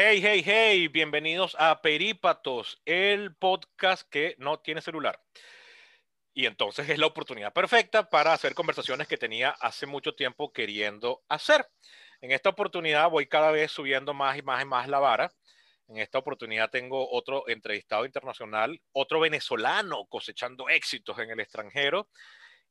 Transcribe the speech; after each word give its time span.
Hey, 0.00 0.20
hey, 0.22 0.44
hey, 0.46 0.86
bienvenidos 0.86 1.56
a 1.58 1.82
Perípatos, 1.82 2.80
el 2.84 3.34
podcast 3.34 4.08
que 4.08 4.36
no 4.38 4.60
tiene 4.60 4.80
celular. 4.80 5.20
Y 6.32 6.46
entonces 6.46 6.88
es 6.88 7.00
la 7.00 7.06
oportunidad 7.06 7.52
perfecta 7.52 8.08
para 8.08 8.32
hacer 8.32 8.54
conversaciones 8.54 9.08
que 9.08 9.16
tenía 9.16 9.50
hace 9.50 9.86
mucho 9.86 10.14
tiempo 10.14 10.52
queriendo 10.52 11.24
hacer. 11.28 11.68
En 12.20 12.30
esta 12.30 12.50
oportunidad 12.50 13.10
voy 13.10 13.26
cada 13.26 13.50
vez 13.50 13.72
subiendo 13.72 14.14
más 14.14 14.38
y 14.38 14.42
más 14.42 14.62
y 14.62 14.66
más 14.66 14.86
la 14.86 15.00
vara. 15.00 15.32
En 15.88 15.96
esta 15.96 16.18
oportunidad 16.18 16.70
tengo 16.70 17.10
otro 17.10 17.48
entrevistado 17.48 18.04
internacional, 18.04 18.80
otro 18.92 19.18
venezolano 19.18 20.06
cosechando 20.06 20.68
éxitos 20.68 21.18
en 21.18 21.30
el 21.30 21.40
extranjero 21.40 22.08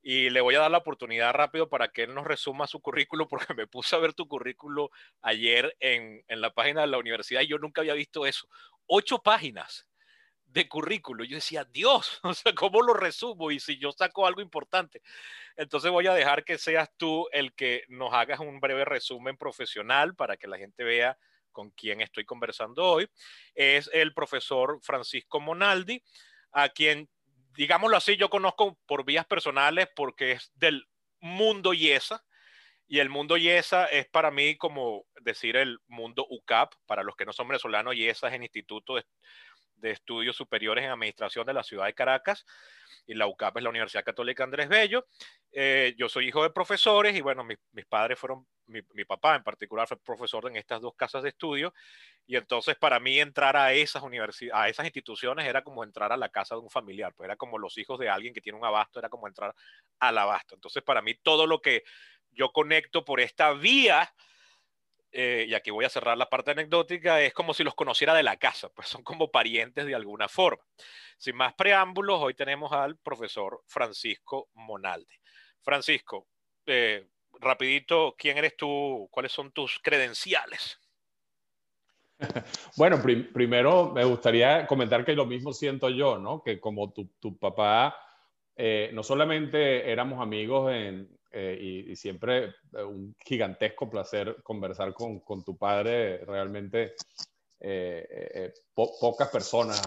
y 0.02 0.30
le 0.30 0.42
voy 0.42 0.56
a 0.56 0.60
dar 0.60 0.72
la 0.72 0.80
oportunidad 0.80 1.34
rápido 1.34 1.70
para 1.70 1.90
que 1.90 2.04
él 2.04 2.14
nos 2.14 2.26
resuma 2.26 2.68
su 2.68 2.80
currículo, 2.82 3.28
porque 3.30 3.54
me 3.54 3.68
puse 3.68 3.96
a 3.96 4.00
ver 4.00 4.14
tu 4.14 4.28
currículo 4.28 4.90
ayer 5.22 5.76
en, 5.80 6.24
en 6.28 6.42
la 6.42 6.52
página 6.54 6.82
de 6.82 6.88
la 6.88 6.98
universidad 6.98 7.42
y 7.42 7.48
yo 7.48 7.58
nunca 7.58 7.82
había 7.82 7.94
visto 7.94 8.26
eso. 8.26 8.48
Ocho 8.86 9.22
páginas 9.22 9.88
de 10.48 10.68
currículo. 10.68 11.24
Yo 11.24 11.36
decía, 11.36 11.66
Dios, 11.66 12.20
o 12.24 12.34
sea, 12.34 12.54
¿cómo 12.56 12.82
lo 12.82 12.94
resumo? 12.94 13.52
Y 13.52 13.60
si 13.60 13.78
yo 13.78 13.92
saco 13.92 14.26
algo 14.26 14.42
importante. 14.42 15.02
Entonces 15.56 15.92
voy 15.92 16.08
a 16.08 16.14
dejar 16.14 16.44
que 16.44 16.58
seas 16.58 16.90
tú 16.98 17.28
el 17.32 17.54
que 17.54 17.84
nos 17.90 18.14
hagas 18.14 18.40
un 18.40 18.60
breve 18.60 18.86
resumen 18.86 19.38
profesional 19.38 20.16
para 20.16 20.38
que 20.38 20.48
la 20.48 20.58
gente 20.58 20.84
vea 20.84 21.18
con 21.52 21.72
quién 21.72 22.02
estoy 22.02 22.26
conversando 22.26 22.84
hoy. 22.84 23.10
Es 23.56 23.90
el 23.94 24.14
profesor 24.14 24.80
Francisco 24.82 25.40
Monaldi, 25.40 26.04
a 26.52 26.70
quien 26.70 27.10
digámoslo 27.58 27.98
así, 27.98 28.16
yo 28.16 28.30
conozco 28.30 28.78
por 28.86 29.04
vías 29.04 29.26
personales 29.26 29.90
porque 29.96 30.34
es 30.34 30.52
del 30.56 30.88
mundo 31.20 31.74
YESA. 31.74 32.24
Y 32.90 33.00
el 33.00 33.10
mundo 33.10 33.36
YESA 33.36 33.88
es 33.88 34.08
para 34.08 34.32
mí 34.32 34.56
como 34.56 35.06
decir 35.20 35.58
el 35.58 35.80
mundo 35.88 36.26
UCAP. 36.30 36.74
Para 36.86 37.04
los 37.04 37.16
que 37.18 37.26
no 37.26 37.34
son 37.34 37.50
venezolanos, 37.50 37.96
YESA 37.96 38.30
es 38.30 38.34
el 38.36 38.44
Instituto 38.44 38.98
de, 39.78 39.92
Estudios 39.92 40.36
Superiores 40.36 40.84
en 40.84 40.92
Administración 40.92 41.46
de 41.46 41.54
la 41.54 41.64
Ciudad 41.64 41.86
de 41.86 41.94
Caracas. 41.94 42.46
Y 43.06 43.14
la 43.14 43.28
UCAP 43.28 43.58
es 43.58 43.64
la 43.64 43.70
Universidad 43.70 44.04
Católica 44.04 44.44
Andrés 44.44 44.68
Bello. 44.68 45.06
Eh, 45.52 45.96
yo 45.98 46.10
soy 46.10 46.28
hijo 46.28 46.44
de 46.44 46.50
profesores 46.50 47.16
y 47.16 47.22
bueno, 47.22 47.44
mis 47.44 47.86
padres 47.86 48.20
fueron 48.20 48.46
mi, 48.68 49.06
papá 49.06 49.36
en 49.36 49.44
particular 49.44 49.88
fue 49.88 49.98
profesor 49.98 50.48
en 50.48 50.58
estas 50.58 50.82
dos 50.82 50.94
casas 50.96 51.24
de 51.24 51.30
estudio 51.30 51.74
y 52.26 52.36
entonces 52.36 52.76
para 52.76 53.00
mí 53.00 53.20
entrar 53.20 53.56
a 53.56 53.74
esas 53.74 54.04
a 54.54 54.70
esas 54.70 54.86
instituciones 54.86 55.46
era 55.46 55.64
como 55.64 55.84
entrar 55.84 56.12
a 56.12 56.18
la 56.18 56.30
casa 56.30 56.56
de 56.56 56.62
un 56.62 56.70
familiar, 56.70 57.14
pues 57.16 57.28
era 57.28 57.38
como 57.38 57.58
los 57.58 57.78
hijos 57.78 58.00
de 58.00 58.10
alguien 58.10 58.34
que 58.34 58.42
tiene 58.42 58.58
un 58.58 58.66
abasto, 58.66 59.00
era 59.00 59.10
como 59.10 59.28
entrar 59.28 59.56
al 60.00 60.18
abasto. 60.18 60.56
Entonces 60.56 60.84
para 60.84 61.02
mí 61.02 61.16
todo 61.16 61.48
lo 61.48 61.62
que 61.62 61.84
yo 62.32 62.52
conecto 62.52 63.06
por 63.06 63.22
esta 63.22 63.54
vía, 63.54 64.14
eh, 65.12 65.46
y 65.48 65.54
aquí 65.54 65.72
voy 65.72 65.86
a 65.86 65.90
cerrar 65.90 66.18
la 66.18 66.30
parte 66.30 66.52
anecdótica, 66.52 67.22
es 67.22 67.34
como 67.34 67.54
si 67.54 67.64
los 67.64 67.76
conociera 67.76 68.14
de 68.14 68.24
la 68.24 68.38
casa, 68.38 68.70
pues 68.70 68.88
son 68.88 69.04
como 69.04 69.32
parientes 69.32 69.86
de 69.86 69.96
alguna 69.96 70.28
forma. 70.28 70.64
Sin 71.18 71.36
más 71.36 71.54
preámbulos, 71.54 72.20
hoy 72.22 72.34
tenemos 72.34 72.72
al 72.72 72.98
profesor 72.98 73.64
Francisco 73.66 74.50
Monalde. 74.54 75.20
Francisco, 75.62 76.28
eh, 76.66 77.08
rapidito, 77.40 78.16
¿quién 78.18 78.38
eres 78.38 78.56
tú? 78.56 79.08
¿Cuáles 79.12 79.32
son 79.32 79.52
tus 79.52 79.80
credenciales? 79.80 80.80
Bueno, 82.78 83.00
primero 83.02 83.92
me 83.92 84.04
gustaría 84.04 84.66
comentar 84.66 85.06
que 85.06 85.14
lo 85.14 85.28
mismo 85.28 85.54
siento 85.54 85.90
yo, 85.90 86.18
¿no? 86.18 86.42
Que 86.42 86.60
como 86.60 86.92
tu, 86.92 87.38
papá, 87.38 87.96
eh, 88.56 88.90
no 88.94 89.04
solamente 89.04 89.92
éramos 89.92 90.20
amigos 90.20 90.72
en, 90.74 91.17
eh, 91.32 91.86
y, 91.90 91.96
siempre 91.96 92.56
eh, 92.74 92.84
un 92.84 93.16
gigantesco 93.20 93.90
placer 93.90 94.38
conversar 94.44 94.94
con, 94.94 95.20
con 95.20 95.44
tu 95.44 95.58
padre, 95.58 96.20
realmente 96.26 96.94
pocas 98.76 99.30
personas 99.30 99.82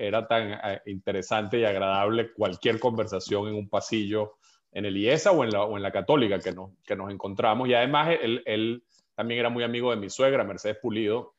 era 0.00 0.26
tan 0.26 0.58
interesante 0.86 1.60
y 1.60 1.64
agradable 1.64 2.32
cualquier 2.32 2.80
conversación 2.80 3.46
en 3.46 3.54
un 3.54 3.68
pasillo 3.68 4.38
en 4.72 4.84
el 4.84 4.96
IESA 4.96 5.32
o 5.32 5.44
en 5.44 5.50
la, 5.50 5.62
o 5.62 5.76
en 5.76 5.82
la 5.82 5.92
Católica 5.92 6.38
que 6.38 6.52
nos, 6.52 6.70
que 6.84 6.96
nos 6.96 7.10
encontramos. 7.10 7.68
Y 7.68 7.74
además 7.74 8.16
él, 8.20 8.42
él, 8.46 8.84
también 9.14 9.40
era 9.40 9.48
muy 9.48 9.64
amigo 9.64 9.90
de 9.90 9.96
mi 9.96 10.10
suegra, 10.10 10.44
Mercedes 10.44 10.78
Pulido. 10.80 11.34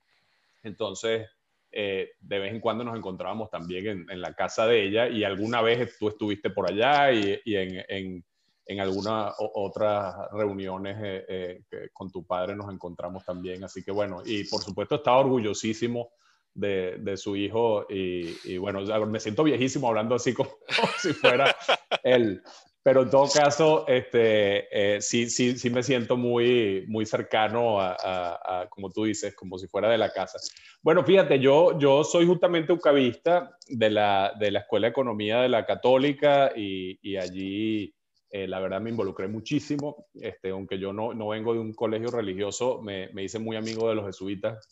Entonces, 0.64 1.28
eh, 1.72 2.12
de 2.20 2.40
vez 2.40 2.52
en 2.52 2.60
cuando 2.60 2.84
nos 2.84 2.98
encontrábamos 2.98 3.50
también 3.50 3.88
en, 3.88 4.10
en, 4.10 4.22
la 4.22 4.34
casa 4.34 4.66
de 4.68 4.84
ella 4.84 5.08
y 5.08 5.24
alguna 5.24 5.62
vez 5.62 5.98
tú 5.98 6.10
estuviste 6.10 6.50
por 6.50 6.70
allá 6.70 7.14
y, 7.14 7.40
y 7.46 7.56
en, 7.56 7.86
en, 7.88 8.26
en 8.70 8.80
algunas 8.80 9.34
otras 9.38 10.16
reuniones 10.32 10.96
eh, 11.02 11.64
eh, 11.72 11.90
con 11.92 12.12
tu 12.12 12.24
padre 12.24 12.56
nos 12.56 12.72
encontramos 12.72 13.26
también. 13.26 13.64
Así 13.64 13.84
que 13.84 13.92
bueno, 13.92 14.22
y 14.24 14.44
por 14.44 14.62
supuesto 14.62 14.96
estaba 14.96 15.18
orgullosísimo 15.18 16.12
de, 16.54 16.98
de, 17.00 17.18
su 17.18 17.36
hijo 17.36 17.88
y, 17.90 18.38
y, 18.44 18.58
bueno, 18.60 18.82
me 19.08 19.20
siento 19.20 19.44
viejísimo 19.44 19.88
hablando 19.88 20.14
así 20.14 20.34
como, 20.36 20.52
como 20.80 20.92
si 21.02 21.14
fuera 21.14 21.56
él, 22.04 22.44
pero 22.82 23.04
en 23.04 23.10
todo 23.10 23.28
caso, 23.28 23.86
este, 23.88 24.68
eh, 24.72 25.02
sí, 25.02 25.30
sí, 25.30 25.58
sí 25.58 25.70
me 25.70 25.84
siento 25.84 26.16
muy, 26.16 26.86
muy 26.88 27.06
cercano 27.06 27.78
a, 27.80 28.68
como 28.70 28.90
tú 28.90 29.04
dices, 29.04 29.36
como 29.36 29.58
si 29.58 29.68
fuera 29.68 29.90
de 29.90 29.98
la 29.98 30.12
casa. 30.12 30.40
Bueno, 30.82 31.04
fíjate, 31.04 31.40
yo, 31.40 31.78
yo 31.78 32.04
soy 32.04 32.26
justamente 32.26 32.72
ucavista 32.72 33.58
de 33.68 33.90
la, 33.90 34.34
de 34.40 34.52
la 34.52 34.60
Escuela 34.60 34.88
de 34.88 34.92
Economía 34.92 35.42
de 35.42 35.50
la 35.50 35.66
Católica 35.66 36.52
y, 36.56 36.98
y 37.02 37.18
allí, 37.18 37.94
eh, 38.32 38.48
la 38.48 38.60
verdad, 38.60 38.80
me 38.80 38.92
involucré 38.92 39.28
muchísimo. 39.28 40.08
Este, 40.14 40.50
aunque 40.50 40.78
yo 40.78 40.94
no, 40.94 41.14
no 41.14 41.30
vengo 41.30 41.54
de 41.54 41.60
un 41.60 41.74
colegio 41.74 42.12
religioso, 42.12 42.82
me, 42.82 43.10
me 43.14 43.24
hice 43.24 43.40
muy 43.40 43.56
amigo 43.56 43.90
de 43.90 43.96
los 43.96 44.06
jesuitas 44.06 44.68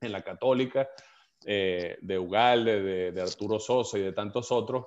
en 0.00 0.12
la 0.12 0.22
Católica, 0.22 0.88
eh, 1.44 1.98
de 2.00 2.18
Ugalde, 2.18 2.82
de, 2.82 3.12
de 3.12 3.22
Arturo 3.22 3.58
Sosa 3.58 3.98
y 3.98 4.02
de 4.02 4.12
tantos 4.12 4.50
otros. 4.50 4.86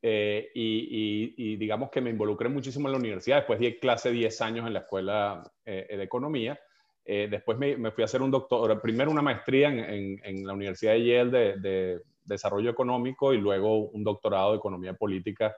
Eh, 0.00 0.50
y, 0.54 1.56
digamos 1.56 1.90
que 1.90 2.00
me 2.00 2.10
involucré 2.10 2.48
muchísimo 2.48 2.88
en 2.88 2.92
la 2.92 2.98
universidad. 2.98 3.38
Después 3.38 3.58
di 3.58 3.78
clase 3.78 4.10
10 4.10 4.40
años 4.40 4.66
en 4.66 4.72
la 4.72 4.80
escuela 4.80 5.42
de 5.64 6.02
economía. 6.02 6.58
Después 7.04 7.58
me, 7.58 7.90
fui 7.90 8.02
a 8.02 8.04
hacer 8.04 8.20
un 8.20 8.30
doctor, 8.30 8.80
primero 8.80 9.10
una 9.10 9.22
maestría 9.22 9.70
en, 9.70 10.46
la 10.46 10.52
Universidad 10.52 10.92
de 10.92 11.04
Yale 11.04 11.56
de, 11.58 12.00
Desarrollo 12.22 12.70
Económico 12.70 13.32
y 13.32 13.38
luego 13.38 13.88
un 13.88 14.04
doctorado 14.04 14.52
de 14.52 14.58
Economía 14.58 14.92
Política 14.92 15.56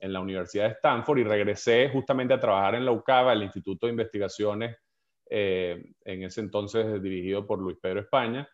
en 0.00 0.12
la 0.12 0.20
Universidad 0.20 0.64
de 0.64 0.72
Stanford 0.72 1.18
y 1.18 1.24
regresé 1.24 1.90
justamente 1.90 2.34
a 2.34 2.40
trabajar 2.40 2.74
en 2.74 2.84
la 2.84 2.92
UCABA, 2.92 3.34
el 3.34 3.44
Instituto 3.44 3.86
de 3.86 3.92
Investigaciones, 3.92 4.76
en 5.32 5.94
ese 6.04 6.40
entonces 6.40 7.00
dirigido 7.00 7.46
por 7.46 7.60
Luis 7.60 7.78
Pedro 7.80 8.00
España. 8.00 8.48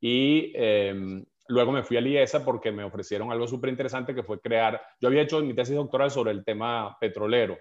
Y 0.00 0.50
em, 0.54 1.22
Luego 1.48 1.72
me 1.72 1.82
fui 1.82 1.96
a 1.96 2.00
IESA 2.00 2.44
porque 2.44 2.70
me 2.70 2.84
ofrecieron 2.84 3.30
algo 3.32 3.46
súper 3.46 3.70
interesante 3.70 4.14
que 4.14 4.22
fue 4.22 4.40
crear, 4.40 4.80
yo 5.00 5.08
había 5.08 5.22
hecho 5.22 5.40
mi 5.42 5.54
tesis 5.54 5.74
doctoral 5.74 6.10
sobre 6.10 6.30
el 6.30 6.44
tema 6.44 6.96
petrolero, 7.00 7.58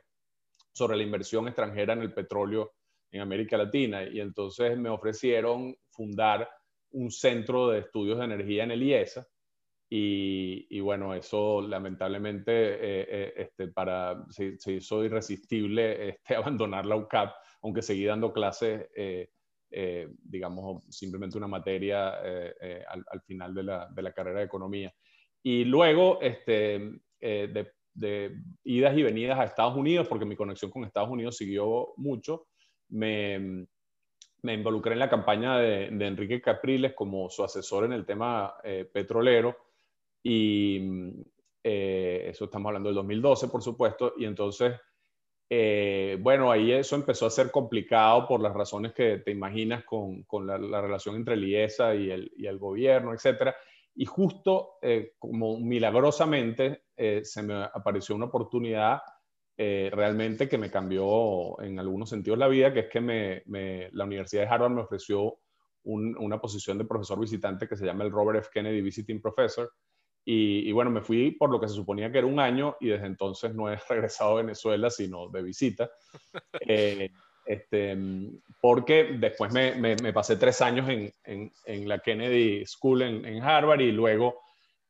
sobre 0.71 0.95
la 0.97 1.03
inversión 1.03 1.47
extranjera 1.47 1.93
en 1.93 2.01
el 2.01 2.13
petróleo 2.13 2.73
en 3.11 3.21
América 3.21 3.57
Latina 3.57 4.03
y 4.03 4.21
entonces 4.21 4.77
me 4.77 4.89
ofrecieron 4.89 5.75
fundar 5.89 6.49
un 6.91 7.11
centro 7.11 7.69
de 7.69 7.79
estudios 7.79 8.19
de 8.19 8.25
energía 8.25 8.63
en 8.63 8.71
el 8.71 8.83
IESA 8.83 9.27
y, 9.93 10.79
bueno, 10.79 11.13
eso 11.13 11.61
lamentablemente 11.61 12.51
eh, 12.51 13.07
eh, 13.09 13.33
este, 13.35 13.67
para, 13.67 14.23
se, 14.29 14.57
hizo 14.71 15.03
irresistible 15.03 16.09
este, 16.09 16.35
abandonar 16.37 16.85
la 16.85 16.95
UCAP, 16.95 17.33
aunque 17.61 17.81
seguí 17.81 18.05
dando 18.05 18.31
clases 18.31 18.87
eh, 18.95 19.29
eh, 19.73 20.09
digamos, 20.23 20.83
simplemente 20.89 21.37
una 21.37 21.47
materia 21.47 22.19
eh, 22.25 22.53
eh, 22.59 22.83
al, 22.89 23.21
final 23.21 23.53
de 23.53 23.63
la, 23.63 23.87
de 23.89 24.01
la, 24.01 24.11
carrera 24.11 24.39
de 24.39 24.45
economía. 24.45 24.93
Y 25.41 25.63
luego, 25.63 26.19
este, 26.21 26.91
de, 27.21 27.71
de, 27.93 28.35
idas 28.65 28.97
y 28.97 29.03
venidas 29.03 29.39
a 29.39 29.45
Estados 29.45 29.77
Unidos, 29.77 30.09
porque 30.09 30.25
mi 30.25 30.35
conexión 30.35 30.71
con 30.71 30.83
Estados 30.83 31.09
Unidos 31.09 31.37
siguió 31.37 31.93
mucho, 31.95 32.47
me, 32.89 33.65
me 34.41 34.53
involucré 34.53 34.91
en 34.91 34.99
la 34.99 35.09
campaña 35.09 35.57
de, 35.57 35.89
de, 35.89 36.05
Enrique 36.05 36.41
Capriles 36.41 36.93
como 36.93 37.29
su 37.29 37.41
asesor 37.41 37.85
en 37.85 37.93
el 37.93 38.05
tema 38.05 38.53
petrolero. 38.93 39.55
Y 40.23 40.79
eso 41.63 42.45
estamos 42.45 42.69
hablando 42.69 42.89
del 42.89 42.95
2012, 42.95 43.47
por 43.47 43.61
supuesto. 43.61 44.13
Y 44.17 44.25
entonces 44.25 44.73
eh, 45.53 46.17
bueno, 46.21 46.49
ahí 46.49 46.71
eso 46.71 46.95
empezó 46.95 47.25
a 47.25 47.29
ser 47.29 47.51
complicado 47.51 48.25
por 48.25 48.39
las 48.39 48.53
razones 48.53 48.93
que 48.93 49.17
te 49.17 49.31
imaginas 49.31 49.83
con, 49.83 50.23
con 50.23 50.47
la, 50.47 50.57
relación 50.57 51.17
entre 51.17 51.33
el 51.33 51.43
IESA 51.43 51.93
y 51.93 52.09
el, 52.09 52.31
y 52.37 52.47
el 52.47 52.57
gobierno, 52.57 53.13
etcétera. 53.13 53.53
Y 53.93 54.05
justo 54.05 54.75
eh, 54.81 55.15
como 55.19 55.59
milagrosamente 55.59 56.83
eh, 56.95 57.25
se 57.25 57.43
me 57.43 57.65
apareció 57.65 58.15
una 58.15 58.27
oportunidad 58.27 59.01
realmente 59.57 60.49
que 60.49 60.57
me 60.57 60.71
cambió 60.71 61.61
en 61.61 61.77
algunos 61.77 62.09
sentidos 62.09 62.39
la 62.39 62.47
vida, 62.47 62.73
que 62.73 62.79
es 62.79 62.89
que 62.89 62.99
me, 62.99 63.43
la 63.91 64.05
Universidad 64.05 64.41
de 64.41 64.47
Harvard 64.47 64.71
me 64.71 64.81
ofreció 64.81 65.37
una 65.83 66.41
posición 66.41 66.79
de 66.79 66.85
profesor 66.85 67.19
visitante 67.19 67.67
que 67.67 67.75
se 67.75 67.85
llama 67.85 68.03
el 68.03 68.09
Robert 68.09 68.39
F. 68.39 68.49
Kennedy 68.51 68.81
Visiting 68.81 69.21
Professor, 69.21 69.71
y, 70.23 70.71
bueno, 70.71 70.91
me 70.91 71.01
fui 71.01 71.31
por 71.31 71.49
lo 71.49 71.59
que 71.59 71.67
se 71.67 71.73
suponía 71.73 72.11
que 72.11 72.19
era 72.19 72.27
un 72.27 72.39
año 72.39 72.77
y 72.79 72.89
desde 72.89 73.07
entonces 73.07 73.53
no 73.55 73.71
he 73.71 73.75
regresado 73.89 74.31
a 74.31 74.41
Venezuela, 74.41 74.89
sino 74.89 75.29
de 75.29 75.43
visita. 75.43 75.89
Eh, 76.67 77.09
Este, 77.45 77.97
porque 78.61 79.15
después 79.19 79.51
me, 79.51 79.75
me, 79.75 80.13
pasé 80.13 80.37
tres 80.37 80.61
años 80.61 80.87
en, 80.87 81.11
en, 81.23 81.51
en, 81.65 81.87
la 81.89 81.99
Kennedy 81.99 82.65
School 82.65 83.01
en, 83.01 83.25
en 83.25 83.41
Harvard 83.41 83.81
y 83.81 83.91
luego 83.91 84.41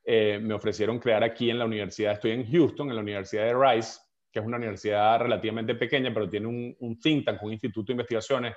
eh, 0.04 0.40
me 0.42 0.54
ofrecieron 0.54 1.00
crear 1.00 1.24
aquí 1.24 1.50
en 1.50 1.60
la 1.60 1.66
universidad, 1.66 2.14
estoy 2.14 2.32
en 2.32 2.52
Houston, 2.52 2.90
en 2.90 2.96
la 2.96 3.02
Universidad 3.02 3.46
de 3.46 3.54
Rice, 3.54 4.00
que 4.32 4.40
es 4.40 4.46
una 4.46 4.58
universidad 4.58 5.20
relativamente 5.20 5.76
pequeña, 5.76 6.14
pero 6.14 6.30
tiene 6.30 6.48
un, 6.48 6.76
un 6.80 7.00
think 7.00 7.26
tank, 7.26 7.42
un 7.44 7.54
instituto 7.54 7.88
de 7.88 7.94
investigaciones 7.94 8.56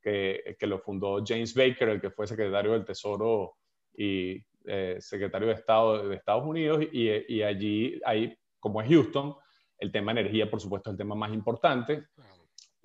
que, 0.00 0.56
que, 0.58 0.66
lo 0.66 0.78
fundó 0.78 1.22
James 1.24 1.54
Baker, 1.54 1.88
el 1.88 2.00
que 2.00 2.10
fue 2.10 2.26
secretario 2.26 2.72
del 2.72 2.84
Tesoro 2.84 3.56
y 3.96 4.40
eh, 4.66 4.96
secretario 5.00 5.48
de 5.48 5.54
Estado 5.54 6.08
de 6.08 6.16
Estados 6.16 6.44
Unidos, 6.44 6.84
y, 6.92 7.42
allí 7.42 8.00
hay, 8.04 8.36
como 8.58 8.82
es 8.82 8.88
Houston, 8.88 9.34
el 9.78 9.92
tema 9.92 10.12
energía, 10.12 10.50
por 10.50 10.60
supuesto, 10.60 10.90
es 10.90 10.94
el 10.94 10.98
tema 10.98 11.14
más 11.14 11.32
importante. 11.32 12.04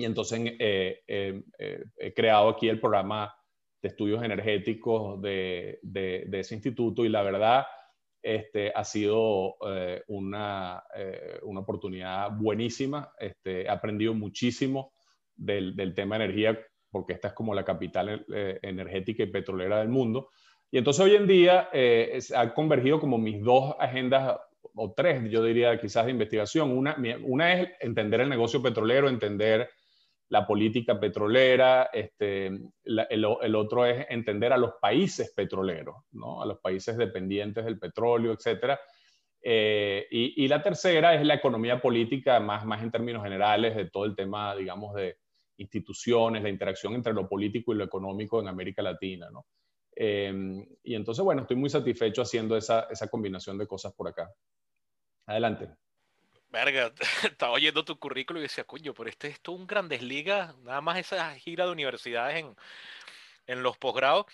Y 0.02 0.06
entonces 0.06 0.40
eh, 0.60 1.02
eh, 1.08 1.44
eh, 1.60 1.84
he 1.98 2.14
creado 2.14 2.50
aquí 2.50 2.68
el 2.68 2.80
programa 2.80 3.34
de 3.82 3.90
estudios 3.90 4.24
energéticos 4.24 5.22
de, 5.22 5.80
de, 5.84 6.28
ese 6.40 6.56
instituto 6.56 7.06
y 7.06 7.10
la 7.10 7.22
verdad 7.22 7.66
este, 8.22 8.72
ha 8.74 8.84
sido 8.84 9.56
una, 10.08 10.84
una, 11.44 11.60
oportunidad 11.60 12.32
buenísima. 12.32 13.12
Este, 13.20 13.64
he 13.64 13.70
aprendido 13.70 14.14
muchísimo 14.14 14.94
del, 15.36 15.76
del, 15.76 15.94
tema 15.96 16.16
energía 16.16 16.60
porque 16.92 17.14
esta 17.14 17.30
es 17.30 17.34
como 17.34 17.56
la 17.56 17.66
capital 17.66 18.26
energética 18.62 19.24
y 19.24 19.32
petrolera 19.32 19.80
del 19.80 19.90
mundo. 19.90 20.30
Y 20.72 20.78
entonces 20.78 21.04
hoy 21.04 21.16
en 21.16 21.28
día 21.28 21.70
ha 22.36 22.54
convergido 22.54 23.00
como 23.00 23.18
mis 23.18 23.44
dos 23.44 23.76
agendas 23.78 24.38
o 24.74 24.94
tres, 24.94 25.30
yo 25.30 25.44
diría 25.44 25.80
quizás 25.80 26.06
de 26.06 26.12
investigación. 26.12 26.72
Una, 26.72 26.96
una 27.24 27.54
es 27.54 27.70
entender 27.82 28.22
el 28.22 28.30
negocio 28.30 28.62
petrolero, 28.62 29.10
entender 29.10 29.70
la 30.32 30.48
política 30.48 30.98
petrolera, 30.98 31.90
este, 31.92 32.48
el, 32.86 33.56
otro 33.56 33.86
es 33.86 34.06
entender 34.10 34.54
a 34.54 34.58
los 34.58 34.76
países 34.82 35.34
petroleros, 35.36 35.98
¿no? 36.14 36.42
a 36.42 36.46
los 36.46 36.60
países 36.60 36.96
dependientes 36.96 37.66
del 37.66 37.78
petróleo, 37.78 38.32
etc. 38.32 38.80
Eh, 39.44 40.08
y, 40.10 40.48
la 40.48 40.64
tercera 40.64 41.16
es 41.16 41.26
la 41.26 41.34
economía 41.34 41.82
política, 41.82 42.40
más, 42.40 42.66
más 42.66 42.82
en 42.82 42.92
términos 42.92 43.24
generales, 43.24 43.76
de 43.76 43.90
todo 43.90 44.06
el 44.06 44.16
tema, 44.16 44.56
digamos, 44.56 44.96
de 44.96 45.18
instituciones, 45.58 46.42
la 46.42 46.50
interacción 46.50 46.94
entre 46.94 47.12
lo 47.12 47.28
político 47.28 47.74
y 47.74 47.78
lo 47.78 47.84
económico 47.84 48.40
en 48.40 48.48
América 48.48 48.82
Latina. 48.82 49.30
¿no? 49.30 49.46
Eh, 49.96 50.34
y 50.84 50.96
entonces, 50.96 51.24
bueno, 51.24 51.42
estoy 51.42 51.58
muy 51.58 51.70
satisfecho 51.70 52.22
haciendo 52.22 52.56
esa, 52.58 52.88
esa 52.90 53.08
combinación 53.08 53.58
de 53.58 53.68
cosas 53.68 53.94
por 53.94 54.08
acá. 54.08 54.32
Adelante. 55.26 55.70
Verga, 56.50 56.94
estaba 57.24 57.54
oyendo 57.54 57.86
tu 57.86 57.98
currículo 57.98 58.40
y 58.40 58.44
decía, 58.44 58.64
coño, 58.66 58.94
pero 58.94 59.10
este 59.10 59.28
es 59.30 59.42
todo 59.42 59.56
un 59.56 59.68
Grandes 59.68 60.02
Ligas, 60.02 60.58
nada 60.60 60.82
más 60.82 60.98
esa 60.98 61.34
gira 61.36 61.66
de 61.66 61.72
universidades 61.72 62.38
en, 62.38 62.56
en 63.48 63.64
los 63.64 63.78
posgrados. 63.78 64.26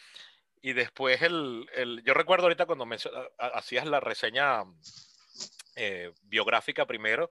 Y 0.62 0.74
después, 0.74 1.22
el, 1.22 1.68
el, 1.76 2.04
yo 2.04 2.14
recuerdo 2.14 2.46
ahorita 2.46 2.66
cuando 2.66 2.88
hacías 3.38 3.86
la 3.86 4.00
reseña 4.00 4.64
eh, 5.76 6.12
biográfica 6.24 6.88
primero, 6.88 7.30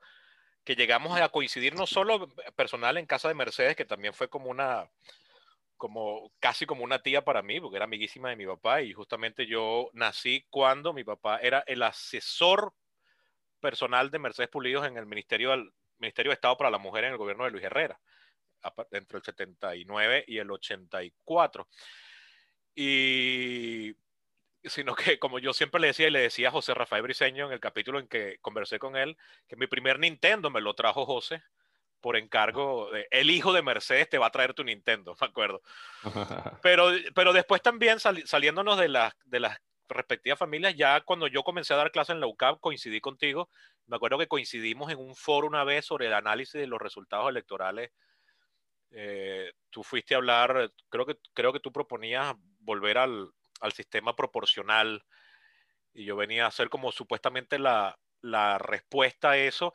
que 0.65 0.77
llegamos 0.77 1.21
a 1.21 1.29
coincidir 1.29 1.75
no 1.75 1.87
solo 1.87 2.29
personal 2.55 2.97
en 2.97 3.07
casa 3.07 3.29
de 3.29 3.35
Mercedes, 3.35 3.77
que 3.77 3.85
también 3.85 4.15
fue 4.15 4.29
como 4.29 4.51
una, 4.51 4.89
como 5.77 6.33
casi 6.41 6.67
como 6.67 6.85
una 6.85 7.03
tía 7.03 7.25
para 7.25 7.43
mí, 7.43 7.61
porque 7.61 7.77
era 7.77 7.85
amiguísima 7.85 8.31
de 8.31 8.37
mi 8.37 8.47
papá, 8.47 8.83
y 8.83 8.93
justamente 8.93 9.47
yo 9.47 9.91
nací 9.93 10.47
cuando 10.51 10.93
mi 10.93 11.05
papá 11.05 11.39
era 11.39 11.65
el 11.67 11.83
asesor 11.83 12.73
personal 13.61 14.11
de 14.11 14.19
Mercedes 14.19 14.51
Pulidos 14.51 14.87
en 14.87 14.97
el 14.97 15.07
Ministerio, 15.07 15.51
del, 15.51 15.73
Ministerio 15.99 16.31
de 16.31 16.35
Estado 16.35 16.57
para 16.57 16.71
la 16.71 16.79
Mujer 16.79 17.05
en 17.05 17.13
el 17.13 17.19
gobierno 17.19 17.45
de 17.45 17.51
Luis 17.51 17.65
Herrera, 17.65 17.99
entre 18.91 19.19
el 19.19 19.25
79 19.25 20.25
y 20.27 20.39
el 20.39 20.51
84. 20.51 21.69
Y 22.75 23.95
sino 24.65 24.95
que 24.95 25.19
como 25.19 25.39
yo 25.39 25.53
siempre 25.53 25.81
le 25.81 25.89
decía 25.89 26.09
y 26.09 26.11
le 26.11 26.21
decía 26.21 26.49
a 26.49 26.53
José 26.53 26.75
Rafael 26.75 27.03
Briceño 27.03 27.47
en 27.47 27.53
el 27.53 27.61
capítulo 27.61 28.01
en 28.01 28.09
que 28.09 28.39
conversé 28.41 28.79
con 28.79 28.97
él, 28.97 29.17
que 29.47 29.57
mi 29.57 29.67
primer 29.67 29.99
Nintendo 29.99 30.51
me 30.51 30.61
lo 30.61 30.75
trajo 30.75 31.07
José 31.07 31.43
por 32.01 32.17
encargo 32.17 32.91
de, 32.91 33.07
el 33.11 33.31
hijo 33.31 33.53
de 33.53 33.63
Mercedes 33.63 34.09
te 34.09 34.19
va 34.19 34.27
a 34.27 34.31
traer 34.31 34.55
tu 34.55 34.65
Nintendo, 34.65 35.17
me 35.21 35.27
acuerdo. 35.27 35.63
Pero, 36.63 36.91
pero 37.15 37.33
después 37.33 37.63
también 37.63 37.99
saliéndonos 38.01 38.79
de, 38.79 38.89
las 38.89 39.13
de 39.25 39.41
las 39.41 39.59
respectivas 39.89 40.39
familias. 40.39 40.75
Ya 40.77 41.01
cuando 41.01 41.27
yo 41.27 41.43
comencé 41.43 41.75
a 41.75 41.79
dar 41.79 41.91
clases 41.91 42.15
en 42.15 42.21
la 42.21 42.27
UCAP, 42.27 42.61
coincidí 42.61 43.01
contigo. 43.01 43.49
Me 43.87 43.97
acuerdo 43.97 44.19
que 44.19 44.27
coincidimos 44.29 44.91
en 44.91 44.99
un 44.99 45.15
foro 45.15 45.47
una 45.47 45.65
vez 45.65 45.87
sobre 45.87 46.07
el 46.07 46.15
análisis 46.15 46.61
de 46.61 46.67
los 46.67 46.81
resultados 46.81 47.29
electorales. 47.29 47.91
Eh, 48.91 49.53
tú 49.71 49.83
fuiste 49.83 50.15
a 50.15 50.19
hablar, 50.19 50.73
creo 50.89 51.07
que, 51.07 51.17
creo 51.35 51.53
que 51.53 51.61
tú 51.61 51.73
proponías 51.73 52.35
volver 52.61 52.99
al, 52.99 53.31
al 53.61 53.73
sistema 53.73 54.15
proporcional 54.15 55.05
y 55.93 56.05
yo 56.05 56.17
venía 56.17 56.45
a 56.45 56.49
hacer 56.49 56.69
como 56.69 56.93
supuestamente 56.93 57.59
la, 57.59 57.99
la 58.21 58.59
respuesta 58.59 59.31
a 59.31 59.39
eso, 59.39 59.73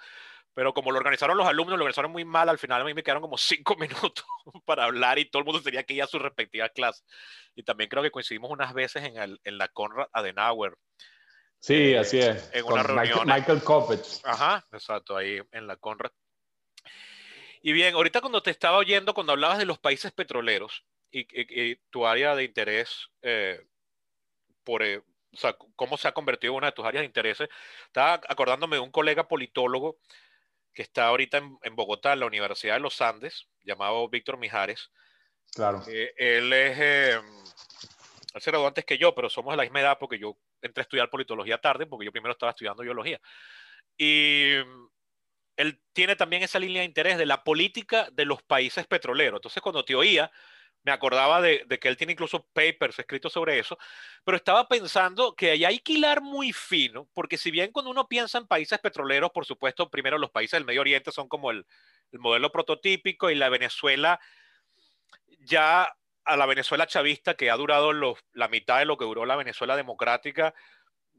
pero 0.53 0.74
como 0.74 0.92
lo 0.92 0.98
organizaron 0.98 1.38
los 1.38 1.48
alumnos, 1.48 1.77
lo 1.77 1.83
organizaron 1.83 2.12
muy 2.12 2.25
mal, 2.25 2.50
al 2.50 2.59
final 2.59 2.81
a 2.81 2.86
mí 2.86 2.94
me 2.94 3.03
quedaron 3.03 3.21
como 3.21 3.38
cinco 3.38 3.75
minutos 3.80 4.25
para 4.65 4.86
hablar 4.86 5.19
y 5.19 5.25
todo 5.25 5.39
el 5.39 5.45
mundo 5.45 5.62
tenía 5.62 5.83
que 5.83 5.94
ir 5.94 6.03
a 6.03 6.07
su 6.07 6.19
respectiva 6.19 6.69
clase. 6.69 7.03
Y 7.56 7.63
también 7.63 7.89
creo 7.89 8.03
que 8.03 8.12
coincidimos 8.12 8.51
unas 8.51 8.74
veces 8.74 9.03
en, 9.03 9.18
el, 9.18 9.39
en 9.44 9.57
la 9.57 9.68
Conrad 9.69 10.07
Adenauer. 10.12 10.75
Sí, 11.59 11.94
eh, 11.94 12.00
así 12.00 12.19
es. 12.19 12.50
En 12.53 12.65
una 12.65 12.83
reunión. 12.83 13.25
Michael 13.25 13.63
Coppets. 13.63 14.21
Ajá, 14.25 14.65
exacto, 14.71 15.15
ahí 15.15 15.39
en 15.51 15.68
la 15.68 15.77
Conrad. 15.77 16.12
Y 17.62 17.74
bien, 17.74 17.94
ahorita 17.94 18.21
cuando 18.21 18.42
te 18.42 18.50
estaba 18.50 18.77
oyendo, 18.77 19.13
cuando 19.13 19.33
hablabas 19.33 19.59
de 19.59 19.65
los 19.65 19.77
países 19.77 20.12
petroleros 20.12 20.83
y, 21.12 21.75
tu 21.92 22.07
área 22.07 22.36
de 22.36 22.44
interés 22.44 23.09
eh, 23.21 23.62
por, 24.63 24.81
eh, 24.81 24.97
o 24.97 25.38
sea, 25.38 25.56
cómo 25.75 25.97
se 25.97 26.07
ha 26.07 26.13
convertido 26.13 26.54
en 26.54 26.57
una 26.57 26.68
de 26.68 26.74
tus 26.74 26.86
áreas 26.86 27.01
de 27.01 27.06
interés, 27.06 27.38
estaba 27.86 28.13
acordándome 28.27 28.77
de 28.77 28.81
un 28.81 28.92
colega 28.92 29.27
politólogo 29.27 30.00
que 30.73 30.81
está 30.81 31.07
ahorita 31.07 31.38
en, 31.38 31.75
Bogotá, 31.75 32.13
en 32.13 32.21
la 32.21 32.25
Universidad 32.25 32.75
de 32.75 32.79
los 32.79 33.01
Andes, 33.01 33.47
llamado 33.63 34.07
Víctor 34.09 34.38
Mijares. 34.38 34.91
Claro. 35.53 35.83
Eh, 35.88 36.13
él 36.18 36.53
es, 36.53 36.77
eh, 36.79 37.21
él 38.33 38.41
se 38.41 38.51
graduó 38.51 38.68
antes 38.68 38.85
que 38.85 38.97
yo, 38.97 39.13
pero 39.13 39.29
somos 39.29 39.53
de 39.53 39.57
la 39.57 39.63
misma 39.63 39.81
edad 39.81 39.97
porque 40.00 40.18
yo 40.18 40.38
entré 40.62 40.81
a 40.81 40.83
estudiar 40.83 41.09
politología 41.09 41.57
tarde, 41.57 41.85
porque 41.85 42.06
yo 42.06 42.12
primero 42.12 42.33
estaba 42.33 42.51
estudiando 42.51 42.83
biología. 42.83 43.19
Y 43.97 44.56
él 45.57 45.81
tiene 45.94 46.15
también 46.15 46.44
esa 46.44 46.59
línea 46.59 46.81
de 46.81 46.88
interés 46.88 47.18
de 47.18 47.25
la 47.25 47.44
política 47.44 48.09
de 48.12 48.25
los 48.25 48.41
países 48.41 48.88
petroleros. 48.88 49.39
Entonces, 49.39 49.62
cuando 49.62 49.83
te 49.83 49.95
oía, 49.95 50.31
me 50.83 50.92
acordaba 50.92 51.42
de, 51.42 51.66
que 51.80 51.88
él 51.88 51.98
tiene 51.98 52.13
incluso 52.13 52.45
papers 52.54 52.98
escritos 52.98 53.33
sobre 53.33 53.60
eso, 53.60 53.78
pero 54.24 54.38
estaba 54.38 54.68
pensando 54.68 55.35
que 55.35 55.52
hay 55.52 55.80
que 55.80 55.94
hilar 55.94 56.21
muy 56.21 56.54
fino, 56.54 57.07
porque 57.14 57.38
si 57.38 57.52
bien 57.52 57.71
cuando 57.71 57.92
uno 57.92 58.07
piensa 58.07 58.38
en 58.38 58.47
países 58.47 58.80
petroleros, 58.80 59.31
por 59.31 59.45
supuesto, 59.45 59.90
primero 59.90 60.18
los 60.18 60.31
países 60.31 60.54
del 60.54 60.66
Medio 60.66 60.81
Oriente 60.81 61.11
son 61.11 61.28
como 61.28 61.52
el, 61.52 61.66
modelo 62.14 62.52
prototípico 62.52 63.30
y 63.30 63.35
la 63.35 63.47
Venezuela, 63.47 64.19
ya 65.40 65.95
a 66.26 66.35
la 66.35 66.45
Venezuela 66.45 66.85
chavista, 66.85 67.35
que 67.35 67.50
ha 67.50 67.56
durado 67.56 67.94
la 67.94 68.47
mitad 68.50 68.80
de 68.80 68.85
lo 68.85 68.97
que 68.97 69.06
duró 69.06 69.26
la 69.26 69.38
Venezuela 69.38 69.78
democrática, 69.78 70.54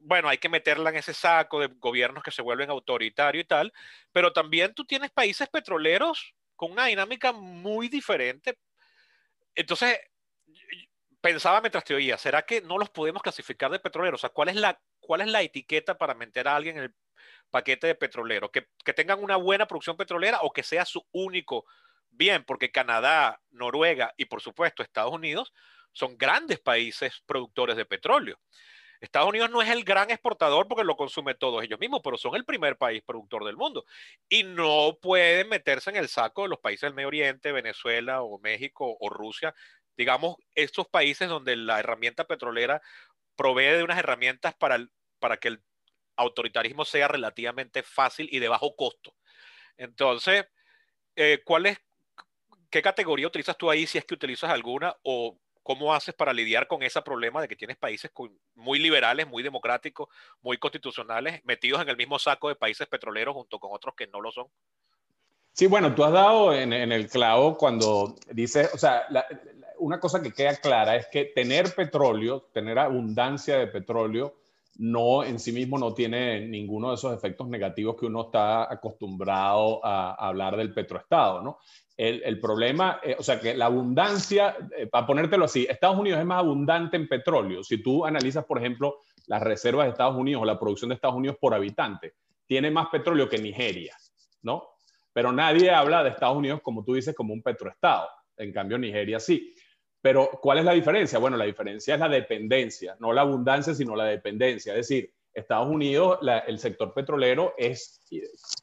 bueno, 0.05 0.29
hay 0.29 0.39
que 0.39 0.49
meterla 0.49 0.91
en 0.91 0.97
ese 0.97 1.15
saco 1.15 1.61
de 1.61 1.69
gobiernos 1.69 2.23
que 2.23 2.31
se 2.31 2.43
vuelven 2.43 2.71
autoritarios 2.71 3.45
y 3.45 3.47
tal, 3.47 3.73
pero 4.13 4.33
también 4.33 4.75
tú 4.75 4.85
tienes 4.85 5.11
países 5.11 5.49
petroleros 5.49 6.35
con 6.57 6.73
una 6.73 6.87
dinámica 6.87 7.33
muy 7.33 7.89
diferente, 7.89 8.59
entonces, 9.55 9.99
pensaba 11.21 11.61
mientras 11.61 11.85
te 11.85 11.95
oía, 11.95 12.19
¿será 12.19 12.43
que 12.43 12.61
no 12.61 12.79
los 12.79 12.91
podemos 12.91 13.23
clasificar 13.23 13.71
de 13.71 13.79
petroleros? 13.79 14.21
O 14.21 14.23
sea, 14.23 14.31
¿cuál 14.31 14.49
es 14.49 14.57
la, 14.57 14.81
cuál 15.01 15.23
es 15.23 15.29
la 15.29 15.43
etiqueta 15.43 15.97
para 15.97 16.15
meter 16.15 16.49
a 16.49 16.57
alguien 16.57 16.77
en 16.79 16.85
el 16.85 16.95
paquete 17.51 17.87
de 17.87 17.95
petrolero? 17.95 18.51
¿Que, 18.51 18.69
que 18.85 18.93
tengan 18.93 19.23
una 19.23 19.37
buena 19.37 19.67
producción 19.67 19.97
petrolera 19.97 20.41
o 20.43 20.53
que 20.53 20.63
sea 20.63 20.85
su 20.85 21.07
único 21.13 21.65
bien? 22.11 22.45
Porque 22.45 22.73
Canadá, 22.73 23.41
Noruega 23.51 24.13
y 24.17 24.27
por 24.27 24.43
supuesto 24.43 24.83
Estados 24.83 25.13
Unidos 25.13 25.53
son 25.93 26.19
grandes 26.19 26.59
países 26.59 27.23
productores 27.27 27.77
de 27.77 27.85
petróleo. 27.85 28.41
Estados 29.03 29.29
Unidos 29.29 29.51
no 29.51 29.61
es 29.61 29.69
el 29.69 29.83
gran 29.83 30.13
exportador 30.13 30.69
porque 30.69 30.85
lo 30.85 30.97
consume 30.97 31.35
todos 31.35 31.65
ellos 31.65 31.81
mismos, 31.81 32.01
pero 32.05 32.17
son 32.17 32.37
el 32.37 32.45
primer 32.45 32.77
país 32.77 33.03
productor 33.03 33.45
del 33.45 33.57
mundo. 33.57 33.85
Y 34.29 34.45
no 34.45 34.97
pueden 35.03 35.49
meterse 35.49 35.91
en 35.91 35.97
el 35.97 36.09
saco 36.09 36.43
de 36.45 36.51
los 36.51 36.61
países 36.61 36.83
del 36.83 36.95
Medio 36.95 37.09
Oriente, 37.09 37.51
Venezuela 37.51 38.23
o 38.23 38.39
México 38.39 38.97
o 39.01 39.11
Rusia. 39.11 39.57
Digamos, 39.97 40.37
estos 40.55 40.87
países 40.87 41.29
donde 41.29 41.57
la 41.57 41.81
herramienta 41.81 42.29
petrolera 42.29 42.81
provee 43.35 43.77
de 43.77 43.83
unas 43.83 43.99
herramientas 43.99 44.55
para, 44.55 44.87
para 45.19 45.37
que 45.39 45.49
el 45.49 45.63
autoritarismo 46.15 46.85
sea 46.85 47.09
relativamente 47.09 47.83
fácil 47.83 48.29
y 48.31 48.39
de 48.39 48.49
bajo 48.49 48.77
costo. 48.77 49.17
Entonces, 49.77 50.45
eh, 51.17 51.43
¿cuál 51.45 51.67
es, 51.67 51.79
qué 52.71 52.81
categoría 52.81 53.27
utilizas 53.27 53.59
tú 53.59 53.69
ahí 53.69 53.85
si 53.85 53.99
es 53.99 54.05
que 54.05 54.15
utilizas 54.15 54.51
alguna 54.51 54.95
o 55.03 55.37
¿Cómo 55.63 55.95
haces 55.95 56.15
para 56.15 56.33
lidiar 56.33 56.67
con 56.67 56.83
ese 56.83 57.01
problema 57.03 57.41
de 57.41 57.49
que 57.49 57.57
tienes 57.57 57.77
países 57.77 58.11
muy 58.55 58.79
liberales, 58.79 59.29
muy 59.29 59.43
democráticos, 59.43 60.09
muy 60.41 60.59
constitucionales, 60.59 61.41
metidos 61.45 61.81
en 61.83 61.89
el 61.89 61.97
mismo 61.97 62.19
saco 62.19 62.49
de 62.49 62.57
países 62.57 62.89
petroleros 62.89 63.35
junto 63.35 63.59
con 63.59 63.71
otros 63.73 63.95
que 63.97 64.07
no 64.09 64.21
lo 64.21 64.33
son? 64.33 64.49
Sí, 65.53 65.67
bueno, 65.67 65.95
tú 65.95 66.03
has 66.03 66.13
dado 66.13 66.55
en, 66.55 66.73
el 66.73 67.09
clavo 67.09 67.59
cuando 67.59 68.17
dices, 68.31 68.71
o 68.73 68.79
sea, 68.79 69.07
una 69.79 70.01
cosa 70.01 70.23
que 70.23 70.33
queda 70.33 70.57
clara 70.57 70.97
es 70.97 71.07
que 71.09 71.27
tener 71.27 71.75
petróleo, 71.75 72.49
tener 72.55 72.79
abundancia 72.79 73.59
de 73.59 73.67
petróleo, 73.67 74.42
no 74.79 75.23
en 75.25 75.39
sí 75.39 75.53
mismo 75.53 75.79
no 75.79 75.93
tiene 75.93 76.47
ninguno 76.47 76.89
de 76.89 76.95
esos 76.95 77.15
efectos 77.15 77.49
negativos 77.49 77.97
que 77.99 78.07
uno 78.07 78.23
está 78.23 78.73
acostumbrado 78.73 79.85
a, 79.85 80.15
hablar 80.15 80.57
del 80.57 80.73
petroestado, 80.73 81.43
¿no? 81.43 81.59
El, 81.97 82.41
problema, 82.41 82.99
eh, 83.05 83.15
o 83.17 83.23
sea, 83.23 83.39
que 83.39 83.55
la 83.55 83.67
abundancia, 83.67 84.57
eh, 84.77 84.89
para 84.89 85.07
ponértelo 85.07 85.45
así, 85.45 85.67
Estados 85.69 85.99
Unidos 85.99 86.19
es 86.19 86.27
más 86.27 86.39
abundante 86.39 86.97
en 86.97 87.07
petróleo. 87.07 87.63
Si 87.63 87.81
tú 87.81 88.05
analizas, 88.05 88.45
por 88.45 88.59
ejemplo, 88.59 89.03
las 89.29 89.41
reservas 89.41 89.87
de 89.87 89.91
Estados 89.91 90.17
Unidos 90.17 90.43
o 90.43 90.45
la 90.45 90.59
producción 90.59 90.89
de 90.89 90.97
Estados 90.97 91.15
Unidos 91.15 91.37
por 91.41 91.55
habitante, 91.55 92.15
tiene 92.47 92.73
más 92.73 92.89
petróleo 92.89 93.29
que 93.29 93.39
Nigeria, 93.39 93.95
¿no? 94.43 94.65
Pero 95.13 95.31
nadie 95.31 95.71
habla 95.71 96.03
de 96.03 96.11
Estados 96.11 96.37
Unidos, 96.37 96.61
como 96.63 96.83
tú 96.83 96.95
dices, 96.95 97.15
como 97.15 97.35
un 97.35 97.43
petroestado. 97.43 98.09
En 98.37 98.53
cambio, 98.53 98.79
Nigeria 98.79 99.21
sí. 99.21 99.55
Pero, 100.03 100.31
¿cuál 100.43 100.59
es 100.59 100.65
la 100.65 100.73
diferencia? 100.73 101.21
Bueno, 101.21 101.37
la 101.37 101.45
diferencia 101.45 101.95
es 101.95 102.01
la 102.01 102.09
dependencia, 102.09 102.97
no 102.99 103.13
la 103.13 103.21
abundancia, 103.21 103.73
sino 103.73 103.95
la 103.95 104.05
dependencia. 104.05 104.73
Es 104.73 104.89
decir, 104.89 105.13
Estados 105.33 105.69
Unidos, 105.69 106.19
el 106.47 106.59
sector 106.59 106.93
petrolero 106.93 107.55
es 107.57 108.05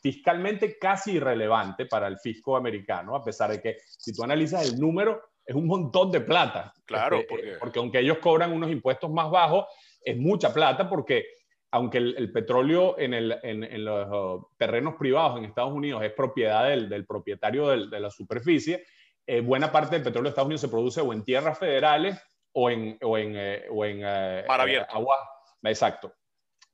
fiscalmente 0.03 0.77
casi 0.77 1.13
irrelevante 1.13 1.85
para 1.85 2.07
el 2.07 2.19
fisco 2.19 2.57
americano, 2.57 3.15
a 3.15 3.23
pesar 3.23 3.51
de 3.51 3.61
que 3.61 3.77
si 3.85 4.13
tú 4.13 4.23
analizas 4.23 4.71
el 4.71 4.79
número, 4.79 5.21
es 5.45 5.55
un 5.55 5.65
montón 5.65 6.11
de 6.11 6.19
plata. 6.19 6.73
Claro, 6.85 7.17
este, 7.17 7.27
porque... 7.29 7.53
porque 7.59 7.79
aunque 7.79 7.99
ellos 7.99 8.19
cobran 8.19 8.51
unos 8.51 8.69
impuestos 8.69 9.09
más 9.09 9.31
bajos, 9.31 9.65
es 10.03 10.17
mucha 10.17 10.53
plata 10.53 10.89
porque 10.89 11.25
aunque 11.71 11.99
el, 11.99 12.31
petróleo 12.31 12.97
en, 12.97 13.13
el, 13.13 13.37
en, 13.43 13.85
los 13.85 14.07
oh, 14.11 14.51
terrenos 14.57 14.95
privados 14.95 15.37
en 15.37 15.45
Estados 15.45 15.71
Unidos 15.71 16.03
es 16.03 16.11
propiedad 16.13 16.67
del, 16.67 17.05
propietario 17.05 17.87
de 17.87 17.99
la 17.99 18.09
superficie, 18.09 18.83
eh, 19.29 19.41
buena 19.41 19.71
parte 19.71 19.95
del 19.95 20.03
petróleo 20.03 20.23
de 20.25 20.29
Estados 20.29 20.47
Unidos 20.47 20.61
se 20.61 20.69
produce 20.69 21.01
o 21.01 21.13
en 21.13 21.23
tierras 21.23 21.57
federales 21.59 22.19
o 22.53 22.69
en, 22.69 22.97
o 23.01 23.17
en, 23.17 23.33
eh, 23.35 23.65
o 23.69 23.85
en 23.85 24.01
eh, 24.03 24.45
agua. 24.89 25.17
Exacto, 25.63 26.13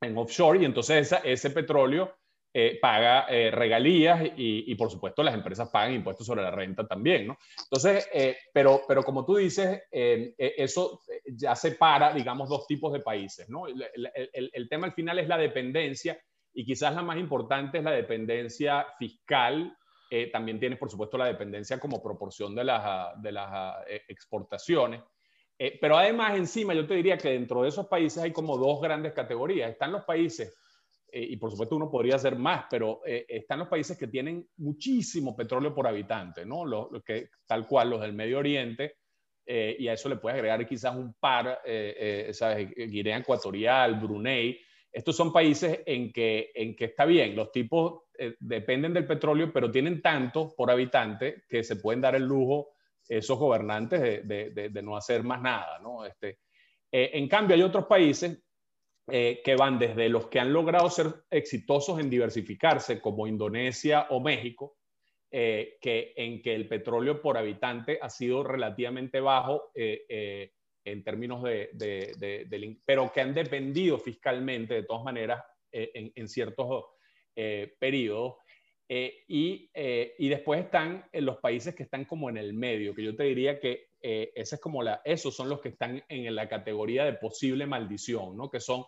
en 0.00 0.16
offshore. 0.16 0.60
Y 0.60 0.64
entonces 0.64 1.14
ese 1.22 1.50
petróleo 1.50 2.14
eh, 2.58 2.78
paga 2.80 3.26
eh, 3.28 3.50
regalías 3.50 4.30
y, 4.34 4.74
por 4.76 4.90
supuesto 4.90 5.22
las 5.22 5.34
empresas 5.34 5.68
pagan 5.68 5.92
impuestos 5.92 6.26
sobre 6.26 6.40
la 6.40 6.50
renta 6.50 6.86
también, 6.86 7.26
¿no? 7.26 7.36
Entonces, 7.64 8.08
eh, 8.14 8.34
pero, 8.50 8.80
pero 8.88 9.02
como 9.02 9.26
tú 9.26 9.36
dices, 9.36 9.82
eso 9.90 11.02
ya 11.26 11.54
separa, 11.54 12.14
digamos, 12.14 12.48
dos 12.48 12.66
tipos 12.66 12.94
de 12.94 13.00
países, 13.00 13.50
¿no? 13.50 13.66
El, 13.66 13.86
el, 14.32 14.68
tema 14.70 14.86
al 14.86 14.94
final 14.94 15.18
es 15.18 15.28
la 15.28 15.36
dependencia 15.36 16.18
y 16.54 16.64
quizás 16.64 16.94
la 16.94 17.02
más 17.02 17.18
importante 17.18 17.76
es 17.76 17.84
la 17.84 17.90
dependencia 17.90 18.86
fiscal. 18.98 19.76
También 20.32 20.60
tienes, 20.60 20.78
por 20.78 20.90
supuesto, 20.90 21.18
la 21.18 21.26
dependencia 21.26 21.78
como 21.80 22.02
proporción 22.02 22.54
de 22.54 22.64
las, 22.64 23.20
de 23.20 23.32
las 23.32 23.76
exportaciones. 24.08 25.02
pero 25.80 25.96
además, 25.96 26.36
encima, 26.36 26.74
yo 26.74 26.86
te 26.86 26.94
diría 26.94 27.18
que 27.18 27.30
dentro 27.30 27.62
de 27.62 27.68
esos 27.68 27.86
países 27.86 28.22
hay 28.22 28.32
como 28.32 28.56
dos 28.56 28.80
grandes 28.80 29.12
categorías. 29.12 29.70
Están 29.70 29.92
los 29.92 30.04
países 30.04 30.56
eh, 31.16 31.26
y 31.30 31.36
por 31.36 31.50
supuesto 31.50 31.76
uno 31.76 31.90
podría 31.90 32.16
hacer 32.16 32.36
más, 32.36 32.66
pero 32.68 33.00
eh, 33.06 33.24
están 33.28 33.60
los 33.60 33.68
países 33.68 33.96
que 33.96 34.08
tienen 34.08 34.48
muchísimo 34.58 35.36
petróleo 35.36 35.74
por 35.74 35.86
habitante, 35.86 36.44
¿no? 36.44 36.64
Lo, 36.64 36.90
que, 37.02 37.30
tal 37.46 37.66
cual 37.66 37.90
los 37.90 38.00
del 38.00 38.12
Medio 38.12 38.38
Oriente, 38.38 38.96
eh, 39.46 39.76
y 39.78 39.88
a 39.88 39.92
eso 39.92 40.08
le 40.08 40.16
puedes 40.16 40.36
agregar 40.36 40.66
quizás 40.66 40.96
un 40.96 41.14
par, 41.14 41.60
¿sabes? 42.32 42.70
Guinea 42.74 43.18
Ecuatorial, 43.18 43.94
Brunei. 43.94 44.60
Estos 44.96 45.14
son 45.14 45.30
países 45.30 45.80
en 45.84 46.10
que, 46.10 46.52
en 46.54 46.74
que 46.74 46.86
está 46.86 47.04
bien, 47.04 47.36
los 47.36 47.52
tipos 47.52 48.04
dependen 48.40 48.94
del 48.94 49.06
petróleo, 49.06 49.52
pero 49.52 49.70
tienen 49.70 50.00
tanto 50.00 50.54
por 50.56 50.70
habitante 50.70 51.42
que 51.46 51.62
se 51.62 51.76
pueden 51.76 52.00
dar 52.00 52.14
el 52.14 52.22
lujo 52.22 52.70
esos 53.06 53.38
gobernantes 53.38 54.00
de, 54.26 54.50
de, 54.50 54.82
no 54.82 54.96
hacer 54.96 55.22
más 55.22 55.42
nada, 55.42 55.78
¿no? 55.80 56.06
Este, 56.06 56.38
en 56.90 57.28
cambio, 57.28 57.54
hay 57.54 57.62
otros 57.62 57.84
países 57.84 58.42
eh, 59.08 59.42
que 59.44 59.54
van 59.54 59.78
desde 59.78 60.08
los 60.08 60.28
que 60.28 60.40
han 60.40 60.50
logrado 60.50 60.88
ser 60.88 61.06
exitosos 61.30 62.00
en 62.00 62.08
diversificarse, 62.08 63.00
como 63.00 63.26
Indonesia 63.26 64.06
o 64.10 64.18
México, 64.18 64.78
eh, 65.30 65.76
que, 65.80 66.14
en 66.16 66.40
que 66.40 66.54
el 66.54 66.66
petróleo 66.66 67.20
por 67.20 67.36
habitante 67.36 67.98
ha 68.00 68.08
sido 68.08 68.42
relativamente 68.42 69.20
bajo 69.20 69.70
eh, 69.74 70.54
en 70.86 71.04
términos 71.04 71.42
de, 71.42 71.70
de, 71.74 72.78
pero 72.84 73.12
que 73.12 73.20
han 73.20 73.34
dependido 73.34 73.98
fiscalmente 73.98 74.74
de 74.74 74.82
todas 74.84 75.04
maneras 75.04 75.44
en, 75.70 76.12
en, 76.14 76.28
ciertos 76.28 76.86
periodos. 77.78 78.36
Y, 78.88 79.70
y, 79.74 80.28
después 80.28 80.64
están 80.64 81.04
los 81.12 81.38
países 81.38 81.74
que 81.74 81.82
están 81.82 82.04
como 82.04 82.30
en 82.30 82.36
el 82.36 82.54
medio, 82.54 82.94
que 82.94 83.02
yo 83.02 83.14
te 83.14 83.24
diría 83.24 83.60
que 83.60 83.88
ese 84.00 84.54
es 84.54 84.60
como 84.60 84.82
la, 84.82 85.02
esos 85.04 85.34
son 85.34 85.48
los 85.48 85.60
que 85.60 85.70
están 85.70 86.02
en 86.08 86.34
la 86.34 86.48
categoría 86.48 87.04
de 87.04 87.14
posible 87.14 87.66
maldición, 87.66 88.36
¿no? 88.36 88.48
que 88.48 88.60
son 88.60 88.84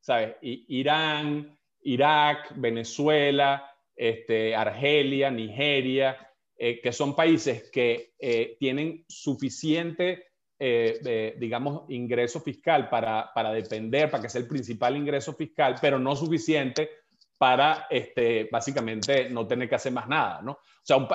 ¿sabes? 0.00 0.36
Irán, 0.40 1.58
Irak, 1.82 2.54
Venezuela, 2.56 3.70
este, 3.94 4.54
Argelia, 4.54 5.30
Nigeria, 5.30 6.16
eh, 6.56 6.80
que 6.80 6.92
son 6.92 7.14
países 7.14 7.70
que 7.70 8.14
eh, 8.18 8.56
tienen 8.58 9.04
suficiente, 9.08 10.29
eh, 10.62 11.34
digamos, 11.38 11.84
ingreso 11.88 12.40
fiscal 12.40 12.88
para, 12.90 13.32
para, 13.34 13.50
depender, 13.52 14.10
para 14.10 14.22
que 14.22 14.28
sea 14.28 14.42
el 14.42 14.46
principal 14.46 14.96
ingreso 14.96 15.32
fiscal, 15.32 15.76
pero 15.80 15.98
no 15.98 16.14
suficiente 16.14 16.90
para, 17.38 17.86
este, 17.88 18.48
básicamente, 18.52 19.30
no 19.30 19.46
tener 19.46 19.68
que 19.68 19.74
hacer 19.74 19.92
más 19.92 20.06
nada, 20.06 20.42
¿no? 20.42 20.52
O 20.52 20.58
sea, 20.82 21.08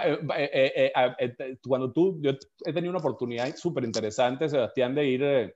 cuando 1.68 1.92
tú, 1.92 2.20
yo 2.22 2.32
he 2.66 2.74
tenido 2.74 2.90
una 2.90 3.00
oportunidad 3.00 3.56
súper 3.56 3.84
interesante, 3.84 4.50
Sebastián, 4.50 4.96
de 4.96 5.06
ir 5.06 5.56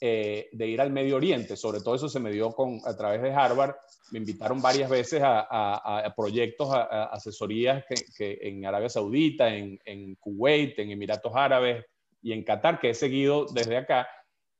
eh, 0.00 0.48
de 0.52 0.68
ir 0.68 0.80
al 0.80 0.92
Medio 0.92 1.16
Oriente. 1.16 1.56
Sobre 1.56 1.80
todo 1.80 1.96
eso 1.96 2.08
se 2.08 2.20
me 2.20 2.30
dio 2.30 2.52
con, 2.52 2.80
a 2.84 2.96
través 2.96 3.20
de 3.20 3.32
Harvard. 3.32 3.74
Me 4.12 4.20
invitaron 4.20 4.62
varias 4.62 4.88
veces 4.88 5.20
a, 5.24 6.14
proyectos, 6.16 6.72
a, 6.72 7.06
asesorías 7.06 7.84
que, 8.16 8.38
en 8.42 8.64
Arabia 8.64 8.88
Saudita, 8.88 9.52
en, 9.52 9.76
en, 9.84 10.14
Kuwait, 10.14 10.78
en 10.78 10.92
Emiratos 10.92 11.32
Árabes 11.34 11.84
y 12.22 12.32
en 12.32 12.44
Qatar, 12.44 12.80
que 12.80 12.90
he 12.90 12.94
seguido 12.94 13.46
desde 13.46 13.76
acá. 13.76 14.08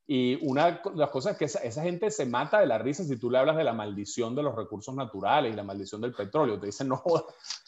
Y 0.06 0.38
una 0.46 0.70
de 0.70 0.80
las 0.94 1.10
cosas 1.10 1.32
es 1.32 1.38
que 1.38 1.44
esa, 1.44 1.82
gente 1.82 2.10
se 2.10 2.24
mata 2.24 2.60
de 2.60 2.66
la 2.66 2.78
risa 2.78 3.04
si 3.04 3.18
tú 3.18 3.30
le 3.30 3.38
hablas 3.38 3.56
de 3.56 3.64
la 3.64 3.74
maldición 3.74 4.34
de 4.34 4.42
los 4.42 4.54
recursos 4.54 4.94
naturales 4.94 5.52
y 5.52 5.56
la 5.56 5.64
maldición 5.64 6.00
del 6.00 6.14
petróleo. 6.14 6.58
Te 6.58 6.66
dicen, 6.66 6.88
no, 6.88 7.02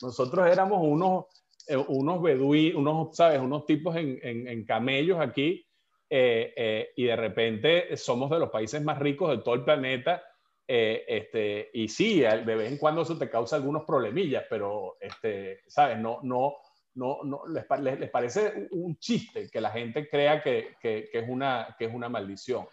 nosotros 0.00 0.46
éramos 0.46 0.80
unos, 0.82 1.26
eh, 1.66 1.76
unos 1.76 2.22
beduí, 2.22 2.72
unos, 2.72 3.14
¿sabes? 3.16 3.40
Unos 3.40 3.66
tipos 3.66 3.94
en, 3.96 4.18
en 4.22 4.64
camellos 4.64 5.20
aquí 5.20 5.66
eh, 6.12 6.52
eh, 6.56 6.90
y 6.96 7.04
de 7.04 7.14
repente 7.14 7.96
somos 7.96 8.28
de 8.30 8.40
los 8.40 8.50
países 8.50 8.82
más 8.82 8.98
ricos 8.98 9.30
de 9.30 9.38
todo 9.38 9.54
el 9.54 9.62
planeta. 9.62 10.22
Eh, 10.66 11.04
este, 11.06 11.70
y 11.72 11.88
sí, 11.88 12.20
de 12.20 12.56
vez 12.56 12.70
en 12.70 12.78
cuando 12.78 13.02
eso 13.02 13.16
te 13.16 13.30
causa 13.30 13.56
algunos 13.56 13.84
problemillas, 13.84 14.44
pero, 14.50 14.96
este, 15.00 15.62
¿sabes? 15.68 15.98
No, 15.98 16.18
no, 16.22 16.56
no, 16.94 17.20
les, 17.48 17.64
les, 17.98 18.10
parece 18.10 18.68
un 18.72 18.96
chiste 18.98 19.48
que 19.50 19.60
la 19.60 19.70
gente 19.70 20.08
crea 20.08 20.42
que, 20.42 20.76
que, 20.80 21.08
es, 21.12 21.24
una, 21.28 21.74
que 21.78 21.86
es 21.86 21.94
una 21.94 22.08
maldición. 22.08 22.66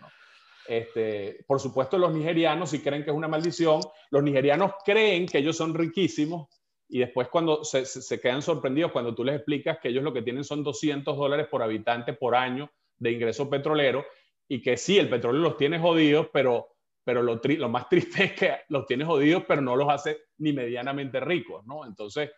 Este, 0.67 1.45
por 1.47 1.59
supuesto, 1.59 1.97
los 1.97 2.13
nigerianos 2.13 2.71
sí 2.71 2.79
creen 2.79 3.03
que 3.03 3.11
es 3.11 3.15
una 3.15 3.27
maldición. 3.27 3.81
Los 4.09 4.23
nigerianos 4.23 4.73
creen 4.83 5.25
que 5.25 5.37
ellos 5.37 5.55
son 5.55 5.73
riquísimos 5.73 6.47
y 6.89 6.99
después 6.99 7.27
cuando 7.29 7.63
se, 7.63 7.85
se, 7.85 8.19
quedan 8.19 8.41
sorprendidos 8.41 8.91
cuando 8.91 9.13
tú 9.13 9.23
les 9.23 9.35
explicas 9.35 9.77
que 9.79 9.89
ellos 9.89 10.03
lo 10.03 10.13
que 10.13 10.21
tienen 10.21 10.43
son 10.43 10.63
200 10.63 11.17
dólares 11.17 11.47
por 11.47 11.61
habitante 11.61 12.13
por 12.13 12.35
año 12.35 12.71
de 12.97 13.11
ingreso 13.11 13.49
petrolero 13.49 14.05
y 14.47 14.61
que 14.61 14.77
sí, 14.77 14.97
el 14.97 15.09
petróleo 15.09 15.41
los 15.41 15.57
tiene 15.57 15.79
jodidos, 15.79 16.29
pero, 16.31 16.67
pero 17.03 17.21
lo, 17.21 17.39
lo 17.43 17.69
más 17.69 17.89
triste 17.89 18.23
es 18.25 18.33
que 18.33 18.55
los 18.69 18.85
tiene 18.85 19.05
jodidos, 19.05 19.43
pero 19.47 19.61
no 19.61 19.75
los 19.75 19.89
hace 19.89 20.17
ni 20.37 20.53
medianamente 20.53 21.19
ricos, 21.19 21.65
¿no? 21.65 21.85
Entonces, 21.85 22.31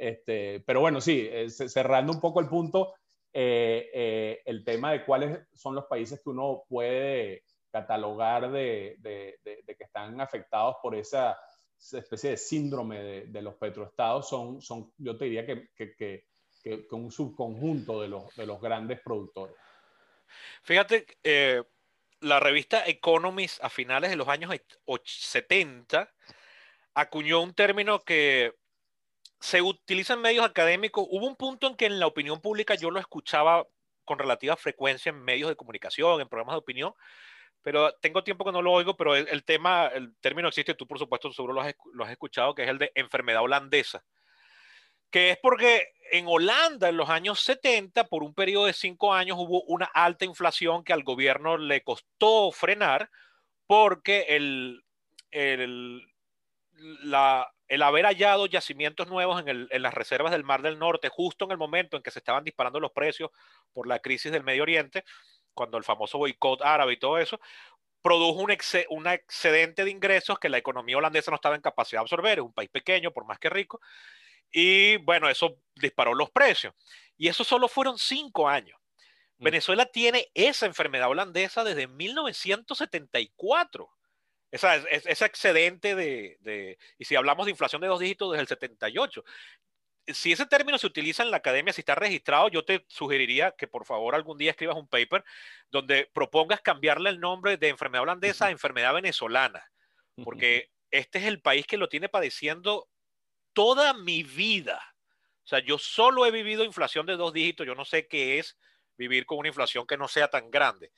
este, 0.00 0.60
pero 0.66 0.80
bueno, 0.80 1.00
sí, 1.00 1.28
eh, 1.30 1.50
cerrando 1.50 2.12
un 2.12 2.20
poco 2.20 2.40
el 2.40 2.48
punto, 2.48 2.94
eh, 3.32 3.90
eh, 3.92 4.42
el 4.44 4.64
tema 4.64 4.92
de 4.92 5.04
cuáles 5.04 5.38
son 5.54 5.74
los 5.74 5.84
países 5.86 6.20
que 6.22 6.30
uno 6.30 6.64
puede 6.68 7.44
catalogar 7.70 8.50
de, 8.50 8.98
que 9.02 9.84
están 9.84 10.20
afectados 10.20 10.76
por 10.82 10.94
esa, 10.94 11.38
especie 11.92 12.30
de 12.30 12.36
síndrome 12.36 13.26
de, 13.26 13.42
los 13.42 13.54
petroestados 13.54 14.28
son, 14.28 14.60
son, 14.60 14.92
yo 14.98 15.16
te 15.16 15.26
diría 15.26 15.46
que, 15.46 15.70
que 15.76 16.24
un 16.90 17.10
subconjunto 17.10 18.02
de 18.02 18.08
los, 18.08 18.34
de 18.36 18.46
los 18.46 18.60
grandes 18.60 19.00
productores. 19.00 19.56
Fíjate, 20.62 21.06
eh, 21.22 21.62
la 22.20 22.40
revista 22.40 22.86
Economist 22.86 23.62
a 23.62 23.70
finales 23.70 24.10
de 24.10 24.16
los 24.16 24.28
años 24.28 24.54
70 25.04 26.12
acuñó 26.94 27.42
un 27.42 27.54
término 27.54 28.00
que 28.00 28.54
se 29.40 29.62
utiliza 29.62 30.14
en 30.14 30.20
medios 30.20 30.44
académicos. 30.44 31.06
Hubo 31.10 31.26
un 31.26 31.36
punto 31.36 31.66
en 31.66 31.74
que 31.74 31.86
en 31.86 31.98
la 31.98 32.06
opinión 32.06 32.40
pública 32.40 32.74
yo 32.74 32.90
lo 32.90 33.00
escuchaba 33.00 33.66
con 34.04 34.18
relativa 34.18 34.56
frecuencia 34.56 35.10
en 35.10 35.22
medios 35.22 35.48
de 35.48 35.56
comunicación, 35.56 36.20
en 36.20 36.28
programas 36.28 36.54
de 36.54 36.58
opinión, 36.58 36.94
pero 37.62 37.92
tengo 38.00 38.24
tiempo 38.24 38.44
que 38.44 38.52
no 38.52 38.62
lo 38.62 38.72
oigo, 38.72 38.96
pero 38.96 39.14
el, 39.14 39.44
tema, 39.44 39.86
el 39.86 40.14
término 40.16 40.48
existe, 40.48 40.74
tú 40.74 40.86
por 40.86 40.98
supuesto 40.98 41.32
seguro 41.32 41.54
lo 41.54 41.60
has, 41.60 41.74
has, 42.02 42.10
escuchado, 42.10 42.54
que 42.54 42.64
es 42.64 42.68
el 42.68 42.78
de 42.78 42.92
enfermedad 42.94 43.42
holandesa, 43.42 44.04
que 45.10 45.30
es 45.30 45.38
porque 45.38 45.92
en 46.12 46.26
Holanda 46.26 46.88
en 46.88 46.96
los 46.96 47.08
años 47.08 47.40
70, 47.40 48.04
por 48.08 48.22
un 48.22 48.34
periodo 48.34 48.66
de 48.66 48.72
cinco 48.72 49.14
años, 49.14 49.36
hubo 49.38 49.62
una 49.62 49.86
alta 49.86 50.24
inflación 50.24 50.82
que 50.84 50.92
al 50.92 51.04
gobierno 51.04 51.56
le 51.56 51.82
costó 51.82 52.50
frenar 52.50 53.10
porque 53.66 54.26
el, 54.30 54.84
el, 55.30 56.02
la, 57.02 57.52
el 57.70 57.82
haber 57.82 58.04
hallado 58.04 58.46
yacimientos 58.46 59.06
nuevos 59.06 59.40
en, 59.40 59.68
en, 59.70 59.82
las 59.82 59.94
reservas 59.94 60.32
del 60.32 60.42
Mar 60.42 60.60
del 60.60 60.78
Norte, 60.78 61.08
justo 61.08 61.44
en 61.44 61.52
el 61.52 61.56
momento 61.56 61.96
en 61.96 62.02
que 62.02 62.10
se 62.10 62.18
estaban 62.18 62.42
disparando 62.42 62.80
los 62.80 62.90
precios 62.90 63.30
por 63.72 63.86
la 63.86 64.00
crisis 64.00 64.32
del 64.32 64.42
Medio 64.42 64.64
Oriente, 64.64 65.04
cuando 65.54 65.78
el 65.78 65.84
famoso 65.84 66.18
boicot 66.18 66.62
árabe 66.62 66.94
y 66.94 66.98
todo 66.98 67.18
eso, 67.18 67.40
produjo 68.02 68.40
un, 68.40 68.50
ex, 68.50 68.76
un 68.88 69.06
excedente 69.06 69.84
de 69.84 69.90
ingresos 69.90 70.40
que 70.40 70.48
la 70.48 70.58
economía 70.58 70.96
holandesa 70.96 71.30
no 71.30 71.36
estaba 71.36 71.54
en 71.54 71.62
capacidad 71.62 72.00
de 72.00 72.04
absorber, 72.04 72.38
es 72.38 72.44
un 72.44 72.52
país 72.52 72.70
pequeño, 72.70 73.12
por 73.12 73.24
más 73.24 73.38
que 73.38 73.48
rico, 73.48 73.80
y 74.50 74.96
bueno, 74.96 75.30
eso 75.30 75.58
disparó 75.76 76.12
los 76.14 76.30
precios. 76.30 76.74
Y 77.16 77.28
eso 77.28 77.44
solo 77.44 77.68
fueron 77.68 77.98
cinco 77.98 78.48
años. 78.48 78.80
Mm. 79.38 79.44
Venezuela 79.44 79.86
tiene 79.86 80.28
esa 80.34 80.66
enfermedad 80.66 81.08
holandesa 81.08 81.62
desde 81.62 81.86
1974. 81.86 83.88
Esa, 84.50 84.76
ese 84.76 85.24
excedente 85.24 85.94
de, 85.94 86.36
de, 86.40 86.78
y 86.98 87.04
si 87.04 87.14
hablamos 87.14 87.46
de 87.46 87.52
inflación 87.52 87.80
de 87.80 87.88
dos 87.88 88.00
dígitos 88.00 88.32
desde 88.32 88.42
el 88.42 88.48
78. 88.48 89.24
Si 90.08 90.32
ese 90.32 90.46
término 90.46 90.76
se 90.76 90.88
utiliza 90.88 91.22
en 91.22 91.30
la 91.30 91.36
academia, 91.36 91.72
si 91.72 91.82
está 91.82 91.94
registrado, 91.94 92.48
yo 92.48 92.64
te 92.64 92.84
sugeriría 92.88 93.52
que 93.52 93.68
por 93.68 93.84
favor 93.84 94.14
algún 94.14 94.38
día 94.38 94.50
escribas 94.50 94.76
un 94.76 94.88
paper 94.88 95.24
donde 95.70 96.10
propongas 96.12 96.60
cambiarle 96.62 97.10
el 97.10 97.20
nombre 97.20 97.56
de 97.58 97.68
enfermedad 97.68 98.02
holandesa 98.02 98.46
a 98.46 98.50
enfermedad 98.50 98.94
venezolana, 98.94 99.70
porque 100.24 100.70
este 100.90 101.20
es 101.20 101.26
el 101.26 101.40
país 101.40 101.66
que 101.66 101.76
lo 101.76 101.88
tiene 101.88 102.08
padeciendo 102.08 102.88
toda 103.52 103.94
mi 103.94 104.24
vida. 104.24 104.80
O 105.44 105.48
sea, 105.50 105.60
yo 105.60 105.78
solo 105.78 106.26
he 106.26 106.30
vivido 106.30 106.64
inflación 106.64 107.06
de 107.06 107.16
dos 107.16 107.32
dígitos, 107.32 107.66
yo 107.66 107.74
no 107.74 107.84
sé 107.84 108.08
qué 108.08 108.38
es 108.38 108.56
vivir 108.96 109.26
con 109.26 109.38
una 109.38 109.48
inflación 109.48 109.86
que 109.86 109.96
no 109.96 110.08
sea 110.08 110.28
tan 110.28 110.50
grande. 110.50 110.92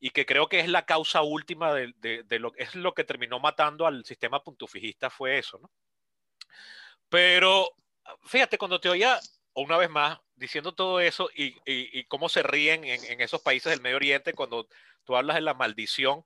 Y 0.00 0.10
que 0.10 0.26
creo 0.26 0.48
que 0.48 0.60
es 0.60 0.68
la 0.68 0.86
causa 0.86 1.22
última 1.22 1.74
de, 1.74 1.92
de, 2.24 2.38
lo 2.38 2.52
que 2.52 2.62
es 2.62 2.74
lo 2.74 2.94
que 2.94 3.04
terminó 3.04 3.40
matando 3.40 3.86
al 3.86 4.04
sistema 4.04 4.42
puntufijista 4.42 5.10
fue 5.10 5.38
eso, 5.38 5.58
¿no? 5.58 5.70
Pero 7.08 7.70
fíjate, 8.24 8.58
cuando 8.58 8.80
te 8.80 8.88
oía 8.88 9.18
una 9.54 9.76
vez 9.76 9.90
más 9.90 10.20
diciendo 10.36 10.72
todo 10.72 11.00
eso 11.00 11.30
y, 11.34 11.46
y, 11.64 11.98
y 11.98 12.04
cómo 12.04 12.28
se 12.28 12.42
ríen 12.42 12.84
en, 12.84 13.04
en, 13.04 13.20
esos 13.20 13.42
países 13.42 13.70
del 13.70 13.80
Medio 13.80 13.96
Oriente 13.96 14.34
cuando 14.34 14.68
tú 15.04 15.16
hablas 15.16 15.36
de 15.36 15.42
la 15.42 15.54
maldición, 15.54 16.24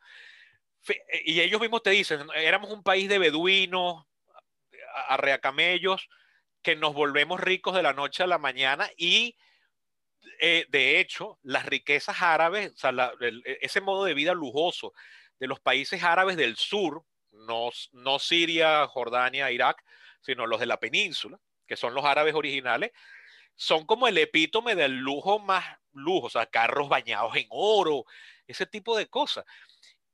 y 1.25 1.41
ellos 1.41 1.61
mismos 1.61 1.83
te 1.83 1.91
dicen, 1.91 2.27
éramos 2.35 2.71
un 2.71 2.83
país 2.83 3.09
de 3.09 3.19
beduinos, 3.19 4.05
arreacamellos, 5.09 6.09
que 6.63 6.77
nos 6.77 6.95
volvemos 6.95 7.41
ricos 7.41 7.75
de 7.75 7.83
la 7.83 7.93
noche 7.93 8.23
a 8.23 8.27
la 8.27 8.39
mañana 8.39 8.91
y 8.97 9.37
eh, 10.45 10.67
de 10.71 10.99
hecho 10.99 11.39
las 11.45 11.65
riquezas 11.67 12.21
árabes, 12.21 12.73
el, 13.21 13.45
ese 13.61 13.81
modo 13.81 14.05
de 14.05 14.13
vida 14.13 14.35
lujoso 14.35 14.93
de 15.39 15.47
los 15.47 15.61
países 15.61 16.03
árabes 16.03 16.37
del 16.37 16.57
sur, 16.57 17.05
no, 17.31 17.71
no 17.93 18.19
Siria, 18.19 18.85
Jordania, 18.89 19.53
Irak, 19.53 19.85
sino 20.21 20.49
los 20.49 20.59
de 20.59 20.67
la 20.67 20.81
península, 20.81 21.39
que 21.65 21.77
son 21.77 21.95
los 21.95 22.05
árabes 22.05 22.35
originales, 22.35 22.91
son 23.55 23.87
como 23.87 24.09
el 24.09 24.19
epítome 24.19 24.75
del 24.75 24.97
lujo 24.97 25.39
más 25.39 25.65
lujo, 25.93 26.27
o 26.27 26.31
sea, 26.31 26.47
carros 26.47 26.89
bañados 26.89 27.37
en 27.37 27.47
oro, 27.51 28.05
ese 28.49 28.67
tipo 28.67 28.97
de 28.97 29.07
cosas. 29.07 29.45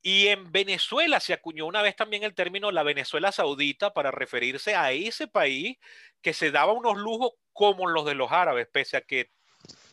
Y 0.03 0.29
en 0.29 0.53
Venezuela 0.53 1.21
se 1.21 1.33
acuñó 1.33 1.65
una 1.65 1.81
vez 1.81 1.97
también 1.97 2.23
el 2.23 2.35
término 2.35 2.71
la 2.71 2.83
Venezuela 2.83 3.33
Saudita 3.33 3.95
para 3.95 4.11
referirse 4.11 4.75
a 4.75 4.93
ese 4.93 5.27
país 5.27 5.79
que 6.21 6.35
se 6.35 6.51
daba 6.51 6.75
unos 6.75 6.99
lujos 6.99 7.31
como 7.55 7.89
los 7.89 8.05
de 8.05 8.15
los 8.15 8.31
árabes, 8.31 8.69
pese 8.71 8.99
a 8.99 9.01
que 9.01 9.31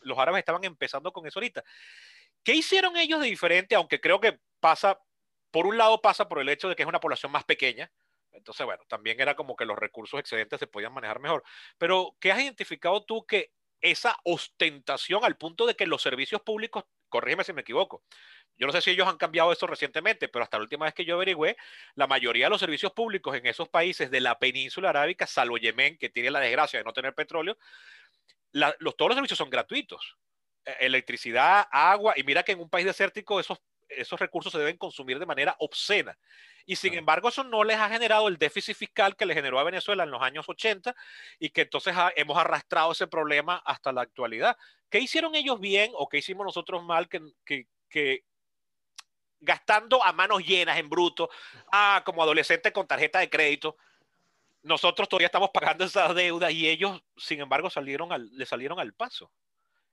los 0.06 0.18
árabes 0.18 0.40
estaban 0.40 0.64
empezando 0.64 1.12
con 1.12 1.26
eso 1.26 1.38
ahorita. 1.38 1.62
¿Qué 2.42 2.54
hicieron 2.54 2.96
ellos 2.96 3.20
de 3.20 3.26
diferente? 3.26 3.74
Aunque 3.74 4.00
creo 4.00 4.20
que 4.20 4.38
pasa, 4.60 5.00
por 5.50 5.66
un 5.66 5.76
lado 5.76 6.00
pasa 6.00 6.28
por 6.28 6.40
el 6.40 6.48
hecho 6.48 6.68
de 6.68 6.76
que 6.76 6.82
es 6.82 6.88
una 6.88 7.00
población 7.00 7.32
más 7.32 7.44
pequeña, 7.44 7.90
entonces, 8.32 8.66
bueno, 8.66 8.82
también 8.86 9.18
era 9.20 9.34
como 9.34 9.56
que 9.56 9.64
los 9.64 9.78
recursos 9.78 10.20
excedentes 10.20 10.60
se 10.60 10.66
podían 10.66 10.92
manejar 10.92 11.20
mejor. 11.20 11.42
Pero, 11.78 12.16
¿qué 12.20 12.30
has 12.32 12.40
identificado 12.40 13.02
tú 13.04 13.24
que 13.26 13.52
esa 13.80 14.16
ostentación 14.24 15.24
al 15.24 15.36
punto 15.36 15.66
de 15.66 15.74
que 15.74 15.86
los 15.86 16.02
servicios 16.02 16.42
públicos, 16.42 16.84
corrígeme 17.08 17.44
si 17.44 17.52
me 17.52 17.62
equivoco, 17.62 18.04
yo 18.58 18.66
no 18.66 18.72
sé 18.72 18.80
si 18.80 18.90
ellos 18.90 19.06
han 19.06 19.18
cambiado 19.18 19.52
eso 19.52 19.66
recientemente, 19.66 20.28
pero 20.28 20.42
hasta 20.42 20.56
la 20.56 20.62
última 20.62 20.86
vez 20.86 20.94
que 20.94 21.04
yo 21.04 21.14
averigüé, 21.14 21.56
la 21.94 22.06
mayoría 22.06 22.46
de 22.46 22.50
los 22.50 22.60
servicios 22.60 22.92
públicos 22.92 23.36
en 23.36 23.46
esos 23.46 23.68
países 23.68 24.10
de 24.10 24.20
la 24.20 24.38
península 24.38 24.90
arábica, 24.90 25.26
salvo 25.26 25.58
Yemen, 25.58 25.98
que 25.98 26.08
tiene 26.08 26.30
la 26.30 26.40
desgracia 26.40 26.78
de 26.78 26.84
no 26.84 26.92
tener 26.92 27.14
petróleo, 27.14 27.58
la, 28.56 28.74
los, 28.78 28.96
todos 28.96 29.10
los 29.10 29.16
servicios 29.16 29.38
son 29.38 29.50
gratuitos. 29.50 30.16
E, 30.64 30.86
electricidad, 30.86 31.66
agua, 31.70 32.14
y 32.16 32.24
mira 32.24 32.42
que 32.42 32.52
en 32.52 32.60
un 32.60 32.70
país 32.70 32.86
desértico 32.86 33.38
esos, 33.38 33.58
esos 33.88 34.18
recursos 34.18 34.52
se 34.52 34.58
deben 34.58 34.76
consumir 34.76 35.18
de 35.18 35.26
manera 35.26 35.54
obscena. 35.58 36.18
Y 36.64 36.74
sin 36.76 36.94
embargo, 36.94 37.28
eso 37.28 37.44
no 37.44 37.62
les 37.62 37.76
ha 37.76 37.88
generado 37.88 38.26
el 38.26 38.38
déficit 38.38 38.76
fiscal 38.76 39.14
que 39.14 39.26
le 39.26 39.34
generó 39.34 39.60
a 39.60 39.64
Venezuela 39.64 40.02
en 40.02 40.10
los 40.10 40.20
años 40.20 40.48
80 40.48 40.96
y 41.38 41.50
que 41.50 41.62
entonces 41.62 41.94
ha, 41.96 42.12
hemos 42.16 42.36
arrastrado 42.36 42.90
ese 42.90 43.06
problema 43.06 43.62
hasta 43.64 43.92
la 43.92 44.00
actualidad. 44.00 44.56
¿Qué 44.90 44.98
hicieron 44.98 45.36
ellos 45.36 45.60
bien 45.60 45.92
o 45.94 46.08
qué 46.08 46.18
hicimos 46.18 46.44
nosotros 46.44 46.82
mal 46.82 47.08
que, 47.08 47.20
que, 47.44 47.66
que 47.88 48.24
gastando 49.38 50.02
a 50.02 50.12
manos 50.12 50.44
llenas 50.44 50.78
en 50.78 50.88
bruto, 50.88 51.30
ah, 51.70 52.02
como 52.04 52.22
adolescente 52.22 52.72
con 52.72 52.86
tarjeta 52.86 53.20
de 53.20 53.30
crédito. 53.30 53.76
Nosotros 54.66 55.08
todavía 55.08 55.26
estamos 55.26 55.50
pagando 55.50 55.84
esa 55.84 56.12
deuda 56.12 56.50
y 56.50 56.66
ellos, 56.66 57.00
sin 57.16 57.40
embargo, 57.40 57.70
salieron 57.70 58.12
al, 58.12 58.28
le 58.36 58.44
salieron 58.44 58.80
al 58.80 58.94
paso. 58.94 59.30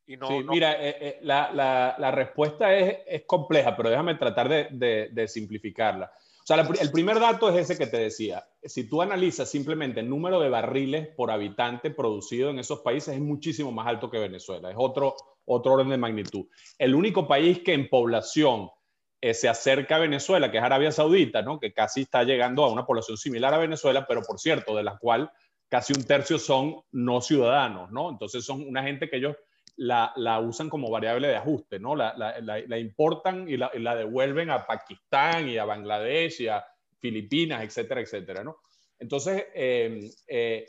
Y 0.08 0.18
no, 0.18 0.28
sí, 0.28 0.40
no... 0.44 0.52
mira, 0.52 0.74
eh, 0.74 0.98
eh, 1.00 1.20
la, 1.22 1.52
la, 1.54 1.96
la, 2.00 2.12
respuesta 2.12 2.76
es, 2.76 2.98
es, 3.06 3.24
compleja, 3.26 3.78
pero 3.78 3.90
déjame 3.90 4.16
tratar 4.16 4.50
de, 4.50 4.68
de, 4.72 5.10
de 5.12 5.28
simplificarla. 5.28 6.12
O 6.44 6.46
sea, 6.46 6.58
el 6.58 6.92
primer 6.92 7.20
dato 7.20 7.50
es 7.50 7.70
ese 7.70 7.78
que 7.78 7.88
te 7.88 7.98
decía. 7.98 8.46
Si 8.64 8.90
tú 8.90 9.02
analizas 9.02 9.50
simplemente 9.50 10.02
el 10.02 10.10
número 10.10 10.42
de 10.42 10.50
barriles 10.50 11.08
por 11.16 11.32
habitante 11.32 11.90
producido 11.90 12.50
en 12.50 12.60
esos 12.60 12.80
países, 12.80 13.14
es 13.14 13.22
muchísimo 13.22 13.72
más 13.72 13.88
alto 13.88 14.10
que 14.10 14.20
Venezuela. 14.20 14.70
Es 14.70 14.76
otro, 14.78 15.16
otro 15.46 15.74
orden 15.74 15.90
de 15.90 15.98
magnitud. 15.98 16.48
El 16.78 16.96
único 16.96 17.28
país 17.28 17.60
que 17.60 17.74
en 17.74 17.88
población 17.88 18.72
eh, 19.24 19.34
se 19.34 19.48
acerca 19.48 19.96
a 19.96 20.00
Venezuela, 20.00 20.52
que 20.52 20.58
es 20.58 20.64
Arabia 20.66 20.92
Saudita, 20.92 21.42
¿no? 21.42 21.58
que 21.58 21.72
casi 21.72 22.02
está 22.02 22.26
llegando 22.26 22.66
a 22.66 22.70
una 22.70 22.86
población 22.86 23.16
similar 23.16 23.54
a 23.54 23.58
Venezuela, 23.58 24.06
pero 24.06 24.22
por 24.22 24.38
cierto, 24.38 24.76
de 24.76 24.84
la 24.84 24.98
cual 24.98 25.32
casi 25.70 25.94
un 25.94 26.04
tercio 26.04 26.38
son 26.38 26.82
no 26.92 27.22
ciudadanos, 27.22 27.90
¿no? 27.90 28.10
Entonces 28.10 28.44
son 28.44 28.68
una 28.68 28.84
gente 28.84 29.10
que 29.10 29.16
ellos 29.16 29.38
la, 29.78 30.12
la 30.18 30.42
usan 30.42 30.70
como 30.70 30.92
variable 30.92 31.30
de 31.30 31.38
ajuste, 31.38 31.80
¿no? 31.80 31.96
La, 31.96 32.14
la, 32.18 32.38
la 32.42 32.78
importan 32.78 33.48
y, 33.48 33.54
y 33.54 33.58
la, 33.58 33.96
devuelven 33.96 34.50
a 34.50 34.68
Pakistán 34.68 35.48
y 35.48 35.58
a 35.58 35.64
Bangladesh 35.64 36.42
y 36.42 36.50
a 36.50 36.66
Filipinas, 37.00 37.64
etcétera, 37.64 38.02
etcétera, 38.02 38.44
¿no? 38.44 38.58
Entonces, 39.00 39.46
eh, 39.56 40.12
eh, 40.28 40.66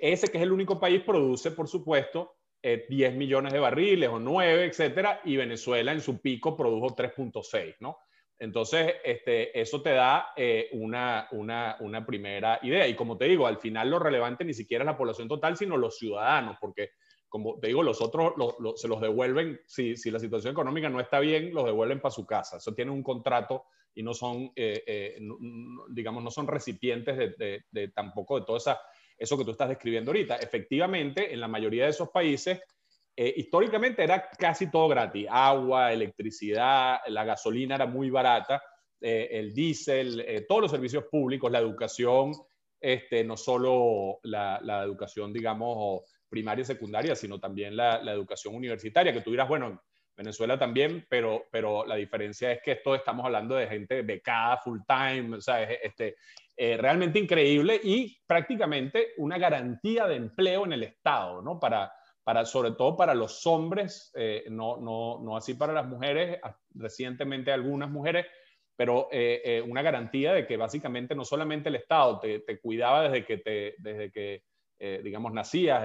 ese 0.00 0.28
que 0.28 0.38
es 0.38 0.44
el 0.44 0.52
único 0.52 0.78
país 0.78 1.02
produce, 1.02 1.50
por 1.50 1.66
supuesto, 1.66 2.36
eh, 2.62 2.86
10 2.88 3.14
millones 3.14 3.52
de 3.52 3.60
barriles 3.60 4.08
o 4.08 4.18
9, 4.18 4.64
etcétera, 4.64 5.20
y 5.24 5.36
Venezuela 5.36 5.92
en 5.92 6.00
su 6.00 6.20
pico 6.20 6.56
produjo 6.56 6.94
3.6, 6.94 7.76
¿no? 7.80 7.98
Entonces, 8.40 8.94
este, 9.04 9.58
eso 9.58 9.82
te 9.82 9.90
da 9.90 10.28
eh, 10.36 10.68
una, 10.72 11.26
una, 11.32 11.76
una, 11.80 12.06
primera 12.06 12.60
idea. 12.62 12.86
Y 12.86 12.94
como 12.94 13.18
te 13.18 13.24
digo, 13.24 13.46
al 13.46 13.58
final 13.58 13.90
lo 13.90 13.98
relevante 13.98 14.44
ni 14.44 14.54
siquiera 14.54 14.84
es 14.84 14.86
la 14.86 14.96
población 14.96 15.26
total, 15.26 15.56
sino 15.56 15.76
los 15.76 15.98
ciudadanos, 15.98 16.56
porque, 16.60 16.90
como 17.28 17.58
te 17.58 17.66
digo, 17.66 17.82
los 17.82 18.00
otros 18.00 18.34
se 18.76 18.86
los 18.86 19.00
devuelven, 19.00 19.60
si, 19.66 19.96
si, 19.96 20.12
la 20.12 20.20
situación 20.20 20.52
económica 20.52 20.88
no 20.88 21.00
está 21.00 21.18
bien, 21.18 21.52
los 21.52 21.64
devuelven 21.64 22.00
para 22.00 22.12
su 22.12 22.24
casa. 22.26 22.58
Eso 22.58 22.74
tiene 22.74 22.92
un 22.92 23.02
contrato 23.02 23.64
y 23.92 24.04
no 24.04 24.14
son, 24.14 24.52
eh, 24.54 24.84
eh, 24.86 25.18
no, 25.20 25.36
digamos, 25.88 26.22
no 26.22 26.30
son 26.30 26.46
recipientes 26.46 27.16
de, 27.16 27.30
de, 27.30 27.64
de, 27.72 27.88
tampoco 27.88 28.38
de 28.38 28.46
toda 28.46 28.58
esa 28.58 28.80
eso 29.18 29.36
que 29.36 29.44
tú 29.44 29.50
estás 29.50 29.68
describiendo 29.68 30.10
ahorita. 30.10 30.36
Efectivamente, 30.36 31.32
en 31.32 31.40
la 31.40 31.48
mayoría 31.48 31.84
de 31.84 31.90
esos 31.90 32.10
países, 32.10 32.60
eh, 33.16 33.34
históricamente 33.36 34.04
era 34.04 34.28
casi 34.30 34.70
todo 34.70 34.88
gratis. 34.88 35.26
Agua, 35.28 35.92
electricidad, 35.92 37.00
la 37.08 37.24
gasolina 37.24 37.74
era 37.74 37.86
muy 37.86 38.10
barata, 38.10 38.62
eh, 39.00 39.28
el 39.32 39.52
diésel, 39.52 40.20
eh, 40.20 40.46
todos 40.48 40.62
los 40.62 40.70
servicios 40.70 41.04
públicos, 41.10 41.50
la 41.50 41.58
educación, 41.58 42.32
este, 42.80 43.24
no 43.24 43.36
solo 43.36 44.20
la, 44.22 44.60
la 44.62 44.84
educación, 44.84 45.32
digamos, 45.32 46.02
primaria 46.28 46.62
y 46.62 46.66
secundaria, 46.66 47.14
sino 47.14 47.40
también 47.40 47.76
la, 47.76 48.00
educación 48.12 48.54
universitaria, 48.54 49.12
que 49.12 49.20
tú 49.20 49.30
dirás, 49.30 49.48
bueno, 49.48 49.82
Venezuela 50.16 50.58
también, 50.58 51.06
pero, 51.08 51.46
pero 51.50 51.86
la 51.86 51.94
diferencia 51.94 52.52
es 52.52 52.60
que 52.62 52.72
esto 52.72 52.94
estamos 52.94 53.24
hablando 53.24 53.54
de 53.54 53.68
gente 53.68 54.02
becada 54.02 54.58
full 54.58 54.80
time, 54.86 55.36
o 55.36 55.40
sea, 55.40 55.62
este, 55.62 56.16
eh, 56.60 56.76
realmente 56.76 57.20
increíble 57.20 57.80
y 57.82 58.20
prácticamente 58.26 59.12
una 59.18 59.38
garantía 59.38 60.06
de 60.06 60.16
empleo 60.16 60.64
en 60.64 60.72
el 60.72 60.82
Estado, 60.82 61.40
¿no? 61.40 61.60
Para, 61.60 61.92
para 62.28 62.44
sobre 62.44 62.72
todo 62.72 62.94
para 62.94 63.14
los 63.14 63.46
hombres, 63.46 64.12
eh, 64.14 64.44
no, 64.50 64.76
no, 64.76 65.18
no, 65.22 65.34
así 65.34 65.54
para 65.54 65.72
las 65.72 65.86
mujeres, 65.86 66.38
recientemente 66.74 67.50
algunas 67.50 67.88
mujeres, 67.88 68.26
pero 68.76 69.08
eh, 69.10 69.40
eh, 69.42 69.62
una 69.62 69.80
garantía 69.80 70.34
de 70.34 70.46
que 70.46 70.58
básicamente 70.58 71.14
no 71.14 71.24
solamente 71.24 71.70
el 71.70 71.76
Estado 71.76 72.20
te, 72.20 72.40
te, 72.40 72.60
cuidaba 72.60 73.04
desde 73.04 73.24
que, 73.24 73.38
te, 73.38 73.74
desde 73.78 74.12
que 74.12 74.42
digamos, 75.02 75.32
nacías, 75.32 75.82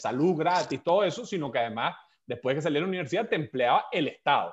salud 0.00 0.36
gratis, 0.36 0.82
todo 0.82 1.04
eso, 1.04 1.24
sino 1.24 1.52
que 1.52 1.60
además, 1.60 1.94
después 2.26 2.56
de 2.56 2.58
que 2.58 2.62
salí 2.62 2.74
de 2.74 2.80
la 2.80 2.88
universidad, 2.88 3.28
te 3.28 3.36
empleaba 3.36 3.84
el 3.92 4.08
Estado. 4.08 4.52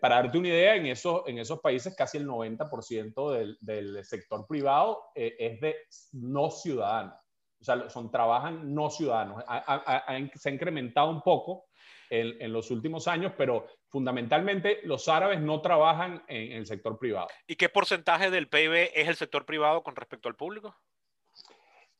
Para 0.00 0.16
darte 0.16 0.38
una 0.38 0.48
idea, 0.48 0.76
en 0.76 0.86
esos, 0.86 1.22
en 1.26 1.38
esos 1.38 1.60
países 1.60 1.94
casi 1.96 2.18
el 2.18 2.26
90% 2.26 3.32
del, 3.32 3.58
del, 3.60 4.04
sector 4.04 4.46
privado 4.46 5.02
es 5.14 5.60
de 5.60 5.76
no 6.12 6.50
ciudadanos. 6.50 7.14
O 7.60 7.64
sea, 7.64 7.90
son, 7.90 8.10
trabajan 8.10 8.74
no 8.74 8.90
ciudadanos. 8.90 9.44
se 10.34 10.48
ha 10.48 10.52
incrementado 10.52 11.10
un 11.10 11.22
poco 11.22 11.66
en, 12.08 12.52
los 12.52 12.70
últimos 12.70 13.06
años, 13.06 13.32
pero 13.36 13.66
fundamentalmente 13.88 14.80
los 14.84 15.08
árabes 15.08 15.40
no 15.40 15.60
trabajan 15.60 16.24
en, 16.28 16.52
el 16.52 16.66
sector 16.66 16.98
privado. 16.98 17.28
¿Y 17.46 17.56
qué 17.56 17.68
porcentaje 17.68 18.30
del 18.30 18.48
PIB 18.48 18.90
es 18.94 19.08
el 19.08 19.16
sector 19.16 19.44
privado 19.46 19.82
con 19.82 19.94
respecto 19.94 20.28
al 20.28 20.36
público? 20.36 20.76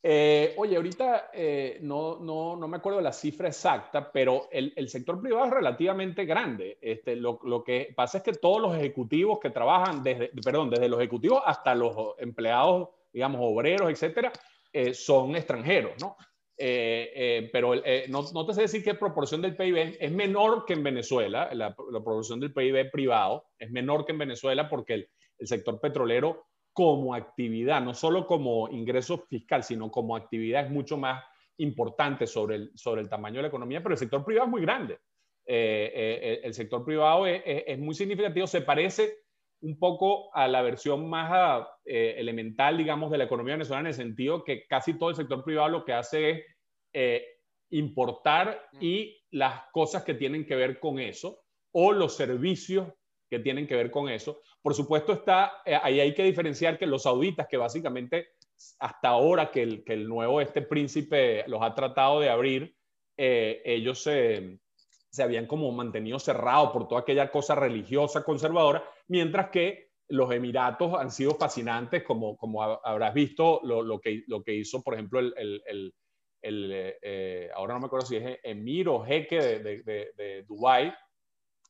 Eh, 0.03 0.55
oye, 0.57 0.75
ahorita 0.75 1.29
eh, 1.31 1.77
no, 1.81 2.17
no, 2.19 2.55
no, 2.55 2.67
me 2.67 2.77
acuerdo 2.77 2.99
la 3.01 3.13
cifra 3.13 3.49
exacta, 3.49 4.11
pero 4.11 4.47
el, 4.51 4.73
el 4.75 4.89
sector 4.89 5.21
privado 5.21 5.45
es 5.45 5.51
relativamente 5.51 6.25
grande. 6.25 6.79
Este, 6.81 7.15
lo, 7.15 7.39
lo, 7.43 7.63
que 7.63 7.93
pasa 7.95 8.17
es 8.17 8.23
que 8.23 8.33
todos 8.33 8.59
los 8.59 8.75
ejecutivos 8.75 9.39
que 9.39 9.51
trabajan, 9.51 10.01
desde, 10.01 10.29
perdón, 10.43 10.71
desde 10.71 10.89
los 10.89 10.99
ejecutivos 10.99 11.43
hasta 11.45 11.75
los 11.75 12.15
empleados, 12.17 12.89
digamos, 13.13 13.41
obreros, 13.43 13.91
etcétera, 13.91 14.31
eh, 14.73 14.95
son 14.95 15.35
extranjeros, 15.35 15.93
¿no? 15.99 16.17
Eh, 16.63 17.49
pero 17.51 17.73
no, 18.09 18.23
no, 18.33 18.45
te 18.45 18.53
sé 18.53 18.61
decir 18.61 18.83
qué 18.83 18.93
proporción 18.93 19.41
del 19.41 19.55
PIB 19.55 19.97
es 19.99 20.11
menor 20.11 20.65
que 20.65 20.73
en 20.73 20.83
Venezuela, 20.83 21.49
la, 21.53 21.75
proporción 21.75 22.39
del 22.39 22.53
PIB 22.53 22.91
privado 22.91 23.45
es 23.57 23.71
menor 23.71 24.05
que 24.05 24.11
en 24.11 24.19
Venezuela 24.19 24.69
porque 24.69 24.93
el, 24.93 25.09
el, 25.39 25.47
sector 25.47 25.79
petrolero 25.79 26.45
como 26.73 27.13
actividad, 27.13 27.81
no 27.81 27.93
solo 27.93 28.25
como 28.25 28.69
ingreso 28.69 29.25
fiscal, 29.29 29.63
sino 29.63 29.91
como 29.91 30.15
actividad 30.15 30.65
es 30.65 30.71
mucho 30.71 30.97
más 30.97 31.23
importante 31.57 32.25
sobre 32.27 32.55
el, 32.55 32.71
sobre 32.75 33.01
el 33.01 33.09
tamaño 33.09 33.37
de 33.37 33.43
la 33.43 33.47
economía, 33.49 33.83
pero 33.83 33.93
el 33.93 33.99
sector 33.99 34.23
privado 34.23 34.47
es 34.47 34.51
muy 34.51 34.61
grande. 34.61 34.97
el 35.45 36.53
sector 36.53 36.83
privado 36.85 37.27
es, 37.27 37.41
es, 37.45 37.77
muy 37.77 37.93
significativo, 37.93 38.47
se 38.47 38.61
parece 38.61 39.21
un 39.61 39.77
poco 39.77 40.35
a 40.35 40.47
la 40.47 40.61
versión 40.61 41.09
más 41.09 41.67
eh, 41.85 42.15
elemental, 42.17 42.77
digamos, 42.77 43.11
de 43.11 43.19
la 43.19 43.25
economía 43.25 43.53
venezolana, 43.53 43.89
en 43.89 43.93
el 43.93 43.93
sentido 43.93 44.43
que 44.43 44.65
casi 44.67 44.97
todo 44.97 45.11
el 45.11 45.15
sector 45.15 45.43
privado 45.43 45.69
lo 45.69 45.85
que 45.85 45.93
hace 45.93 46.29
es 46.29 46.45
eh, 46.93 47.25
importar 47.69 48.69
mm. 48.73 48.77
y 48.81 49.23
las 49.31 49.63
cosas 49.71 50.03
que 50.03 50.15
tienen 50.15 50.45
que 50.45 50.55
ver 50.55 50.79
con 50.79 50.99
eso, 50.99 51.43
o 51.71 51.91
los 51.91 52.15
servicios 52.17 52.87
que 53.31 53.39
tienen 53.39 53.65
que 53.65 53.75
ver 53.75 53.89
con 53.89 54.09
eso. 54.09 54.41
Por 54.61 54.75
supuesto, 54.75 55.13
está, 55.13 55.63
eh, 55.65 55.79
ahí 55.81 55.99
hay 55.99 56.13
que 56.13 56.23
diferenciar 56.23 56.77
que 56.77 56.85
los 56.85 57.01
sauditas, 57.03 57.47
que 57.49 57.57
básicamente 57.57 58.33
hasta 58.77 59.07
ahora 59.07 59.49
que 59.49 59.63
el, 59.63 59.83
que 59.83 59.93
el 59.93 60.07
nuevo 60.07 60.39
este 60.39 60.61
príncipe 60.61 61.43
los 61.47 61.63
ha 61.63 61.73
tratado 61.73 62.19
de 62.19 62.29
abrir, 62.29 62.75
ellos 63.17 64.03
se 64.03 64.59
se 65.11 65.23
habían 65.23 65.45
como 65.45 65.71
mantenido 65.71 66.17
cerrados 66.19 66.71
por 66.71 66.87
toda 66.87 67.01
aquella 67.01 67.29
cosa 67.29 67.53
religiosa 67.53 68.23
conservadora, 68.23 68.83
mientras 69.09 69.49
que 69.49 69.91
los 70.07 70.31
Emiratos 70.31 70.93
han 70.93 71.11
sido 71.11 71.35
fascinantes, 71.35 72.03
como, 72.03 72.37
como 72.37 72.63
habrás 72.63 73.13
visto 73.13 73.59
lo, 73.63 73.81
lo, 73.81 73.99
que, 73.99 74.23
lo 74.27 74.41
que 74.41 74.53
hizo, 74.53 74.81
por 74.81 74.93
ejemplo, 74.93 75.19
el, 75.19 75.33
el, 75.37 75.93
el, 76.41 76.71
eh, 77.01 77.49
ahora 77.53 77.73
no 77.73 77.81
me 77.81 77.85
acuerdo 77.87 78.05
si 78.05 78.17
es 78.17 78.39
Emir 78.43 78.87
o 78.87 79.03
Jeque 79.03 79.41
de, 79.41 79.83
de, 79.83 80.11
de, 80.15 80.43
Dubái, 80.43 80.93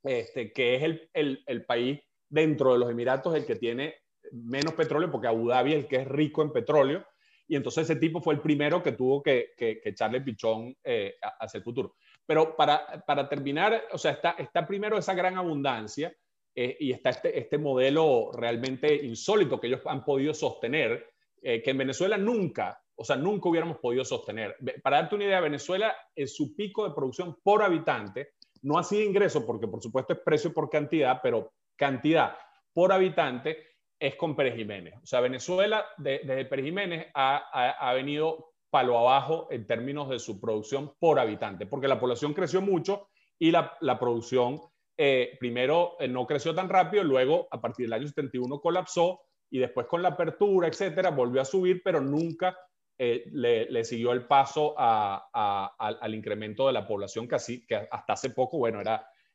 este, 0.04 0.52
que 0.52 0.76
es 0.76 0.84
el, 1.14 1.44
el, 1.46 1.66
país 1.66 2.00
dentro 2.30 2.74
de 2.74 2.80
los 2.80 2.90
Emiratos 2.90 3.36
el 3.36 3.46
que 3.46 3.56
tiene 3.56 3.96
menos 4.32 4.74
petróleo, 4.74 5.12
porque 5.12 5.28
Abu 5.28 5.50
Dhabi 5.50 5.74
es 5.74 5.80
el 5.80 5.88
que 5.88 5.98
es 5.98 6.08
rico 6.08 6.42
en 6.42 6.52
petróleo, 6.52 7.06
y 7.48 7.56
entonces 7.56 7.90
ese 7.90 8.00
tipo 8.00 8.22
fue 8.22 8.34
el 8.34 8.40
primero 8.40 8.82
que 8.82 8.94
tuvo 8.94 9.22
que, 9.22 9.52
que, 9.58 9.82
echarle 9.84 10.22
pichón 10.22 10.76
eh, 10.84 11.16
hacia 11.40 11.58
el 11.58 11.64
futuro. 11.64 11.96
Pero 12.26 12.56
para, 12.56 13.04
para 13.06 13.28
terminar, 13.28 13.84
o 13.92 13.98
sea, 13.98 14.12
está, 14.12 14.32
está 14.38 14.66
primero 14.66 14.98
esa 14.98 15.14
gran 15.14 15.38
abundancia 15.38 16.16
eh, 16.56 16.78
y 16.80 16.92
está 16.92 17.10
este, 17.10 17.38
este 17.38 17.58
modelo 17.58 18.32
realmente 18.34 18.94
insólito 18.96 19.60
que 19.60 19.68
ellos 19.68 19.82
han 19.86 20.06
podido 20.06 20.34
sostener, 20.34 21.10
eh, 21.42 21.62
que 21.62 21.72
en 21.72 21.78
Venezuela 21.80 22.18
nunca, 22.18 22.82
o 22.96 23.04
sea, 23.04 23.16
nunca 23.16 23.50
hubiéramos 23.50 23.80
podido 23.80 24.06
sostener. 24.06 24.56
Para 24.84 25.02
darte 25.02 25.16
una 25.16 25.26
idea, 25.26 25.42
Venezuela, 25.42 25.96
en 26.16 26.28
su 26.28 26.56
pico 26.56 26.88
de 26.88 26.94
producción 26.94 27.38
por 27.44 27.64
habitante, 27.64 28.34
no 28.64 28.78
así 28.78 28.98
de 28.98 29.06
ingreso, 29.06 29.46
porque 29.46 29.68
por 29.68 29.82
supuesto 29.82 30.14
es 30.14 30.20
precio 30.20 30.54
por 30.54 30.70
cantidad, 30.70 31.20
pero 31.22 31.52
cantidad 31.76 32.36
por 32.74 32.92
habitante 32.92 33.58
es 34.00 34.16
con 34.16 34.36
Pérez 34.36 34.56
Jiménez. 34.56 34.96
O 35.02 35.06
sea, 35.06 35.20
Venezuela 35.22 35.86
desde 35.98 36.46
Pérez 36.46 36.66
Jiménez 36.66 37.08
ha, 37.14 37.38
ha, 37.52 37.90
ha, 37.90 37.94
venido 37.94 38.54
palo 38.70 38.98
abajo 38.98 39.48
en 39.52 39.68
términos 39.68 40.10
de 40.10 40.20
su 40.20 40.40
producción 40.40 40.94
por 41.00 41.20
habitante, 41.20 41.66
porque 41.66 41.88
la 41.88 42.00
población 42.00 42.34
creció 42.34 42.62
mucho 42.62 43.10
y 43.38 43.52
la, 43.52 43.78
la 43.82 44.00
producción 44.00 44.62
eh, 44.98 45.36
primero 45.40 45.96
eh, 46.00 46.08
no 46.08 46.28
creció 46.28 46.54
tan 46.54 46.70
rápido, 46.70 47.04
luego 47.04 47.48
a 47.50 47.60
partir 47.60 47.86
del 47.86 47.94
año 47.94 48.08
71 48.08 48.60
colapsó 48.60 49.22
y 49.50 49.58
después 49.58 49.88
con 49.88 50.02
la 50.04 50.10
apertura, 50.10 50.68
etcétera, 50.68 51.10
volvió 51.10 51.42
a 51.42 51.46
subir, 51.46 51.82
pero 51.84 52.02
nunca 52.02 52.56
eh, 52.98 53.26
le, 53.32 53.84
siguió 53.84 54.12
el 54.12 54.26
paso 54.28 54.76
al 54.78 56.14
incremento 56.14 56.68
de 56.68 56.74
la 56.74 56.86
población 56.86 57.28
que, 57.28 57.38
que 57.68 57.88
hasta 57.90 58.14
hace 58.14 58.30
poco, 58.32 58.58
bueno, 58.58 58.82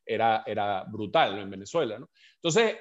era, 0.05 0.85
brutal 0.89 1.37
en 1.39 1.49
Venezuela. 1.49 1.99
Entonces, 2.35 2.77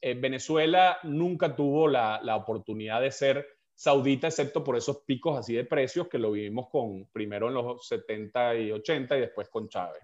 Venezuela 0.00 0.98
nunca 1.04 1.54
tuvo 1.54 1.88
la, 1.88 2.20
la 2.22 2.36
oportunidad 2.36 3.00
de 3.00 3.10
ser 3.12 3.46
Saudita, 3.74 4.28
excepto 4.28 4.62
por 4.62 4.76
esos 4.76 4.98
picos 4.98 5.36
así 5.36 5.54
de 5.54 5.64
precios 5.64 6.06
que 6.06 6.18
lo 6.18 6.30
vivimos 6.30 6.68
con 6.70 7.06
primero 7.06 7.48
en 7.48 7.54
los 7.54 7.88
70 7.88 8.54
y 8.56 8.70
80 8.70 9.16
y 9.16 9.20
después 9.20 9.48
con 9.48 9.68
Chávez. 9.68 10.02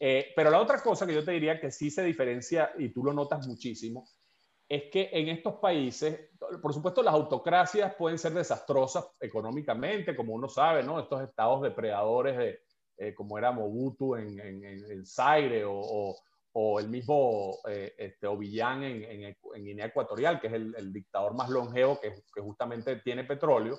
Eh, 0.00 0.32
pero 0.34 0.50
la 0.50 0.60
otra 0.60 0.82
cosa 0.82 1.06
que 1.06 1.14
yo 1.14 1.24
te 1.24 1.30
diría 1.30 1.60
que 1.60 1.70
sí 1.70 1.90
se 1.90 2.02
diferencia 2.02 2.72
y 2.76 2.88
tú 2.88 3.04
lo 3.04 3.12
notas 3.12 3.46
muchísimo 3.46 4.08
es 4.68 4.84
que 4.90 5.10
en 5.12 5.28
estos 5.28 5.54
países, 5.54 6.30
por 6.60 6.72
supuesto, 6.74 7.02
las 7.02 7.14
autocracias 7.14 7.94
pueden 7.94 8.18
ser 8.18 8.32
desastrosas 8.32 9.06
económicamente, 9.20 10.16
como 10.16 10.34
uno 10.34 10.48
sabe, 10.48 10.82
¿no? 10.82 10.98
Estos 10.98 11.22
estados 11.22 11.62
depredadores 11.62 12.36
de, 12.36 12.60
eh, 12.98 13.14
como 13.14 13.38
era 13.38 13.52
Mobutu 13.52 14.16
en, 14.16 14.38
el 14.40 15.06
Zaire 15.06 15.64
o, 15.66 16.16
el 16.80 16.88
mismo 16.88 17.58
eh, 17.68 17.94
este, 17.98 18.26
en, 18.26 19.22
en, 19.24 19.64
Guinea 19.64 19.86
Ecuatorial, 19.86 20.40
que 20.40 20.46
es 20.46 20.54
el, 20.54 20.92
dictador 20.92 21.34
más 21.34 21.50
longevo 21.50 22.00
que, 22.00 22.14
que, 22.34 22.40
justamente 22.40 22.96
tiene 22.96 23.24
petróleo. 23.24 23.78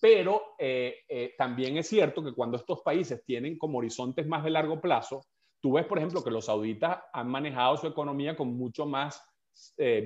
Pero 0.00 0.54
eh, 0.58 1.04
eh, 1.08 1.34
también 1.36 1.76
es 1.76 1.88
cierto 1.88 2.22
que 2.22 2.32
cuando 2.32 2.56
estos 2.56 2.80
países 2.82 3.24
tienen 3.24 3.58
como 3.58 3.78
horizontes 3.78 4.26
más 4.26 4.42
de 4.44 4.50
largo 4.50 4.80
plazo, 4.80 5.24
tú 5.60 5.72
ves, 5.72 5.86
por 5.86 5.98
ejemplo, 5.98 6.24
que 6.24 6.30
los 6.30 6.46
sauditas 6.46 6.98
han 7.12 7.28
manejado 7.28 7.76
su 7.76 7.86
economía 7.86 8.36
con 8.36 8.56
mucho 8.56 8.86
más 8.86 9.22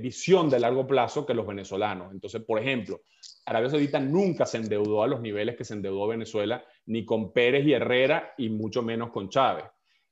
visión 0.01 0.49
de 0.49 0.61
largo 0.61 0.87
plazo 0.87 1.27
que 1.27 1.35
los 1.35 1.47
venezolanos. 1.47 2.13
Entonces, 2.13 2.43
por 2.43 2.59
ejemplo, 2.59 3.03
Arabia 3.45 3.71
Saudita 3.71 4.01
nunca 4.01 4.47
se 4.47 4.59
endeudó 4.59 5.03
a 5.03 5.07
los 5.07 5.21
niveles 5.21 5.57
que 5.57 5.65
se 5.65 5.75
endeudó 5.75 6.09
Venezuela, 6.09 6.65
ni 6.87 7.05
con 7.05 7.33
Pérez 7.33 7.67
y 7.67 7.73
Herrera, 7.73 8.35
y 8.39 8.49
mucho 8.49 8.83
menos 8.83 9.11
con 9.11 9.29
Chávez 9.29 9.65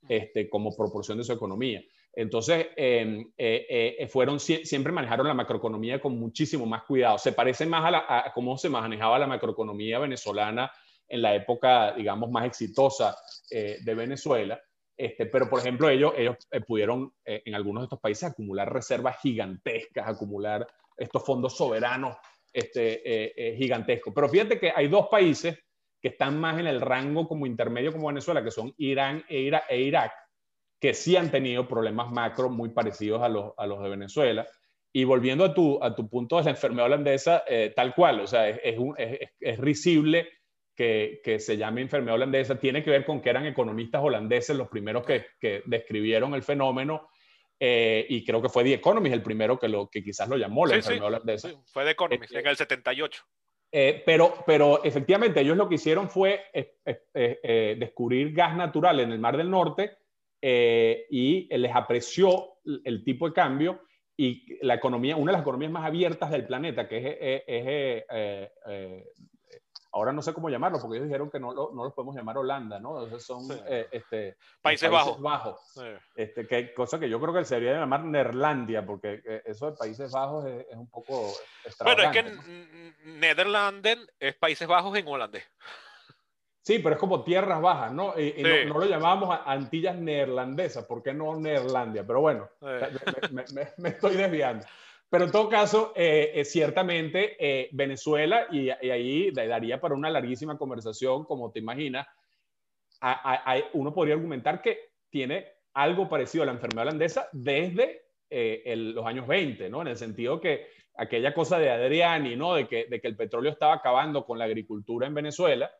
este, 0.09 0.49
como 0.49 0.75
proporción 0.77 1.19
de 1.19 1.25
su 1.25 1.33
economía. 1.33 1.83
Entonces, 2.17 2.69
em, 2.77 3.33
eh, 3.37 3.97
eh, 3.99 4.07
fueron, 4.09 4.39
siempre 4.39 4.93
manejaron 4.93 5.27
la 5.27 5.35
macroeconomía 5.35 6.01
con 6.01 6.19
muchísimo 6.19 6.65
más 6.65 6.85
cuidado. 6.85 7.19
Se 7.19 7.33
parece 7.33 7.67
más 7.67 7.93
a, 8.09 8.31
cómo 8.35 8.57
se 8.57 8.69
manejaba 8.69 9.19
la 9.19 9.27
macroeconomía 9.27 9.99
venezolana 9.99 10.71
en 11.09 11.23
la 11.23 11.35
época, 11.35 11.93
digamos, 11.93 12.31
más 12.31 12.47
exitosa 12.47 13.17
eh, 13.51 13.79
de 13.83 13.95
Venezuela. 13.95 14.61
Este, 14.97 15.27
pero, 15.27 15.49
por 15.49 15.61
ejemplo, 15.61 15.89
ellos, 15.89 16.13
ellos 16.17 16.37
pudieron 16.67 17.13
en 17.25 17.55
algunos 17.55 17.83
de 17.83 17.85
estos 17.87 18.01
países 18.01 18.31
acumular 18.31 18.73
reservas 18.73 19.19
gigantescas, 19.21 20.07
acumular 20.07 20.67
estos 20.97 21.25
fondos 21.25 21.57
soberanos 21.57 22.17
este, 22.53 23.55
gigantescos. 23.59 24.13
Pero 24.15 24.29
fíjate 24.29 24.61
que 24.61 24.73
hay 24.75 24.87
dos 24.87 25.09
países 25.11 25.59
que 26.05 26.09
están 26.09 26.39
más 26.39 26.61
en 26.61 26.67
el 26.67 26.83
rango 26.83 27.27
como 27.27 27.47
intermedio 27.47 27.91
como 27.91 28.09
Venezuela, 28.09 28.45
que 28.45 28.51
son 28.51 28.75
Irán 28.77 29.25
e, 29.27 29.51
e, 29.71 29.81
Irak, 29.81 30.13
que 30.79 30.93
sí 30.93 31.17
han 31.17 31.31
tenido 31.31 31.67
problemas 31.67 32.13
macro 32.13 32.51
muy 32.51 32.69
parecidos 32.69 33.23
a 33.23 33.31
los, 33.31 33.55
a 33.57 33.67
los 33.67 33.83
de 33.83 33.89
Venezuela. 33.89 34.47
Y 34.93 35.05
volviendo 35.05 35.47
a 35.47 35.55
tu, 35.55 35.83
a 35.83 35.95
tu 35.95 36.07
punto 36.11 36.37
de 36.37 36.45
la 36.45 36.51
enfermedad 36.51 36.85
holandesa, 36.85 37.45
eh, 37.49 37.73
tal 37.75 37.95
cual, 37.95 38.21
o 38.21 38.27
sea, 38.27 38.51
es, 38.51 38.61
es, 38.99 39.31
es, 39.41 39.59
risible 39.59 40.29
que, 40.75 41.21
que, 41.23 41.39
se 41.39 41.57
llame 41.57 41.83
enfermedad 41.83 42.17
holandesa, 42.17 42.59
tiene 42.59 42.83
que 42.83 42.91
ver 42.91 43.05
con 43.05 43.21
que 43.21 43.31
eran 43.31 43.47
economistas 43.47 44.03
holandeses 44.03 44.57
los 44.57 44.69
primeros 44.69 45.05
que, 45.05 45.27
que 45.41 45.63
describieron 45.67 46.35
el 46.35 46.43
fenómeno. 46.43 47.09
Eh, 47.61 48.05
y 48.09 48.25
creo 48.25 48.43
que 48.43 48.49
fue 48.49 48.65
The 48.65 48.75
Economist 48.75 49.15
el 49.15 49.23
primero 49.23 49.59
que, 49.59 49.69
lo, 49.69 49.89
que 49.89 50.03
quizás 50.03 50.29
lo 50.29 50.37
llamó 50.37 50.67
la 50.67 50.77
enfermedad 50.77 51.07
holandesa. 51.07 51.49
Sí, 51.49 51.57
fue 51.67 51.85
The 51.85 51.91
Economist 51.91 52.25
este, 52.25 52.41
en 52.41 52.47
el 52.47 52.57
78. 52.57 53.25
Eh, 53.77 54.05
pero, 54.07 54.45
pero 54.47 54.85
efectivamente 54.85 55.41
ellos 55.41 55.57
lo 55.57 55.69
que 55.69 55.75
hicieron 55.75 56.09
fue 56.09 56.43
eh, 56.53 56.77
eh, 57.13 57.77
descubrir 57.77 58.33
gas 58.33 58.55
natural 58.57 59.01
en 59.01 59.11
el 59.11 59.19
Mar 59.19 59.37
del 59.37 59.51
Norte 59.51 59.99
y 60.41 61.49
les 61.51 61.75
apreció 61.75 62.59
el 62.85 63.03
tipo 63.03 63.27
de 63.27 63.35
cambio 63.35 63.81
y 64.17 64.59
la 64.65 64.75
economía, 64.75 65.17
una 65.17 65.33
de 65.33 65.39
las 65.39 65.43
economías 65.43 65.73
más 65.73 65.87
abiertas 65.87 66.31
del 66.31 66.47
planeta, 66.47 66.87
que 66.87 67.43
es, 67.47 68.05
ahora 69.95 70.13
no 70.13 70.23
sé 70.23 70.35
cómo 70.35 70.51
llamarlo, 70.51 70.81
porque 70.81 70.97
ellos 70.97 71.09
dijeron 71.09 71.31
que 71.31 71.39
no, 71.39 71.55
no 71.55 71.85
los 71.85 71.95
podemos 71.95 72.17
llamar 72.17 72.37
Holanda, 72.37 72.81
¿no? 72.81 73.03
Entonces 73.03 73.25
son 73.25 73.47
eh, 73.69 73.87
este, 73.93 74.37
Países, 74.61 74.91
Bajos. 74.91 75.21
bajos. 75.21 75.81
Este, 76.17 76.47
que, 76.49 76.75
cosa 76.75 76.99
que 76.99 77.09
yo 77.09 77.21
creo 77.21 77.33
que 77.33 77.45
se 77.45 77.55
debería 77.55 77.79
llamar 77.79 78.05
Neerlandia, 78.05 78.85
porque 78.85 79.23
eh, 79.25 79.43
eso 79.47 79.71
de 79.71 79.77
Países 79.77 80.11
Bajos 80.11 80.47
es, 80.47 80.77
un 80.77 80.91
poco 80.91 81.33
Bueno, 81.85 82.03
es 82.03 82.11
que 82.11 82.25
Nederlanden 83.05 84.01
es 84.19 84.35
Países 84.35 84.67
Bajos 84.67 84.99
en 84.99 85.07
holandés. 85.07 85.45
Sí, 86.65 86.79
pero 86.79 86.95
es 86.95 87.01
como 87.01 87.23
tierras 87.23 87.61
bajas, 87.61 87.93
¿no? 87.93 88.19
Y, 88.19 88.43
no, 88.43 88.79
lo 88.79 88.87
llamábamos 88.87 89.39
Antillas 89.45 89.97
neerlandesas, 89.97 90.87
¿por 90.87 91.03
qué 91.03 91.13
no 91.13 91.39
Neerlandia? 91.39 92.07
Pero 92.07 92.23
bueno, 92.23 92.49
me, 93.77 93.89
estoy 93.91 94.17
desviando. 94.17 94.65
Pero 95.15 95.27
en 95.27 95.31
todo 95.31 95.49
caso, 95.49 95.93
eh, 95.95 96.33
eh, 96.35 96.45
ciertamente 96.45 97.37
eh, 97.39 97.69
Venezuela, 97.71 98.49
y, 98.51 98.69
ahí 98.69 99.31
daría 99.31 99.81
para 99.81 99.95
una 99.95 100.11
larguísima 100.11 100.59
conversación, 100.59 101.23
como 101.23 101.53
te 101.53 101.61
imaginas, 101.61 102.05
uno 103.75 103.95
podría 103.95 104.17
argumentar 104.17 104.61
que 104.61 104.91
tiene 105.09 105.47
algo 105.73 106.09
parecido 106.09 106.43
a 106.43 106.47
la 106.47 106.53
enfermedad 106.53 106.89
holandesa 106.89 107.29
desde 107.31 108.07
los 108.29 109.07
años 109.07 109.29
20, 109.29 109.71
¿no? 109.71 109.83
En 109.83 109.87
el 109.87 109.97
sentido 109.97 110.41
que 110.41 110.67
aquella 110.97 111.33
cosa 111.33 111.61
de 111.61 111.71
Adriani, 111.71 112.35
¿no? 112.35 112.55
De 112.55 112.67
que, 112.67 112.87
de 112.87 113.01
que 113.01 113.07
el 113.07 113.17
petróleo 113.17 113.53
estaba 113.53 113.75
acabando 113.75 114.27
con 114.27 114.37
la 114.37 114.47
agricultura 114.47 115.07
en 115.07 115.15
Venezuela, 115.15 115.71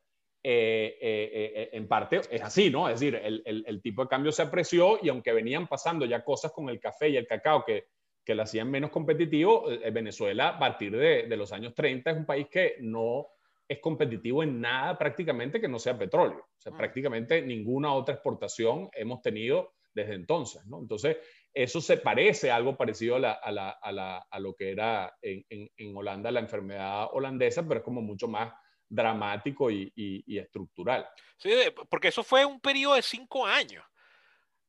eh, 0.47 0.99
eh, 1.01 1.53
eh, 1.57 1.71
en 1.73 1.89
parte 1.89 2.21
es 2.31 2.43
así, 2.43 2.69
¿no? 2.69 2.87
Es 2.87 3.01
decir, 3.01 3.15
el, 3.15 3.65
el, 3.67 3.81
tipo 3.81 4.03
de 4.03 4.09
cambio 4.09 4.31
se 4.31 4.43
apreció 4.43 4.99
y 5.03 5.09
aunque 5.09 5.33
venían 5.33 5.67
pasando 5.67 6.05
ya 6.05 6.23
cosas 6.23 6.53
con 6.53 6.69
el 6.69 6.79
café 6.79 7.09
y 7.09 7.17
el 7.17 7.27
cacao 7.27 7.65
que, 7.65 7.87
que 8.25 8.35
lo 8.35 8.43
hacían 8.43 8.71
menos 8.71 8.91
competitivo, 8.91 9.67
Venezuela 9.93 10.49
a 10.49 10.59
partir 10.59 10.97
de, 10.97 11.27
de, 11.29 11.37
los 11.37 11.53
años 11.53 11.75
30 11.75 12.11
es 12.11 12.17
un 12.17 12.27
país 12.27 12.47
que 12.51 12.77
no 12.81 13.27
es 13.69 13.79
competitivo 13.81 14.43
en 14.43 14.61
nada 14.61 14.97
prácticamente 14.99 15.61
que 15.61 15.69
no 15.69 15.79
sea 15.79 15.99
petróleo. 15.99 16.39
O 16.39 16.61
sea, 16.61 16.73
mm. 16.73 16.77
prácticamente 16.77 17.43
ninguna 17.43 17.93
otra 17.93 18.15
exportación 18.15 18.89
hemos 18.93 19.23
tenido 19.23 19.75
desde 19.95 20.15
entonces, 20.15 20.65
¿no? 20.67 20.81
Entonces, 20.81 21.19
eso 21.53 21.81
se 21.81 21.99
parece 21.99 22.51
algo 22.51 22.77
parecido 22.77 23.17
a, 23.17 23.21
la, 23.21 23.33
a, 23.33 23.53
la, 23.53 23.71
a, 23.71 23.93
la, 23.93 24.19
a 24.29 24.41
lo 24.41 24.55
que 24.55 24.71
era 24.71 25.17
en, 25.23 25.45
en, 25.49 25.71
en 25.77 25.97
Holanda 25.97 26.33
la 26.33 26.41
enfermedad 26.41 27.09
holandesa, 27.13 27.63
pero 27.63 27.79
es 27.79 27.85
como 27.85 28.03
mucho 28.03 28.27
más 28.27 28.53
dramático 28.89 29.71
y, 29.71 30.25
estructural. 30.27 31.07
Sí, 31.37 31.51
porque 31.89 32.09
eso 32.09 32.23
fue 32.23 32.45
un 32.45 32.61
periodo 32.61 32.95
de 32.95 33.03
cinco 33.03 33.47
años. 33.47 33.85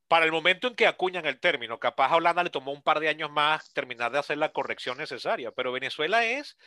Para 0.08 0.26
el 0.26 0.32
momento 0.32 0.68
en 0.68 0.76
que 0.76 0.88
acuñan 0.88 1.26
el 1.26 1.40
término, 1.40 1.80
capaz 1.80 2.12
a 2.12 2.16
Holanda 2.18 2.44
le 2.44 2.50
tomó 2.50 2.72
un 2.72 2.84
par 2.84 3.00
de 3.00 3.10
años 3.10 3.32
más 3.32 3.74
terminar 3.74 4.12
de 4.12 4.20
hacer 4.20 4.38
la 4.38 4.52
corrección 4.52 4.98
necesaria, 4.98 5.52
pero 5.52 5.72
Venezuela 5.72 6.24
es, 6.26 6.58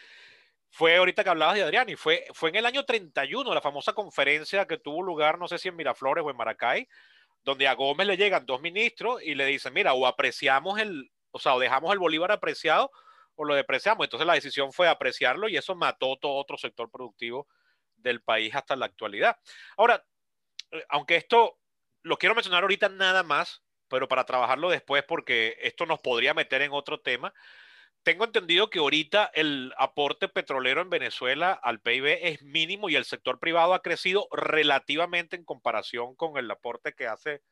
fue 0.71 0.97
ahorita 0.97 1.23
que 1.23 1.31
hablabas 1.31 1.55
de 1.55 1.63
Adrián, 1.63 1.89
y 1.89 1.97
fue, 1.97 2.27
fue 2.35 2.51
en 2.51 2.57
el 2.57 2.67
año 2.67 2.85
31, 2.85 3.55
la 3.55 3.61
famosa 3.61 3.93
conferencia 3.93 4.67
que 4.67 4.77
tuvo 4.77 5.03
lugar, 5.03 5.39
no 5.39 5.47
sé 5.47 5.59
si 5.59 5.69
en 5.69 5.77
Miraflores 5.77 6.25
o 6.25 6.31
en 6.31 6.37
Maracay, 6.37 6.89
donde 7.45 7.69
a 7.69 7.75
Gómez 7.75 8.07
le 8.07 8.17
llegan 8.17 8.45
dos 8.45 8.61
ministros 8.61 9.23
y 9.23 9.35
le 9.35 9.47
dicen, 9.47 9.73
mira, 9.73 9.95
o 9.95 10.07
apreciamos 10.07 10.79
el, 10.79 11.11
o 11.31 11.39
sea, 11.39 11.55
o 11.55 11.61
dejamos 11.61 11.93
el 11.93 11.99
Bolívar 11.99 12.33
apreciado 12.33 12.91
o 13.37 13.45
lo 13.45 13.55
depreciamos. 13.55 14.05
Entonces 14.05 14.27
la 14.27 14.35
decisión 14.35 14.73
fue 14.73 14.89
apreciarlo 14.89 15.49
y 15.49 15.57
eso 15.57 15.75
mató 15.75 16.17
todo 16.17 16.35
otro 16.35 16.59
sector 16.59 16.91
productivo 16.91 17.47
del 17.97 18.21
país 18.21 18.55
hasta 18.55 18.77
la 18.77 18.87
actualidad. 18.87 19.37
Ahora, 19.77 20.05
eh, 20.73 20.85
aunque 20.89 21.17
esto 21.17 21.59
lo 22.09 22.17
quiero 22.17 22.35
mencionar 22.35 22.63
ahorita 22.63 22.89
nada 22.89 23.23
más, 23.23 23.63
pero 23.89 24.09
para 24.09 24.25
trabajarlo 24.25 24.71
después 24.71 25.05
porque 25.05 25.57
esto 25.61 25.87
nos 25.87 26.01
podría 26.01 26.35
meter 26.35 26.63
en 26.63 26.73
otro 26.73 27.01
tema. 27.01 27.33
Tengo 28.03 28.25
entendido 28.25 28.71
que 28.71 28.79
ahorita 28.79 29.31
el 29.35 29.75
aporte 29.77 30.29
petrolero 30.29 30.81
en 30.81 30.89
Venezuela 30.89 31.53
al 31.53 31.81
PIB 31.81 32.07
es 32.23 32.43
mínimo 32.43 32.89
y 32.89 32.97
el 32.97 33.05
sector 33.05 33.39
privado 33.39 33.75
ha 33.75 33.83
crecido 33.83 34.29
relativamente 34.33 35.37
en 35.37 35.45
comparación 35.45 36.15
con 36.17 36.39
el 36.39 36.51
aporte 36.51 36.95
que 36.95 37.07
hace 37.07 37.43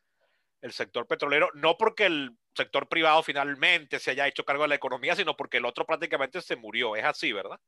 el 0.63 0.73
sector 0.73 1.07
petrolero, 1.07 1.51
no 1.55 1.77
porque 1.77 2.07
el 2.07 2.31
sector 2.55 2.89
privado 2.89 3.23
finalmente 3.23 3.99
se 3.99 4.13
haya 4.13 4.27
hecho 4.27 4.45
cargo 4.45 4.63
de 4.63 4.71
la 4.71 4.75
economía, 4.77 5.15
sino 5.15 5.37
porque 5.37 5.59
el 5.59 5.67
otro 5.67 5.85
prácticamente 5.85 6.41
se 6.41 6.57
murió. 6.57 6.97
Es 6.97 7.05
así, 7.05 7.33
¿verdad? 7.33 7.61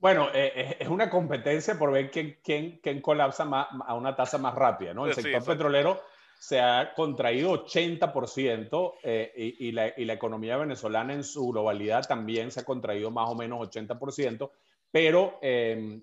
Bueno, 0.00 0.28
eh, 0.32 0.52
eh, 0.54 0.76
es 0.78 0.88
una 0.88 1.10
competencia 1.10 1.76
por 1.76 1.90
ver 1.90 2.10
quién, 2.10 2.38
quién, 2.42 2.78
quién 2.82 3.00
colapsa 3.00 3.44
más, 3.44 3.66
a 3.86 3.94
una 3.94 4.14
tasa 4.14 4.38
más 4.38 4.54
rápida, 4.54 4.94
¿no? 4.94 5.06
El 5.06 5.14
sector 5.14 5.44
petrolero 5.44 6.00
se 6.38 6.60
ha 6.60 6.94
contraído 6.94 7.66
80% 7.66 8.94
eh, 9.02 9.32
y, 9.36 9.68
y, 9.68 9.72
la, 9.72 9.92
y, 9.96 10.04
la, 10.04 10.12
economía 10.12 10.56
venezolana 10.56 11.12
en 11.12 11.24
su 11.24 11.48
globalidad 11.48 12.06
también 12.06 12.52
se 12.52 12.60
ha 12.60 12.64
contraído 12.64 13.10
más 13.10 13.28
o 13.28 13.34
menos 13.34 13.58
80%, 13.68 14.50
pero 14.92 15.38
em, 15.42 16.00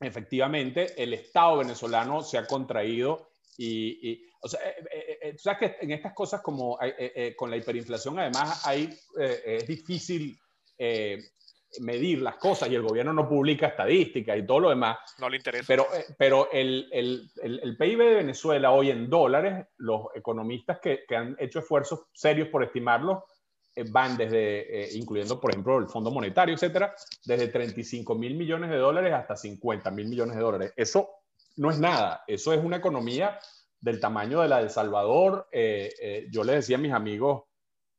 efectivamente 0.00 1.02
el 1.02 1.14
Estado 1.14 1.58
venezolano 1.58 2.20
se 2.22 2.36
ha 2.36 2.46
contraído 2.46 3.30
y, 3.56 4.26
o 4.42 4.48
sea, 4.48 4.60
eh, 4.68 5.18
eh, 5.22 5.34
sabes 5.38 5.58
que 5.58 5.84
en 5.84 5.92
estas 5.92 6.12
cosas 6.12 6.42
como 6.42 6.78
con 7.36 7.50
la 7.50 7.56
hiperinflación 7.56 8.18
además 8.18 8.66
hay, 8.66 8.90
es 9.18 9.66
difícil 9.66 10.38
medir 11.80 12.22
las 12.22 12.36
cosas 12.36 12.68
y 12.68 12.74
el 12.74 12.82
gobierno 12.82 13.12
no 13.12 13.28
publica 13.28 13.68
estadísticas 13.68 14.38
y 14.38 14.46
todo 14.46 14.60
lo 14.60 14.70
demás. 14.70 14.98
No 15.18 15.28
le 15.28 15.36
interesa. 15.36 15.64
Pero, 15.66 15.86
pero 16.18 16.50
el, 16.52 16.88
el, 16.92 17.30
el, 17.42 17.76
PIB 17.76 17.98
de 17.98 18.14
Venezuela 18.14 18.72
hoy 18.72 18.90
en 18.90 19.08
dólares, 19.08 19.66
los 19.78 20.06
economistas 20.14 20.80
que, 20.80 21.04
que 21.06 21.16
han 21.16 21.36
hecho 21.38 21.60
esfuerzos 21.60 22.06
serios 22.12 22.48
por 22.48 22.64
estimarlo, 22.64 23.24
van 23.90 24.16
desde, 24.16 24.88
incluyendo 24.96 25.40
por 25.40 25.50
ejemplo 25.50 25.78
el 25.78 25.88
Fondo 25.88 26.10
Monetario, 26.10 26.54
etcétera, 26.54 26.94
desde 27.24 27.48
35 27.48 28.14
mil 28.14 28.34
millones 28.34 28.70
de 28.70 28.76
dólares 28.76 29.12
hasta 29.12 29.36
50 29.36 29.90
mil 29.90 30.08
millones 30.08 30.36
de 30.36 30.42
dólares. 30.42 30.72
Eso 30.76 31.08
no 31.56 31.70
es 31.70 31.78
nada, 31.78 32.24
eso 32.26 32.52
es 32.52 32.62
una 32.62 32.76
economía 32.76 33.38
del 33.80 34.00
tamaño 34.00 34.40
de 34.40 34.48
la 34.48 34.58
de 34.58 34.64
El 34.64 34.70
Salvador. 34.70 35.48
Eh, 35.52 35.92
eh, 36.00 36.26
yo 36.30 36.44
le 36.44 36.54
decía 36.54 36.76
a 36.76 36.80
mis 36.80 36.92
amigos 36.92 37.44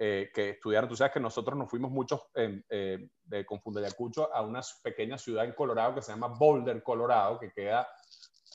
eh, 0.03 0.31
que 0.33 0.49
estudiaron, 0.49 0.89
tú 0.89 0.95
sabes 0.95 1.13
que 1.13 1.19
nosotros 1.19 1.55
nos 1.55 1.69
fuimos 1.69 1.91
muchos 1.91 2.21
de, 2.33 3.45
con 3.45 3.61
Fundayacucho 3.61 4.33
a 4.33 4.41
una 4.41 4.61
pequeña 4.81 5.15
ciudad 5.15 5.45
en 5.45 5.51
Colorado 5.51 5.93
que 5.93 6.01
se 6.01 6.11
llama 6.11 6.29
Boulder, 6.29 6.81
Colorado, 6.81 7.37
que 7.37 7.51
queda 7.51 7.87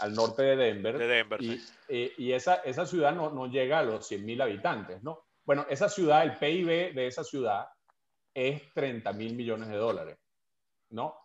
al 0.00 0.12
norte 0.12 0.42
de 0.42 0.56
Denver. 0.56 0.98
De 0.98 1.06
Denver 1.06 1.40
y, 1.40 1.62
y 1.88 2.32
esa, 2.32 2.56
esa 2.56 2.84
ciudad 2.84 3.14
no, 3.14 3.30
no 3.30 3.46
llega 3.46 3.78
a 3.78 3.84
los 3.84 4.10
100.000 4.10 4.42
habitantes, 4.42 5.04
¿no? 5.04 5.20
Bueno, 5.44 5.64
esa 5.70 5.88
ciudad, 5.88 6.24
el 6.24 6.36
PIB 6.36 6.92
de 6.92 7.06
esa 7.06 7.22
ciudad 7.22 7.68
es 8.34 8.62
30 8.74 9.12
mil 9.12 9.36
millones 9.36 9.68
de 9.68 9.76
dólares, 9.76 10.18
¿no? 10.90 11.16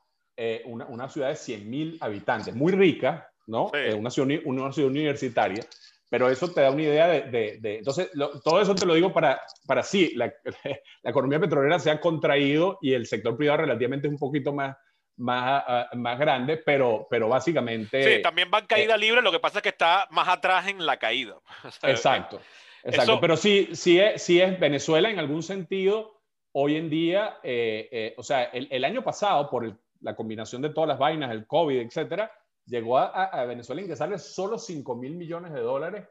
una, 0.66 0.86
una, 0.86 1.10
ciudad 1.10 1.30
de 1.30 1.36
100 1.36 1.68
mil 1.68 1.98
habitantes, 2.00 2.54
muy 2.54 2.74
rica, 2.74 3.32
¿no? 3.48 3.72
una, 3.98 4.12
ciudad, 4.12 4.40
una, 4.46 4.72
ciudad, 4.72 4.92
universitaria, 4.92 5.66
pero 6.12 6.30
eso 6.30 6.52
te 6.52 6.60
da 6.60 6.72
una 6.72 6.82
idea 6.82 7.08
de... 7.08 7.58
de, 7.62 7.78
entonces, 7.78 8.12
todo 8.44 8.62
eso 8.62 8.76
te 8.76 8.86
lo 8.86 8.96
digo 8.96 9.14
para, 9.14 9.42
para 9.66 9.82
sí, 9.82 10.12
la, 10.16 10.26
la, 11.04 11.10
economía 11.10 11.40
petrolera 11.40 11.80
se 11.80 11.90
ha 11.90 12.02
contraído 12.02 12.78
y 12.82 12.92
el 12.94 13.06
sector 13.08 13.38
privado 13.38 13.62
relativamente 13.62 14.08
es 14.08 14.14
un 14.14 14.20
poquito 14.20 14.52
más, 14.52 14.76
más, 15.16 15.64
ah, 15.66 15.90
más 15.94 16.20
grande, 16.20 16.58
pero, 16.58 17.08
pero 17.10 17.30
básicamente... 17.30 18.18
Sí, 18.18 18.22
también 18.22 18.52
va 18.54 18.60
en 18.60 18.66
caída 18.66 18.96
eh, 18.96 18.98
libre, 18.98 19.22
lo 19.22 19.32
que 19.32 19.40
pasa 19.40 19.60
es 19.60 19.64
que 19.64 19.70
está 19.70 20.06
más 20.12 20.28
atrás 20.28 20.68
en 20.68 20.86
la 20.86 20.98
caída. 20.98 21.38
exacto, 21.84 22.42
exacto. 22.84 23.22
pero 23.22 23.38
sí, 23.38 23.70
sí, 23.72 23.98
es, 23.98 24.22
sí 24.22 24.42
es 24.42 24.60
Venezuela 24.60 25.10
en 25.10 25.18
algún 25.18 25.44
sentido, 25.44 26.22
hoy 26.52 26.76
en 26.76 26.90
día, 26.90 27.38
eh, 27.42 27.88
eh, 27.90 28.14
o 28.18 28.24
sea, 28.24 28.44
el, 28.44 28.68
el, 28.70 28.84
año 28.84 29.02
pasado, 29.02 29.50
por 29.50 29.80
la 30.02 30.14
combinación 30.18 30.62
de 30.62 30.72
todas 30.72 30.90
las 30.90 31.00
vainas, 31.00 31.32
el 31.32 31.48
COVID, 31.48 31.80
etcétera, 31.80 32.30
llegó 32.66 32.98
a, 32.98 33.06
a 33.06 33.46
Venezuela 33.46 33.82
a 33.82 33.84
ingresarle 33.84 34.20
solo 34.20 34.58
5 34.58 34.96
mil 34.96 35.16
millones 35.16 35.54
de 35.54 35.62
dólares 35.62 36.08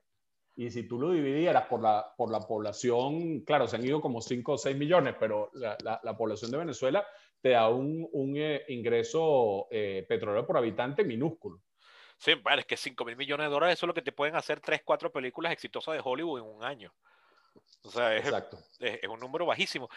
y 0.57 0.71
si 0.71 0.87
tú 0.87 1.01
lo 1.01 1.13
dividieras 1.13 1.67
por 1.69 1.81
la, 1.81 2.13
por 2.17 2.31
la 2.31 2.41
población, 2.41 3.41
claro, 3.41 3.67
se 3.67 3.77
han 3.77 3.85
ido 3.85 4.01
como 4.01 4.21
5 4.21 4.53
o 4.53 4.59
6 4.59 4.77
millones, 4.77 5.15
pero 5.19 5.51
la, 5.55 5.79
la, 5.83 6.17
población 6.17 6.51
de 6.51 6.59
Venezuela 6.59 7.07
te 7.41 7.51
da 7.51 7.69
un, 7.71 8.07
un 8.13 8.37
eh, 8.37 8.65
ingreso 8.69 9.69
eh, 9.71 10.05
petrolero 10.07 10.47
por 10.47 10.59
habitante 10.59 11.03
minúsculo. 11.03 11.63
Sí, 12.19 12.33
es 12.59 12.67
que 12.67 12.77
5 12.77 13.05
mil 13.07 13.17
millones 13.17 13.47
de 13.47 13.51
dólares 13.51 13.79
eso 13.79 13.87
es 13.87 13.89
lo 13.89 13.95
que 13.95 14.03
te 14.03 14.13
pueden 14.13 14.37
hacer 14.37 14.61
3, 14.61 14.83
4 14.85 15.11
películas 15.11 15.53
exitosas 15.53 15.95
de 15.95 16.03
Hollywood 16.05 16.41
en 16.41 16.47
un 16.47 16.63
año. 16.63 16.93
O 17.83 17.91
sea, 17.91 18.15
es, 18.15 18.27
es, 18.81 18.99
es 19.03 19.09
un 19.09 19.19
número 19.19 19.47
bajísimo. 19.47 19.89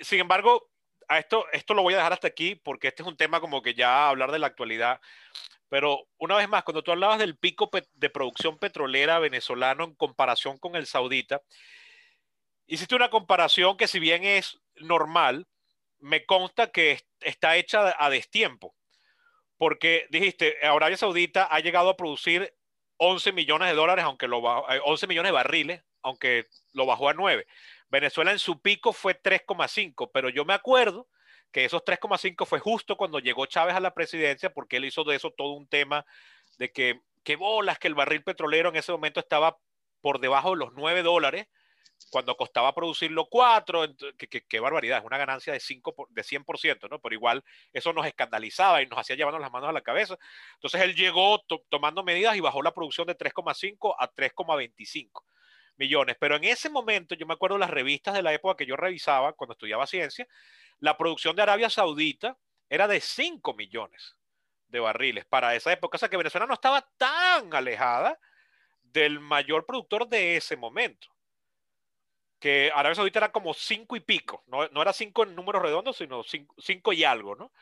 Sin 0.00 0.18
embargo, 0.18 0.68
a 1.06 1.20
esto, 1.20 1.46
esto 1.52 1.74
lo 1.74 1.82
voy 1.82 1.94
a 1.94 1.98
dejar 1.98 2.14
hasta 2.14 2.26
aquí 2.26 2.56
porque 2.56 2.88
este 2.88 3.02
es 3.02 3.08
un 3.08 3.16
tema 3.16 3.40
como 3.40 3.62
que 3.62 3.74
ya 3.74 4.08
hablar 4.08 4.32
de 4.32 4.40
la 4.40 4.48
actualidad. 4.48 5.00
Pero 5.72 6.06
una 6.18 6.36
vez 6.36 6.50
más, 6.50 6.64
cuando 6.64 6.82
tú 6.82 6.90
hablabas 6.90 7.18
del 7.18 7.38
pico 7.38 7.70
de 7.94 8.10
producción 8.10 8.58
petrolera 8.58 9.18
venezolano 9.20 9.84
en 9.84 9.94
comparación 9.94 10.58
con 10.58 10.76
el 10.76 10.86
saudita, 10.86 11.40
hiciste 12.66 12.94
una 12.94 13.08
comparación 13.08 13.78
que 13.78 13.88
si 13.88 13.98
bien 13.98 14.22
es 14.22 14.60
normal, 14.76 15.46
me 15.98 16.26
consta 16.26 16.70
que 16.70 17.00
está 17.20 17.56
hecha 17.56 17.96
a 17.98 18.10
destiempo. 18.10 18.74
Porque 19.56 20.06
dijiste, 20.10 20.58
Arabia 20.62 20.98
Saudita 20.98 21.48
ha 21.50 21.60
llegado 21.60 21.88
a 21.88 21.96
producir 21.96 22.52
11 22.98 23.32
millones 23.32 23.70
de 23.70 23.74
dólares, 23.74 24.04
aunque 24.04 24.28
lo 24.28 24.40
11 24.40 25.06
eh, 25.06 25.08
millones 25.08 25.30
de 25.30 25.34
barriles, 25.34 25.82
aunque 26.02 26.48
lo 26.74 26.84
bajó 26.84 27.08
a 27.08 27.14
9. 27.14 27.46
Venezuela 27.88 28.30
en 28.30 28.38
su 28.38 28.60
pico 28.60 28.92
fue 28.92 29.18
3,5, 29.18 30.10
pero 30.12 30.28
yo 30.28 30.44
me 30.44 30.52
acuerdo 30.52 31.08
que 31.52 31.64
esos 31.64 31.84
3,5 31.84 32.46
fue 32.46 32.58
justo 32.58 32.96
cuando 32.96 33.18
llegó 33.18 33.46
Chávez 33.46 33.76
a 33.76 33.80
la 33.80 33.94
presidencia, 33.94 34.52
porque 34.52 34.78
él 34.78 34.86
hizo 34.86 35.04
de 35.04 35.16
eso 35.16 35.30
todo 35.30 35.52
un 35.52 35.68
tema 35.68 36.04
de 36.58 36.72
que, 36.72 37.00
qué 37.22 37.36
bolas, 37.36 37.78
que 37.78 37.88
el 37.88 37.94
barril 37.94 38.24
petrolero 38.24 38.70
en 38.70 38.76
ese 38.76 38.92
momento 38.92 39.20
estaba 39.20 39.58
por 40.00 40.18
debajo 40.18 40.50
de 40.50 40.56
los 40.56 40.72
9 40.72 41.02
dólares, 41.02 41.46
cuando 42.10 42.36
costaba 42.36 42.74
producirlo 42.74 43.26
4, 43.26 43.94
qué 44.48 44.60
barbaridad, 44.60 44.98
es 44.98 45.04
una 45.04 45.18
ganancia 45.18 45.52
de, 45.52 45.60
5 45.60 46.08
de 46.10 46.22
100%, 46.22 46.88
¿no? 46.90 46.98
Pero 47.00 47.14
igual 47.14 47.44
eso 47.72 47.92
nos 47.92 48.06
escandalizaba 48.06 48.82
y 48.82 48.86
nos 48.86 48.98
hacía 48.98 49.16
llevarnos 49.16 49.40
las 49.40 49.52
manos 49.52 49.68
a 49.68 49.72
la 49.72 49.82
cabeza. 49.82 50.18
Entonces 50.54 50.80
él 50.80 50.94
llegó 50.94 51.44
tomando 51.68 52.02
medidas 52.02 52.36
y 52.36 52.40
bajó 52.40 52.62
la 52.62 52.74
producción 52.74 53.06
de 53.06 53.16
3,5 53.16 53.94
a 53.98 54.10
3,25 54.10 55.22
millones. 55.76 56.16
Pero 56.18 56.36
en 56.36 56.44
ese 56.44 56.68
momento, 56.70 57.14
yo 57.14 57.26
me 57.26 57.34
acuerdo 57.34 57.58
las 57.58 57.70
revistas 57.70 58.14
de 58.14 58.22
la 58.22 58.32
época 58.32 58.56
que 58.56 58.66
yo 58.66 58.76
revisaba 58.76 59.32
cuando 59.34 59.52
estudiaba 59.52 59.86
ciencia, 59.86 60.26
la 60.82 60.96
producción 60.96 61.36
de 61.36 61.42
Arabia 61.42 61.70
Saudita 61.70 62.36
era 62.68 62.88
de 62.88 63.00
5 63.00 63.54
millones 63.54 64.16
de 64.66 64.80
barriles 64.80 65.24
para 65.24 65.54
esa 65.54 65.72
época. 65.72 65.96
O 65.96 65.98
sea 65.98 66.08
que 66.08 66.16
Venezuela 66.16 66.44
no 66.44 66.54
estaba 66.54 66.82
tan 66.96 67.54
alejada 67.54 68.18
del 68.82 69.20
mayor 69.20 69.64
productor 69.64 70.08
de 70.08 70.36
ese 70.36 70.56
momento. 70.56 71.06
Que 72.40 72.72
Arabia 72.74 72.96
Saudita 72.96 73.20
era 73.20 73.30
como 73.30 73.54
5 73.54 73.94
y 73.94 74.00
pico. 74.00 74.42
No, 74.48 74.64
era 74.82 74.92
5 74.92 75.22
en 75.22 75.36
números 75.36 75.62
redondos, 75.62 75.98
sino 75.98 76.24
5 76.24 76.92
y 76.92 77.04
algo, 77.04 77.36
¿no? 77.36 77.52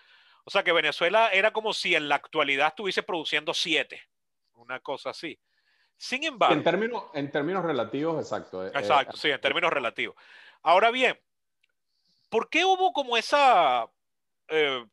O 0.44 0.50
sea 0.50 0.64
que 0.64 0.72
Venezuela 0.72 1.28
era 1.30 1.52
como 1.52 1.74
si 1.74 1.94
en 1.94 2.08
la 2.08 2.14
actualidad 2.14 2.68
estuviese 2.68 3.02
produciendo 3.02 3.52
7. 3.52 4.02
Una 4.54 4.80
cosa 4.80 5.10
así. 5.10 5.38
Sin 5.98 6.24
embargo. 6.24 6.54
En 6.54 6.64
términos, 6.64 7.04
en 7.12 7.30
términos 7.30 7.66
relativos, 7.66 8.18
exacto. 8.18 8.66
Eh, 8.66 8.72
exacto, 8.74 9.18
sí, 9.18 9.28
en 9.28 9.40
términos 9.42 9.70
relativos. 9.70 10.16
Ahora 10.62 10.90
bien, 10.90 11.20
¿por 12.30 12.48
qué 12.48 12.64
hubo 12.64 12.92
como 12.92 13.16
esa. 13.16 13.86
Eh, 14.48 14.84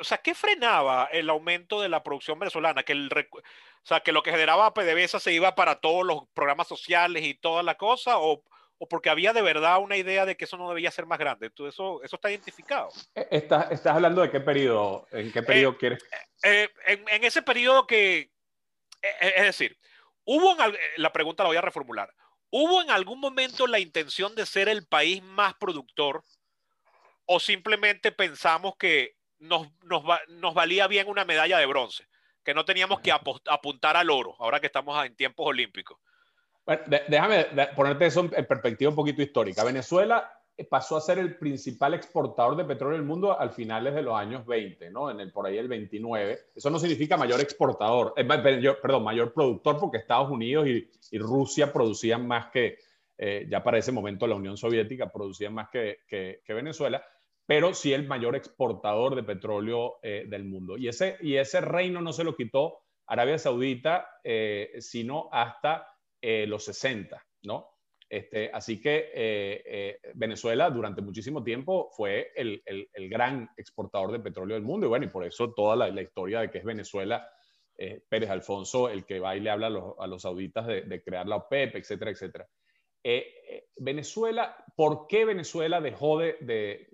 o 0.00 0.04
sea, 0.04 0.18
¿qué 0.18 0.34
frenaba 0.34 1.08
el 1.12 1.30
aumento 1.30 1.80
de 1.80 1.88
la 1.88 2.02
producción 2.02 2.38
venezolana? 2.38 2.82
Que 2.82 2.92
el, 2.92 3.10
o 3.12 3.86
sea, 3.86 4.00
que 4.00 4.12
lo 4.12 4.22
que 4.22 4.30
generaba 4.30 4.74
PDVSA 4.74 5.20
se 5.20 5.32
iba 5.32 5.54
para 5.54 5.76
todos 5.80 6.04
los 6.04 6.22
programas 6.34 6.68
sociales 6.68 7.24
y 7.24 7.34
toda 7.34 7.62
la 7.62 7.76
cosa, 7.76 8.18
o, 8.18 8.44
o 8.78 8.88
porque 8.88 9.10
había 9.10 9.32
de 9.32 9.42
verdad 9.42 9.80
una 9.80 9.96
idea 9.96 10.24
de 10.24 10.36
que 10.36 10.44
eso 10.44 10.56
no 10.56 10.68
debía 10.68 10.90
ser 10.90 11.06
más 11.06 11.18
grande. 11.18 11.46
Entonces, 11.46 11.74
eso, 11.74 12.02
eso 12.02 12.16
está 12.16 12.30
identificado. 12.30 12.90
Eh, 13.14 13.28
¿Estás, 13.30 13.70
¿Estás 13.70 13.94
hablando 13.94 14.22
de 14.22 14.30
qué 14.30 14.40
periodo? 14.40 15.06
¿En 15.12 15.32
qué 15.32 15.42
periodo 15.42 15.76
quieres? 15.76 16.04
en, 16.42 16.68
en, 17.08 17.24
ese 17.24 17.42
periodo 17.42 17.86
que, 17.86 18.30
es 19.20 19.42
decir, 19.42 19.76
Hubo 20.24 20.52
en, 20.52 20.74
la 20.96 21.12
pregunta 21.12 21.42
la 21.42 21.48
voy 21.48 21.56
a 21.56 21.62
reformular. 21.62 22.12
¿Hubo 22.54 22.82
en 22.82 22.90
algún 22.90 23.18
momento 23.18 23.66
la 23.66 23.78
intención 23.78 24.34
de 24.34 24.44
ser 24.44 24.68
el 24.68 24.86
país 24.86 25.22
más 25.22 25.54
productor 25.54 26.22
o 27.24 27.40
simplemente 27.40 28.12
pensamos 28.12 28.74
que 28.78 29.16
nos, 29.38 29.68
nos, 29.82 30.54
valía 30.54 30.86
bien 30.86 31.08
una 31.08 31.24
medalla 31.24 31.56
de 31.56 31.64
bronce, 31.64 32.06
que 32.44 32.52
no 32.52 32.66
teníamos 32.66 33.00
que 33.00 33.10
apuntar 33.10 33.96
al 33.96 34.10
oro 34.10 34.36
ahora 34.38 34.60
que 34.60 34.66
estamos 34.66 35.02
en 35.04 35.16
tiempos 35.16 35.46
olímpicos? 35.46 35.98
déjame 37.08 37.46
ponerte 37.74 38.06
eso 38.06 38.20
en 38.20 38.46
perspectiva 38.46 38.90
un 38.90 38.96
poquito 38.96 39.22
histórica. 39.22 39.64
Venezuela 39.64 40.30
pasó 40.68 40.96
a 40.96 41.00
ser 41.00 41.18
el 41.18 41.36
principal 41.36 41.94
exportador 41.94 42.56
de 42.56 42.64
petróleo 42.64 42.98
del 42.98 43.06
mundo 43.06 43.38
al 43.38 43.52
finales 43.52 43.94
de 43.94 44.02
los 44.02 44.14
años 44.14 44.46
20, 44.46 44.90
¿no? 44.90 45.10
En 45.10 45.20
el, 45.20 45.32
por 45.32 45.46
ahí 45.46 45.56
el 45.56 45.68
29. 45.68 46.38
Eso 46.54 46.70
no 46.70 46.78
significa 46.78 47.16
mayor 47.16 47.40
exportador, 47.40 48.12
eh, 48.16 48.24
perdón, 48.24 49.04
mayor 49.04 49.32
productor, 49.32 49.78
porque 49.78 49.98
Estados 49.98 50.30
Unidos 50.30 50.66
y, 50.68 51.18
Rusia 51.18 51.72
producían 51.72 52.26
más 52.26 52.50
que, 52.50 52.78
eh, 53.18 53.46
ya 53.50 53.62
para 53.62 53.78
ese 53.78 53.92
momento 53.92 54.26
la 54.26 54.34
Unión 54.34 54.56
Soviética 54.56 55.10
producía 55.10 55.50
más 55.50 55.68
que, 55.70 55.98
Venezuela, 56.48 57.04
pero 57.46 57.74
sí 57.74 57.92
el 57.92 58.06
mayor 58.06 58.36
exportador 58.36 59.14
de 59.14 59.22
petróleo 59.22 59.96
del 60.02 60.44
mundo. 60.44 60.78
Y 60.78 60.88
ese, 60.88 61.16
y 61.20 61.36
ese 61.36 61.60
reino 61.60 62.00
no 62.00 62.12
se 62.12 62.24
lo 62.24 62.34
quitó 62.34 62.78
Arabia 63.06 63.36
Saudita, 63.36 64.08
sino 64.78 65.28
hasta 65.32 65.86
los 66.22 66.64
60, 66.64 67.22
¿no? 67.42 67.71
Este, 68.12 68.50
así 68.52 68.78
que 68.78 69.10
eh, 69.14 69.62
eh, 69.64 69.98
Venezuela 70.12 70.68
durante 70.68 71.00
muchísimo 71.00 71.42
tiempo 71.42 71.88
fue 71.96 72.30
el, 72.36 72.62
gran 73.08 73.48
exportador 73.56 74.12
de 74.12 74.20
petróleo 74.20 74.54
del 74.54 74.64
mundo 74.64 74.84
y 74.84 74.90
bueno, 74.90 75.06
y 75.06 75.08
por 75.08 75.24
eso 75.24 75.54
toda 75.54 75.76
la, 75.76 76.02
historia 76.02 76.40
de 76.40 76.50
que 76.50 76.58
es 76.58 76.64
Venezuela, 76.64 77.26
eh, 77.78 78.04
Pérez 78.06 78.28
Alfonso, 78.28 78.90
el 78.90 79.06
que 79.06 79.18
va 79.18 79.34
y 79.34 79.40
le 79.40 79.48
habla 79.48 79.68
a 79.68 80.06
los, 80.06 80.20
sauditas 80.20 80.66
de, 80.66 81.02
crear 81.02 81.26
la 81.26 81.36
OPEP, 81.36 81.76
etcétera, 81.76 82.10
etcétera. 82.10 82.46
Venezuela, 83.78 84.62
¿por 84.76 85.06
qué 85.06 85.24
Venezuela 85.24 85.80
dejó 85.80 86.18
de, 86.18 86.90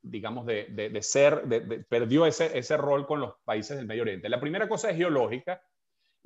digamos, 0.00 0.46
de, 0.46 0.98
ser, 1.02 1.42
perdió 1.90 2.24
ese, 2.24 2.56
ese 2.58 2.78
rol 2.78 3.06
con 3.06 3.20
los 3.20 3.34
países 3.44 3.76
del 3.76 3.86
Medio 3.86 4.04
Oriente? 4.04 4.30
La 4.30 4.40
primera 4.40 4.70
cosa 4.70 4.88
es 4.88 4.96
geológica 4.96 5.62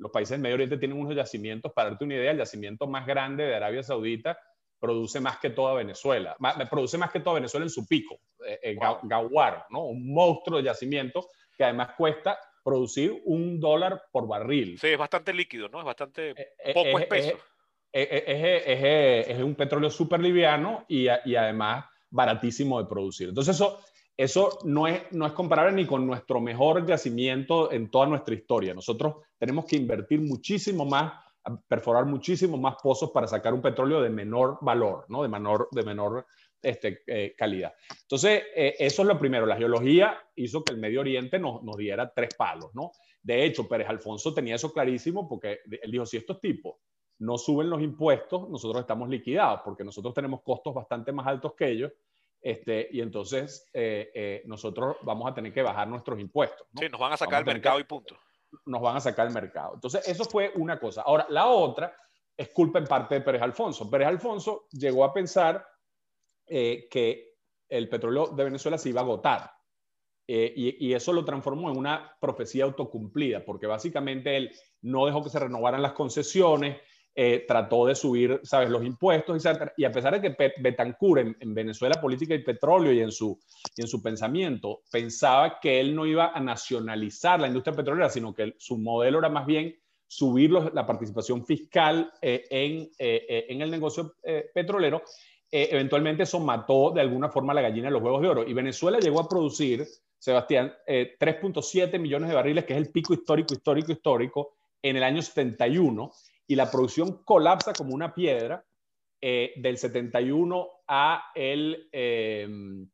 los 0.01 0.11
países 0.11 0.31
del 0.31 0.41
Medio 0.41 0.55
Oriente 0.55 0.77
tienen 0.77 0.99
unos 0.99 1.15
yacimientos, 1.15 1.71
para 1.73 1.91
darte 1.91 2.03
una 2.03 2.15
idea, 2.15 2.31
el 2.31 2.39
yacimiento 2.39 2.87
más 2.87 3.05
grande 3.05 3.45
de 3.45 3.55
Arabia 3.55 3.83
Saudita 3.83 4.37
produce 4.79 5.19
más 5.19 5.37
que 5.37 5.51
toda 5.51 5.75
Venezuela, 5.75 6.35
produce 6.69 6.97
más 6.97 7.11
que 7.11 7.19
toda 7.19 7.35
Venezuela 7.35 7.65
en 7.65 7.69
su 7.69 7.85
pico, 7.85 8.19
eh, 8.45 8.59
eh 8.63 8.77
Gawar, 9.03 9.67
¿no? 9.69 9.85
un 9.85 10.11
monstruo 10.11 10.57
de 10.57 10.63
yacimiento 10.63 11.27
que 11.55 11.63
además 11.63 11.91
cuesta 11.95 12.39
producir 12.63 13.21
un 13.25 13.59
dólar 13.59 14.01
por 14.11 14.27
barril. 14.27 14.79
Sí, 14.79 14.87
es 14.87 14.97
bastante 14.97 15.33
líquido, 15.33 15.69
¿no? 15.69 15.79
Es 15.79 15.85
bastante 15.85 16.31
eh, 16.31 16.73
poco 16.73 16.99
espeso. 16.99 17.37
Es, 17.91 19.39
un 19.39 19.55
petróleo 19.55 19.89
súper 19.89 20.19
liviano 20.19 20.85
y, 20.87 21.07
y 21.25 21.35
además 21.35 21.85
baratísimo 22.09 22.81
de 22.81 22.89
producir. 22.89 23.29
Entonces 23.29 23.55
eso 23.55 23.83
eso 24.21 24.59
no 24.65 24.85
es, 24.87 25.11
no 25.11 25.25
es 25.25 25.33
comparable 25.33 25.73
ni 25.73 25.87
con 25.87 26.05
nuestro 26.05 26.39
mejor 26.39 26.85
yacimiento 26.85 27.71
en 27.71 27.89
toda 27.89 28.05
nuestra 28.05 28.35
historia. 28.35 28.71
Nosotros 28.71 29.15
tenemos 29.39 29.65
que 29.65 29.77
invertir 29.77 30.21
muchísimo 30.21 30.85
más, 30.85 31.13
perforar 31.67 32.05
muchísimo 32.05 32.55
más 32.55 32.75
pozos 32.83 33.09
para 33.09 33.25
sacar 33.25 33.51
un 33.51 33.63
petróleo 33.63 33.99
de 33.99 34.11
menor 34.11 34.59
valor, 34.61 35.05
¿no? 35.09 35.23
de 35.23 35.27
menor, 35.27 35.69
de 35.71 35.83
menor 35.83 36.27
este, 36.61 37.01
eh, 37.07 37.33
calidad. 37.35 37.73
Entonces, 38.03 38.43
eh, 38.55 38.75
eso 38.77 39.01
es 39.01 39.07
lo 39.07 39.17
primero. 39.17 39.47
La 39.47 39.57
geología 39.57 40.15
hizo 40.35 40.63
que 40.63 40.73
el 40.73 40.79
Medio 40.79 40.99
Oriente 40.99 41.39
nos, 41.39 41.63
nos 41.63 41.75
diera 41.77 42.13
tres 42.13 42.35
palos. 42.35 42.69
¿no? 42.75 42.91
De 43.23 43.43
hecho, 43.43 43.67
Pérez 43.67 43.89
Alfonso 43.89 44.35
tenía 44.35 44.53
eso 44.53 44.71
clarísimo 44.71 45.27
porque 45.27 45.61
él 45.81 45.91
dijo, 45.91 46.05
si 46.05 46.17
estos 46.17 46.39
tipos 46.39 46.75
no 47.17 47.39
suben 47.39 47.71
los 47.71 47.81
impuestos, 47.81 48.47
nosotros 48.49 48.81
estamos 48.81 49.09
liquidados 49.09 49.61
porque 49.65 49.83
nosotros 49.83 50.13
tenemos 50.13 50.43
costos 50.43 50.75
bastante 50.75 51.11
más 51.11 51.25
altos 51.25 51.55
que 51.55 51.71
ellos 51.71 51.91
este, 52.41 52.89
y 52.91 53.01
entonces 53.01 53.69
eh, 53.71 54.11
eh, 54.15 54.41
nosotros 54.45 54.97
vamos 55.03 55.29
a 55.29 55.33
tener 55.33 55.53
que 55.53 55.61
bajar 55.61 55.87
nuestros 55.87 56.19
impuestos. 56.19 56.67
Sí, 56.75 56.89
nos 56.89 56.99
van 56.99 57.13
a 57.13 57.17
sacar 57.17 57.41
el 57.41 57.45
mercado 57.45 57.79
y 57.79 57.83
punto. 57.83 58.17
Nos 58.65 58.81
van 58.81 58.97
a 58.97 58.99
sacar 58.99 59.27
el 59.27 59.33
mercado. 59.33 59.75
Entonces, 59.75 60.07
eso 60.07 60.25
fue 60.25 60.51
una 60.55 60.79
cosa. 60.79 61.03
Ahora, 61.03 61.27
la 61.29 61.47
otra 61.47 61.95
es 62.35 62.49
culpa 62.49 62.79
en 62.79 62.85
parte 62.85 63.15
de 63.15 63.21
Pérez 63.21 63.41
Alfonso. 63.41 63.89
Pérez 63.89 64.07
Alfonso 64.07 64.67
llegó 64.71 65.05
a 65.05 65.13
pensar 65.13 65.65
eh, 66.47 66.87
que 66.89 67.35
el 67.69 67.87
petróleo 67.87 68.27
de 68.27 68.43
Venezuela 68.43 68.77
se 68.77 68.89
iba 68.89 69.01
a 69.01 69.03
agotar. 69.03 69.51
y, 70.27 70.87
y, 70.87 70.93
eso 70.93 71.11
lo 71.13 71.25
transformó 71.25 71.69
en 71.69 71.77
una 71.77 72.15
profecía 72.19 72.63
autocumplida, 72.63 73.43
porque 73.43 73.67
básicamente 73.67 74.37
él 74.37 74.51
no 74.81 75.05
dejó 75.05 75.23
que 75.23 75.29
se 75.29 75.39
renovaran 75.39 75.81
las 75.81 75.91
concesiones, 75.91 76.77
eh, 77.13 77.43
trató 77.45 77.87
de 77.87 77.93
subir, 77.93 78.39
¿sabes?, 78.43 78.69
los 78.69 78.85
impuestos, 78.85 79.45
etc. 79.45 79.73
Y 79.75 79.83
a 79.83 79.91
pesar 79.91 80.19
de 80.19 80.21
que 80.21 80.53
Betancourt 80.61 81.35
en, 81.41 81.53
Venezuela 81.53 81.99
Política 81.99 82.33
y 82.33 82.39
Petróleo 82.39 82.93
y 82.93 83.01
en, 83.01 83.11
su, 83.11 83.37
y 83.75 83.81
en 83.81 83.87
su 83.89 84.01
pensamiento 84.01 84.83
pensaba 84.89 85.59
que 85.59 85.81
él 85.81 85.93
no 85.93 86.05
iba 86.05 86.31
a 86.33 86.39
nacionalizar 86.39 87.41
la 87.41 87.47
industria 87.47 87.75
petrolera, 87.75 88.09
sino 88.09 88.33
que 88.33 88.55
su 88.57 88.77
modelo 88.77 89.19
era 89.19 89.27
más 89.27 89.45
bien 89.45 89.75
subir 90.07 90.51
la 90.51 90.85
participación 90.85 91.45
fiscal 91.45 92.13
eh, 92.21 92.45
en, 92.49 92.89
eh, 92.97 93.45
en, 93.49 93.61
el 93.61 93.69
negocio 93.69 94.15
petrolero, 94.53 95.03
eventualmente 95.51 96.23
eso 96.23 96.39
mató 96.39 96.91
de 96.91 97.01
alguna 97.01 97.27
forma 97.27 97.53
la 97.53 97.61
gallina 97.61 97.87
de 97.87 97.91
los 97.91 98.01
huevos 98.01 98.21
de 98.21 98.29
oro. 98.29 98.47
Y 98.47 98.53
Venezuela 98.53 98.99
llegó 98.99 99.19
a 99.19 99.27
producir, 99.27 99.85
Sebastián, 100.17 100.73
3.7 100.87 101.99
millones 101.99 102.29
de 102.29 102.35
barriles, 102.35 102.63
que 102.63 102.71
es 102.73 102.79
el 102.79 102.89
pico 102.89 103.13
histórico, 103.13 103.53
histórico, 103.53 103.91
histórico, 103.91 104.53
en 104.81 104.95
el 104.95 105.03
año 105.03 105.21
71 105.21 106.11
y 106.51 106.55
la 106.55 106.69
producción 106.69 107.23
colapsa 107.23 107.71
como 107.71 107.95
una 107.95 108.13
piedra 108.13 108.61
eh, 109.21 109.53
del 109.55 109.77
71 109.77 110.67
a 110.85 111.31
el, 111.33 111.87
em, 111.93 112.89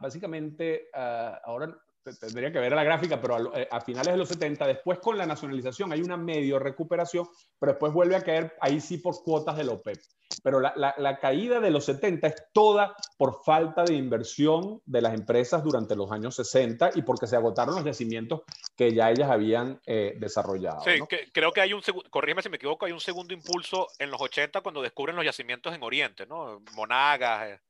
básicamente, 0.00 0.84
ah, 0.94 1.40
ahora 1.44 1.76
tendría 2.20 2.52
que 2.52 2.58
ver 2.58 2.72
la 2.72 2.84
gráfica, 2.84 3.20
pero 3.20 3.54
eh, 3.56 3.68
a, 3.70 3.80
finales 3.80 4.12
de 4.12 4.16
los 4.16 4.28
70, 4.28 4.66
después 4.66 4.98
con 4.98 5.16
la 5.16 5.26
nacionalización 5.26 5.92
hay 5.92 6.00
una 6.00 6.16
medio 6.16 6.58
recuperación, 6.58 7.28
pero 7.58 7.72
después 7.72 7.92
vuelve 7.92 8.16
a 8.16 8.22
caer 8.22 8.56
ahí 8.60 8.80
sí 8.80 8.98
por 8.98 9.22
cuotas 9.22 9.56
del 9.56 9.68
OPEP. 9.68 9.98
Pero 10.42 10.60
la, 10.60 10.72
la, 10.76 11.18
caída 11.18 11.60
de 11.60 11.70
los 11.70 11.84
70 11.84 12.26
es 12.26 12.34
toda 12.54 12.96
por 13.18 13.44
falta 13.44 13.84
de 13.84 13.94
inversión 13.94 14.80
de 14.86 15.02
las 15.02 15.12
empresas 15.12 15.62
durante 15.62 15.94
los 15.94 16.10
años 16.10 16.34
60 16.36 16.92
y 16.94 17.02
porque 17.02 17.26
se 17.26 17.36
agotaron 17.36 17.74
los 17.74 17.84
yacimientos 17.84 18.40
que 18.74 18.94
ya 18.94 19.10
ellas 19.10 19.30
habían 19.30 19.80
eh, 19.86 20.14
desarrollado. 20.18 20.80
Sí, 20.84 20.98
creo 21.32 21.52
que 21.52 21.60
hay 21.60 21.74
un 21.74 21.82
segundo, 21.82 22.08
corrígeme 22.08 22.42
si 22.42 22.48
me 22.48 22.56
equivoco, 22.56 22.86
hay 22.86 22.92
un 22.92 23.00
segundo 23.00 23.34
impulso 23.34 23.88
en 23.98 24.10
los 24.10 24.20
80 24.20 24.62
cuando 24.62 24.80
descubren 24.80 25.16
los 25.16 25.24
yacimientos 25.24 25.74
en 25.74 25.82
Oriente, 25.82 26.26
¿no? 26.26 26.62
Monagas. 26.74 27.50
Eh. 27.50 27.60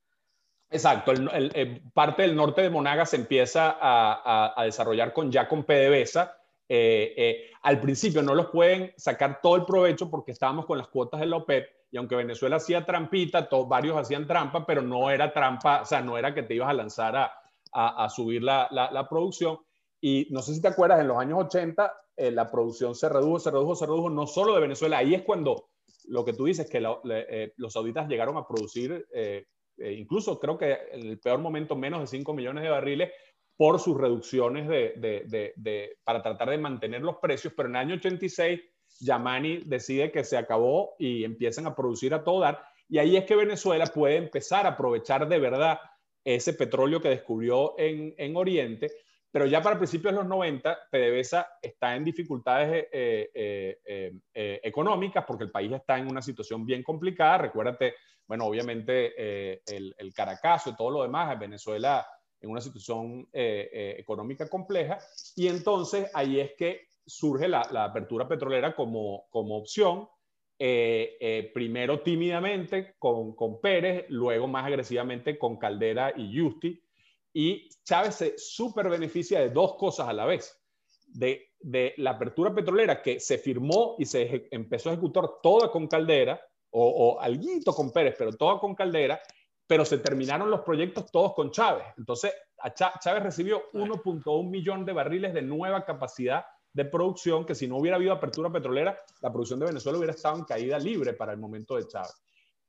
Exacto, 0.73 1.13
eh, 1.13 1.83
parte 1.93 2.23
del 2.23 2.35
norte 2.35 2.63
de 2.63 2.71
Monagas 2.71 3.11
se 3.11 3.17
empieza 3.17 3.77
a, 3.79 4.63
desarrollar 4.65 5.13
con, 5.13 5.31
ya 5.31 5.47
con 5.47 5.63
PDVSA. 5.63 6.35
Eh, 6.67 7.13
eh, 7.15 7.51
al 7.61 7.79
principio 7.79 8.23
no 8.23 8.33
los 8.33 8.47
pueden 8.47 8.91
sacar 8.97 9.39
todo 9.39 9.55
el 9.55 9.65
provecho 9.65 10.09
porque 10.09 10.31
estábamos 10.31 10.65
con 10.65 10.79
las 10.79 10.87
cuotas 10.87 11.19
de 11.19 11.27
la 11.27 11.37
OPEP 11.37 11.69
y 11.91 11.97
aunque 11.97 12.15
Venezuela 12.15 12.55
hacía 12.55 12.83
trampita, 12.83 13.47
todos, 13.47 13.69
varios 13.69 13.95
hacían 13.97 14.25
trampa, 14.25 14.65
pero 14.65 14.81
no 14.81 15.11
era 15.11 15.31
trampa, 15.31 15.83
o 15.83 15.85
sea, 15.85 16.01
no 16.01 16.17
era 16.17 16.33
que 16.33 16.41
te 16.41 16.55
ibas 16.55 16.69
a 16.69 16.73
lanzar 16.73 17.31
a, 17.71 18.09
subir 18.09 18.41
la, 18.41 19.07
producción. 19.07 19.59
Y 20.01 20.27
no 20.31 20.41
sé 20.41 20.55
si 20.55 20.61
te 20.61 20.69
acuerdas, 20.69 21.01
en 21.01 21.07
los 21.07 21.19
años 21.19 21.37
80 21.45 21.93
la 22.17 22.49
producción 22.49 22.95
se 22.95 23.09
redujo, 23.09 23.37
se 23.37 23.51
redujo, 23.51 23.75
se 23.75 23.85
redujo, 23.85 24.09
no 24.09 24.25
solo 24.25 24.55
de 24.55 24.61
Venezuela, 24.61 24.97
ahí 24.97 25.13
es 25.13 25.21
cuando 25.21 25.69
lo 26.05 26.25
que 26.25 26.33
tú 26.33 26.45
dices, 26.45 26.67
que 26.67 26.81
los 26.81 27.73
sauditas 27.73 28.07
llegaron 28.07 28.37
a 28.37 28.47
producir 28.47 29.05
eh, 29.83 29.93
incluso 29.93 30.39
creo 30.39 30.57
que 30.57 30.77
el 30.91 31.19
peor 31.19 31.39
momento 31.39 31.75
menos 31.75 31.99
de 31.99 32.07
5 32.07 32.33
millones 32.33 32.63
de 32.63 32.69
barriles 32.69 33.11
por 33.57 33.79
sus 33.79 33.99
reducciones 33.99 34.67
de, 34.67 35.97
para 36.03 36.23
tratar 36.23 36.49
de 36.49 36.57
mantener 36.57 37.01
los 37.01 37.17
precios, 37.17 37.53
pero 37.55 37.69
en 37.69 37.75
el 37.75 37.81
año 37.81 37.95
86 37.95 38.61
Yamani 39.01 39.57
decide 39.65 40.11
que 40.11 40.23
se 40.23 40.37
acabó 40.37 40.95
y 40.97 41.23
empiezan 41.23 41.67
a 41.67 41.75
producir 41.75 42.13
a 42.13 42.23
todo 42.23 42.39
dar, 42.39 42.63
y 42.87 42.97
ahí 42.97 43.17
es 43.17 43.25
que 43.25 43.35
Venezuela 43.35 43.85
puede 43.87 44.15
empezar 44.15 44.65
a 44.65 44.69
aprovechar 44.69 45.27
de 45.27 45.39
verdad 45.39 45.79
ese 46.23 46.53
petróleo 46.53 47.01
que 47.01 47.09
descubrió 47.09 47.75
en, 47.77 48.15
en 48.17 48.35
Oriente, 48.37 48.89
pero 49.31 49.45
ya 49.45 49.61
para 49.61 49.77
principios 49.77 50.13
de 50.13 50.19
los 50.19 50.27
90, 50.27 50.77
PDVSA 50.91 51.57
está 51.61 51.95
en 51.95 52.03
dificultades 52.03 52.87
eh, 52.91 53.79
eh, 53.83 54.59
económicas 54.63 55.25
porque 55.27 55.43
el 55.43 55.51
país 55.51 55.71
está 55.71 55.97
en 55.97 56.07
una 56.07 56.21
situación 56.21 56.65
bien 56.65 56.83
complicada. 56.83 57.39
Recuérdate, 57.39 57.95
bueno, 58.27 58.45
obviamente 58.45 59.13
eh, 59.17 59.61
el, 59.67 59.93
el 59.97 60.13
Caracazo 60.13 60.69
y 60.69 60.75
todo 60.75 60.89
lo 60.89 61.03
demás, 61.03 61.37
Venezuela 61.39 62.05
en 62.39 62.49
una 62.49 62.61
situación 62.61 63.27
eh, 63.31 63.69
eh, 63.71 63.95
económica 63.99 64.49
compleja, 64.49 64.99
y 65.35 65.47
entonces 65.47 66.09
ahí 66.13 66.39
es 66.39 66.51
que 66.57 66.87
surge 67.05 67.47
la, 67.47 67.61
apertura 67.61 68.27
petrolera 68.27 68.75
como, 68.75 69.25
como 69.29 69.57
opción, 69.57 70.07
primero 71.53 72.01
tímidamente 72.01 72.95
con, 72.97 73.35
con, 73.35 73.59
Pérez, 73.59 74.05
luego 74.09 74.47
más 74.47 74.65
agresivamente 74.65 75.37
con 75.37 75.57
Caldera 75.57 76.13
y 76.15 76.39
Justi, 76.39 76.81
y 77.33 77.67
Chávez 77.83 78.15
se 78.15 78.37
super 78.37 78.89
beneficia 78.89 79.41
de 79.41 79.49
dos 79.49 79.75
cosas 79.75 80.07
a 80.07 80.13
la 80.13 80.25
vez, 80.25 80.57
de, 81.07 81.49
de 81.59 81.93
la 81.97 82.11
apertura 82.11 82.53
petrolera 82.53 83.01
que 83.01 83.19
se 83.19 83.37
firmó 83.37 83.95
y 83.99 84.05
se 84.05 84.47
empezó 84.51 84.89
a 84.89 84.93
ejecutar 84.93 85.25
toda 85.41 85.69
con 85.69 85.87
Caldera, 85.87 86.39
o, 86.73 87.15
o 87.15 87.19
alguito 87.19 87.73
con 87.73 87.91
Pérez, 87.91 88.15
pero 88.17 88.33
todo 88.33 88.59
con 88.59 88.75
Caldera, 88.75 89.19
pero 89.67 89.85
se 89.85 89.97
terminaron 89.97 90.51
los 90.51 90.61
proyectos 90.61 91.11
todos 91.11 91.33
con 91.33 91.51
Chávez. 91.51 91.85
Entonces, 91.97 92.33
Chávez 92.75 93.23
recibió 93.23 93.71
1.1 93.73 94.49
millón 94.49 94.85
de 94.85 94.93
barriles 94.93 95.33
de 95.33 95.41
nueva 95.41 95.85
capacidad 95.85 96.45
de 96.73 96.85
producción, 96.85 97.45
que 97.45 97.55
si 97.55 97.67
no 97.67 97.77
hubiera 97.77 97.97
habido 97.97 98.13
apertura 98.13 98.51
petrolera, 98.51 98.97
la 99.21 99.31
producción 99.31 99.59
de 99.59 99.67
Venezuela 99.67 99.97
hubiera 99.97 100.13
estado 100.13 100.37
en 100.37 100.45
caída 100.45 100.79
libre 100.79 101.13
para 101.13 101.31
el 101.31 101.37
momento 101.37 101.75
de 101.75 101.87
Chávez. 101.87 102.15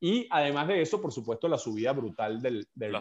Y 0.00 0.26
además 0.30 0.68
de 0.68 0.82
eso, 0.82 1.00
por 1.00 1.12
supuesto, 1.12 1.48
la 1.48 1.56
subida 1.56 1.92
brutal 1.92 2.40
del, 2.40 2.68
del, 2.74 2.92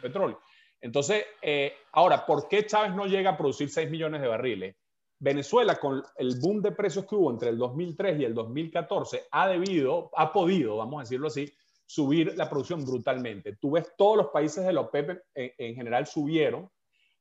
petróleo. 0.00 0.40
Entonces, 0.80 1.24
eh, 1.42 1.74
ahora, 1.92 2.24
¿por 2.24 2.48
qué 2.48 2.64
Chávez 2.64 2.94
no 2.94 3.06
llega 3.06 3.30
a 3.30 3.36
producir 3.36 3.68
6 3.68 3.90
millones 3.90 4.22
de 4.22 4.28
barriles? 4.28 4.76
Venezuela, 5.20 5.78
con 5.78 6.02
el 6.16 6.40
boom 6.40 6.62
de 6.62 6.72
precios 6.72 7.04
que 7.04 7.14
hubo 7.14 7.30
entre 7.30 7.50
el 7.50 7.58
2003 7.58 8.20
y 8.20 8.24
el 8.24 8.32
2014, 8.32 9.24
ha 9.30 9.48
debido, 9.48 10.10
ha 10.16 10.32
podido, 10.32 10.78
vamos 10.78 10.98
a 10.98 11.02
decirlo 11.02 11.26
así, 11.26 11.52
subir 11.84 12.34
la 12.38 12.48
producción 12.48 12.84
brutalmente. 12.86 13.56
Tú 13.56 13.72
ves 13.72 13.92
todos 13.98 14.16
los 14.16 14.26
países 14.28 14.64
de 14.64 14.72
la 14.72 14.80
OPEP 14.80 15.22
en, 15.34 15.74
general 15.74 16.06
subieron 16.06 16.70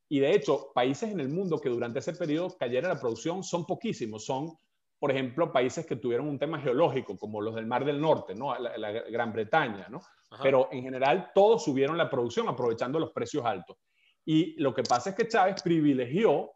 y 0.07 0.19
de 0.19 0.33
hecho 0.33 0.71
países 0.73 1.11
en 1.11 1.19
el 1.19 1.27
mundo 1.27 1.59
que 1.59 1.67
durante 1.67 1.99
ese 1.99 2.13
periodo 2.13 2.55
cayera 2.57 2.87
la 2.87 2.99
producción 2.99 3.43
son 3.43 3.65
poquísimos. 3.65 4.23
Son, 4.23 4.57
por 4.97 5.11
ejemplo, 5.11 5.51
países 5.51 5.85
que 5.85 5.97
tuvieron 5.97 6.29
un 6.29 6.39
tema 6.39 6.59
geológico 6.61 7.17
como 7.17 7.41
los 7.41 7.55
del 7.55 7.65
Mar 7.65 7.83
del 7.83 7.99
Norte, 7.99 8.33
¿no? 8.33 8.57
la, 8.57 8.91
Gran 8.91 9.33
Bretaña, 9.33 9.87
¿no? 9.89 10.01
Pero 10.41 10.69
en 10.71 10.83
general 10.83 11.31
todos 11.35 11.65
subieron 11.65 11.97
la 11.97 12.09
producción 12.09 12.47
aprovechando 12.47 12.97
los 12.97 13.11
precios 13.11 13.43
altos. 13.43 13.75
Y 14.23 14.55
lo 14.61 14.73
que 14.73 14.83
pasa 14.83 15.09
es 15.09 15.15
que 15.15 15.27
Chávez 15.27 15.61
privilegió 15.63 16.51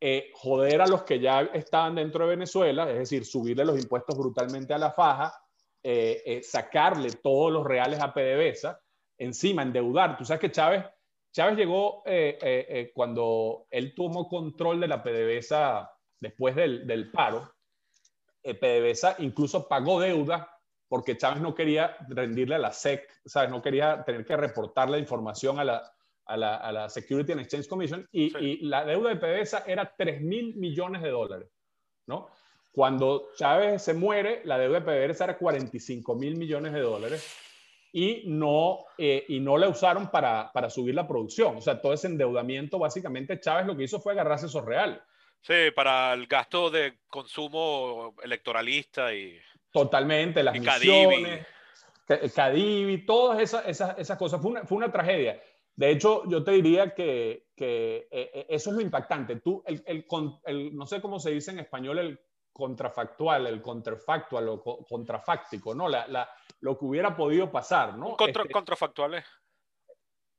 eh, 0.00 0.30
joder 0.34 0.80
a 0.80 0.86
los 0.86 1.02
que 1.02 1.18
ya 1.18 1.40
estaban 1.40 1.96
dentro 1.96 2.24
de 2.24 2.36
Venezuela, 2.36 2.88
es 2.88 2.98
decir, 2.98 3.24
subirle 3.24 3.64
los 3.64 3.80
impuestos 3.80 4.16
brutalmente 4.16 4.72
a 4.72 4.78
la 4.78 4.92
faja, 4.92 5.34
eh, 5.82 6.22
eh, 6.24 6.42
sacarle 6.42 7.10
todos 7.12 7.52
los 7.52 7.66
reales 7.66 8.00
a 8.00 8.12
PDVSA, 8.12 8.80
encima 9.18 9.62
endeudar. 9.62 10.16
Tú 10.16 10.24
sabes 10.24 10.40
que 10.40 10.52
Chávez, 10.52 10.84
Chávez 11.32 11.56
llegó 11.56 12.02
cuando 12.94 13.66
él 13.70 13.92
tomó 13.94 14.28
control 14.28 14.80
de 14.80 14.88
la 14.88 15.02
PDVSA 15.02 15.90
después 16.20 16.54
del, 16.54 16.86
del 16.86 17.10
paro, 17.10 17.52
PDVSA 18.42 19.16
incluso 19.18 19.68
pagó 19.68 20.00
deuda 20.00 20.48
porque 20.88 21.18
Chávez 21.18 21.42
no 21.42 21.54
quería 21.54 21.96
rendirle 22.08 22.54
a 22.54 22.58
la 22.58 22.72
SEC, 22.72 23.06
¿sabes? 23.26 23.50
no 23.50 23.60
quería 23.60 24.04
tener 24.04 24.24
que 24.24 24.36
reportar 24.36 24.88
la 24.88 24.98
información 24.98 25.58
a 25.58 25.64
la, 25.64 25.92
a 26.28 26.36
la, 26.36 26.88
Security 26.88 27.32
and 27.32 27.40
Exchange 27.40 27.68
Commission 27.68 28.06
y, 28.12 28.66
la 28.66 28.84
deuda 28.84 29.10
de 29.10 29.16
PDVSA 29.16 29.64
era 29.66 29.94
3 29.96 30.20
mil 30.20 30.54
millones 30.56 31.02
de 31.02 31.10
dólares, 31.10 31.48
¿no? 32.06 32.28
Cuando 32.70 33.30
Chávez 33.36 33.82
se 33.82 33.94
muere, 33.94 34.42
la 34.44 34.58
deuda 34.58 34.80
de 34.80 35.08
PDVSA 35.08 35.24
era 35.24 35.38
45 35.38 36.14
mil 36.14 36.36
millones 36.36 36.72
de 36.72 36.80
dólares 36.80 37.36
y 37.92 38.24
no, 38.26 38.84
eh, 38.98 39.24
y 39.28 39.40
no 39.40 39.56
la 39.56 39.68
usaron 39.68 40.10
para, 40.10 40.52
para, 40.52 40.68
subir 40.68 40.94
la 40.94 41.08
producción. 41.08 41.56
O 41.56 41.60
sea, 41.60 41.80
todo 41.80 41.94
ese 41.94 42.06
endeudamiento, 42.06 42.78
básicamente 42.78 43.40
Chávez 43.40 43.66
lo 43.66 43.76
que 43.76 43.84
hizo 43.84 43.98
fue 44.00 44.12
agarrarse 44.12 44.46
esos 44.46 44.64
real. 44.64 45.02
Sí, 45.40 45.70
para 45.74 46.12
el 46.12 46.26
gasto 46.26 46.70
de 46.70 46.98
consumo 47.08 48.14
electoralista 48.22 49.14
y... 49.14 49.38
Totalmente, 49.72 50.42
las 50.42 50.56
y 50.56 50.60
misiones, 50.60 51.46
Cadivi, 52.34 53.04
todas 53.04 53.40
esas, 53.40 53.66
esas, 53.66 53.98
esas 53.98 54.16
cosas. 54.16 54.40
Fue 54.40 54.50
una, 54.50 54.64
fue 54.64 54.78
una 54.78 54.90
tragedia. 54.90 55.40
De 55.78 55.92
hecho, 55.92 56.24
yo 56.28 56.42
te 56.42 56.50
diría 56.50 56.92
que, 56.92 57.50
que 57.54 58.08
eh, 58.10 58.30
eh, 58.34 58.46
eso 58.48 58.70
es 58.70 58.76
lo 58.76 58.82
impactante. 58.82 59.36
Tú, 59.36 59.62
el, 59.64 59.80
el, 59.86 60.76
no 60.76 60.86
sé 60.86 61.00
cómo 61.00 61.20
se 61.20 61.30
dice 61.30 61.52
en 61.52 61.60
español 61.60 62.00
el 62.00 62.20
contrafactual, 62.52 63.46
el 63.46 63.62
contrafactual 63.62 64.48
o 64.48 64.84
contrafáctico, 64.84 65.76
¿no? 65.76 65.88
La, 65.88 66.08
la, 66.08 66.28
lo 66.62 66.76
que 66.76 66.84
hubiera 66.84 67.16
podido 67.16 67.52
pasar, 67.52 67.96
¿no? 67.96 68.16
Contra, 68.16 68.42
este, 68.42 68.52
contrafactuales. 68.52 69.24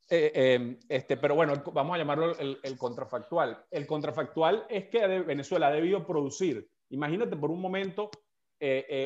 Eh, 0.09 0.77
este, 0.89 1.15
pero 1.15 1.35
bueno, 1.35 1.53
vamos 1.71 1.95
a 1.95 1.99
llamarlo 1.99 2.37
el, 2.37 2.59
el, 2.61 2.77
contrafactual. 2.77 3.65
El 3.71 3.87
contrafactual 3.87 4.65
es 4.67 4.89
que 4.89 5.07
Venezuela 5.19 5.67
ha 5.67 5.71
debido 5.71 6.05
producir, 6.05 6.69
imagínate 6.89 7.37
por 7.37 7.49
un 7.49 7.61
momento, 7.61 8.11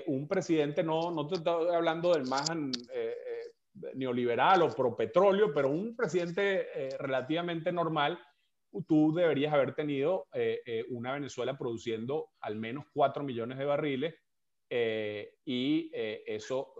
un 0.07 0.27
presidente, 0.27 0.81
no, 0.81 1.11
no 1.11 1.27
te 1.27 1.35
estoy 1.35 1.75
hablando 1.75 2.11
del 2.11 2.25
más 2.25 2.49
neoliberal 3.95 4.61
o 4.61 4.69
pro 4.69 4.95
petróleo, 4.95 5.53
pero 5.53 5.69
un 5.69 5.95
presidente 5.95 6.67
eh, 6.75 6.89
relativamente 6.99 7.71
normal, 7.71 8.19
tú 8.87 9.13
deberías 9.13 9.53
haber 9.53 9.75
tenido 9.75 10.27
eh, 10.33 10.61
eh, 10.65 10.85
una 10.89 11.13
Venezuela 11.13 11.57
produciendo 11.57 12.29
al 12.41 12.55
menos 12.55 12.85
4 12.93 13.23
millones 13.23 13.57
de 13.57 13.65
barriles 13.65 14.15
y 15.45 15.91
eso 15.93 16.73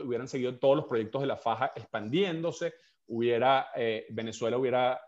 hubieran 0.00 0.28
seguido 0.28 0.58
todos 0.58 0.76
los 0.76 0.84
proyectos 0.84 1.22
de 1.22 1.26
la 1.26 1.38
faja 1.38 1.72
expandiéndose, 1.74 2.74
hubiera, 3.06 3.68
Venezuela 4.10 4.58
hubiera 4.58 5.00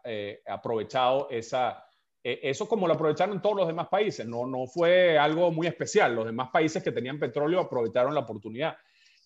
aprovechado 0.47 1.29
esa, 1.29 1.85
eso 2.23 2.67
como 2.67 2.89
lo 2.89 2.95
aprovecharon 2.95 3.43
todos 3.43 3.57
los 3.57 3.67
demás 3.67 3.89
países, 3.89 4.27
no, 4.27 4.47
no 4.47 4.67
fue 4.67 5.19
algo 5.19 5.53
muy 5.53 5.67
especial, 5.67 6.15
los 6.15 6.25
demás 6.25 6.49
países 6.51 6.83
que 6.83 6.93
tenían 6.93 7.19
petróleo 7.19 7.61
aprovecharon 7.61 8.15
la 8.15 8.21
oportunidad. 8.21 8.79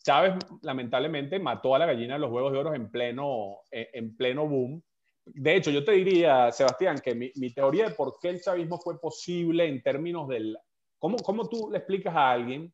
Chávez 0.03 0.35
lamentablemente 0.63 1.39
mató 1.39 1.75
a 1.75 1.79
la 1.79 1.87
gallina 1.87 2.15
de 2.15 2.21
los 2.21 2.31
huevos 2.31 2.53
de 2.53 2.59
oro 2.59 2.75
en 2.75 2.91
pleno, 2.91 3.61
eh, 3.71 3.91
en 3.93 4.17
pleno 4.17 4.47
boom. 4.49 4.83
De 5.25 5.57
hecho, 5.57 5.71
yo 5.71 5.85
te 5.85 5.93
diría, 5.93 6.51
Sebastián, 6.51 6.99
que 7.03 7.15
mi, 7.15 7.55
teoría 7.55 7.89
de 7.89 7.95
por 7.95 8.19
qué 8.21 8.31
el 8.31 8.43
chavismo 8.43 8.79
fue 8.79 9.01
posible 9.01 9.67
en 9.67 9.83
términos 9.83 10.29
del... 10.29 10.59
¿Cómo, 10.99 11.17
¿Cómo 11.19 11.49
tú 11.49 11.71
le 11.71 11.79
explicas 11.79 12.15
a 12.15 12.31
alguien 12.31 12.73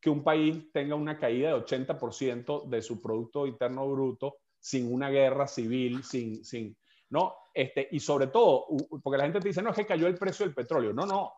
que 0.00 0.10
un 0.10 0.22
país 0.22 0.70
tenga 0.72 0.94
una 0.94 1.18
caída 1.18 1.48
de 1.48 1.64
80% 1.64 2.68
de 2.68 2.82
su 2.82 3.00
Producto 3.00 3.46
Interno 3.46 3.88
Bruto 3.88 4.38
sin 4.58 4.92
una 4.92 5.10
guerra 5.10 5.46
civil, 5.46 6.02
sin... 6.02 6.44
sin 6.44 6.76
¿no? 7.10 7.34
Este, 7.54 7.88
y 7.90 8.00
sobre 8.00 8.26
todo, 8.26 8.66
porque 9.02 9.18
la 9.18 9.24
gente 9.24 9.40
te 9.40 9.48
dice, 9.48 9.62
no, 9.62 9.70
es 9.70 9.76
que 9.76 9.86
cayó 9.86 10.06
el 10.06 10.18
precio 10.18 10.44
del 10.44 10.54
petróleo. 10.54 10.92
No, 10.92 11.06
no. 11.06 11.32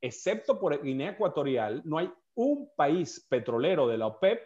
Excepto 0.00 0.58
por 0.58 0.82
Guinea 0.82 1.10
Ecuatorial, 1.10 1.82
no 1.84 1.98
hay 1.98 2.10
un 2.34 2.70
país 2.74 3.26
petrolero 3.28 3.86
de 3.86 3.98
la 3.98 4.06
OPEP 4.06 4.40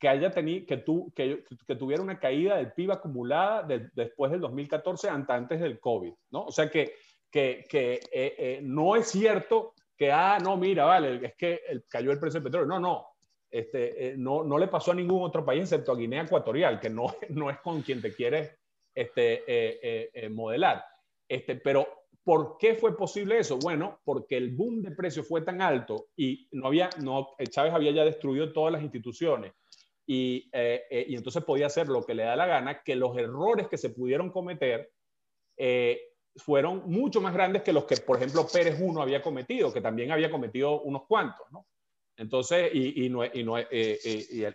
que 0.00 0.08
haya 0.08 0.30
tenido, 0.30 0.66
que, 0.66 0.78
tu, 0.78 1.12
que, 1.14 1.44
que, 1.66 1.76
tuviera 1.76 2.02
una 2.02 2.18
caída 2.18 2.56
del 2.56 2.72
PIB 2.72 2.92
acumulada 2.92 3.62
después 3.94 4.32
del 4.32 4.40
2014 4.40 5.10
antes 5.10 5.60
del 5.60 5.78
COVID, 5.78 6.12
¿no? 6.30 6.46
O 6.46 6.50
sea 6.50 6.70
que, 6.70 6.94
que, 7.30 7.66
que 7.68 7.94
eh, 8.10 8.34
eh, 8.38 8.60
no 8.62 8.96
es 8.96 9.08
cierto 9.08 9.74
que, 9.94 10.10
ah, 10.10 10.38
no, 10.42 10.56
mira, 10.56 10.86
vale, 10.86 11.26
es 11.26 11.34
que 11.36 11.60
el, 11.68 11.84
cayó 11.86 12.10
el 12.12 12.18
precio 12.18 12.40
del 12.40 12.44
petróleo. 12.44 12.66
No, 12.66 12.80
no. 12.80 13.08
este, 13.50 14.14
no, 14.16 14.42
no, 14.42 14.56
le 14.56 14.68
pasó 14.68 14.92
a 14.92 14.94
ningún 14.94 15.22
otro 15.22 15.44
país 15.44 15.64
excepto 15.64 15.92
a 15.92 15.96
Guinea 15.96 16.22
Ecuatorial, 16.22 16.80
que 16.80 16.88
no, 16.88 17.14
no 17.28 17.50
es 17.50 17.58
con 17.58 17.82
quien 17.82 18.00
te 18.00 18.14
quieres 18.14 18.56
este, 18.94 20.30
modelar. 20.30 20.82
Este, 21.28 21.56
pero, 21.56 21.86
¿por 22.24 22.56
qué 22.56 22.74
fue 22.74 22.96
posible 22.96 23.38
eso? 23.38 23.58
Bueno, 23.58 24.00
porque 24.02 24.38
el 24.38 24.56
boom 24.56 24.80
de 24.80 24.92
precios 24.92 25.28
fue 25.28 25.42
tan 25.42 25.60
alto 25.60 26.06
y 26.16 26.48
no 26.52 26.68
había, 26.68 26.88
no, 27.02 27.34
Chávez 27.50 27.74
había 27.74 27.92
ya 27.92 28.04
destruido 28.06 28.50
todas 28.54 28.72
las 28.72 28.82
instituciones 28.82 29.52
y, 30.12 30.50
eh, 30.52 30.88
eh, 30.90 31.06
y, 31.08 31.14
entonces 31.14 31.44
podía 31.44 31.66
hacer 31.66 31.86
lo 31.86 32.04
que 32.04 32.16
le 32.16 32.24
da 32.24 32.34
la 32.34 32.46
gana, 32.46 32.82
que 32.82 32.96
los 32.96 33.16
errores 33.16 33.68
que 33.68 33.78
se 33.78 33.90
pudieron 33.90 34.32
cometer 34.32 34.90
eh, 35.56 36.00
fueron 36.34 36.82
mucho 36.90 37.20
más 37.20 37.32
grandes 37.32 37.62
que 37.62 37.72
los 37.72 37.84
que, 37.84 37.96
por 37.98 38.16
ejemplo, 38.16 38.44
Pérez 38.52 38.80
uno 38.80 39.02
había 39.02 39.22
cometido, 39.22 39.72
que 39.72 39.80
también 39.80 40.10
había 40.10 40.28
cometido 40.28 40.80
unos 40.80 41.06
cuantos, 41.06 41.46
¿no? 41.52 41.64
Entonces, 42.16 42.74
y, 42.74 43.06
y, 43.06 43.08
no, 43.08 43.24
y, 43.24 43.44
no, 43.44 43.56
y 43.56 43.62
el, 43.70 44.54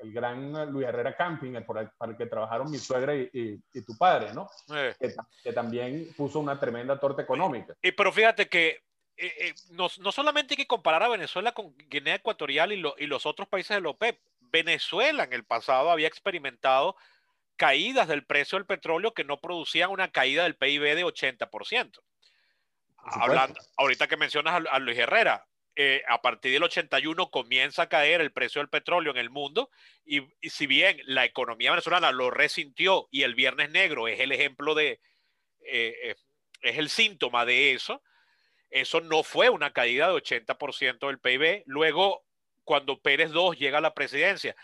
el, 0.00 0.12
gran 0.12 0.70
Luis 0.70 0.86
Herrera 0.86 1.16
Camping, 1.16 1.56
el, 1.56 1.64
para 1.64 1.90
el 2.12 2.16
que 2.16 2.26
trabajaron 2.26 2.70
mi 2.70 2.78
suegra 2.78 3.16
y, 3.16 3.60
tu 3.84 3.98
padre, 3.98 4.32
¿no? 4.32 4.48
Que, 5.00 5.14
que, 5.42 5.52
también 5.52 6.10
puso 6.16 6.38
una 6.38 6.60
tremenda 6.60 6.96
torta 7.00 7.22
económica. 7.22 7.74
Y, 7.82 7.90
pero 7.90 8.12
fíjate 8.12 8.48
que 8.48 8.82
eh, 9.16 9.34
eh, 9.38 9.54
no, 9.70 9.88
no, 9.98 10.12
solamente 10.12 10.54
hay 10.54 10.56
que 10.56 10.66
comparar 10.66 11.02
a 11.02 11.08
Venezuela 11.08 11.52
con 11.52 11.76
Guinea 11.88 12.16
Ecuatorial 12.16 12.72
y, 12.72 12.82
y 12.98 13.06
los 13.06 13.26
otros 13.26 13.48
países 13.48 13.76
de 13.76 13.80
la 13.80 13.90
OPEP. 13.90 14.18
Venezuela 14.40 15.24
en 15.24 15.32
el 15.32 15.44
pasado 15.44 15.90
había 15.90 16.08
experimentado 16.08 16.96
caídas 17.56 18.08
del 18.08 18.24
precio 18.24 18.58
del 18.58 18.66
petróleo 18.66 19.14
que 19.14 19.24
no 19.24 19.40
producían 19.40 19.90
una 19.90 20.10
caída 20.10 20.42
del 20.42 20.56
PIB 20.56 20.94
de 20.94 21.04
80%. 21.04 22.00
Hablando, 23.04 23.60
ahorita 23.76 24.06
que 24.06 24.16
mencionas 24.16 24.62
a, 24.70 24.78
Luis 24.78 24.98
Herrera, 24.98 25.46
eh, 25.74 26.02
a 26.06 26.20
partir 26.22 26.52
del 26.52 26.62
81 26.62 27.30
comienza 27.30 27.82
a 27.82 27.88
caer 27.88 28.20
el 28.20 28.32
precio 28.32 28.60
del 28.60 28.68
petróleo 28.68 29.10
en 29.12 29.18
el 29.18 29.30
mundo 29.30 29.70
y, 30.04 30.20
y, 30.40 30.50
si 30.50 30.66
bien 30.66 31.00
la 31.04 31.24
economía 31.24 31.70
venezolana 31.70 32.12
lo 32.12 32.30
resintió 32.30 33.08
y 33.10 33.22
el 33.22 33.34
Viernes 33.34 33.70
Negro 33.70 34.06
es 34.06 34.20
el 34.20 34.32
ejemplo 34.32 34.74
de, 34.74 35.00
es 35.60 36.16
el 36.62 36.90
síntoma 36.90 37.44
de 37.44 37.72
eso, 37.72 38.02
eso 38.72 39.00
no 39.02 39.22
fue 39.22 39.50
una 39.50 39.72
caída 39.72 40.08
de 40.08 40.14
80% 40.14 41.06
del 41.06 41.18
PIB. 41.18 41.62
Luego, 41.66 42.24
cuando 42.64 43.00
Pérez 43.00 43.30
II 43.32 43.56
llega 43.56 43.78
a 43.78 43.82
la 43.82 43.94
presidencia, 43.94 44.56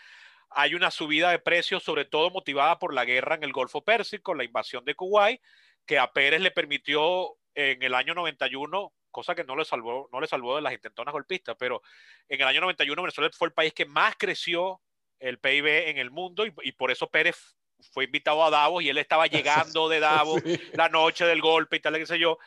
hay 0.49 0.73
una 0.73 0.89
subida 0.89 1.29
de 1.29 1.39
precios, 1.39 1.83
sobre 1.83 2.05
todo 2.05 2.31
motivada 2.31 2.79
por 2.79 2.93
la 2.93 3.05
guerra 3.05 3.35
en 3.35 3.43
el 3.43 3.53
Golfo 3.53 3.83
Pérsico, 3.83 4.33
la 4.33 4.43
invasión 4.43 4.83
de 4.83 4.95
Kuwait, 4.95 5.39
que 5.85 5.99
a 5.99 6.11
Pérez 6.11 6.41
le 6.41 6.49
permitió 6.49 7.35
en 7.53 7.83
el 7.83 7.93
año 7.93 8.15
91, 8.15 8.93
cosa 9.11 9.35
que 9.35 9.43
no 9.43 9.55
le 9.55 9.63
salvó, 9.63 10.09
no 10.11 10.19
le 10.19 10.27
salvó 10.27 10.55
de 10.55 10.63
las 10.63 10.73
intentonas 10.73 11.11
golpistas, 11.11 11.55
pero 11.59 11.83
en 12.27 12.41
el 12.41 12.47
año 12.47 12.61
91 12.61 13.01
Venezuela 13.01 13.29
fue 13.31 13.49
el 13.49 13.53
país 13.53 13.73
que 13.73 13.85
más 13.85 14.15
creció 14.17 14.81
el 15.19 15.37
PIB 15.37 15.89
en 15.89 15.97
el 15.97 16.09
mundo 16.09 16.47
y, 16.47 16.53
y 16.63 16.71
por 16.71 16.89
eso 16.89 17.07
Pérez 17.09 17.55
fue 17.91 18.05
invitado 18.05 18.43
a 18.43 18.49
Davos 18.49 18.83
y 18.83 18.89
él 18.89 18.97
estaba 18.97 19.27
llegando 19.27 19.87
de 19.87 19.99
Davos 19.99 20.41
sí. 20.43 20.59
la 20.73 20.89
noche 20.89 21.25
del 21.25 21.41
golpe 21.41 21.75
y 21.75 21.79
tal, 21.79 21.97
qué 21.97 22.05
sé 22.07 22.17
yo 22.17 22.39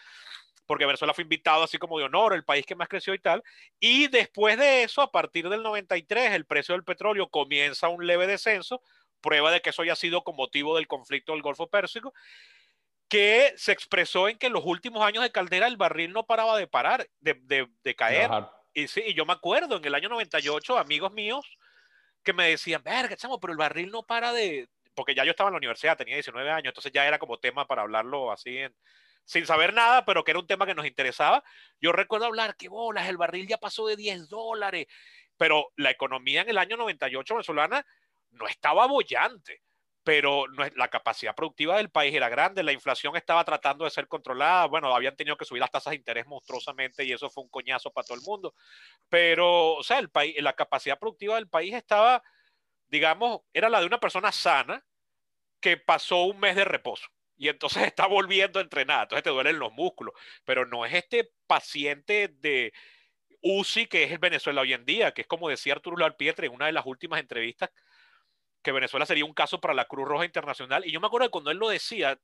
porque 0.73 0.87
Venezuela 0.87 1.13
fue 1.13 1.25
invitado 1.25 1.65
así 1.65 1.77
como 1.77 1.99
de 1.99 2.07
honor, 2.07 2.33
el 2.33 2.47
país 2.47 2.65
que 2.65 2.75
más 2.75 2.89
creció 2.89 3.13
y 3.13 3.19
tal. 3.19 3.45
Y 3.79 4.09
después 4.09 4.57
de 4.57 4.85
eso, 4.85 5.03
a 5.03 5.13
partir 5.13 5.51
del 5.51 5.63
93, 5.63 6.33
el 6.33 6.47
precio 6.47 6.75
del 6.75 6.83
petróleo 6.83 7.29
comienza 7.29 7.89
un 7.89 8.07
leve 8.07 8.27
descenso, 8.27 8.81
prueba 9.21 9.51
de 9.51 9.61
que 9.61 9.69
eso 9.69 9.83
haya 9.83 9.95
sido 9.95 10.25
con 10.25 10.35
motivo 10.35 10.75
del 10.75 10.87
conflicto 10.87 11.33
del 11.33 11.43
Golfo 11.43 11.67
Pérsico, 11.67 12.15
que 13.07 13.53
se 13.59 13.73
expresó 13.73 14.31
en 14.31 14.39
que 14.39 14.47
en 14.47 14.55
los 14.55 14.65
últimos 14.65 15.05
años 15.05 15.23
de 15.23 15.31
Caldera 15.31 15.67
el 15.67 15.77
barril 15.77 16.11
no 16.11 16.25
paraba 16.25 16.57
de 16.57 16.67
parar, 16.67 17.07
de, 17.21 17.35
de, 17.43 17.69
de 17.85 17.95
caer. 17.95 18.31
Y 18.73 18.89
sí, 18.89 19.03
y 19.09 19.13
yo 19.13 19.27
me 19.27 19.35
acuerdo 19.35 19.77
en 19.77 19.85
el 19.85 19.95
año 19.95 20.09
98, 20.09 20.79
amigos 20.79 21.13
míos 21.13 21.59
que 22.23 22.33
me 22.33 22.49
decían, 22.49 22.83
verga, 22.83 23.15
chamo, 23.15 23.39
pero 23.39 23.53
el 23.53 23.59
barril 23.59 23.91
no 23.91 24.05
para 24.05 24.33
de, 24.33 24.71
porque 24.95 25.15
ya 25.15 25.23
yo 25.27 25.33
estaba 25.33 25.49
en 25.49 25.53
la 25.53 25.59
universidad, 25.59 25.99
tenía 25.99 26.15
19 26.15 26.51
años, 26.51 26.69
entonces 26.69 26.93
ya 26.93 27.07
era 27.07 27.19
como 27.19 27.39
tema 27.39 27.67
para 27.67 27.83
hablarlo 27.83 28.33
así 28.33 28.57
en, 28.57 28.75
sin 29.25 29.47
saber 29.47 29.73
nada, 29.75 30.05
pero 30.05 30.25
que 30.25 30.33
era 30.33 30.41
un 30.41 30.47
tema 30.47 30.67
que 30.67 30.75
nos 30.75 30.87
interesaba. 30.87 31.43
Yo 31.81 31.93
recuerdo 31.93 32.27
hablar 32.27 32.57
que 32.57 32.69
bolas, 32.69 33.09
el 33.09 33.17
barril 33.17 33.47
ya 33.47 33.59
pasó 33.59 33.87
de 33.87 33.97
10 33.97 34.29
dólares, 34.29 34.87
pero 35.37 35.73
la 35.77 35.91
economía 35.91 36.43
en 36.43 36.51
el 36.51 36.59
año 36.59 36.77
98 36.77 37.35
venezolana 37.35 37.87
no 38.31 38.47
estaba 38.47 38.87
bollante, 38.87 39.63
pero 40.05 40.47
no, 40.49 40.65
la 40.75 40.89
capacidad 40.89 41.35
productiva 41.35 41.77
del 41.77 41.91
país 41.91 42.15
era 42.15 42.29
grande, 42.29 42.63
la 42.63 42.73
inflación 42.73 43.17
estaba 43.17 43.45
tratando 43.45 43.85
de 43.85 43.91
ser 43.91 44.09
controlada, 44.09 44.67
bueno, 44.67 44.95
habían 44.95 45.17
tenido 45.17 45.37
que 45.37 45.45
subir 45.45 45.61
las 45.61 45.71
tasas 45.71 45.93
de 45.93 45.97
interés 45.97 46.27
monstruosamente 46.27 47.05
y 47.05 47.13
eso 47.13 47.31
fue 47.31 47.45
un 47.45 47.51
coñazo 47.51 47.93
para 47.93 48.07
todo 48.07 48.17
el 48.17 48.25
mundo, 48.25 48.55
pero, 49.09 49.75
o 49.75 49.83
sea, 49.83 49.99
el 49.99 50.11
país, 50.11 50.35
la 50.43 50.55
capacidad 50.55 50.99
productiva 50.99 51.37
del 51.37 51.49
país 51.49 51.75
estaba, 51.75 52.23
digamos, 52.89 53.43
era 53.53 53.69
la 53.69 53.81
de 53.81 53.87
una 53.87 54.01
persona 54.01 54.33
sana 54.33 54.85
que 55.61 55.77
pasó 55.77 56.25
un 56.25 56.41
mes 56.41 56.57
de 56.57 56.65
reposo 56.65 57.07
y 57.43 57.49
entonces 57.49 57.83
está 57.89 58.07
volviendo 58.07 58.61
a 58.61 58.63
entrenar, 58.63 59.03
entonces 59.03 59.25
te 59.25 59.31
duelen 59.31 59.59
los 59.59 59.73
músculos, 59.73 60.15
pero 60.45 60.65
no 60.65 60.87
es 60.87 60.95
este 60.95 61.33
paciente 61.49 62.29
de 62.29 62.73
UCI 63.43 63.87
que 63.89 64.05
es 64.05 64.13
el 64.13 64.19
Venezuela 64.19 64.61
hoy 64.61 64.73
en 64.73 64.85
día, 64.85 65.13
que 65.13 65.23
es 65.23 65.27
como 65.27 65.49
decía 65.49 65.73
Arturo 65.75 66.05
Alpietre 66.05 66.47
en 66.47 66.55
una 66.55 66.67
de 66.67 66.73
las 66.73 66.87
últimas 66.87 67.19
entrevistas, 67.19 67.71
que 68.63 68.71
Venezuela 68.71 69.07
sería 69.07 69.25
un 69.25 69.35
caso 69.35 69.61
para 69.61 69.75
la 69.75 69.87
Cruz 69.87 70.07
Roja 70.07 70.25
Internacional, 70.25 70.87
y 70.87 70.93
yo 70.93 71.01
me 71.01 71.09
acuerdo 71.09 71.27
que 71.27 71.33
cuando 71.33 71.51
él 71.51 71.59
lo 71.59 71.69
decía, 71.69 72.17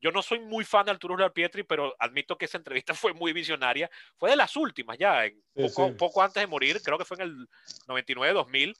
yo 0.00 0.10
no 0.10 0.22
soy 0.22 0.38
muy 0.38 0.64
fan 0.64 0.86
de 0.86 0.92
Arturo 0.92 1.22
Alpietri, 1.22 1.62
pero 1.62 1.94
admito 1.98 2.38
que 2.38 2.46
esa 2.46 2.56
entrevista 2.56 2.94
fue 2.94 3.12
muy 3.12 3.34
visionaria, 3.34 3.90
fue 4.16 4.30
de 4.30 4.36
las 4.36 4.56
últimas 4.56 4.96
ya, 4.96 5.26
en 5.26 5.34
sí, 5.34 5.68
poco, 5.68 5.88
sí. 5.88 5.94
poco 5.98 6.22
antes 6.22 6.42
de 6.42 6.46
morir, 6.46 6.80
creo 6.82 6.96
que 6.96 7.04
fue 7.04 7.18
en 7.18 7.24
el 7.24 7.48
99-2000, 7.86 8.74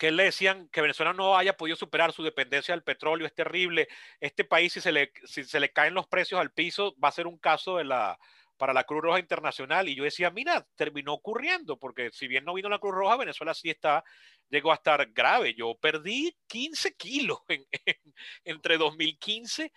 que 0.00 0.10
le 0.10 0.24
decían 0.24 0.66
que 0.70 0.80
Venezuela 0.80 1.12
no 1.12 1.36
haya 1.36 1.58
podido 1.58 1.76
superar 1.76 2.10
su 2.12 2.22
dependencia 2.22 2.72
del 2.72 2.82
petróleo, 2.82 3.26
es 3.26 3.34
terrible. 3.34 3.86
Este 4.18 4.44
país, 4.44 4.72
si 4.72 4.80
se 4.80 4.92
le, 4.92 5.12
si 5.24 5.44
se 5.44 5.60
le 5.60 5.72
caen 5.72 5.92
los 5.92 6.06
precios 6.06 6.40
al 6.40 6.52
piso, 6.52 6.96
va 7.04 7.08
a 7.08 7.12
ser 7.12 7.26
un 7.26 7.36
caso 7.36 7.76
de 7.76 7.84
la, 7.84 8.18
para 8.56 8.72
la 8.72 8.84
Cruz 8.84 9.02
Roja 9.02 9.18
Internacional. 9.18 9.90
Y 9.90 9.94
yo 9.94 10.04
decía, 10.04 10.30
mira, 10.30 10.66
terminó 10.74 11.12
ocurriendo, 11.12 11.78
porque 11.78 12.08
si 12.14 12.28
bien 12.28 12.46
no 12.46 12.54
vino 12.54 12.70
la 12.70 12.78
Cruz 12.78 12.94
Roja, 12.94 13.18
Venezuela 13.18 13.52
sí 13.52 13.68
está, 13.68 14.02
llegó 14.48 14.72
a 14.72 14.76
estar 14.76 15.06
grave. 15.12 15.52
Yo 15.52 15.76
perdí 15.78 16.34
15 16.46 16.94
kilos 16.94 17.40
en, 17.48 17.66
en, 17.84 17.96
entre 18.44 18.78
2015 18.78 19.70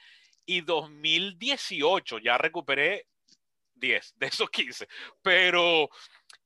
y 0.45 0.61
2018. 0.61 2.19
Ya 2.19 2.37
recuperé 2.37 3.07
10 3.75 4.13
de 4.15 4.27
esos 4.27 4.49
15. 4.49 4.87
Pero 5.21 5.89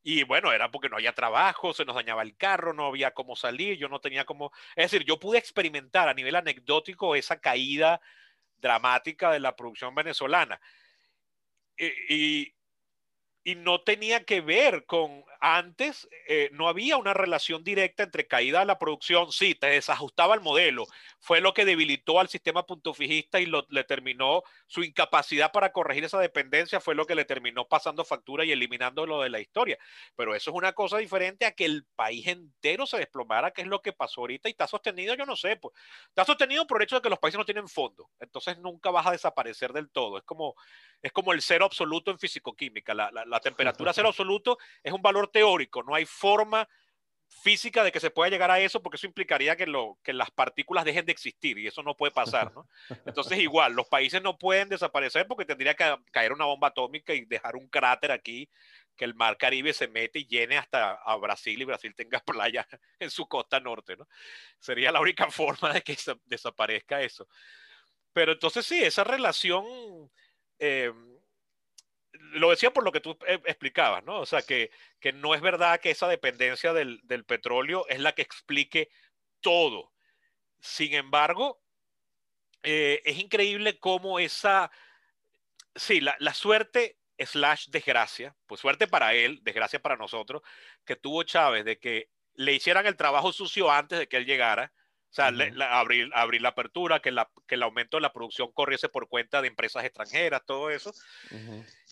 y 0.02 0.22
bueno, 0.22 0.52
era 0.52 0.70
porque 0.70 0.88
no 0.88 0.96
había 0.96 1.12
trabajo, 1.12 1.74
se 1.74 1.84
nos 1.84 1.96
dañaba 1.96 2.22
el 2.22 2.36
carro, 2.36 2.72
no 2.72 2.86
había 2.86 3.12
cómo 3.12 3.36
salir, 3.36 3.76
yo 3.76 3.88
no 3.88 4.00
tenía 4.00 4.24
cómo... 4.24 4.52
Es 4.76 4.90
decir, 4.90 5.04
yo 5.04 5.18
pude 5.18 5.38
experimentar 5.38 6.08
a 6.08 6.14
nivel 6.14 6.36
anecdótico 6.36 7.14
esa 7.14 7.40
caída 7.40 8.00
dramática 8.58 9.30
de 9.32 9.40
la 9.40 9.56
producción 9.56 9.94
venezolana. 9.94 10.60
Y, 11.76 12.14
y, 12.14 12.54
y 13.48 13.54
no 13.54 13.80
tenía 13.80 14.24
que 14.24 14.42
ver 14.42 14.84
con 14.84 15.24
antes, 15.40 16.06
eh, 16.26 16.50
no 16.52 16.68
había 16.68 16.98
una 16.98 17.14
relación 17.14 17.64
directa 17.64 18.02
entre 18.02 18.26
caída 18.26 18.58
de 18.58 18.66
la 18.66 18.78
producción, 18.78 19.32
sí, 19.32 19.54
te 19.54 19.68
desajustaba 19.68 20.34
el 20.34 20.42
modelo, 20.42 20.84
fue 21.18 21.40
lo 21.40 21.54
que 21.54 21.64
debilitó 21.64 22.20
al 22.20 22.28
sistema 22.28 22.66
punto 22.66 22.92
fijista 22.92 23.40
y 23.40 23.46
lo, 23.46 23.66
le 23.70 23.84
terminó 23.84 24.42
su 24.66 24.82
incapacidad 24.82 25.50
para 25.50 25.72
corregir 25.72 26.04
esa 26.04 26.18
dependencia, 26.18 26.78
fue 26.78 26.94
lo 26.94 27.06
que 27.06 27.14
le 27.14 27.24
terminó 27.24 27.66
pasando 27.66 28.04
factura 28.04 28.44
y 28.44 28.52
eliminando 28.52 29.06
lo 29.06 29.22
de 29.22 29.30
la 29.30 29.40
historia. 29.40 29.78
Pero 30.14 30.34
eso 30.34 30.50
es 30.50 30.56
una 30.56 30.74
cosa 30.74 30.98
diferente 30.98 31.46
a 31.46 31.52
que 31.52 31.64
el 31.64 31.86
país 31.96 32.26
entero 32.26 32.84
se 32.84 32.98
desplomara, 32.98 33.52
que 33.52 33.62
es 33.62 33.68
lo 33.68 33.80
que 33.80 33.94
pasó 33.94 34.20
ahorita 34.20 34.50
y 34.50 34.52
está 34.52 34.66
sostenido, 34.66 35.14
yo 35.14 35.24
no 35.24 35.36
sé, 35.36 35.56
pues, 35.56 35.74
está 36.08 36.26
sostenido 36.26 36.66
por 36.66 36.82
el 36.82 36.84
hecho 36.84 36.96
de 36.96 37.02
que 37.02 37.10
los 37.10 37.18
países 37.18 37.38
no 37.38 37.46
tienen 37.46 37.68
fondo, 37.68 38.10
entonces 38.20 38.58
nunca 38.58 38.90
vas 38.90 39.06
a 39.06 39.12
desaparecer 39.12 39.72
del 39.72 39.88
todo, 39.88 40.18
es 40.18 40.24
como, 40.24 40.54
es 41.00 41.12
como 41.12 41.32
el 41.32 41.40
cero 41.40 41.64
absoluto 41.64 42.10
en 42.10 42.18
fisicoquímica, 42.18 42.92
la, 42.92 43.10
la, 43.10 43.24
la 43.24 43.37
temperatura 43.40 43.92
cero 43.94 44.08
absoluto 44.08 44.58
es 44.82 44.92
un 44.92 45.02
valor 45.02 45.28
teórico, 45.28 45.82
no 45.82 45.94
hay 45.94 46.04
forma 46.04 46.68
física 47.28 47.84
de 47.84 47.92
que 47.92 48.00
se 48.00 48.10
pueda 48.10 48.30
llegar 48.30 48.50
a 48.50 48.58
eso, 48.58 48.82
porque 48.82 48.96
eso 48.96 49.06
implicaría 49.06 49.56
que, 49.56 49.66
lo, 49.66 49.98
que 50.02 50.12
las 50.12 50.30
partículas 50.30 50.84
dejen 50.84 51.06
de 51.06 51.12
existir 51.12 51.58
y 51.58 51.66
eso 51.66 51.82
no 51.82 51.94
puede 51.94 52.12
pasar, 52.12 52.52
¿no? 52.54 52.68
Entonces 53.06 53.38
igual, 53.38 53.74
los 53.74 53.86
países 53.86 54.22
no 54.22 54.38
pueden 54.38 54.68
desaparecer 54.68 55.26
porque 55.26 55.44
tendría 55.44 55.74
que 55.74 55.96
caer 56.10 56.32
una 56.32 56.46
bomba 56.46 56.68
atómica 56.68 57.14
y 57.14 57.24
dejar 57.24 57.56
un 57.56 57.68
cráter 57.68 58.12
aquí, 58.12 58.48
que 58.96 59.04
el 59.04 59.14
mar 59.14 59.36
Caribe 59.36 59.72
se 59.72 59.86
mete 59.88 60.20
y 60.20 60.26
llene 60.26 60.58
hasta 60.58 60.92
a 60.92 61.16
Brasil 61.16 61.60
y 61.60 61.64
Brasil 61.64 61.94
tenga 61.94 62.20
playa 62.26 62.66
en 62.98 63.10
su 63.10 63.28
costa 63.28 63.60
norte, 63.60 63.96
¿no? 63.96 64.08
Sería 64.58 64.90
la 64.90 65.00
única 65.00 65.30
forma 65.30 65.72
de 65.72 65.82
que 65.82 65.96
desaparezca 66.24 67.02
eso. 67.02 67.28
Pero 68.12 68.32
entonces 68.32 68.66
sí, 68.66 68.82
esa 68.82 69.04
relación... 69.04 69.64
Eh, 70.58 70.92
lo 72.12 72.50
decía 72.50 72.72
por 72.72 72.84
lo 72.84 72.92
que 72.92 73.00
tú 73.00 73.18
eh, 73.26 73.40
explicabas, 73.46 74.04
¿no? 74.04 74.20
O 74.20 74.26
sea, 74.26 74.42
que, 74.42 74.70
que 75.00 75.12
no 75.12 75.34
es 75.34 75.40
verdad 75.40 75.80
que 75.80 75.90
esa 75.90 76.08
dependencia 76.08 76.72
del, 76.72 77.00
del, 77.04 77.24
petróleo 77.24 77.86
es 77.88 78.00
la 78.00 78.12
que 78.12 78.22
explique 78.22 78.90
todo. 79.40 79.92
Sin 80.60 80.94
embargo, 80.94 81.60
eh, 82.62 83.02
es 83.04 83.18
increíble 83.18 83.78
cómo 83.78 84.18
esa, 84.18 84.70
sí, 85.74 86.00
la, 86.00 86.16
la, 86.18 86.34
suerte 86.34 86.98
slash 87.18 87.68
desgracia, 87.68 88.36
pues 88.46 88.60
suerte 88.60 88.88
para 88.88 89.14
él, 89.14 89.40
desgracia 89.42 89.80
para 89.80 89.96
nosotros, 89.96 90.42
que 90.84 90.96
tuvo 90.96 91.22
Chávez 91.22 91.64
de 91.64 91.78
que 91.78 92.10
le 92.34 92.54
hicieran 92.54 92.86
el 92.86 92.96
trabajo 92.96 93.32
sucio 93.32 93.70
antes 93.70 93.98
de 93.98 94.08
que 94.08 94.16
él 94.16 94.26
llegara. 94.26 94.72
O 95.10 95.14
sea, 95.14 95.28
abrir, 95.70 96.10
abrir 96.14 96.42
la 96.42 96.50
apertura, 96.50 97.00
que, 97.00 97.10
la, 97.10 97.30
que 97.46 97.54
el 97.54 97.62
aumento 97.62 97.96
de 97.96 98.02
la 98.02 98.12
producción 98.12 98.52
corriese 98.52 98.88
por 98.88 99.08
cuenta 99.08 99.40
de 99.40 99.48
empresas 99.48 99.84
extranjeras, 99.84 100.44
todo 100.44 100.70
eso. 100.70 100.92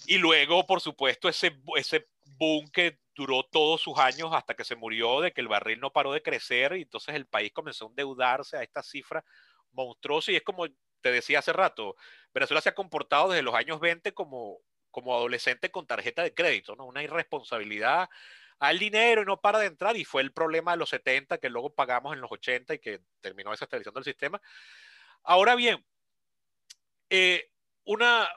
Y 0.07 0.19
luego, 0.19 0.67
por 0.67 0.83
supuesto, 0.83 1.29
ese, 1.29 1.59
ese 1.77 2.09
boom 2.39 2.69
que 2.71 2.99
duró 3.15 3.43
todos 3.45 3.81
sus 3.81 3.99
años 3.99 4.31
hasta 4.33 4.55
que 4.55 4.65
se 4.65 4.77
murió, 4.77 5.23
de 5.23 5.33
que 5.33 5.41
el 5.41 5.49
barril 5.49 5.81
no 5.81 5.93
paró 5.93 6.13
de 6.13 6.23
crecer 6.23 6.77
y 6.77 6.83
entonces 6.83 7.15
el 7.15 7.27
país 7.27 7.53
comenzó 7.53 7.87
a 7.87 7.89
endeudarse 7.89 8.59
a 8.59 8.63
esta 8.63 8.83
cifra 8.83 9.25
monstruosa. 9.73 10.33
Y 10.33 10.37
es 10.37 10.43
como 10.43 10.67
te 11.01 11.13
decía 11.13 11.39
hace 11.39 11.53
rato, 11.53 11.97
Venezuela 12.35 12.61
se 12.61 12.69
ha 12.69 12.75
comportado 12.75 13.31
desde 13.31 13.43
los 13.43 13.55
años 13.55 13.81
20 13.81 14.13
como, 14.13 14.59
como 14.91 15.15
adolescente 15.15 15.71
con 15.71 15.87
tarjeta 15.87 16.23
de 16.23 16.35
crédito, 16.35 16.77
¿no? 16.77 16.85
Una 16.85 17.03
irresponsabilidad 17.03 18.09
al 18.59 18.79
dinero 18.79 19.23
y 19.23 19.25
no 19.25 19.41
para 19.41 19.59
de 19.59 19.67
entrar. 19.67 19.97
Y 19.97 20.05
fue 20.05 20.23
el 20.23 20.33
problema 20.33 20.73
de 20.73 20.79
los 20.79 20.91
70 20.91 21.39
que 21.39 21.51
luego 21.51 21.75
pagamos 21.75 22.15
en 22.15 22.21
los 22.21 22.31
80 22.33 22.75
y 22.75 22.79
que 22.79 23.01
terminó 23.21 23.51
desestabilizando 23.51 24.01
del 24.01 24.05
sistema. 24.05 24.41
Ahora 25.23 25.55
bien, 25.55 25.85
eh, 27.11 27.51
una, 27.85 28.29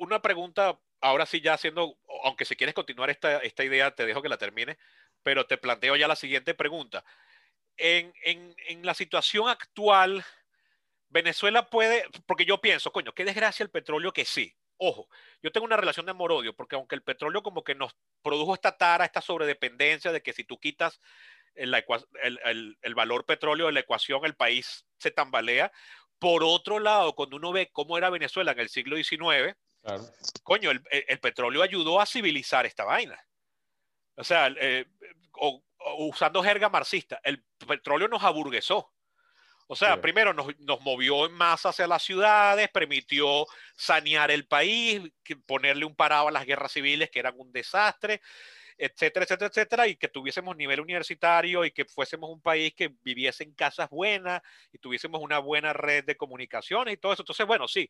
una 0.00 0.22
pregunta, 0.22 0.78
ahora 1.00 1.26
sí 1.26 1.40
ya 1.40 1.54
haciendo, 1.54 1.98
aunque 2.24 2.44
si 2.44 2.56
quieres 2.56 2.74
continuar 2.74 3.10
esta, 3.10 3.38
esta 3.38 3.64
idea, 3.64 3.94
te 3.94 4.06
dejo 4.06 4.22
que 4.22 4.28
la 4.28 4.38
termine, 4.38 4.78
pero 5.22 5.46
te 5.46 5.58
planteo 5.58 5.96
ya 5.96 6.08
la 6.08 6.16
siguiente 6.16 6.54
pregunta. 6.54 7.04
En, 7.76 8.12
en, 8.24 8.54
en 8.68 8.84
la 8.84 8.94
situación 8.94 9.48
actual, 9.48 10.24
Venezuela 11.08 11.68
puede, 11.70 12.04
porque 12.26 12.44
yo 12.44 12.60
pienso, 12.60 12.92
coño, 12.92 13.12
qué 13.12 13.24
desgracia 13.24 13.64
el 13.64 13.70
petróleo 13.70 14.12
que 14.12 14.24
sí. 14.24 14.54
Ojo, 14.82 15.08
yo 15.42 15.52
tengo 15.52 15.66
una 15.66 15.76
relación 15.76 16.06
de 16.06 16.12
amor-odio, 16.12 16.56
porque 16.56 16.74
aunque 16.74 16.94
el 16.94 17.02
petróleo 17.02 17.42
como 17.42 17.62
que 17.62 17.74
nos 17.74 17.94
produjo 18.22 18.54
esta 18.54 18.78
tara, 18.78 19.04
esta 19.04 19.20
sobredependencia 19.20 20.10
de 20.10 20.22
que 20.22 20.32
si 20.32 20.42
tú 20.42 20.58
quitas 20.58 21.02
el, 21.54 21.74
el, 22.80 22.94
valor 22.94 23.26
petróleo 23.26 23.66
de 23.66 23.72
la 23.72 23.80
ecuación, 23.80 24.24
el 24.24 24.36
país 24.36 24.86
se 24.96 25.10
tambalea. 25.10 25.70
Por 26.18 26.42
otro 26.42 26.78
lado, 26.78 27.14
cuando 27.14 27.36
uno 27.36 27.52
ve 27.52 27.68
cómo 27.70 27.98
era 27.98 28.08
Venezuela 28.08 28.52
en 28.52 28.60
el 28.60 28.70
siglo 28.70 28.96
XIX, 28.96 29.54
coño, 30.42 30.70
el, 30.70 31.20
petróleo 31.20 31.62
ayudó 31.62 32.00
a 32.00 32.06
civilizar 32.06 32.64
esta 32.64 32.84
vaina. 32.84 33.22
O 34.16 34.24
sea, 34.24 34.48
eh, 34.58 34.86
usando 35.98 36.42
jerga 36.42 36.70
marxista, 36.70 37.20
el 37.22 37.44
petróleo 37.66 38.08
nos 38.08 38.22
aburguesó. 38.22 38.90
O 39.72 39.76
sea, 39.76 40.00
primero 40.00 40.34
nos, 40.34 40.80
movió 40.80 41.26
en 41.26 41.32
masa 41.32 41.68
hacia 41.68 41.86
las 41.86 42.02
ciudades, 42.02 42.68
permitió 42.70 43.46
sanear 43.76 44.32
el 44.32 44.44
país, 44.48 45.00
ponerle 45.46 45.84
un 45.84 45.94
parado 45.94 46.26
a 46.26 46.32
las 46.32 46.44
guerras 46.44 46.72
civiles 46.72 47.08
que 47.08 47.20
eran 47.20 47.34
un 47.38 47.52
desastre, 47.52 48.20
etcétera, 48.76 49.22
etcétera, 49.22 49.48
etcétera, 49.48 49.86
y 49.86 49.94
que 49.94 50.08
tuviésemos 50.08 50.56
nivel 50.56 50.80
universitario 50.80 51.64
y 51.64 51.70
que 51.70 51.84
fuésemos 51.84 52.30
un 52.30 52.42
país 52.42 52.74
que 52.74 52.96
viviese 53.04 53.44
en 53.44 53.54
casas 53.54 53.88
buenas 53.90 54.42
y 54.72 54.78
tuviésemos 54.78 55.22
una 55.22 55.38
buena 55.38 55.72
red 55.72 56.02
de 56.04 56.16
comunicaciones 56.16 56.94
y 56.94 56.96
todo 56.96 57.12
eso. 57.12 57.22
Entonces, 57.22 57.46
bueno, 57.46 57.68
sí, 57.68 57.88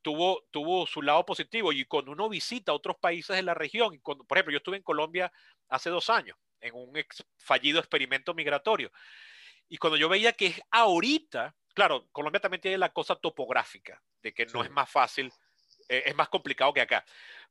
tuvo, 0.00 0.46
tuvo 0.50 0.86
su 0.86 1.02
lado 1.02 1.26
positivo 1.26 1.72
y 1.72 1.84
cuando 1.84 2.12
uno 2.12 2.26
visita 2.30 2.72
otros 2.72 2.96
países 2.96 3.36
de 3.36 3.42
la 3.42 3.52
región, 3.52 4.00
por 4.00 4.38
ejemplo, 4.38 4.52
yo 4.52 4.56
estuve 4.56 4.78
en 4.78 4.82
Colombia 4.82 5.30
hace 5.68 5.90
dos 5.90 6.08
años 6.08 6.38
en 6.62 6.74
un 6.74 6.90
fallido 7.36 7.80
experimento 7.80 8.32
migratorio 8.32 8.90
y 9.70 9.78
cuando 9.78 9.96
yo 9.96 10.08
veía 10.08 10.32
que 10.32 10.46
es 10.46 10.60
ahorita, 10.72 11.54
claro, 11.72 12.08
Colombia 12.10 12.40
también 12.40 12.60
tiene 12.60 12.76
la 12.76 12.92
cosa 12.92 13.14
topográfica, 13.14 14.02
de 14.20 14.34
que 14.34 14.44
no 14.46 14.64
es 14.64 14.70
más 14.70 14.90
fácil, 14.90 15.32
eh, 15.88 16.02
es 16.06 16.14
más 16.16 16.28
complicado 16.28 16.74
que 16.74 16.80
acá, 16.80 17.04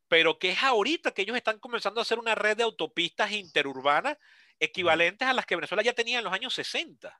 pero 0.10 0.38
que 0.38 0.50
es 0.50 0.62
ahorita 0.62 1.12
que 1.12 1.22
ellos 1.22 1.38
están 1.38 1.60
comenzando 1.60 2.02
a 2.02 2.04
hacer 2.04 2.20
una 2.20 2.36
red 2.36 2.58
de 2.58 2.64
autopistas 2.64 3.32
interurbanas 3.32 4.18
equivalentes 4.60 5.26
a 5.26 5.34
las 5.34 5.46
que 5.46 5.56
Venezuela 5.56 5.82
ya 5.82 5.94
tenía 5.94 6.18
en 6.18 6.26
los 6.26 6.34
años 6.34 6.54
60. 6.54 7.18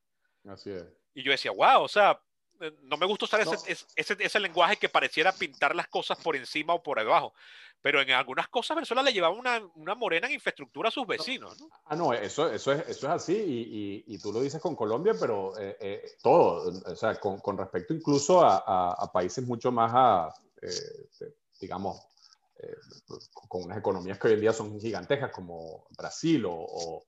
Así 0.50 0.72
es. 0.72 0.86
Y 1.14 1.24
yo 1.24 1.32
decía, 1.32 1.52
wow, 1.52 1.82
o 1.82 1.88
sea, 1.88 2.22
no 2.84 2.98
me 2.98 3.06
gusta 3.06 3.26
usar 3.26 3.42
ese, 3.42 3.86
ese, 3.96 4.18
ese, 4.20 4.40
lenguaje 4.40 4.78
que 4.78 4.90
pareciera 4.90 5.32
pintar 5.32 5.76
las 5.76 5.88
cosas 5.88 6.18
por 6.18 6.36
encima 6.36 6.74
o 6.74 6.84
por 6.84 7.00
debajo, 7.00 7.34
pero 7.82 8.02
en 8.02 8.12
algunas 8.12 8.48
cosas 8.50 8.76
Venezuela 8.76 9.04
le 9.04 9.14
llevaba 9.14 9.34
una, 9.34 9.62
una 9.76 9.96
morena 9.96 10.28
en 10.28 10.34
infraestructura 10.34 10.90
a 10.90 10.92
sus 10.92 11.08
vecinos. 11.08 11.60
¿no? 11.60 11.70
Ah, 11.86 11.96
no, 11.96 12.14
eso, 12.14 12.50
eso, 12.50 12.72
es, 12.72 12.88
eso 12.88 13.08
es 13.08 13.14
así 13.14 13.36
y, 13.36 14.04
y, 14.14 14.18
tú 14.20 14.32
lo 14.32 14.42
dices 14.42 14.62
con 14.62 14.76
Colombia, 14.76 15.14
pero 15.20 15.58
eh, 15.58 15.78
eh, 15.80 16.12
todo, 16.22 16.72
o 16.86 16.96
sea, 16.96 17.20
con, 17.20 17.40
con 17.40 17.58
respecto 17.58 17.94
incluso 17.94 18.42
a, 18.42 18.94
a, 18.94 19.12
países 19.12 19.46
mucho 19.46 19.72
más, 19.72 19.92
a, 19.94 20.34
digamos, 21.60 22.02
con 23.48 23.64
unas 23.64 23.78
economías 23.78 24.20
que 24.20 24.28
hoy 24.28 24.34
en 24.34 24.42
día 24.42 24.54
son 24.54 24.80
gigantescas 24.80 25.32
como 25.32 25.86
Brasil 25.98 26.44
o 26.46 27.06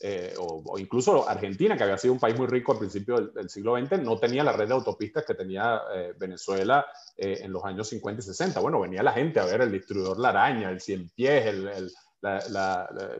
eh, 0.00 0.34
o, 0.38 0.78
incluso 0.78 1.28
Argentina, 1.28 1.76
que 1.76 1.84
había 1.84 1.98
sido 1.98 2.14
un 2.14 2.20
país 2.20 2.36
muy 2.36 2.46
rico 2.46 2.72
al 2.72 2.78
principio 2.78 3.20
del, 3.28 3.48
siglo 3.48 3.76
XX, 3.78 4.02
no 4.02 4.18
tenía 4.18 4.42
la 4.42 4.52
red 4.52 4.66
de 4.66 4.74
autopistas 4.74 5.24
que 5.24 5.34
tenía 5.34 5.82
eh, 5.94 6.12
Venezuela 6.18 6.84
eh, 7.16 7.38
en 7.42 7.52
los 7.52 7.64
años 7.64 7.88
50 7.88 8.20
y 8.20 8.24
60. 8.24 8.60
Bueno, 8.60 8.80
venía 8.80 9.02
la 9.02 9.12
gente 9.12 9.40
a 9.40 9.44
ver 9.44 9.60
el 9.60 9.72
distribuidor 9.72 10.18
La 10.18 10.30
Araña, 10.30 10.70
el 10.70 10.80
Cien 10.80 11.08
Pies, 11.10 11.46
el, 11.46 11.90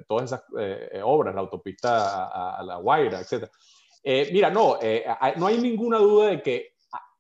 todas 0.09 0.33
esas 0.33 0.45
obras, 1.05 1.35
la 1.35 1.41
autopista 1.43 2.57
a, 2.59 2.63
La 2.63 2.77
Guaira, 2.77 3.21
etc. 3.21 3.51
mira, 4.33 4.49
no, 4.49 4.79
no 5.37 5.47
hay 5.47 5.59
ninguna 5.59 5.99
duda 5.99 6.29
de 6.29 6.43
que 6.43 6.73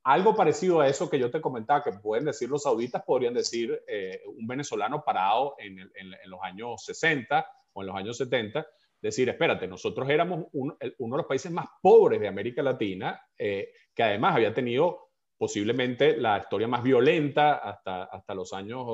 algo 0.02 0.34
parecido 0.34 0.80
a 0.80 0.88
eso 0.88 1.10
que 1.10 1.18
yo 1.18 1.30
te 1.30 1.42
comentaba, 1.42 1.82
que 1.84 1.92
pueden 1.92 2.24
decir 2.24 2.48
los 2.48 2.62
sauditas, 2.62 3.02
podrían 3.04 3.34
decir 3.34 3.82
un 4.26 4.46
venezolano 4.46 5.04
parado 5.04 5.56
en, 5.58 5.78
en 5.78 6.30
los 6.30 6.40
años 6.42 6.82
60 6.86 7.46
o 7.74 7.82
en 7.82 7.86
los 7.86 7.96
años 7.96 8.16
70 8.16 8.66
decir, 9.04 9.28
espérate, 9.28 9.68
nosotros 9.68 10.08
éramos 10.08 10.46
uno 10.52 10.76
de 10.80 10.94
los 10.98 11.26
países 11.26 11.52
más 11.52 11.66
pobres 11.82 12.20
de 12.20 12.26
América 12.26 12.62
Latina, 12.62 13.20
eh, 13.36 13.70
que 13.94 14.02
además 14.02 14.34
había 14.34 14.54
tenido 14.54 15.10
posiblemente 15.36 16.16
la 16.16 16.38
historia 16.38 16.66
más 16.66 16.82
violenta 16.82 17.56
hasta, 17.56 18.04
hasta 18.04 18.34
los 18.34 18.52
años 18.54 18.86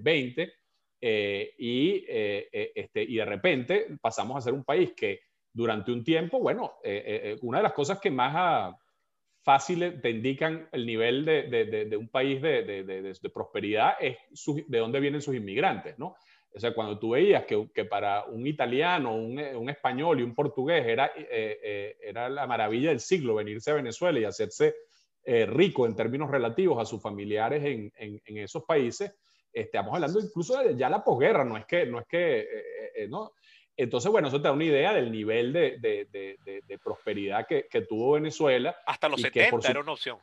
20, 0.00 0.42
eh, 0.42 0.50
eh, 1.00 1.54
y, 1.58 2.04
este, 2.08 3.02
y 3.02 3.16
de 3.16 3.24
repente 3.24 3.86
pasamos 4.02 4.36
a 4.36 4.42
ser 4.42 4.52
un 4.52 4.64
país 4.64 4.92
que 4.94 5.20
durante 5.50 5.92
un 5.92 6.04
tiempo, 6.04 6.40
bueno, 6.40 6.74
una 7.40 7.58
de 7.58 7.62
las 7.62 7.72
cosas 7.72 8.00
que 8.00 8.10
más 8.10 8.34
ah, 8.36 8.78
fáciles 9.42 10.02
te 10.02 10.10
indican 10.10 10.68
el 10.72 10.84
nivel 10.84 11.24
de, 11.24 11.44
de, 11.44 11.84
de 11.86 11.96
un 11.96 12.08
país 12.08 12.42
de, 12.42 13.30
prosperidad 13.32 13.94
es 13.98 14.18
de 14.68 14.78
dónde 14.78 15.00
vienen 15.00 15.22
sus 15.22 15.34
inmigrantes, 15.34 15.98
¿no? 15.98 16.16
O 16.56 16.60
sea, 16.60 16.72
cuando 16.72 16.98
tú 16.98 17.10
veías 17.10 17.44
que, 17.46 17.68
que 17.74 17.84
para 17.84 18.24
un 18.26 18.46
italiano, 18.46 19.12
un, 19.12 19.40
un, 19.40 19.68
español 19.68 20.20
y 20.20 20.22
un 20.22 20.34
portugués 20.34 20.86
era, 20.86 21.06
eh, 21.16 21.58
eh, 21.62 21.96
era 22.00 22.28
la 22.28 22.46
maravilla 22.46 22.90
del 22.90 23.00
siglo 23.00 23.34
venirse 23.34 23.72
a 23.72 23.74
Venezuela 23.74 24.20
y 24.20 24.24
hacerse 24.24 24.76
eh, 25.24 25.46
rico 25.46 25.84
en 25.84 25.96
términos 25.96 26.30
relativos 26.30 26.80
a 26.80 26.84
sus 26.84 27.02
familiares 27.02 27.64
en, 27.64 27.92
en, 27.96 28.38
esos 28.38 28.62
países, 28.62 29.12
estamos 29.52 29.94
hablando 29.94 30.20
incluso 30.20 30.56
de 30.62 30.76
ya 30.76 30.88
la 30.88 31.02
posguerra, 31.02 31.44
no 31.44 31.56
es 31.56 31.66
que, 31.66 31.86
no 31.86 31.98
es 31.98 32.06
que, 32.06 32.46
¿no? 33.08 33.32
Entonces, 33.76 34.08
bueno, 34.12 34.28
eso 34.28 34.40
te 34.40 34.46
da 34.46 34.52
una 34.52 34.64
idea 34.64 34.92
del 34.92 35.10
nivel 35.10 35.52
de, 35.52 35.78
de, 35.80 36.06
de, 36.44 36.78
prosperidad 36.78 37.48
que, 37.48 37.66
que, 37.68 37.80
tuvo 37.80 38.12
Venezuela. 38.12 38.76
Hasta 38.86 39.08
los 39.08 39.20
70 39.20 39.70
era 39.70 39.80
una 39.80 39.92
opción. 39.92 40.18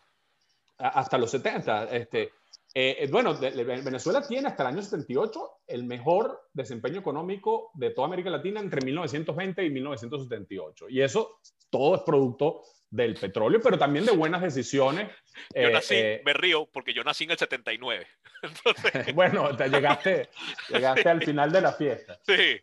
Hasta 0.78 1.18
los 1.18 1.30
70, 1.32 1.96
este, 1.96 2.32
eh, 2.74 2.98
eh, 3.00 3.08
bueno, 3.12 3.38
Venezuela 3.38 4.26
tiene 4.26 4.48
hasta 4.48 4.64
el 4.64 4.70
año 4.70 4.82
78 4.82 5.60
el 5.68 5.84
mejor 5.84 6.48
desempeño 6.54 7.00
económico 7.00 7.72
de 7.74 7.90
toda 7.90 8.08
América 8.08 8.30
Latina 8.30 8.62
entre 8.62 8.82
1920 8.86 9.66
y 9.66 9.70
1978. 9.70 10.90
Y 10.90 11.02
eso 11.02 11.40
todo 11.70 11.96
es 11.96 12.02
producto 12.04 12.62
del 12.90 13.16
petróleo, 13.16 13.60
pero 13.62 13.78
también 13.78 14.06
de 14.06 14.14
buenas 14.14 14.42
decisiones. 14.42 15.10
Yo 15.56 15.62
eh, 15.62 15.72
nací, 15.72 15.96
me 16.26 16.34
río, 16.34 16.66
porque 16.66 16.94
yo 16.94 17.04
nací 17.04 17.24
en 17.24 17.32
el 17.32 17.38
79. 17.38 18.08
bueno, 19.16 19.56
te 19.56 19.70
llegaste, 19.70 20.30
llegaste 20.70 21.10
al 21.10 21.24
final 21.24 21.52
de 21.52 21.62
la 21.62 21.74
fiesta. 21.74 22.20
Sí. 22.26 22.60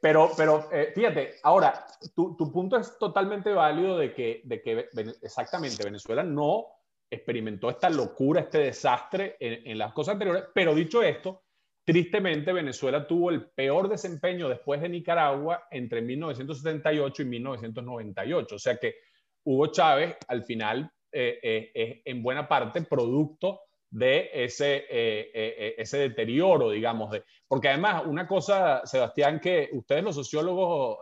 pero, 0.00 0.30
pero 0.36 0.68
fíjate, 0.94 1.36
ahora, 1.42 1.86
tu, 2.14 2.36
tu, 2.36 2.52
punto 2.52 2.76
es 2.76 2.98
totalmente 2.98 3.52
válido 3.52 3.98
de 3.98 4.14
que, 4.14 4.42
de 4.44 4.62
que 4.62 4.88
exactamente 5.22 5.84
Venezuela 5.84 6.22
no 6.22 6.66
experimentó 7.12 7.68
esta 7.68 7.90
locura, 7.90 8.40
este 8.40 8.58
desastre 8.58 9.36
en, 9.38 9.76
las 9.76 9.92
cosas 9.92 10.14
anteriores. 10.14 10.44
Pero 10.54 10.74
dicho 10.74 11.02
esto, 11.02 11.42
tristemente 11.84 12.52
Venezuela 12.52 13.06
tuvo 13.06 13.30
el 13.30 13.50
peor 13.50 13.88
desempeño 13.88 14.48
después 14.48 14.80
de 14.80 14.88
Nicaragua 14.88 15.64
entre 15.70 16.00
1978 16.00 17.22
y 17.22 17.24
1998. 17.26 18.54
O 18.54 18.58
sea 18.58 18.76
que 18.76 18.96
Hugo 19.44 19.66
Chávez 19.66 20.16
al 20.28 20.44
final 20.44 20.90
eh, 21.12 21.38
eh, 21.42 21.70
es 21.74 22.00
en 22.06 22.22
buena 22.22 22.48
parte 22.48 22.82
producto 22.82 23.60
de 23.90 24.30
ese, 24.32 24.86
eh, 24.88 25.74
ese 25.76 25.98
deterioro, 25.98 26.70
digamos. 26.70 27.10
De, 27.10 27.24
porque 27.46 27.68
además, 27.68 28.04
una 28.06 28.26
cosa, 28.26 28.86
Sebastián, 28.86 29.38
que 29.38 29.68
ustedes 29.72 30.02
los 30.02 30.14
sociólogos, 30.14 31.00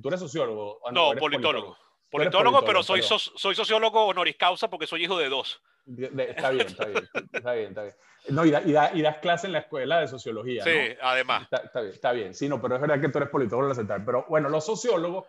tú 0.00 0.08
eres 0.08 0.20
sociólogo. 0.20 0.78
No, 0.92 1.10
politólogo. 1.16 1.18
Politólogo, 1.18 1.76
pero 2.10 2.82
soy, 2.82 3.02
soy 3.02 3.54
sociólogo 3.54 4.06
honoris 4.06 4.36
causa 4.36 4.68
porque 4.68 4.86
soy 4.86 5.04
hijo 5.04 5.18
de 5.18 5.28
dos. 5.28 5.62
está 5.86 6.50
bien, 6.50 6.66
está 6.66 6.84
bien, 6.86 7.08
está 7.32 7.52
bien, 7.52 7.68
está 7.68 7.82
bien. 7.82 7.94
No, 8.30 8.44
y, 8.44 8.50
das 8.50 9.18
clase 9.18 9.46
en 9.46 9.52
la 9.54 9.60
escuela 9.60 10.00
de 10.00 10.08
sociología. 10.08 10.62
Sí, 10.64 10.70
además. 11.00 11.48
Está, 11.50 11.80
bien, 11.80 11.92
está 11.94 12.12
bien. 12.12 12.34
Sí, 12.34 12.48
no, 12.48 12.60
pero 12.60 12.74
es 12.74 12.80
verdad 12.80 13.00
que 13.00 13.08
tú 13.08 13.18
eres 13.18 13.30
politólogo 13.30 13.74
central. 13.74 14.04
Pero 14.04 14.26
bueno, 14.28 14.48
los 14.48 14.64
sociólogos 14.66 15.24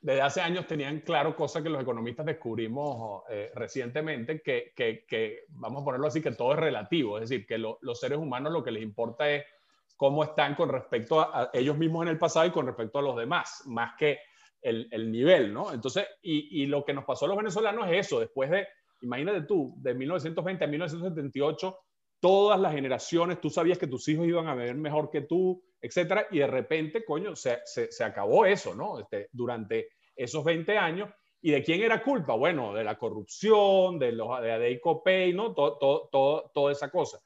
desde 0.00 0.22
hace 0.22 0.40
años 0.40 0.66
tenían 0.66 1.00
claro 1.00 1.34
cosas 1.34 1.62
que 1.62 1.68
los 1.68 1.82
economistas 1.82 2.24
descubrimos 2.24 3.24
eh, 3.28 3.50
recientemente, 3.54 4.40
que, 4.40 4.72
que, 4.74 5.04
que, 5.06 5.44
vamos 5.48 5.82
a 5.82 5.84
ponerlo 5.84 6.06
así, 6.06 6.22
que 6.22 6.30
todo 6.32 6.52
es 6.52 6.58
relativo. 6.58 7.18
Es 7.18 7.28
decir, 7.28 7.46
que 7.46 7.58
los 7.58 8.00
seres 8.00 8.18
humanos 8.18 8.52
lo 8.52 8.62
que 8.62 8.70
les 8.70 8.82
importa 8.82 9.28
es 9.28 9.44
cómo 9.98 10.22
están 10.22 10.54
con 10.54 10.68
respecto 10.68 11.20
a, 11.20 11.50
ellos 11.52 11.76
mismos 11.76 12.02
en 12.04 12.08
el 12.08 12.18
pasado 12.18 12.46
y 12.46 12.50
con 12.50 12.66
respecto 12.66 13.00
a 13.00 13.02
los 13.02 13.16
demás, 13.16 13.64
más 13.66 13.94
que 13.98 14.20
el, 14.62 14.88
el 14.90 15.10
nivel, 15.10 15.52
¿no? 15.52 15.72
Entonces, 15.72 16.06
y, 16.22 16.66
lo 16.66 16.84
que 16.84 16.92
nos 16.92 17.04
pasó 17.04 17.24
a 17.24 17.28
los 17.28 17.36
venezolanos 17.36 17.88
es 17.88 18.06
eso, 18.06 18.20
después 18.20 18.50
de, 18.50 18.66
imagínate 19.00 19.42
tú, 19.42 19.74
de 19.78 19.94
1920 19.94 20.64
a 20.64 20.68
1978, 20.68 21.78
todas 22.20 22.58
las 22.58 22.72
generaciones, 22.72 23.40
tú 23.40 23.50
sabías 23.50 23.78
que 23.78 23.86
tus 23.86 24.08
hijos 24.08 24.26
iban 24.26 24.48
a 24.48 24.54
ver 24.54 24.74
mejor 24.74 25.10
que 25.10 25.22
tú, 25.22 25.62
etcétera, 25.80 26.26
y 26.30 26.38
de 26.38 26.46
repente, 26.46 27.04
coño, 27.04 27.34
se, 27.36 27.60
acabó 28.04 28.44
eso, 28.44 28.74
¿no? 28.74 28.98
Este, 28.98 29.28
durante 29.32 29.90
esos 30.16 30.44
20 30.44 30.76
años. 30.76 31.10
¿Y 31.40 31.52
de 31.52 31.62
quién 31.62 31.80
era 31.80 32.02
culpa? 32.02 32.34
Bueno, 32.34 32.74
de 32.74 32.82
la 32.82 32.98
corrupción, 32.98 33.96
de 34.00 34.10
los 34.10 34.40
de 34.42 35.32
¿no? 35.32 35.54
Todo, 35.54 35.78
todo, 35.78 36.08
todo, 36.10 36.50
toda 36.52 36.72
esa 36.72 36.90
cosa. 36.90 37.20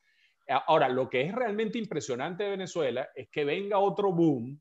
Ahora, 0.49 0.91
lo 0.91 1.09
que 1.09 1.23
es 1.23 1.35
realmente 1.35 1.79
impresionante 1.79 2.45
de 2.45 2.51
Venezuela 2.51 3.09
es 3.15 3.31
que 3.31 3.47
venga 3.47 3.79
otro 3.79 4.13
boom, 4.13 4.61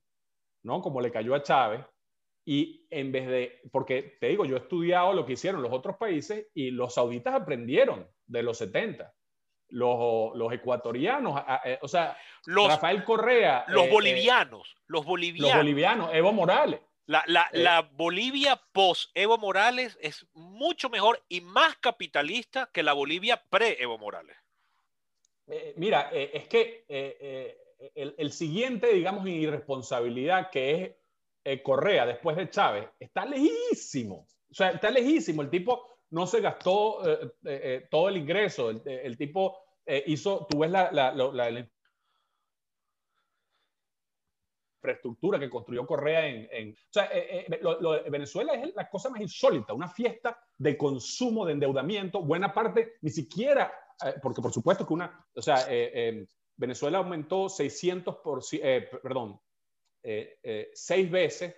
¿no? 0.63 0.81
Como 0.81 1.01
le 1.01 1.11
cayó 1.11 1.35
a 1.35 1.43
Chávez, 1.43 1.81
y 2.45 2.87
en 2.89 3.11
vez 3.11 3.27
de, 3.27 3.61
porque 3.71 4.17
te 4.19 4.27
digo, 4.27 4.45
yo 4.45 4.55
he 4.55 4.59
estudiado 4.59 5.13
lo 5.13 5.25
que 5.25 5.33
hicieron 5.33 5.61
los 5.61 5.71
otros 5.71 5.97
países 5.97 6.47
y 6.53 6.71
los 6.71 6.95
sauditas 6.95 7.33
aprendieron 7.35 8.07
de 8.25 8.43
los 8.43 8.57
70 8.57 9.13
los, 9.71 10.53
ecuatorianos, 10.53 11.41
eh, 11.65 11.79
o 11.81 11.87
sea, 11.87 12.17
los, 12.45 12.67
Rafael 12.67 13.03
Correa. 13.03 13.65
Los 13.67 13.83
eh, 13.83 13.87
eh, 13.87 13.91
bolivianos, 13.91 14.75
los 14.87 15.05
bolivianos. 15.05 15.51
Los 15.51 15.57
bolivianos, 15.57 16.13
Evo 16.13 16.33
Morales. 16.33 16.81
La, 17.05 17.23
la, 17.25 17.49
la, 17.51 17.81
Bolivia 17.81 18.61
post 18.71 19.09
Evo 19.15 19.37
Morales 19.37 19.97
es 20.01 20.25
mucho 20.33 20.89
mejor 20.89 21.23
y 21.27 21.41
más 21.41 21.75
capitalista 21.77 22.69
que 22.71 22.83
la 22.83 22.93
Bolivia 22.93 23.43
pre 23.49 23.81
Evo 23.81 23.97
Morales. 23.97 24.37
mira, 25.75 26.09
es 26.11 26.47
que 26.47 26.85
el, 27.95 28.15
el, 28.17 28.31
siguiente, 28.31 28.93
digamos, 28.93 29.27
irresponsabilidad 29.27 30.49
que 30.51 30.71
es 30.71 30.91
Correa 31.63 32.05
después 32.05 32.37
de 32.37 32.49
Chávez 32.49 32.87
está 32.99 33.25
lejísimo. 33.25 34.27
O 34.49 34.53
sea, 34.53 34.69
está 34.71 34.91
lejísimo. 34.91 35.41
El 35.41 35.49
tipo 35.49 35.91
no 36.11 36.27
se 36.27 36.41
gastó 36.41 37.09
eh, 37.09 37.31
eh, 37.45 37.61
eh, 37.63 37.87
todo 37.89 38.09
el 38.09 38.17
ingreso. 38.17 38.69
El, 38.69 39.17
tipo 39.17 39.57
hizo, 40.05 40.45
tú 40.49 40.59
ves 40.59 40.71
la, 40.71 41.67
infraestructura 44.75 45.39
que 45.39 45.49
construyó 45.49 45.85
Correa 45.85 46.27
en... 46.27 46.71
o 46.73 46.75
sea, 46.89 47.09
Venezuela 48.09 48.53
es 48.53 48.75
la 48.75 48.89
cosa 48.89 49.09
más 49.09 49.21
insólita, 49.21 49.73
una 49.73 49.87
fiesta 49.87 50.39
de 50.57 50.77
consumo, 50.77 51.45
de 51.45 51.53
endeudamiento, 51.53 52.21
buena 52.23 52.53
parte, 52.53 52.93
ni 53.01 53.11
siquiera, 53.11 53.71
porque 54.23 54.41
por 54.41 54.51
supuesto 54.51 54.85
que 54.85 54.93
una, 54.93 55.23
o 55.35 55.41
sea, 55.41 55.67
Venezuela 56.57 56.97
aumentó 56.97 57.47
600 57.47 58.17
por, 58.17 58.41
perdón, 59.03 59.39
seis 60.73 61.11
veces, 61.11 61.55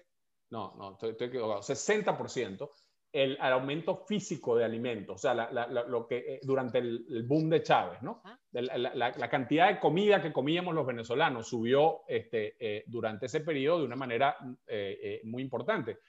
no, 0.50 0.76
no, 0.78 0.94
estoy, 0.94 1.12
estoy 1.12 1.28
equivocado, 1.28 1.62
60% 1.62 2.70
el, 3.14 3.38
aumento 3.40 3.96
físico 3.96 4.58
de 4.58 4.66
alimentos, 4.66 5.16
o 5.16 5.20
sea, 5.20 5.34
lo 5.34 6.08
que 6.08 6.18
eh, 6.18 6.40
durante 6.42 6.80
el, 6.80 7.24
boom 7.28 7.48
de 7.48 7.62
Chávez, 7.62 8.02
¿no? 8.02 8.24
La, 8.52 9.30
cantidad 9.30 9.70
de 9.70 9.80
comida 9.80 10.22
que 10.22 10.34
comíamos 10.34 10.74
los 10.74 10.86
venezolanos 10.86 11.48
subió 11.48 12.02
este, 12.08 12.56
eh, 12.60 12.84
durante 12.88 13.28
ese 13.28 13.42
periodo 13.42 13.80
de 13.80 13.86
una 13.86 13.96
manera 13.96 14.36
eh, 14.68 15.22
muy 15.26 15.44
importante. 15.44 16.00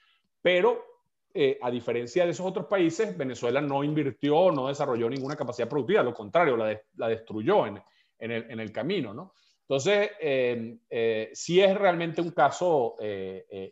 Pero, 0.41 0.93
a 1.63 1.71
diferencia 1.71 2.25
de 2.25 2.31
esos 2.31 2.47
otros 2.47 2.67
países, 2.67 3.19
Venezuela 3.19 3.61
no 3.61 3.83
invirtió, 3.83 4.53
no 4.53 4.69
desarrolló 4.69 5.11
ninguna 5.11 5.35
capacidad 5.35 5.69
productiva, 5.69 6.03
lo 6.03 6.15
contrario, 6.15 6.57
la, 6.57 7.09
destruyó 7.09 7.67
en, 7.67 7.83
en, 8.21 8.31
el, 8.31 8.51
en, 8.51 8.61
el, 8.61 8.71
camino, 8.71 9.13
¿no? 9.13 9.35
Entonces, 9.69 10.11
sí 11.33 11.61
es 11.61 11.77
realmente 11.77 12.21
un 12.21 12.31
caso 12.31 12.97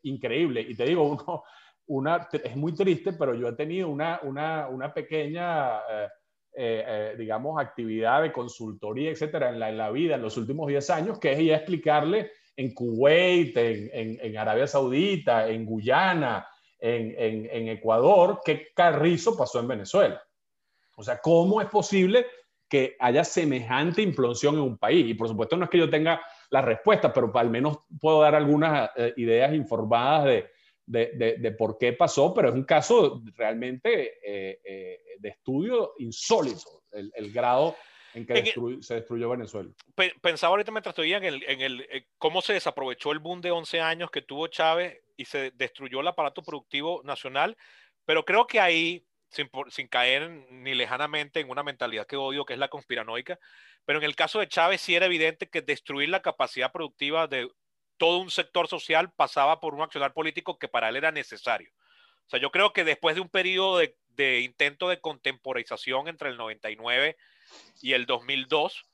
increíble. 0.02 0.60
Y 0.62 0.74
te 0.74 0.84
digo, 0.84 1.02
uno, 1.10 1.44
una, 1.86 2.28
es 2.32 2.56
muy 2.56 2.74
triste, 2.74 3.12
pero 3.12 3.34
yo 3.34 3.48
he 3.48 3.52
tenido 3.52 3.88
una, 3.88 4.20
una, 4.22 4.68
una 4.68 4.92
pequeña, 4.92 5.78
eh, 5.78 6.08
eh, 6.54 6.84
eh, 6.86 7.14
digamos, 7.18 7.60
actividad 7.60 8.22
de 8.22 8.32
consultoría, 8.32 9.10
etcétera, 9.10 9.50
en 9.50 9.58
la, 9.58 9.70
en 9.70 9.78
la, 9.78 9.90
vida 9.90 10.14
en 10.14 10.22
los 10.22 10.36
últimos 10.36 10.68
10 10.68 10.90
años, 10.90 11.18
que 11.18 11.32
es 11.32 11.38
ya 11.44 11.56
explicarle 11.56 12.30
en 12.56 12.74
Kuwait, 12.74 13.56
en, 13.56 14.18
en, 14.20 14.36
Arabia 14.36 14.66
Saudita, 14.66 15.48
en 15.48 15.64
Guyana, 15.64 16.46
en, 16.78 17.14
en, 17.50 17.68
Ecuador, 17.68 18.40
qué 18.44 18.68
carrizo 18.74 19.36
pasó 19.36 19.60
en 19.60 19.68
Venezuela. 19.68 20.22
O 20.96 21.02
sea, 21.02 21.18
¿cómo 21.18 21.60
es 21.60 21.68
posible 21.68 22.26
que 22.72 22.96
haya 22.98 23.22
semejante 23.22 24.00
implosión 24.00 24.54
en 24.54 24.62
un 24.62 24.78
país? 24.78 25.06
Y 25.06 25.12
por 25.12 25.28
supuesto 25.28 25.58
no 25.58 25.64
es 25.64 25.70
que 25.70 25.76
yo 25.76 25.90
tenga 25.90 26.22
la 26.48 26.62
respuesta, 26.62 27.12
pero 27.12 27.30
al 27.34 27.50
menos 27.50 27.80
puedo 28.00 28.22
dar 28.22 28.34
algunas 28.34 28.90
ideas 29.16 29.52
informadas 29.52 30.24
de, 30.24 30.50
de, 30.86 31.36
de, 31.38 31.52
por 31.52 31.76
qué 31.76 31.92
pasó, 31.92 32.32
pero 32.32 32.48
es 32.48 32.54
un 32.54 32.64
caso 32.64 33.22
realmente 33.36 34.18
eh, 34.24 34.60
eh, 34.64 35.00
de 35.18 35.28
estudio 35.28 35.92
insólito, 35.98 36.84
el, 36.92 37.12
el 37.14 37.30
grado 37.30 37.76
en 38.14 38.26
que 38.26 38.52
se 38.80 38.94
destruyó 38.94 39.30
Venezuela. 39.30 39.70
Pensaba 40.20 40.52
ahorita 40.52 40.70
mientras 40.70 40.92
estudiaba 40.92 41.26
en, 41.26 41.34
el, 41.34 41.42
en 41.44 41.60
el, 41.60 41.80
eh, 41.90 42.06
cómo 42.18 42.42
se 42.42 42.54
desaprovechó 42.54 43.12
el 43.12 43.18
boom 43.18 43.40
de 43.40 43.50
11 43.50 43.80
años 43.80 44.10
que 44.10 44.22
tuvo 44.22 44.48
Chávez 44.48 44.98
y 45.16 45.24
se 45.24 45.50
destruyó 45.52 46.00
el 46.00 46.08
aparato 46.08 46.42
productivo 46.42 47.02
nacional, 47.04 47.56
pero 48.04 48.24
creo 48.24 48.46
que 48.46 48.60
ahí, 48.60 49.06
sin, 49.32 49.50
sin 49.70 49.88
caer 49.88 50.30
ni 50.50 50.74
lejanamente 50.74 51.40
en 51.40 51.50
una 51.50 51.62
mentalidad 51.62 52.06
que 52.06 52.16
odio, 52.16 52.44
que 52.44 52.52
es 52.52 52.58
la 52.58 52.68
conspiranoica, 52.68 53.38
pero 53.84 53.98
en 53.98 54.04
el 54.04 54.14
caso 54.14 54.38
de 54.38 54.48
Chávez 54.48 54.80
sí 54.80 54.94
era 54.94 55.06
evidente 55.06 55.48
que 55.48 55.62
destruir 55.62 56.08
la 56.08 56.22
capacidad 56.22 56.70
productiva 56.70 57.26
de 57.26 57.50
todo 57.96 58.18
un 58.18 58.30
sector 58.30 58.68
social 58.68 59.12
pasaba 59.12 59.60
por 59.60 59.74
un 59.74 59.82
accionar 59.82 60.12
político 60.12 60.58
que 60.58 60.68
para 60.68 60.88
él 60.88 60.96
era 60.96 61.12
necesario. 61.12 61.70
O 62.26 62.30
sea, 62.30 62.40
yo 62.40 62.50
creo 62.50 62.72
que 62.72 62.84
después 62.84 63.14
de 63.14 63.20
un 63.20 63.28
periodo 63.28 63.78
de, 63.78 64.40
intento 64.40 64.88
de 64.88 65.00
contemporización 65.00 66.08
entre 66.08 66.30
el 66.30 66.36
99 66.36 67.16
y 67.80 67.92
el 67.92 68.06
2002, 68.06 68.84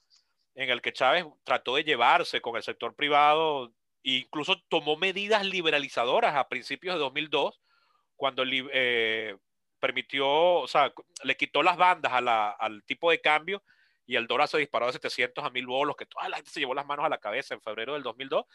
en 0.55 0.71
el 0.71 0.81
que 0.81 0.93
Chávez 0.93 1.27
trató 1.45 1.77
de 1.77 1.85
llevarse 1.85 2.41
con 2.41 2.57
el 2.57 2.63
sector 2.63 2.95
privado 2.95 3.73
e 4.03 4.13
incluso 4.13 4.61
tomó 4.69 4.97
medidas 4.97 5.45
liberalizadoras 5.45 6.35
a 6.37 6.49
principios 6.49 6.95
de 6.95 7.01
2002, 7.01 7.61
cuando 8.17 8.43
eh, 8.47 9.37
permitió, 9.79 10.29
o 10.29 10.69
sea, 10.69 10.93
le 11.23 11.37
quitó 11.37 11.63
las 11.63 11.77
bandas 11.77 12.13
al 12.13 12.83
tipo 12.85 13.11
de 13.11 13.21
cambio 13.21 13.63
y 14.07 14.17
el 14.17 14.27
dólar 14.27 14.49
se 14.49 14.59
disparó 14.59 14.87
de 14.87 14.93
700 14.93 15.45
a 15.45 15.51
1000 15.51 15.67
bolos, 15.67 15.97
que 15.97 16.07
toda 16.07 16.29
la 16.29 16.37
gente 16.37 16.51
se 16.51 16.61
llevó 16.61 16.75
las 16.75 16.87
manos 16.87 17.05
a 17.05 17.11
la 17.11 17.19
cabeza 17.19 17.55
en 17.55 17.61
febrero 17.61 17.93
del 17.93 18.03
2002. 18.03 18.47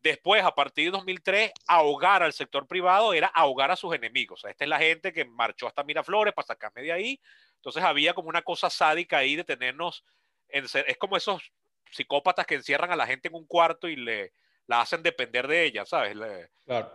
Después, 0.00 0.42
a 0.44 0.54
partir 0.54 0.86
de 0.86 0.90
2003, 0.92 1.52
ahogar 1.66 2.22
al 2.22 2.32
sector 2.32 2.66
privado 2.66 3.12
era 3.12 3.28
ahogar 3.28 3.70
a 3.70 3.76
sus 3.76 3.94
enemigos. 3.94 4.44
esta 4.44 4.64
es 4.64 4.68
la 4.68 4.78
gente 4.78 5.12
que 5.12 5.24
marchó 5.24 5.66
hasta 5.66 5.84
Miraflores 5.84 6.34
para 6.34 6.46
sacarme 6.46 6.82
de 6.82 6.92
ahí. 6.92 7.20
Entonces 7.56 7.82
había 7.82 8.14
como 8.14 8.28
una 8.28 8.42
cosa 8.42 8.70
sádica 8.70 9.18
ahí 9.18 9.36
de 9.36 9.44
tenernos, 9.44 10.04
en, 10.48 10.64
es 10.64 10.96
como 10.98 11.16
esos 11.16 11.52
psicópatas 11.90 12.46
que 12.46 12.54
encierran 12.54 12.90
a 12.90 12.96
la 12.96 13.06
gente 13.06 13.28
en 13.28 13.34
un 13.34 13.46
cuarto 13.46 13.88
y 13.88 13.96
le 13.96 14.32
la 14.66 14.80
hacen 14.80 15.02
depender 15.02 15.48
de 15.48 15.64
ella, 15.64 15.84
¿sabes? 15.84 16.16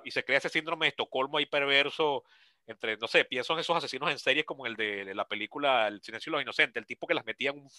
Y 0.04 0.12
se 0.12 0.24
crea 0.24 0.38
ese 0.38 0.50
síndrome 0.50 0.86
de 0.86 0.90
Estocolmo 0.90 1.38
ahí 1.38 1.46
perverso 1.46 2.24
entre, 2.68 2.98
no 2.98 3.08
sé, 3.08 3.24
pienso 3.24 3.54
en 3.54 3.60
esos 3.60 3.78
asesinos 3.78 4.12
en 4.12 4.20
serie 4.20 4.44
como 4.44 4.66
el 4.66 4.76
de, 4.76 5.16
la 5.16 5.26
película 5.26 5.88
El 5.88 6.02
silencio 6.02 6.30
de 6.30 6.36
los 6.36 6.42
inocentes, 6.42 6.80
el 6.80 6.86
tipo 6.86 7.08
que 7.08 7.14
las 7.14 7.26
metía 7.26 7.52
en 7.52 7.60
un, 7.60 7.70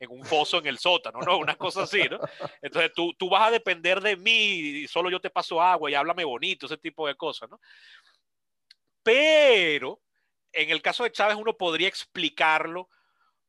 en 0.00 0.24
foso 0.24 0.58
en 0.58 0.66
el 0.66 0.78
sótano, 0.78 1.20
¿no? 1.20 1.38
Una 1.38 1.54
cosa 1.54 1.84
así, 1.84 2.02
¿no? 2.10 2.18
Entonces 2.60 2.92
tú, 2.92 3.14
tú 3.14 3.30
vas 3.30 3.48
a 3.48 3.50
depender 3.52 4.00
de 4.00 4.16
mí 4.16 4.32
y 4.32 4.88
solo 4.88 5.10
yo 5.10 5.20
te 5.20 5.30
paso 5.30 5.62
agua 5.62 5.90
y 5.90 5.94
háblame 5.94 6.24
bonito, 6.24 6.66
ese 6.66 6.76
tipo 6.76 7.06
de 7.06 7.14
cosas, 7.14 7.48
¿no? 7.48 7.60
Pero 9.04 10.00
en 10.52 10.70
el 10.70 10.82
caso 10.82 11.04
de 11.04 11.12
Chávez 11.12 11.36
uno 11.36 11.56
podría 11.56 11.86
explicarlo 11.86 12.88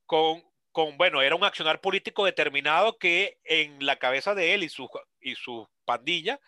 con, 0.06 0.44
con, 0.72 0.96
bueno, 0.96 1.24
era 1.24 1.36
un 1.36 1.44
accionar 1.44 1.82
político 1.82 2.24
determinado 2.24 3.00
que 3.00 3.40
en 3.44 3.84
la 3.84 3.98
cabeza 3.98 4.36
de 4.36 4.54
él 4.54 4.64
y 4.64 4.70
su, 4.70 4.88
y 5.20 5.34
su 5.34 5.68
pandilla 5.86 6.40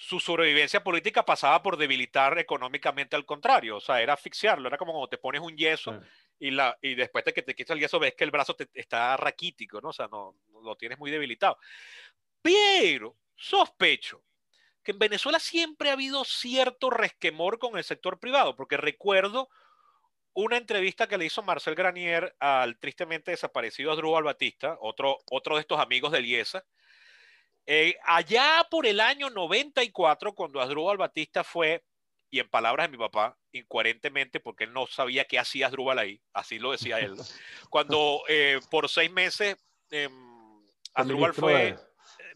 su 0.00 0.18
sobrevivencia 0.18 0.82
política 0.82 1.26
pasaba 1.26 1.62
por 1.62 1.76
debilitar 1.76 2.38
económicamente 2.38 3.16
al 3.16 3.26
contrario, 3.26 3.76
o 3.76 3.80
sea, 3.80 4.00
era 4.00 4.14
asfixiarlo, 4.14 4.66
era 4.66 4.78
como 4.78 4.92
cuando 4.92 5.10
te 5.10 5.18
pones 5.18 5.42
un 5.42 5.54
yeso 5.54 6.00
y, 6.38 6.50
la, 6.52 6.74
y 6.80 6.94
después 6.94 7.22
de 7.22 7.34
que 7.34 7.42
te 7.42 7.54
quitas 7.54 7.74
el 7.74 7.80
yeso 7.80 7.98
ves 7.98 8.14
que 8.14 8.24
el 8.24 8.30
brazo 8.30 8.56
te, 8.56 8.66
está 8.72 9.14
raquítico, 9.18 9.78
¿no? 9.82 9.90
O 9.90 9.92
sea, 9.92 10.08
no, 10.08 10.36
lo 10.62 10.74
tienes 10.76 10.98
muy 10.98 11.10
debilitado. 11.10 11.58
Pero 12.40 13.18
sospecho 13.36 14.24
que 14.82 14.92
en 14.92 14.98
Venezuela 14.98 15.38
siempre 15.38 15.90
ha 15.90 15.92
habido 15.92 16.24
cierto 16.24 16.88
resquemor 16.88 17.58
con 17.58 17.76
el 17.76 17.84
sector 17.84 18.18
privado, 18.18 18.56
porque 18.56 18.78
recuerdo 18.78 19.50
una 20.32 20.56
entrevista 20.56 21.08
que 21.08 21.18
le 21.18 21.26
hizo 21.26 21.42
Marcel 21.42 21.74
Granier 21.74 22.34
al 22.40 22.78
tristemente 22.78 23.32
desaparecido 23.32 23.92
Adrúbal 23.92 24.24
Batista, 24.24 24.78
otro, 24.80 25.18
otro 25.30 25.56
de 25.56 25.60
estos 25.60 25.78
amigos 25.78 26.10
de 26.12 26.22
IESA, 26.22 26.64
eh, 27.66 27.96
allá 28.04 28.66
por 28.70 28.86
el 28.86 29.00
año 29.00 29.30
94, 29.30 30.34
cuando 30.34 30.60
Adrúbal 30.60 30.96
Batista 30.96 31.44
fue, 31.44 31.82
y 32.30 32.40
en 32.40 32.48
palabras 32.48 32.88
de 32.88 32.96
mi 32.96 32.98
papá, 32.98 33.36
incoherentemente, 33.52 34.40
porque 34.40 34.64
él 34.64 34.72
no 34.72 34.86
sabía 34.86 35.24
qué 35.24 35.38
hacía 35.38 35.66
Adrúbal 35.66 35.98
ahí, 35.98 36.20
así 36.32 36.58
lo 36.58 36.72
decía 36.72 36.98
él, 36.98 37.16
cuando 37.68 38.22
eh, 38.28 38.60
por 38.70 38.88
seis 38.88 39.10
meses 39.10 39.56
eh, 39.90 40.08
Adrúbal 40.94 41.34
fue 41.34 41.76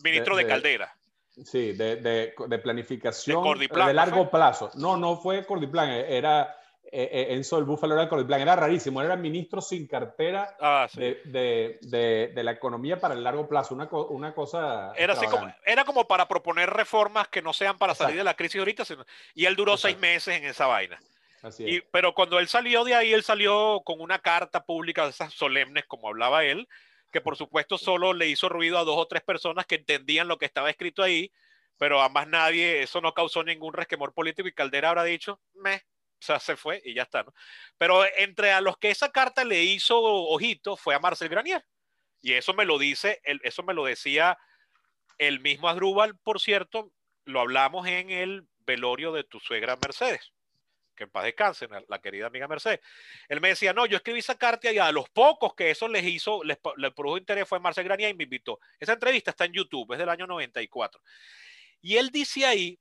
ministro 0.03 0.37
de, 0.37 0.47
Caldera. 0.47 0.97
Sí, 1.45 1.73
de, 1.73 1.97
de 1.97 2.59
planificación 2.59 3.59
de, 3.59 3.95
largo 3.95 4.31
plazo. 4.31 4.71
No, 4.75 4.97
no 4.97 5.17
fue 5.17 5.45
Cordiplan, 5.45 5.91
era 5.91 6.57
eh, 6.93 7.09
eh, 7.13 7.27
Enzo 7.35 7.59
el 7.59 7.65
Búfalo 7.65 7.95
era 7.95 8.05
el 8.05 8.27
plan. 8.27 8.41
Era 8.41 8.57
rarísimo, 8.57 9.03
era 9.03 9.17
ministro 9.17 9.61
sin 9.61 9.87
cartera 9.87 10.57
ah, 10.61 10.89
de, 10.95 11.21
de, 11.83 12.43
la 12.43 12.53
economía 12.53 13.01
para 13.01 13.15
el 13.15 13.25
largo 13.25 13.49
plazo, 13.49 13.75
una, 13.75 13.89
una 13.91 14.35
cosa... 14.35 14.93
Era, 14.97 15.15
así 15.15 15.27
como, 15.27 15.53
era 15.65 15.85
como 15.85 16.07
para 16.07 16.29
proponer 16.29 16.71
reformas 16.71 17.29
que 17.29 17.43
no 17.43 17.53
sean 17.53 17.79
para 17.79 17.95
salir 17.95 18.17
de 18.17 18.25
la 18.25 18.35
crisis 18.35 18.59
ahorita, 18.59 18.85
y 19.35 19.47
él 19.47 19.57
duró 19.57 19.77
seis 19.77 19.99
meses 19.99 20.37
en 20.37 20.45
esa 20.45 20.67
vaina. 20.67 21.01
Así 21.43 21.83
pero 21.91 22.15
cuando 22.15 22.39
él 22.39 22.49
salió 22.49 22.85
de 22.85 22.95
ahí, 22.95 23.13
él 23.13 23.23
salió 23.23 23.83
con 23.85 24.01
una 24.01 24.19
carta 24.19 24.65
pública 24.65 25.05
de 25.05 25.11
esas 25.11 25.33
solemnes, 25.33 25.85
como 25.87 26.09
hablaba 26.09 26.45
él, 26.45 26.69
que 27.13 27.21
por 27.21 27.37
supuesto 27.37 27.79
solo 27.79 28.13
le 28.13 28.29
hizo 28.29 28.49
ruido 28.49 28.79
a 28.79 28.85
dos 28.85 28.97
o 28.99 29.07
tres 29.07 29.23
personas 29.23 29.67
que 29.67 29.77
entendían 29.77 30.27
lo 30.27 30.39
que 30.39 30.47
estaba 30.47 30.71
escrito 30.71 31.03
ahí, 31.03 31.31
pero 31.79 32.01
a 32.03 32.09
más 32.09 32.27
nadie, 32.29 32.83
eso 32.83 33.01
no 33.01 33.13
causó 33.15 33.43
ningún 33.45 33.75
resquemor 33.75 34.13
político 34.13 34.49
y 34.49 34.53
Caldera 34.53 34.89
habrá 34.91 35.05
dicho, 35.05 35.41
me, 35.55 35.77
o 35.77 35.81
sea, 36.25 36.41
se 36.41 36.57
fue 36.57 36.83
y 36.85 36.95
ya 36.95 37.03
está, 37.03 37.23
¿no? 37.23 37.35
Pero 37.79 38.05
entre 38.17 38.53
a 38.53 38.61
los 38.61 38.77
que 38.79 38.91
esa 38.91 39.11
carta 39.11 39.45
le 39.45 39.63
hizo 39.63 40.01
ojito 40.01 40.77
fue 40.77 40.95
a 40.95 40.99
Marcel 40.99 41.29
Granier. 41.29 41.65
Y 42.21 42.33
eso 42.33 42.55
me 42.55 42.65
lo 42.65 42.79
dice, 42.79 43.21
eso 43.25 43.63
me 43.63 43.75
lo 43.75 43.85
decía 43.85 44.39
el 45.19 45.41
mismo 45.41 45.69
Adrúbal, 45.69 46.17
por 46.19 46.41
cierto, 46.41 46.91
lo 47.25 47.41
hablamos 47.41 47.87
en 47.87 48.11
el 48.11 48.47
velorio 48.61 49.13
de 49.13 49.25
tu 49.25 49.41
suegra 49.41 49.77
Mercedes, 49.77 50.33
que 50.97 51.05
en 51.05 51.11
paz 51.11 51.25
descanse, 51.25 51.69
la 51.89 52.01
querida 52.01 52.27
amiga 52.27 52.49
Mercedes. 52.49 52.81
Él 53.29 53.41
me 53.41 53.49
decía, 53.49 53.73
no, 53.73 53.87
yo 53.87 53.97
escribí 53.97 54.21
esa 54.21 54.39
carta 54.39 54.73
y 54.73 54.79
a 54.79 54.91
los 54.93 55.09
pocos 55.11 55.55
que 55.55 55.71
eso 55.71 55.87
les 55.89 56.05
hizo, 56.05 56.43
les, 56.45 56.59
les 56.77 56.93
produjo 56.93 57.19
interés 57.19 57.49
fue 57.49 57.61
Marcel 57.61 57.85
Granier 57.85 58.11
y 58.11 58.15
me 58.15 58.25
invitó. 58.25 58.59
Esa 58.81 58.95
entrevista 58.95 59.31
está 59.31 59.45
en 59.45 59.53
YouTube, 59.53 59.93
es 59.93 59.99
del 59.99 60.09
año 60.09 60.27
94. 60.27 61.01
Y 61.83 61.97
él 61.97 62.11
dice 62.11 62.47
ahí, 62.47 62.79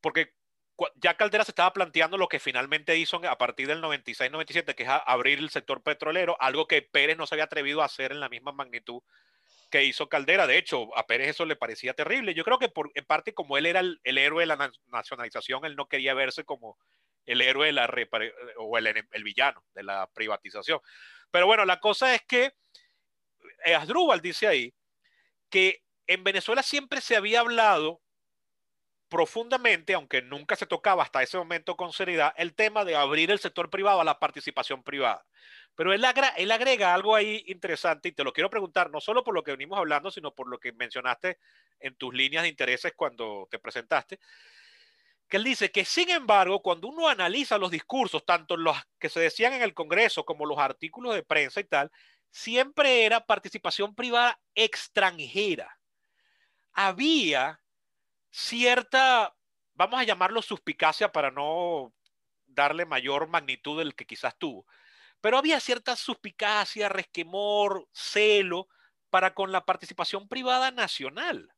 porque 0.00 0.34
ya 0.96 1.16
Caldera 1.16 1.44
se 1.44 1.50
estaba 1.50 1.72
planteando 1.72 2.16
lo 2.16 2.28
que 2.28 2.38
finalmente 2.38 2.96
hizo 2.96 3.20
a 3.28 3.38
partir 3.38 3.66
del 3.66 3.82
96-97, 3.82 4.74
que 4.74 4.82
es 4.84 4.88
abrir 4.88 5.38
el 5.38 5.50
sector 5.50 5.82
petrolero, 5.82 6.36
algo 6.40 6.66
que 6.66 6.82
Pérez 6.82 7.16
no 7.16 7.26
se 7.26 7.34
había 7.34 7.44
atrevido 7.44 7.82
a 7.82 7.86
hacer 7.86 8.12
en 8.12 8.20
la 8.20 8.28
misma 8.28 8.52
magnitud 8.52 9.02
que 9.70 9.84
hizo 9.84 10.08
Caldera. 10.08 10.46
De 10.46 10.58
hecho, 10.58 10.96
a 10.96 11.06
Pérez 11.06 11.28
eso 11.28 11.44
le 11.44 11.56
parecía 11.56 11.94
terrible. 11.94 12.34
Yo 12.34 12.44
creo 12.44 12.58
que 12.58 12.68
por, 12.68 12.90
en 12.94 13.04
parte 13.04 13.34
como 13.34 13.56
él 13.56 13.66
era 13.66 13.80
el, 13.80 14.00
héroe 14.04 14.42
de 14.42 14.46
la 14.46 14.70
nacionalización, 14.86 15.64
él 15.64 15.76
no 15.76 15.86
quería 15.86 16.14
verse 16.14 16.44
como 16.44 16.76
el 17.26 17.40
héroe 17.40 17.66
de 17.66 17.72
la 17.72 17.88
o 18.56 18.78
el, 18.78 18.86
el, 18.86 19.24
villano 19.24 19.64
de 19.74 19.82
la 19.82 20.08
privatización. 20.12 20.80
Pero 21.30 21.46
bueno, 21.46 21.64
la 21.64 21.78
cosa 21.78 22.14
es 22.14 22.22
que 22.22 22.52
eh, 23.64 23.74
Asdrúbal 23.74 24.20
dice 24.20 24.46
ahí 24.46 24.74
que 25.48 25.82
en 26.06 26.24
Venezuela 26.24 26.62
siempre 26.62 27.00
se 27.00 27.16
había 27.16 27.40
hablado 27.40 28.00
profundamente, 29.10 29.92
aunque 29.92 30.22
nunca 30.22 30.56
se 30.56 30.66
tocaba 30.66 31.02
hasta 31.02 31.22
ese 31.22 31.36
momento 31.36 31.76
con 31.76 31.92
seriedad, 31.92 32.32
el 32.36 32.54
tema 32.54 32.84
de 32.84 32.96
abrir 32.96 33.30
el 33.30 33.40
sector 33.40 33.68
privado 33.68 34.00
a 34.00 34.04
la 34.04 34.18
participación 34.18 34.82
privada. 34.82 35.26
Pero 35.74 35.92
él, 35.92 36.04
agrega 36.04 36.94
algo 36.94 37.14
ahí 37.16 37.42
interesante 37.46 38.08
y 38.08 38.12
te 38.12 38.24
lo 38.24 38.32
quiero 38.32 38.48
preguntar, 38.48 38.90
no 38.90 39.00
solo 39.00 39.24
por 39.24 39.34
lo 39.34 39.42
que 39.42 39.50
venimos 39.50 39.78
hablando, 39.78 40.10
sino 40.10 40.32
por 40.32 40.48
lo 40.48 40.58
que 40.58 40.72
mencionaste 40.72 41.38
en 41.80 41.96
tus 41.96 42.14
líneas 42.14 42.44
de 42.44 42.48
intereses 42.48 42.92
cuando 42.96 43.48
te 43.50 43.58
presentaste, 43.58 44.20
que 45.28 45.36
él 45.36 45.44
dice 45.44 45.70
que 45.70 45.84
sin 45.84 46.10
embargo, 46.10 46.62
cuando 46.62 46.88
uno 46.88 47.08
analiza 47.08 47.58
los 47.58 47.70
discursos, 47.70 48.24
tanto 48.24 48.56
los 48.56 48.76
que 48.98 49.08
se 49.08 49.20
decían 49.20 49.54
en 49.54 49.62
el 49.62 49.74
Congreso 49.74 50.24
como 50.24 50.46
los 50.46 50.58
artículos 50.58 51.14
de 51.14 51.22
prensa 51.24 51.60
y 51.60 51.64
tal, 51.64 51.90
siempre 52.30 53.04
era 53.04 53.26
participación 53.26 53.94
privada 53.94 54.40
extranjera. 54.54 55.78
Había 56.72 57.60
cierta, 58.30 59.34
vamos 59.74 60.00
a 60.00 60.04
llamarlo 60.04 60.42
suspicacia 60.42 61.10
para 61.10 61.30
no 61.30 61.92
darle 62.46 62.84
mayor 62.84 63.28
magnitud 63.28 63.78
del 63.78 63.94
que 63.94 64.06
quizás 64.06 64.36
tuvo, 64.38 64.66
pero 65.20 65.38
había 65.38 65.60
cierta 65.60 65.96
suspicacia, 65.96 66.88
resquemor, 66.88 67.88
celo 67.92 68.68
para 69.10 69.34
con 69.34 69.52
la 69.52 69.64
participación 69.64 70.28
privada 70.28 70.70
nacional. 70.70 71.52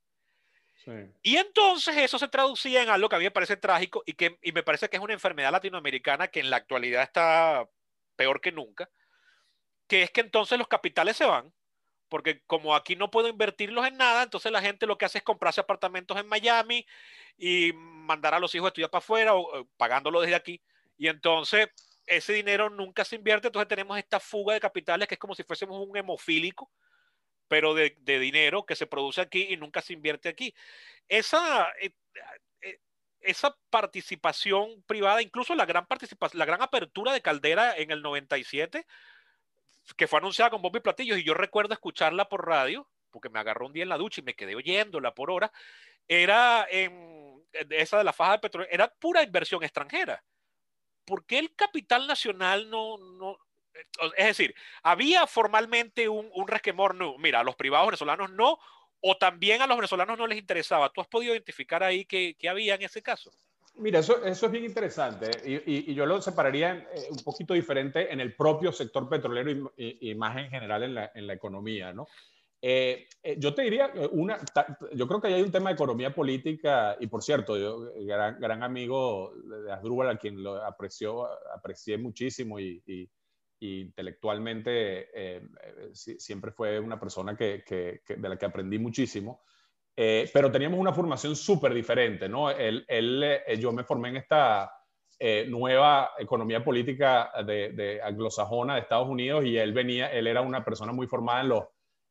Y 1.22 1.36
entonces 1.36 1.96
eso 1.96 2.18
se 2.18 2.26
traducía 2.26 2.82
en 2.82 2.88
algo 2.88 3.08
que 3.08 3.14
a 3.14 3.18
mí 3.18 3.24
me 3.24 3.30
parece 3.30 3.56
trágico 3.56 4.02
y 4.04 4.14
que 4.14 4.38
y 4.42 4.50
me 4.50 4.64
parece 4.64 4.88
que 4.88 4.96
es 4.96 5.02
una 5.02 5.12
enfermedad 5.12 5.52
latinoamericana 5.52 6.26
que 6.26 6.40
en 6.40 6.50
la 6.50 6.56
actualidad 6.56 7.04
está 7.04 7.68
peor 8.16 8.40
que 8.40 8.50
nunca, 8.50 8.90
que 9.86 10.02
es 10.02 10.10
que 10.10 10.22
entonces 10.22 10.58
los 10.58 10.66
capitales 10.66 11.16
se 11.16 11.24
van 11.24 11.52
porque 12.12 12.42
como 12.46 12.76
aquí 12.76 12.94
no 12.94 13.10
puedo 13.10 13.26
invertirlos 13.26 13.86
en 13.86 13.96
nada, 13.96 14.22
entonces 14.22 14.52
la 14.52 14.60
gente 14.60 14.86
lo 14.86 14.98
que 14.98 15.06
hace 15.06 15.16
es 15.16 15.24
comprarse 15.24 15.62
apartamentos 15.62 16.14
en 16.18 16.26
Miami 16.28 16.86
y 17.38 17.72
mandar 17.72 18.34
a 18.34 18.38
los 18.38 18.54
hijos 18.54 18.66
a 18.66 18.68
estudiar 18.68 18.90
para 18.90 18.98
afuera 18.98 19.32
pagándolo 19.78 20.20
desde 20.20 20.34
aquí. 20.34 20.60
Y 20.98 21.08
entonces 21.08 21.68
ese 22.04 22.34
dinero 22.34 22.68
nunca 22.68 23.02
se 23.06 23.16
invierte, 23.16 23.46
entonces 23.46 23.66
tenemos 23.66 23.96
esta 23.96 24.20
fuga 24.20 24.52
de 24.52 24.60
capitales 24.60 25.08
que 25.08 25.14
es 25.14 25.18
como 25.18 25.34
si 25.34 25.42
fuésemos 25.42 25.80
un 25.88 25.96
hemofílico, 25.96 26.70
pero 27.48 27.72
de, 27.72 27.96
dinero 28.04 28.66
que 28.66 28.76
se 28.76 28.86
produce 28.86 29.22
aquí 29.22 29.46
y 29.48 29.56
nunca 29.56 29.80
se 29.80 29.94
invierte 29.94 30.28
aquí. 30.28 30.54
Esa, 31.08 31.70
eh, 31.80 31.94
eh, 32.60 32.78
esa 33.20 33.56
participación 33.70 34.82
privada, 34.82 35.22
incluso 35.22 35.54
la 35.54 35.64
gran 35.64 35.86
participación, 35.86 36.38
la 36.38 36.44
gran 36.44 36.60
apertura 36.60 37.14
de 37.14 37.22
Caldera 37.22 37.74
en 37.74 37.90
el 37.90 38.02
97, 38.02 38.84
que 39.97 40.07
fue 40.07 40.18
anunciada 40.18 40.51
con 40.51 40.62
bombo 40.62 40.78
y 40.78 40.83
platillos 40.83 41.18
y 41.18 41.24
yo 41.24 41.35
recuerdo 41.35 41.74
escucharla 41.74 42.28
por 42.28 42.47
radio, 42.47 42.89
porque 43.11 43.28
me 43.28 43.41
agarró 43.41 43.66
un 43.66 43.72
día 43.72 43.83
en 43.83 43.89
la 43.89 43.99
ducha 43.99 44.20
y 44.20 44.24
me 44.24 44.35
quedé 44.35 44.55
oyéndola 44.55 45.14
por 45.14 45.30
hora, 45.30 45.53
era 46.09 46.66
en, 46.70 47.45
esa 47.70 47.99
de 47.99 48.05
la 48.05 48.12
faja 48.12 48.33
de 48.33 48.39
petróleo, 48.39 48.68
era 48.70 48.89
pura 48.89 49.22
inversión 49.22 49.62
extranjera. 49.62 50.22
¿Por 51.05 51.26
qué 51.26 51.39
el 51.39 51.55
capital 51.55 52.07
nacional 52.07 52.70
no, 52.70 52.97
no 52.99 53.39
es 54.16 54.26
decir, 54.26 54.55
había 54.83 55.26
formalmente 55.26 56.09
un, 56.09 56.30
un 56.35 56.47
resquemor, 56.47 56.95
no, 56.95 57.16
mira, 57.18 57.41
a 57.41 57.45
los 57.45 57.57
privados 57.57 57.87
venezolanos 57.87 58.30
no, 58.30 58.59
o 59.01 59.16
también 59.16 59.62
a 59.62 59.66
los 59.66 59.76
venezolanos 59.76 60.16
no 60.16 60.26
les 60.26 60.39
interesaba. 60.39 60.91
¿Tú 60.91 61.01
has 61.01 61.09
podido 61.09 61.33
identificar 61.33 61.83
ahí 61.83 62.05
qué, 62.05 62.37
qué 62.39 62.49
había 62.49 62.74
en 62.76 62.83
ese 62.83 63.03
caso? 63.03 63.33
Mira, 63.76 64.00
eso, 64.00 64.22
eso 64.24 64.46
es 64.46 64.52
bien 64.52 64.64
interesante 64.64 65.30
y, 65.44 65.94
yo 65.94 66.04
lo 66.04 66.20
separaría 66.20 66.86
eh, 66.94 67.08
un 67.10 67.22
poquito 67.24 67.54
diferente 67.54 68.12
en 68.12 68.20
el 68.20 68.34
propio 68.34 68.70
sector 68.70 69.08
petrolero 69.08 69.72
y, 69.76 70.14
más 70.14 70.36
en 70.36 70.50
general 70.50 70.82
en 70.82 70.94
la, 70.94 71.10
en 71.14 71.26
la 71.26 71.32
economía, 71.32 71.92
¿no? 71.92 72.06
Eh, 72.60 73.08
eh, 73.22 73.36
yo 73.38 73.54
te 73.54 73.62
diría, 73.62 73.90
una, 74.12 74.38
yo 74.92 75.08
creo 75.08 75.20
que 75.20 75.28
hay 75.28 75.42
un 75.42 75.50
tema 75.50 75.70
de 75.70 75.74
economía 75.74 76.14
política 76.14 76.96
y 77.00 77.08
por 77.08 77.22
cierto, 77.22 77.56
yo, 77.56 77.90
gran, 78.06 78.38
gran 78.38 78.62
amigo 78.62 79.32
de 79.64 79.72
Asdrúbal, 79.72 80.10
a 80.10 80.18
quien 80.18 80.42
lo 80.42 80.62
apreció, 80.62 81.26
aprecié 81.52 81.98
muchísimo 81.98 82.60
y, 82.60 83.10
intelectualmente 83.64 85.40
siempre 85.92 86.50
fue 86.50 86.80
una 86.80 86.98
persona 86.98 87.36
que, 87.36 87.62
que, 87.64 88.02
de 88.16 88.28
la 88.28 88.36
que 88.36 88.46
aprendí 88.46 88.78
muchísimo. 88.78 89.40
Eh, 89.95 90.30
pero 90.32 90.51
teníamos 90.51 90.80
una 90.80 90.93
formación 90.93 91.36
súper 91.36 91.74
diferente, 91.74 92.28
¿no? 92.28 92.51
Él, 92.51 92.84
él, 92.88 93.22
eh, 93.22 93.59
yo 93.59 93.72
me 93.72 93.84
formé 93.84 94.09
en 94.09 94.16
esta 94.16 94.72
eh, 95.18 95.45
nueva 95.49 96.12
economía 96.18 96.64
política 96.64 97.30
de, 97.45 97.72
de, 97.72 98.01
anglosajona 98.03 98.74
de 98.74 98.80
Estados 98.80 99.09
Unidos 99.09 99.45
y 99.45 99.59
él 99.59 99.72
venía, 99.72 100.11
él 100.11 100.26
era 100.26 100.40
una 100.40 100.64
persona 100.64 100.93
muy 100.93 101.07
formada 101.07 101.43
en 101.43 101.49
los, 101.51 101.64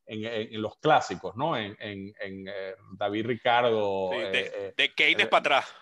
en, 0.06 0.24
en, 0.24 0.62
los 0.62 0.78
clásicos, 0.78 1.34
¿no? 1.34 1.56
En, 1.56 1.76
en 1.80 2.44
David 2.92 3.26
Ricardo. 3.26 4.10
de, 4.10 4.74
de, 4.76 4.94
Keynes 4.94 5.26
para 5.26 5.40
atrás. 5.40 5.74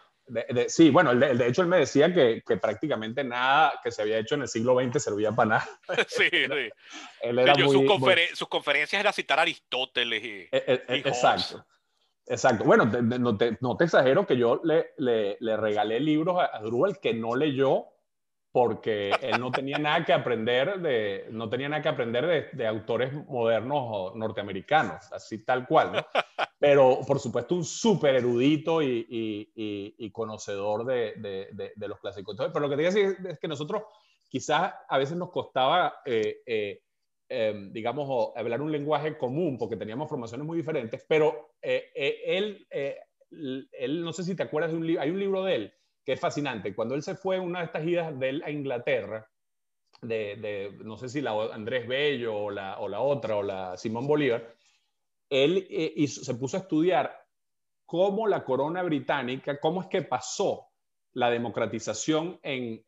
sí, 0.68 0.88
bueno, 0.88 1.14
de, 1.14 1.46
hecho 1.46 1.60
él 1.60 1.68
me 1.68 1.78
decía 1.80 2.14
que, 2.14 2.42
que, 2.46 2.56
prácticamente 2.56 3.22
nada 3.24 3.78
que 3.84 3.90
se 3.90 4.00
había 4.00 4.18
hecho 4.18 4.36
en 4.36 4.42
el 4.42 4.48
siglo 4.48 4.80
XX 4.80 5.02
servía 5.02 5.32
para 5.32 5.48
nada. 5.50 5.68
Sí, 6.08 6.30
sí. 6.30 6.70
él 7.20 7.38
era 7.38 7.54
muy, 7.56 7.72
sus, 8.34 8.48
conferencias 8.48 8.98
era 8.98 9.12
citar 9.12 9.38
a 9.38 9.42
Aristóteles 9.42 10.24
y, 10.24 10.28
e, 10.28 10.48
e, 10.52 10.82
e, 10.88 10.98
Exacto. 11.00 11.66
Exacto. 12.30 12.62
Bueno, 12.64 12.84
no, 12.84 13.36
te, 13.36 13.58
exagero 13.84 14.24
que 14.24 14.36
yo 14.36 14.60
le, 14.62 14.92
le, 14.98 15.36
le 15.40 15.56
regalé 15.56 15.98
libros 15.98 16.38
a, 16.38 16.44
a 16.44 16.60
que 17.02 17.12
no 17.12 17.34
leyó 17.34 17.86
porque 18.52 19.10
él 19.20 19.40
no 19.40 19.50
tenía 19.50 19.78
nada 19.78 20.04
que 20.04 20.12
aprender 20.12 20.80
de, 20.80 21.26
no 21.32 21.48
tenía 21.48 21.68
nada 21.68 21.82
que 21.82 21.88
aprender 21.88 22.26
de, 22.26 22.48
de 22.52 22.66
autores 22.66 23.12
modernos 23.26 24.14
norteamericanos, 24.14 25.12
así 25.12 25.44
tal 25.44 25.66
cual, 25.66 25.92
¿no? 25.92 26.06
pero 26.58 27.00
por 27.06 27.18
supuesto 27.18 27.56
un 27.56 27.64
súper 27.64 28.16
erudito 28.16 28.80
y, 28.80 29.06
y, 29.08 30.10
conocedor 30.10 30.84
de, 30.84 31.14
de, 31.76 31.88
los 31.88 31.98
clásicos. 31.98 32.36
pero 32.36 32.60
lo 32.60 32.68
que 32.68 32.76
te 32.76 32.82
decir 32.82 33.16
es 33.28 33.38
que 33.38 33.48
nosotros 33.48 33.82
quizás 34.28 34.72
a 34.88 34.98
veces 34.98 35.16
nos 35.16 35.30
costaba, 35.30 36.00
eh, 36.04 36.42
eh, 36.46 36.82
em, 37.30 37.72
digamos, 37.72 38.32
hablar 38.36 38.60
un 38.60 38.72
lenguaje 38.72 39.16
común 39.16 39.56
porque 39.56 39.76
teníamos 39.76 40.08
formaciones 40.08 40.46
muy 40.46 40.58
diferentes, 40.58 41.04
pero 41.08 41.54
eh, 41.62 41.90
él, 41.94 42.66
él, 42.70 44.02
no 44.02 44.12
sé 44.12 44.24
si 44.24 44.36
te 44.36 44.42
acuerdas 44.42 44.72
de 44.72 44.76
un 44.76 44.86
libro, 44.86 45.02
hay 45.02 45.10
un 45.10 45.18
libro 45.18 45.44
de 45.44 45.54
él 45.54 45.74
que 46.04 46.12
es 46.12 46.20
fascinante. 46.20 46.74
Cuando 46.74 46.94
él 46.94 47.02
se 47.02 47.14
fue 47.14 47.38
una 47.38 47.60
de 47.60 47.66
estas 47.66 47.86
idas 47.86 48.18
de 48.18 48.28
él 48.28 48.42
a 48.44 48.50
Inglaterra, 48.50 49.30
de, 50.02 50.76
no 50.82 50.96
sé 50.96 51.08
si 51.08 51.20
la 51.20 51.32
Andrés 51.52 51.86
Bello 51.86 52.36
o 52.36 52.50
la, 52.50 52.78
o 52.80 52.88
la 52.88 53.00
otra, 53.00 53.36
o 53.36 53.42
la 53.42 53.76
Simón 53.76 54.06
Bolívar, 54.06 54.54
él 55.28 55.66
se 56.08 56.34
puso 56.34 56.56
a 56.56 56.60
estudiar 56.60 57.16
cómo 57.86 58.26
la 58.26 58.44
corona 58.44 58.82
británica, 58.82 59.58
cómo 59.58 59.80
es 59.80 59.88
que 59.88 60.02
pasó 60.02 60.68
la 61.12 61.30
democratización 61.30 62.38
en, 62.42 62.84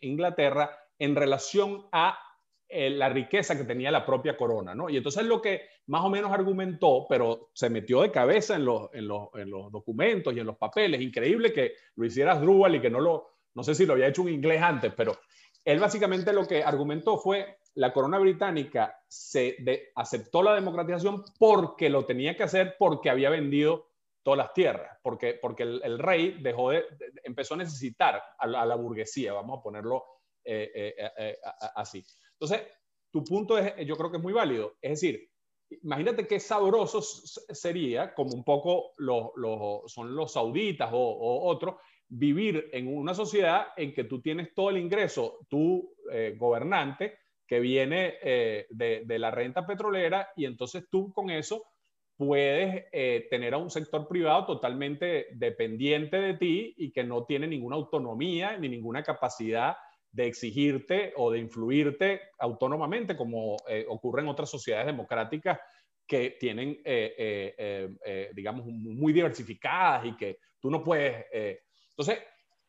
Inglaterra 0.00 0.76
en 0.98 1.14
relación 1.14 1.86
a 1.92 2.18
eh, 2.68 2.90
la 2.90 3.08
riqueza 3.08 3.56
que 3.56 3.64
tenía 3.64 3.90
la 3.90 4.04
propia 4.04 4.36
corona, 4.36 4.74
¿no? 4.74 4.90
Y 4.90 4.96
entonces 4.96 5.24
lo 5.24 5.40
que 5.40 5.62
más 5.86 6.04
o 6.04 6.10
menos 6.10 6.32
argumentó, 6.32 7.06
pero 7.08 7.50
se 7.52 7.70
metió 7.70 8.02
de 8.02 8.10
cabeza 8.10 8.56
en 8.56 8.64
los, 8.64 8.90
en 8.92 9.06
los, 9.06 9.70
documentos 9.70 10.34
y 10.34 10.40
en 10.40 10.46
los 10.46 10.56
papeles, 10.56 11.00
increíble 11.00 11.52
que 11.52 11.74
lo 11.94 12.04
hiciera 12.04 12.38
Drubal 12.38 12.74
y 12.74 12.80
que 12.80 12.90
no 12.90 13.00
lo, 13.00 13.28
no 13.54 13.62
sé 13.62 13.74
si 13.74 13.86
lo 13.86 13.92
había 13.92 14.08
hecho 14.08 14.22
un 14.22 14.30
inglés 14.30 14.60
antes, 14.62 14.92
pero 14.96 15.16
él 15.64 15.78
básicamente 15.78 16.32
lo 16.32 16.46
que 16.46 16.62
argumentó 16.62 17.18
fue 17.18 17.58
la 17.74 17.92
corona 17.92 18.18
británica 18.18 18.98
se 19.06 19.56
aceptó 19.94 20.42
la 20.42 20.54
democratización 20.54 21.24
porque 21.38 21.88
lo 21.88 22.04
tenía 22.04 22.36
que 22.36 22.44
hacer 22.44 22.76
porque 22.78 23.10
había 23.10 23.30
vendido 23.30 23.90
todas 24.22 24.38
las 24.38 24.52
tierras, 24.54 24.98
porque, 25.02 25.38
porque 25.40 25.62
el, 25.62 25.98
rey 26.00 26.38
dejó 26.40 26.70
de, 26.70 26.84
empezó 27.22 27.54
a 27.54 27.58
necesitar 27.58 28.20
a 28.38 28.46
la, 28.46 28.74
burguesía, 28.74 29.32
vamos 29.32 29.60
a 29.60 29.62
ponerlo 29.62 30.04
eh, 30.42 30.68
eh, 30.74 31.10
eh, 31.16 31.38
así. 31.76 32.04
Entonces, 32.38 32.66
tu 33.10 33.24
punto 33.24 33.58
es, 33.58 33.74
yo 33.86 33.96
creo 33.96 34.10
que 34.10 34.18
es 34.18 34.22
muy 34.22 34.32
válido. 34.32 34.76
Es 34.80 35.00
decir, 35.00 35.28
imagínate 35.82 36.26
qué 36.26 36.38
sabroso 36.38 37.02
sería, 37.02 38.14
como 38.14 38.34
un 38.34 38.44
poco 38.44 38.92
son 39.86 40.14
los 40.14 40.32
sauditas 40.32 40.90
o, 40.92 41.48
otros, 41.48 41.76
vivir 42.08 42.68
en 42.72 42.94
una 42.94 43.14
sociedad 43.14 43.68
en 43.76 43.92
que 43.92 44.04
tú 44.04 44.20
tienes 44.20 44.54
todo 44.54 44.70
el 44.70 44.78
ingreso, 44.78 45.38
tu 45.48 45.94
gobernante, 46.36 47.18
que 47.46 47.58
viene 47.58 48.14
de, 48.22 49.02
de 49.04 49.18
la 49.18 49.30
renta 49.30 49.66
petrolera, 49.66 50.28
y 50.36 50.44
entonces 50.44 50.84
tú 50.90 51.12
con 51.12 51.30
eso 51.30 51.64
puedes 52.16 52.86
eh, 52.92 53.26
tener 53.30 53.54
a 53.54 53.58
un 53.58 53.70
sector 53.70 54.08
privado 54.08 54.46
totalmente 54.46 55.26
dependiente 55.34 56.16
de 56.16 56.34
ti 56.34 56.74
y 56.76 56.90
que 56.90 57.04
no 57.04 57.24
tiene 57.24 57.46
ninguna 57.46 57.76
autonomía 57.76 58.56
ni 58.56 58.68
ninguna 58.68 59.02
capacidad 59.02 59.76
de 60.16 60.26
exigirte 60.26 61.12
o 61.16 61.30
de 61.30 61.38
influirte 61.38 62.22
autónomamente, 62.38 63.16
como 63.16 63.56
eh, 63.68 63.84
ocurre 63.88 64.22
en 64.22 64.28
otras 64.28 64.50
sociedades 64.50 64.86
democráticas 64.86 65.60
que 66.06 66.36
tienen, 66.38 66.80
eh, 66.84 68.30
digamos, 68.34 68.64
muy 68.66 69.12
diversificadas 69.12 70.06
y 70.06 70.16
que 70.16 70.38
tú 70.60 70.70
no 70.70 70.82
puedes... 70.82 71.26
entonces, 71.90 72.20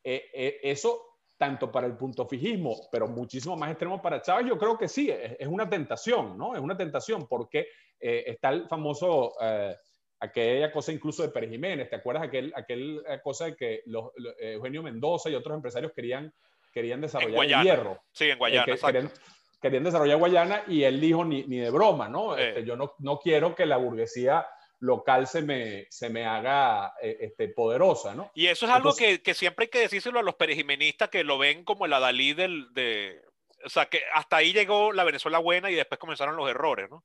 eso 0.03 1.07
tanto 1.37 1.71
para 1.71 1.87
el 1.87 1.95
punto 1.95 2.27
fijismo, 2.27 2.75
pero 2.91 3.07
muchísimo 3.07 3.55
más 3.55 3.69
extremo 3.69 4.01
para 4.01 4.21
Chávez, 4.21 4.47
yo 4.47 4.57
creo 4.57 4.77
que 4.77 4.87
sí, 4.87 5.09
es, 5.09 5.47
una 5.47 5.69
tentación, 5.69 6.37
¿no? 6.37 6.55
Es 6.55 6.61
una 6.61 6.75
tentación 6.75 7.27
porque 7.27 7.67
eh, 7.99 8.23
está 8.27 8.49
el 8.49 8.67
famoso, 8.67 9.33
eh, 9.39 9.75
aquella 10.19 10.71
cosa 10.71 10.91
incluso 10.91 11.21
de 11.21 11.29
Pérez 11.29 11.51
Jiménez, 11.51 11.89
¿te 11.89 11.95
acuerdas 11.95 12.23
aquel, 12.23 12.51
aquel 12.55 13.03
eh, 13.07 13.19
cosa 13.23 13.45
de 13.45 13.55
que 13.55 13.83
los, 13.85 14.11
Eugenio 14.39 14.81
Mendoza 14.81 15.29
y 15.29 15.35
otros 15.35 15.55
empresarios 15.55 15.91
querían, 15.95 16.33
querían 16.77 17.01
desarrollar 17.01 17.43
el 17.43 17.63
hierro? 17.63 18.03
Sí, 18.11 18.29
en 18.29 18.37
Guayana, 18.37 18.65
querían, 18.65 19.11
querían, 19.59 19.83
desarrollar 19.83 20.17
Guayana 20.17 20.63
y 20.67 20.83
él 20.83 21.01
dijo 21.01 21.25
ni, 21.25 21.43
ni 21.43 21.57
de 21.57 21.71
broma, 21.71 22.07
¿no? 22.07 22.37
Este, 22.37 22.63
yo 22.63 22.75
no, 22.75 22.93
no 22.99 23.19
quiero 23.19 23.55
que 23.55 23.65
la 23.65 23.77
burguesía 23.77 24.45
local 24.79 25.25
se 25.25 25.41
me, 25.41 25.87
se 25.89 26.09
me 26.09 26.25
haga 26.25 26.93
este, 27.01 27.47
poderosa, 27.47 28.13
¿no? 28.13 28.31
Y 28.35 28.45
eso 28.45 28.67
es 28.67 28.71
algo 28.71 28.95
que, 28.95 29.23
que, 29.23 29.33
siempre 29.33 29.63
hay 29.63 29.69
que 29.69 29.79
decírselo 29.79 30.19
a 30.19 30.23
los 30.23 30.35
perejimenistas 30.35 31.09
que 31.09 31.23
lo 31.23 31.39
ven 31.39 31.63
como 31.63 31.87
el 31.87 31.93
adalí 31.93 32.33
del, 32.33 32.71
de... 32.73 33.19
O 33.65 33.69
sea, 33.69 33.87
que 33.87 34.01
hasta 34.13 34.37
ahí 34.37 34.53
llegó 34.53 34.93
la 34.93 35.03
Venezuela 35.03 35.39
buena 35.39 35.71
y 35.71 35.75
después 35.75 35.99
comenzaron 35.99 36.35
los 36.35 36.47
errores, 36.47 36.91
¿no? 36.91 37.03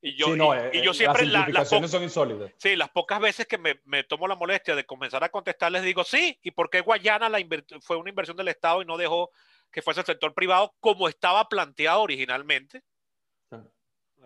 Y 0.00 0.14
yo, 0.14 0.36
y, 0.36 0.40
eh, 0.40 0.82
yo 0.84 0.94
siempre. 0.94 1.26
Las 1.26 1.68
son 1.68 2.02
insólitas. 2.02 2.52
Sí, 2.58 2.76
las 2.76 2.90
pocas 2.90 3.20
veces 3.20 3.46
que 3.46 3.58
me, 3.58 3.80
me, 3.84 4.04
tomo 4.04 4.28
la 4.28 4.36
molestia 4.36 4.76
de 4.76 4.86
comenzar 4.86 5.24
a 5.24 5.28
contestar, 5.28 5.72
les 5.72 5.82
digo, 5.82 6.04
sí, 6.04 6.38
¿y 6.42 6.52
por 6.52 6.70
qué 6.70 6.80
Guayana 6.80 7.28
la 7.28 7.38
fue 7.80 7.96
una 7.96 8.10
inversión 8.10 8.36
del 8.36 8.48
Estado 8.48 8.82
y 8.82 8.84
no 8.84 8.96
dejó 8.96 9.30
que 9.72 9.82
fuese 9.82 10.00
el 10.00 10.06
sector 10.06 10.34
privado 10.34 10.74
como 10.80 11.08
estaba 11.08 11.48
planteado 11.48 12.02
originalmente? 12.02 12.82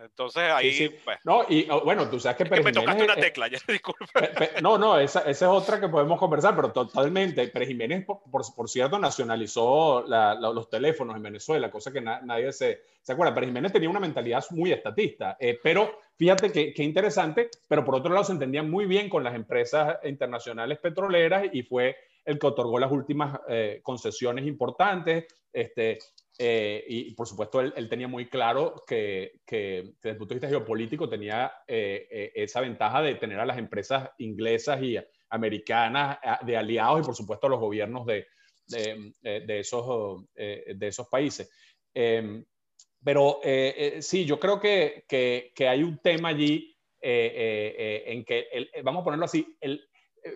Entonces 0.01 0.43
ahí. 0.51 0.89
Pues, 1.05 1.19
no, 1.25 1.45
y 1.49 1.69
oh, 1.71 1.83
bueno, 1.83 2.09
tú 2.09 2.19
sabes 2.19 2.37
que. 2.37 2.45
Es 2.45 2.51
que 2.51 2.63
me 2.63 2.73
tocaste 2.73 3.05
una 3.05 3.17
tecla, 3.17 3.49
ya, 3.49 3.59
disculpe. 3.69 4.51
No, 4.63 4.79
no, 4.79 4.99
esa, 4.99 5.21
esa, 5.21 5.31
es 5.47 5.51
otra 5.51 5.81
que 5.81 5.89
podemos 5.89 6.19
conversar, 6.19 6.57
pero 6.57 6.73
totalmente. 6.73 7.47
Pérez 7.49 7.69
Jiménez, 7.69 8.05
por, 8.05 8.21
por, 8.55 8.69
cierto, 8.69 8.99
nacionalizó 8.99 10.05
los 10.07 10.69
teléfonos 10.69 11.17
en 11.17 11.23
Venezuela, 11.23 11.71
cosa 11.71 11.93
que 11.93 12.01
nadie 12.01 12.53
se, 12.53 12.83
se 13.01 13.13
acuerda. 13.13 13.35
Pérez 13.35 13.49
Jiménez 13.49 13.73
tenía 13.73 13.91
una 13.91 14.01
mentalidad 14.01 14.45
muy 14.51 14.73
estatista, 14.73 15.37
eh, 15.39 15.59
pero 15.63 15.99
fíjate 16.17 16.51
que, 16.51 16.73
que, 16.73 16.83
interesante, 16.83 17.51
pero 17.69 17.85
por 17.85 17.95
otro 17.95 18.13
lado 18.13 18.25
se 18.25 18.33
entendía 18.33 18.63
muy 18.63 18.87
bien 18.87 19.09
con 19.09 19.23
las 19.23 19.35
empresas 19.35 19.99
internacionales 20.05 20.79
petroleras 20.79 21.47
y 21.53 21.63
fue 21.63 21.97
el 22.25 22.39
que 22.39 22.47
otorgó 22.47 22.79
las 22.79 22.93
últimas 22.93 23.41
eh, 23.49 23.81
concesiones 23.83 24.47
importantes. 24.47 25.27
Este, 25.53 25.99
eh, 26.45 26.85
y 26.89 27.15
por 27.15 27.29
supuesto, 27.29 27.61
él, 27.61 27.89
tenía 27.89 28.09
muy 28.09 28.29
claro 28.29 28.83
que, 28.85 29.43
desde 29.49 30.11
el 30.11 30.17
punto 30.17 30.35
de 30.35 30.41
vista 30.41 30.49
geopolítico 30.49 31.09
tenía 31.09 31.53
eh, 31.69 32.09
eh, 32.11 32.33
esa 32.35 32.61
ventaja 32.61 33.01
de 33.01 33.15
tener 33.15 33.39
a 33.39 33.47
las 33.47 33.59
empresas 33.59 34.11
inglesas 34.19 34.83
y 34.83 34.99
americanas 35.31 36.19
de 36.45 36.57
aliados 36.57 37.01
y 37.01 37.05
por 37.05 37.15
supuesto 37.15 37.47
a 37.47 37.51
los 37.51 37.61
gobiernos 37.61 38.05
de, 38.07 38.27
esos, 39.47 40.25
de 40.35 40.89
esos 40.89 41.07
países. 41.07 41.49
Pero 41.93 43.41
sí, 44.01 44.25
yo 44.25 44.41
creo 44.41 44.59
que, 44.59 45.05
que, 45.09 45.69
hay 45.69 45.85
un 45.85 45.99
tema 45.99 46.31
allí 46.31 46.77
en 47.01 48.25
que, 48.25 48.49
vamos 48.83 49.03
a 49.03 49.05
ponerlo 49.05 49.27
así, 49.27 49.57
el, 49.61 49.89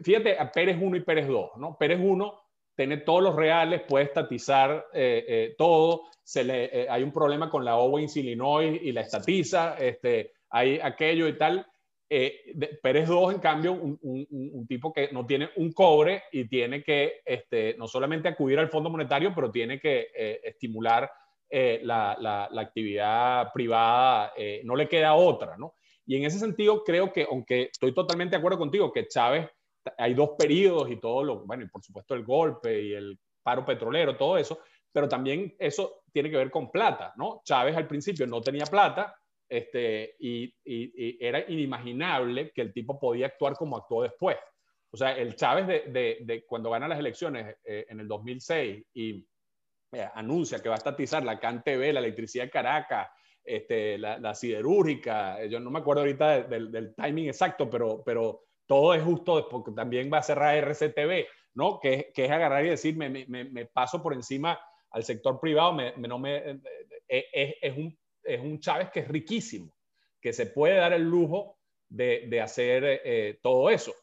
fíjate 0.04 0.36
Pérez 0.54 0.78
1 0.80 0.96
y 0.98 1.00
Pérez 1.00 1.26
2, 1.26 1.56
¿no? 1.56 1.76
Pérez 1.76 1.98
1 2.00 2.45
tiene 2.76 2.98
todos 2.98 3.22
los 3.22 3.34
reales, 3.34 3.82
puede 3.88 4.04
estatizar 4.04 4.86
eh, 4.92 5.24
eh, 5.26 5.54
todo. 5.56 6.02
Se 6.22 6.44
le, 6.44 6.64
eh, 6.64 6.86
hay 6.88 7.02
un 7.02 7.12
problema 7.12 7.48
con 7.48 7.64
la 7.64 7.76
Owens, 7.76 8.16
Illinois 8.16 8.78
y 8.82 8.92
la 8.92 9.00
estatiza, 9.00 9.76
este, 9.78 10.32
hay 10.50 10.78
aquello 10.80 11.26
y 11.26 11.36
tal. 11.38 11.66
Pérez 12.08 13.08
II, 13.08 13.34
en 13.34 13.40
cambio, 13.40 13.72
un, 13.72 14.66
tipo 14.68 14.92
que 14.92 15.08
no 15.10 15.26
tiene 15.26 15.50
un 15.56 15.72
cobre 15.72 16.22
y 16.30 16.46
tiene 16.46 16.84
que 16.84 17.20
este, 17.24 17.74
no 17.76 17.88
solamente 17.88 18.28
acudir 18.28 18.60
al 18.60 18.68
Fondo 18.68 18.90
Monetario, 18.90 19.32
pero 19.34 19.50
tiene 19.50 19.80
que 19.80 20.10
estimular 20.44 21.10
la, 21.50 22.16
la, 22.20 22.48
la, 22.52 22.62
actividad 22.62 23.52
privada, 23.52 24.32
no 24.62 24.76
le 24.76 24.88
queda 24.88 25.14
otra, 25.14 25.56
¿no? 25.56 25.74
Y 26.06 26.14
en 26.14 26.24
ese 26.24 26.38
sentido, 26.38 26.84
creo 26.84 27.12
que, 27.12 27.26
aunque 27.28 27.70
estoy 27.72 27.92
totalmente 27.92 28.36
de 28.36 28.38
acuerdo 28.38 28.58
contigo, 28.58 28.92
que 28.92 29.08
Chávez 29.08 29.48
hay 29.96 30.14
dos 30.14 30.30
periodos 30.38 30.90
y 30.90 30.96
todo 30.96 31.22
lo, 31.22 31.46
bueno, 31.46 31.64
y 31.64 31.68
por 31.68 31.82
supuesto 31.82 32.14
el 32.14 32.24
golpe 32.24 32.82
y 32.82 32.92
el 32.92 33.18
paro 33.42 33.64
petrolero, 33.64 34.16
todo 34.16 34.38
eso, 34.38 34.60
pero 34.92 35.08
también 35.08 35.54
eso 35.58 36.02
tiene 36.12 36.30
que 36.30 36.36
ver 36.36 36.50
con 36.50 36.70
plata, 36.70 37.12
¿no? 37.16 37.42
Chávez 37.44 37.76
al 37.76 37.86
principio 37.86 38.26
no 38.26 38.40
tenía 38.40 38.64
plata 38.66 39.14
este, 39.48 40.16
y, 40.18 40.52
era 41.20 41.48
inimaginable 41.48 42.50
que 42.52 42.62
el 42.62 42.72
tipo 42.72 42.98
podía 42.98 43.26
actuar 43.26 43.54
como 43.54 43.76
actuó 43.76 44.02
después. 44.02 44.36
O 44.90 44.96
sea, 44.96 45.16
el 45.16 45.36
Chávez 45.36 45.66
de, 45.66 46.18
de, 46.22 46.44
cuando 46.46 46.70
gana 46.70 46.88
las 46.88 46.98
elecciones 46.98 47.56
eh, 47.64 47.86
en 47.88 48.00
el 48.00 48.08
2006 48.08 48.84
y 48.94 49.26
eh, 49.92 50.08
anuncia 50.14 50.60
que 50.60 50.68
va 50.68 50.76
a 50.76 50.78
estatizar 50.78 51.24
la 51.24 51.38
CanTV, 51.38 51.92
la 51.92 52.00
electricidad 52.00 52.44
de 52.44 52.50
Caracas, 52.50 53.08
este, 53.44 53.98
la, 53.98 54.34
siderúrgica, 54.34 55.44
yo 55.46 55.60
no 55.60 55.70
me 55.70 55.78
acuerdo 55.78 56.02
ahorita 56.02 56.42
del, 56.42 56.72
del 56.72 56.94
timing 56.96 57.28
exacto, 57.28 57.70
pero, 57.70 58.02
pero 58.04 58.45
todo 58.66 58.94
es 58.94 59.02
justo 59.02 59.48
porque 59.48 59.72
también 59.72 60.10
va 60.12 60.18
a 60.18 60.22
cerrar 60.22 60.56
RCTV, 60.56 61.26
¿no? 61.54 61.78
Que, 61.80 62.12
que 62.14 62.24
es 62.24 62.30
agarrar 62.30 62.64
y 62.64 62.70
decir, 62.70 62.96
me, 62.96 63.08
me, 63.08 63.26
me, 63.26 63.66
paso 63.66 64.02
por 64.02 64.12
encima 64.12 64.58
al 64.90 65.04
sector 65.04 65.40
privado, 65.40 65.72
me, 65.72 65.92
no 65.96 66.24
eh, 66.26 66.60
eh, 67.08 67.26
es, 67.32 67.54
es, 67.62 67.76
un, 67.76 67.98
es 68.22 68.40
un 68.40 68.60
Chávez 68.60 68.90
que 68.90 69.00
es 69.00 69.08
riquísimo, 69.08 69.72
que 70.20 70.32
se 70.32 70.46
puede 70.46 70.76
dar 70.76 70.92
el 70.92 71.02
lujo 71.02 71.58
de, 71.88 72.26
de 72.28 72.40
hacer 72.40 73.00
eh, 73.04 73.38
todo 73.42 73.70
eso. 73.70 73.94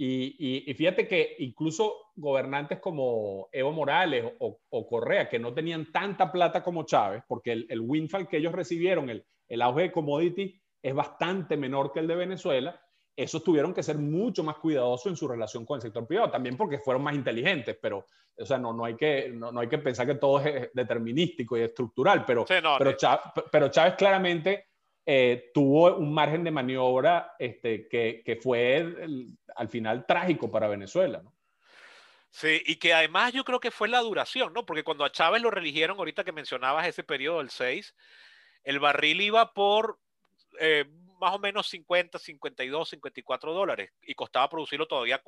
Y, 0.00 0.70
y, 0.70 0.74
fíjate 0.74 1.08
que 1.08 1.34
incluso 1.40 2.12
gobernantes 2.14 2.78
como 2.78 3.48
Evo 3.50 3.72
Morales 3.72 4.32
o, 4.38 4.60
o, 4.68 4.86
Correa, 4.86 5.28
que 5.28 5.40
no 5.40 5.52
tenían 5.52 5.90
tanta 5.90 6.30
plata 6.30 6.62
como 6.62 6.84
Chávez, 6.84 7.24
porque 7.26 7.50
el, 7.50 7.66
el 7.68 7.80
windfall 7.80 8.28
que 8.28 8.36
ellos 8.36 8.52
recibieron, 8.52 9.10
el, 9.10 9.26
el 9.48 9.60
auge 9.60 9.82
de 9.82 9.92
commodity, 9.92 10.60
es 10.80 10.94
bastante 10.94 11.56
menor 11.56 11.92
que 11.92 11.98
el 11.98 12.06
de 12.06 12.14
Venezuela, 12.14 12.80
esos 13.18 13.42
tuvieron 13.42 13.74
que 13.74 13.82
ser 13.82 13.98
mucho 13.98 14.44
más 14.44 14.58
cuidadosos 14.58 15.06
en 15.06 15.16
su 15.16 15.26
relación 15.26 15.66
con 15.66 15.76
el 15.76 15.82
sector 15.82 16.06
privado, 16.06 16.30
también 16.30 16.56
porque 16.56 16.78
fueron 16.78 17.02
más 17.02 17.16
inteligentes, 17.16 17.76
pero, 17.82 18.06
o 18.36 18.46
sea, 18.46 18.58
no, 18.58 18.72
no, 18.72 18.84
hay, 18.84 18.94
que, 18.94 19.30
no, 19.34 19.58
hay 19.58 19.68
que 19.68 19.78
pensar 19.78 20.06
que 20.06 20.14
todo 20.14 20.38
es 20.38 20.70
determinístico 20.72 21.58
y 21.58 21.62
estructural, 21.62 22.24
pero, 22.24 22.44
pero, 22.46 22.92
Chávez, 22.92 23.20
pero, 23.50 23.68
Chávez, 23.70 23.94
claramente 23.96 24.68
eh, 25.04 25.50
tuvo 25.52 25.96
un 25.96 26.14
margen 26.14 26.44
de 26.44 26.52
maniobra 26.52 27.34
este, 27.40 27.88
que, 27.88 28.22
que 28.24 28.36
fue 28.36 28.94
al 29.56 29.68
final 29.68 30.06
trágico 30.06 30.48
para 30.48 30.68
Venezuela, 30.68 31.20
¿no? 31.20 31.34
Sí, 32.30 32.62
y 32.66 32.76
que 32.76 32.94
además 32.94 33.32
yo 33.32 33.42
creo 33.42 33.58
que 33.58 33.72
fue 33.72 33.88
la 33.88 33.98
duración, 33.98 34.52
¿no? 34.52 34.64
Porque 34.64 34.84
cuando 34.84 35.04
a 35.04 35.10
Chávez 35.10 35.42
lo 35.42 35.50
religieron, 35.50 35.98
ahorita 35.98 36.22
que 36.22 36.30
mencionabas 36.30 36.86
ese 36.86 37.02
periodo 37.02 37.38
del 37.38 37.50
6, 37.50 37.96
el 38.62 38.78
barril 38.78 39.22
iba 39.22 39.54
por 39.54 39.98
eh, 40.60 40.84
más 41.20 41.34
o 41.34 41.38
menos 41.38 41.68
50, 41.68 42.18
52, 42.18 42.88
54 42.90 43.52
dólares 43.52 43.92
y 44.02 44.14
costaba 44.14 44.48
producirlo 44.48 44.86
todavía 44.86 45.22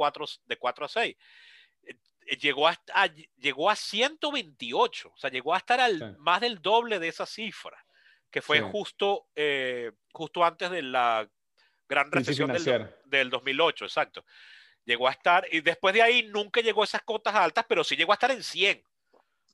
de 0.45 0.57
4 0.57 0.85
a 0.85 0.89
6. 0.89 1.17
Eh, 1.83 2.37
llegó, 2.37 2.69
hasta, 2.69 3.07
llegó 3.39 3.71
a 3.71 3.77
128, 3.77 5.13
o 5.15 5.19
sea, 5.19 5.31
llegó 5.31 5.55
a 5.55 5.59
estar 5.59 5.81
al, 5.81 6.17
más 6.19 6.41
del 6.41 6.61
doble 6.61 6.99
de 6.99 7.09
esa 7.09 7.27
cifra, 7.27 7.85
que 8.31 8.43
fue 8.43 8.61
justo, 8.61 9.27
eh, 9.35 9.93
justo 10.13 10.45
antes 10.45 10.71
de 10.71 10.83
la 10.83 11.29
gran 11.89 12.11
recesión 12.11 12.53
del, 12.53 12.89
del 13.05 13.31
2008, 13.31 13.85
exacto. 13.85 14.25
Llegó 14.85 15.09
a 15.09 15.13
estar, 15.13 15.47
y 15.51 15.61
después 15.61 15.93
de 15.95 16.03
ahí 16.03 16.23
nunca 16.25 16.61
llegó 16.61 16.83
a 16.83 16.85
esas 16.85 17.03
cotas 17.03 17.35
altas, 17.35 17.65
pero 17.69 17.85
sí 17.85 17.97
llegó 17.97 18.13
a 18.13 18.15
estar 18.15 18.31
en 18.31 18.43
100. 18.43 18.83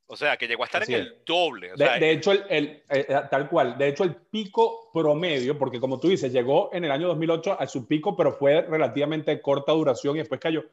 O 0.09 0.17
sea, 0.17 0.37
que 0.37 0.47
llegó 0.47 0.63
a 0.63 0.67
estar 0.67 0.83
en 0.85 0.93
el 0.93 1.23
doble. 1.27 1.73
de, 1.75 2.11
hecho, 2.11 2.31
el, 2.31 2.45
el, 2.49 2.65
eh, 2.89 3.07
eh, 3.09 3.21
tal 3.29 3.49
cual, 3.49 3.77
de 3.77 3.89
hecho 3.89 4.05
el 4.05 4.15
pico 4.15 4.91
promedio, 4.93 5.59
porque 5.59 5.81
como 5.81 5.99
tú 5.99 6.09
dices, 6.09 6.33
llegó 6.33 6.71
en 6.73 6.85
el 6.85 6.93
año 6.93 7.09
2008 7.09 7.57
a 7.59 7.67
su 7.67 7.89
pico, 7.89 8.17
pero 8.17 8.33
fue 8.33 8.63
relativamente 8.63 9.41
corta 9.41 9.73
duración 9.73 10.15
y 10.15 10.21
después 10.21 10.41
cayó. 10.41 10.65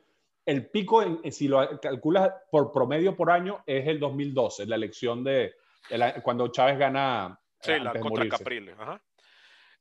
El 0.46 0.68
pico, 0.68 1.02
en, 1.02 1.32
si 1.32 1.48
lo 1.48 1.80
calculas 1.80 2.32
por 2.52 2.72
promedio 2.72 3.16
por 3.16 3.32
año, 3.32 3.64
es 3.66 3.88
el 3.88 4.00
2012, 4.00 4.68
la 4.68 4.76
elección 4.76 5.24
de, 5.24 5.56
cuando 6.22 6.50
Chávez 6.50 6.78
gana. 6.78 7.40
Sí, 7.60 7.80
la 7.80 7.94
contra 7.94 8.28
Capriles. 8.28 8.76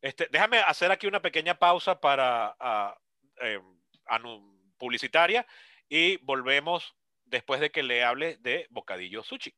Este, 0.00 0.28
déjame 0.30 0.59
hacer 0.59 0.90
aquí 0.90 1.07
una 1.07 1.20
pequeña 1.20 1.59
pausa 1.59 2.00
para 2.00 2.57
uh, 2.61 4.40
publicitaria 4.78 5.46
y 5.88 6.16
volvemos 6.24 6.94
después 7.32 7.60
de 7.60 7.70
que 7.70 7.82
le 7.82 8.04
hable 8.04 8.36
de 8.42 8.66
Bocadillo 8.70 9.24
Sushi. 9.24 9.54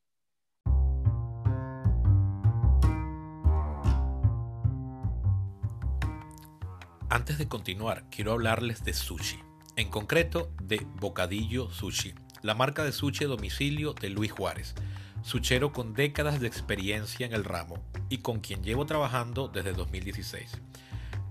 Antes 7.11 7.37
de 7.37 7.49
continuar, 7.49 8.09
quiero 8.11 8.33
hablarles 8.33 8.83
de 8.85 8.95
sushi, 8.95 9.39
en 9.77 9.91
concreto 9.91 10.51
de 10.63 10.87
Bocadillo 11.01 11.71
Sushi, 11.71 12.15
la 12.43 12.55
marca 12.55 12.85
de 12.85 12.93
sushi 12.93 13.25
a 13.25 13.29
domicilio 13.29 13.93
de 13.93 14.09
Luis 14.09 14.33
Juárez, 14.33 14.75
suchero 15.23 15.73
con 15.73 15.95
décadas 15.95 16.41
de 16.41 16.47
experiencia 16.47 17.27
en 17.27 17.33
el 17.33 17.45
ramo 17.45 17.83
y 18.09 18.19
con 18.19 18.41
quien 18.41 18.63
llevo 18.63 18.87
trabajando 18.87 19.49
desde 19.49 19.73
2016. 19.73 20.61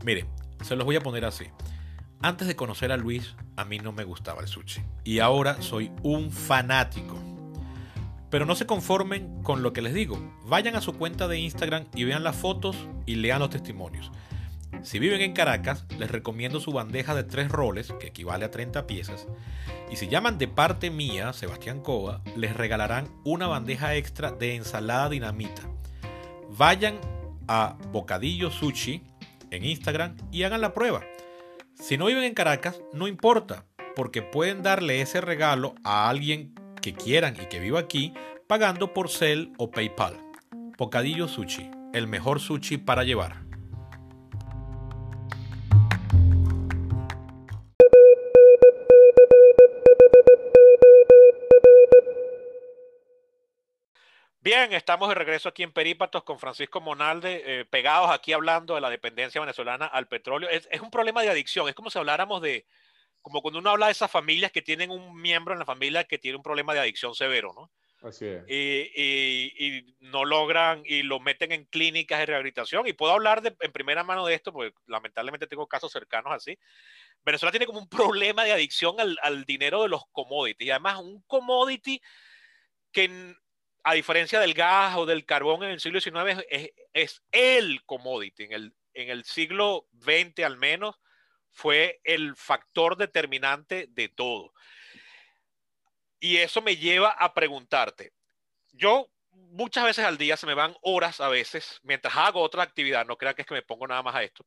Miren, 0.06 0.28
se 0.62 0.76
los 0.76 0.86
voy 0.86 0.96
a 0.96 1.02
poner 1.02 1.26
así. 1.26 1.46
Antes 2.24 2.48
de 2.48 2.56
conocer 2.56 2.94
a 2.94 2.96
Luis, 2.96 3.36
a 3.58 3.66
mí 3.66 3.80
no 3.80 3.92
me 3.92 4.06
gustaba 4.06 4.42
el 4.42 4.48
sushi. 4.48 4.82
Y 5.04 5.20
ahora 5.20 5.62
soy 5.62 5.92
un 6.04 6.32
fanático. 6.32 7.20
Pero 8.30 8.46
no 8.46 8.56
se 8.56 8.66
conformen 8.66 9.44
con 9.44 9.62
lo 9.62 9.74
que 9.74 9.82
les 9.82 9.94
digo. 9.94 10.18
Vayan 10.46 10.78
a 10.78 10.82
su 10.82 10.94
cuenta 10.94 11.28
de 11.28 11.38
Instagram 11.40 11.84
y 11.94 12.06
vean 12.06 12.24
las 12.24 12.38
fotos 12.38 12.78
y 13.06 13.16
lean 13.16 13.40
los 13.40 13.50
testimonios. 13.50 14.10
Si 14.84 15.00
viven 15.00 15.20
en 15.20 15.34
Caracas, 15.34 15.86
les 16.00 16.10
recomiendo 16.10 16.62
su 16.62 16.72
bandeja 16.72 17.14
de 17.14 17.26
tres 17.26 17.50
roles, 17.50 17.94
que 18.00 18.08
equivale 18.08 18.46
a 18.46 18.52
30 18.52 18.88
piezas. 18.88 19.28
Y 19.92 19.98
si 19.98 20.08
llaman 20.08 20.38
de 20.38 20.48
parte 20.48 20.92
mía, 20.92 21.34
Sebastián 21.34 21.82
Cova, 21.82 22.22
les 22.38 22.56
regalarán 22.56 23.10
una 23.26 23.48
bandeja 23.48 23.96
extra 23.96 24.32
de 24.32 24.56
ensalada 24.56 25.10
dinamita. 25.10 25.64
Vayan 26.52 27.02
a 27.50 27.76
Bocadillo 27.92 28.50
Sushi 28.50 29.04
en 29.52 29.66
Instagram 29.66 30.16
y 30.32 30.44
hagan 30.44 30.62
la 30.62 30.74
prueba. 30.74 31.02
Si 31.84 31.98
no 31.98 32.06
viven 32.06 32.24
en 32.24 32.34
Caracas, 32.34 32.82
no 32.94 33.10
importa, 33.10 33.66
porque 33.94 34.22
pueden 34.22 34.64
darle 34.64 35.02
ese 35.02 35.20
regalo 35.20 35.76
a 35.84 36.08
alguien 36.08 36.56
que 36.82 36.94
quieran 36.94 37.36
y 37.36 37.48
que 37.48 37.60
viva 37.60 37.78
aquí 37.78 38.14
pagando 38.48 38.94
por 38.94 39.10
Cel 39.10 39.52
o 39.58 39.70
PayPal. 39.70 40.18
Bocadillo 40.78 41.28
Sushi, 41.28 41.70
el 41.94 42.08
mejor 42.08 42.40
sushi 42.40 42.78
para 42.78 43.04
llevar. 43.04 43.44
Bien, 54.44 54.74
estamos 54.74 55.08
de 55.08 55.16
regreso 55.16 55.48
aquí 55.48 55.64
en 55.64 55.72
Perípatos 55.72 56.24
con 56.24 56.38
Francisco 56.38 56.82
Monalde, 56.82 57.44
eh, 57.46 57.64
pegados 57.64 58.12
aquí 58.12 58.34
hablando 58.34 58.76
de 58.76 58.82
la 58.82 58.90
dependencia 58.90 59.40
venezolana 59.40 59.86
al 59.86 60.10
petróleo. 60.10 60.50
Es, 60.50 60.68
un 60.82 60.92
problema 60.92 61.22
de 61.22 61.30
adicción, 61.30 61.70
es 61.70 61.76
como 61.76 61.90
si 61.90 61.98
habláramos 61.98 62.42
de, 62.42 62.66
como 63.22 63.42
cuando 63.42 63.60
uno 63.60 63.70
habla 63.70 63.86
de 63.86 63.94
esas 63.94 64.12
familias 64.12 64.52
que 64.52 64.62
tienen 64.62 64.92
un 64.92 65.16
miembro 65.16 65.54
en 65.54 65.60
la 65.60 65.66
familia 65.66 66.04
que 66.04 66.18
tiene 66.18 66.36
un 66.36 66.44
problema 66.44 66.74
de 66.74 66.82
adicción 66.82 67.16
severo, 67.16 67.54
¿no? 67.56 67.72
Así 68.06 68.26
es. 68.26 68.44
Y, 68.50 69.96
no 70.02 70.26
logran 70.26 70.84
y 70.86 71.04
lo 71.04 71.22
meten 71.22 71.54
en 71.54 71.64
clínicas 71.64 72.20
de 72.20 72.26
rehabilitación. 72.26 72.86
Y 72.86 72.92
puedo 72.92 73.14
hablar 73.14 73.42
de, 73.42 73.56
en 73.62 73.72
primera 73.72 74.04
mano 74.04 74.26
de 74.26 74.34
esto, 74.34 74.52
porque 74.52 74.76
lamentablemente 74.88 75.48
tengo 75.48 75.68
casos 75.68 75.90
cercanos 75.90 76.34
así. 76.34 76.60
Venezuela 77.24 77.52
tiene 77.52 77.66
como 77.66 77.80
un 77.80 77.88
problema 77.88 78.44
de 78.44 78.52
adicción 78.52 79.00
al, 79.00 79.18
al 79.24 79.46
dinero 79.46 79.84
de 79.84 79.88
los 79.88 80.04
commodities. 80.12 80.68
Y 80.68 80.72
además 80.72 81.00
un 81.00 81.22
commodity 81.28 82.02
que 82.92 83.36
a 83.84 83.94
diferencia 83.94 84.40
del 84.40 84.54
gas 84.54 84.96
o 84.96 85.06
del 85.06 85.26
carbón 85.26 85.64
en 85.64 85.72
el 85.72 85.80
siglo 85.80 86.00
XIX, 86.00 86.44
es, 86.94 87.22
el 87.32 87.84
commodity. 87.86 88.44
En 88.44 88.54
el, 88.54 88.76
en 88.94 89.10
el 89.10 89.26
siglo 89.26 89.88
XX 90.02 90.40
al 90.46 90.58
menos 90.58 91.00
fue 91.52 92.00
el 92.04 92.36
factor 92.36 92.98
determinante 92.98 93.88
de 93.90 94.10
todo. 94.10 94.54
Y 96.20 96.38
eso 96.38 96.62
me 96.62 96.78
lleva 96.78 97.10
a 97.10 97.34
preguntarte, 97.34 98.14
yo 98.72 99.10
muchas 99.32 99.84
veces 99.84 100.06
al 100.06 100.18
día 100.18 100.38
se 100.38 100.46
me 100.46 100.54
van 100.54 100.76
horas 100.82 101.20
a 101.20 101.28
veces, 101.28 101.80
mientras 101.84 102.16
hago 102.16 102.42
otra 102.42 102.64
actividad, 102.64 103.06
no 103.06 103.18
crean 103.18 103.36
que 103.36 103.42
es 103.42 103.48
que 103.48 103.54
me 103.54 103.62
pongo 103.62 103.88
nada 103.88 104.02
más 104.02 104.16
a 104.16 104.24
esto, 104.24 104.46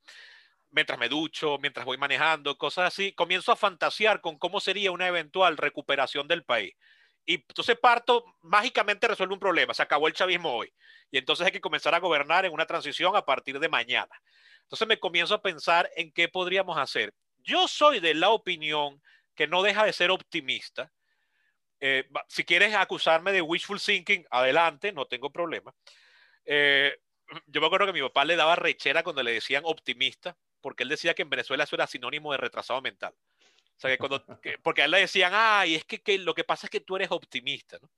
mientras 0.71 0.99
me 0.99 1.09
ducho, 1.09 1.59
mientras 1.59 1.85
voy 1.85 1.99
manejando, 1.99 2.57
cosas 2.57 2.89
así, 2.89 3.13
comienzo 3.13 3.53
a 3.53 3.57
fantasear 3.57 4.21
con 4.21 4.39
cómo 4.39 4.61
sería 4.61 4.91
una 4.91 5.07
eventual 5.07 5.57
recuperación 5.57 6.27
del 6.29 6.45
país. 6.45 6.75
Y 7.27 7.35
entonces 7.35 7.77
parto, 7.79 8.25
mágicamente 8.41 9.09
resuelve 9.09 9.35
un 9.35 9.41
problema, 9.41 9.75
se 9.75 9.83
acabó 9.83 10.07
el 10.07 10.15
chavismo 10.15 10.55
hoy. 10.55 10.73
Y 11.11 11.19
entonces 11.19 11.45
hay 11.45 11.53
que 11.53 11.61
comenzar 11.61 11.95
a 11.95 11.99
gobernar 11.99 12.47
en 12.47 12.53
una 12.53 12.67
transición 12.67 13.17
a 13.17 13.27
partir 13.27 13.59
de 13.59 13.69
mañana. 13.69 14.23
Entonces 14.63 14.87
me 14.87 14.99
comienzo 14.99 15.35
a 15.35 15.43
pensar 15.43 15.91
en 15.97 16.13
qué 16.13 16.29
podríamos 16.29 16.79
hacer. 16.79 17.13
Yo 17.39 17.67
soy 17.67 17.99
de 18.01 18.15
la 18.15 18.31
opinión 18.31 19.03
que 19.35 19.49
no 19.49 19.63
deja 19.63 19.85
de 19.85 19.93
ser 19.93 20.11
optimista. 20.11 20.93
Eh, 21.81 22.09
si 22.29 22.45
quieres 22.45 22.75
acusarme 22.75 23.33
de 23.33 23.43
wishful 23.43 23.81
thinking, 23.81 24.25
adelante, 24.31 24.93
no 24.93 25.07
tengo 25.07 25.31
problema. 25.31 25.75
Eh, 26.45 26.97
yo 27.47 27.61
me 27.61 27.67
acuerdo 27.67 27.87
que 27.87 27.93
mi 27.93 28.03
papá 28.03 28.25
le 28.25 28.37
daba 28.37 28.57
rechera 28.57 29.03
cuando 29.03 29.23
le 29.23 29.33
decían 29.33 29.63
optimista, 29.65 30.37
porque 30.61 30.85
él 30.85 30.89
decía 30.89 31.15
que 31.15 31.23
en 31.23 31.31
Venezuela 31.31 31.65
eso 31.65 31.77
era 31.77 31.87
sinónimo 31.87 32.33
de 32.33 32.39
retrasado 32.39 32.81
mental. 32.81 33.15
O 33.77 33.81
sea, 33.81 33.91
que 33.91 33.99
cuando, 33.99 34.25
porque 34.63 34.83
a 34.83 34.85
él 34.87 34.91
le 34.91 35.01
decían, 35.01 35.33
ay, 35.35 35.75
es 35.75 35.85
que, 35.85 36.01
que, 36.01 36.17
lo 36.19 36.35
que 36.35 36.45
pasa 36.45 36.67
es 36.67 36.71
que 36.71 36.81
tú 36.81 36.97
eres 36.97 37.11
optimista. 37.11 37.79
¿no? 37.81 37.91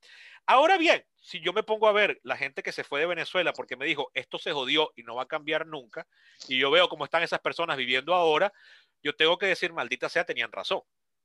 Ahora 0.44 0.76
bien, 0.76 1.04
si 1.20 1.40
yo 1.40 1.52
me 1.52 1.62
pongo 1.62 1.86
a 1.86 1.92
ver 1.92 2.18
la 2.24 2.36
gente 2.36 2.62
que 2.62 2.72
se 2.72 2.82
fue 2.82 3.00
de 3.00 3.06
Venezuela 3.06 3.52
porque 3.52 3.76
me 3.76 3.86
dijo, 3.86 4.10
esto 4.14 4.38
se 4.38 4.52
jodió 4.52 4.92
y 4.96 5.02
no 5.02 5.14
va 5.14 5.22
a 5.22 5.28
cambiar 5.28 5.66
nunca, 5.66 6.06
y 6.48 6.58
yo 6.58 6.70
veo 6.70 6.88
cómo 6.88 7.04
están 7.04 7.22
esas 7.22 7.40
personas 7.40 7.76
viviendo 7.76 8.14
ahora, 8.14 8.52
yo 9.02 9.14
tengo 9.14 9.38
que 9.38 9.46
decir, 9.46 9.72
maldita 9.72 10.08
sea, 10.08 10.24
tenían 10.24 10.50
razón. 10.50 10.80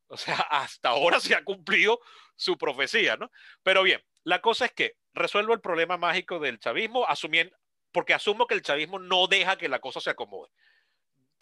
O 0.07 0.17
sea, 0.17 0.35
hasta 0.49 0.89
ahora 0.89 1.19
se 1.19 1.35
ha 1.35 1.43
cumplido 1.43 1.99
su 2.35 2.57
profecía, 2.57 3.17
¿no? 3.17 3.31
Pero 3.63 3.81
bien, 3.81 4.03
la 4.23 4.41
cosa 4.41 4.65
es 4.65 4.73
que 4.73 4.97
resuelvo 5.13 5.53
el 5.53 5.61
problema 5.61 5.97
mágico 5.97 6.39
del 6.39 6.59
chavismo, 6.59 7.07
asumiendo, 7.07 7.55
porque 7.91 8.13
asumo 8.13 8.45
que 8.45 8.55
el 8.55 8.61
chavismo 8.61 8.99
no 8.99 9.27
deja 9.27 9.57
que 9.57 9.69
la 9.69 9.79
cosa 9.79 10.01
se 10.01 10.09
acomode. 10.09 10.49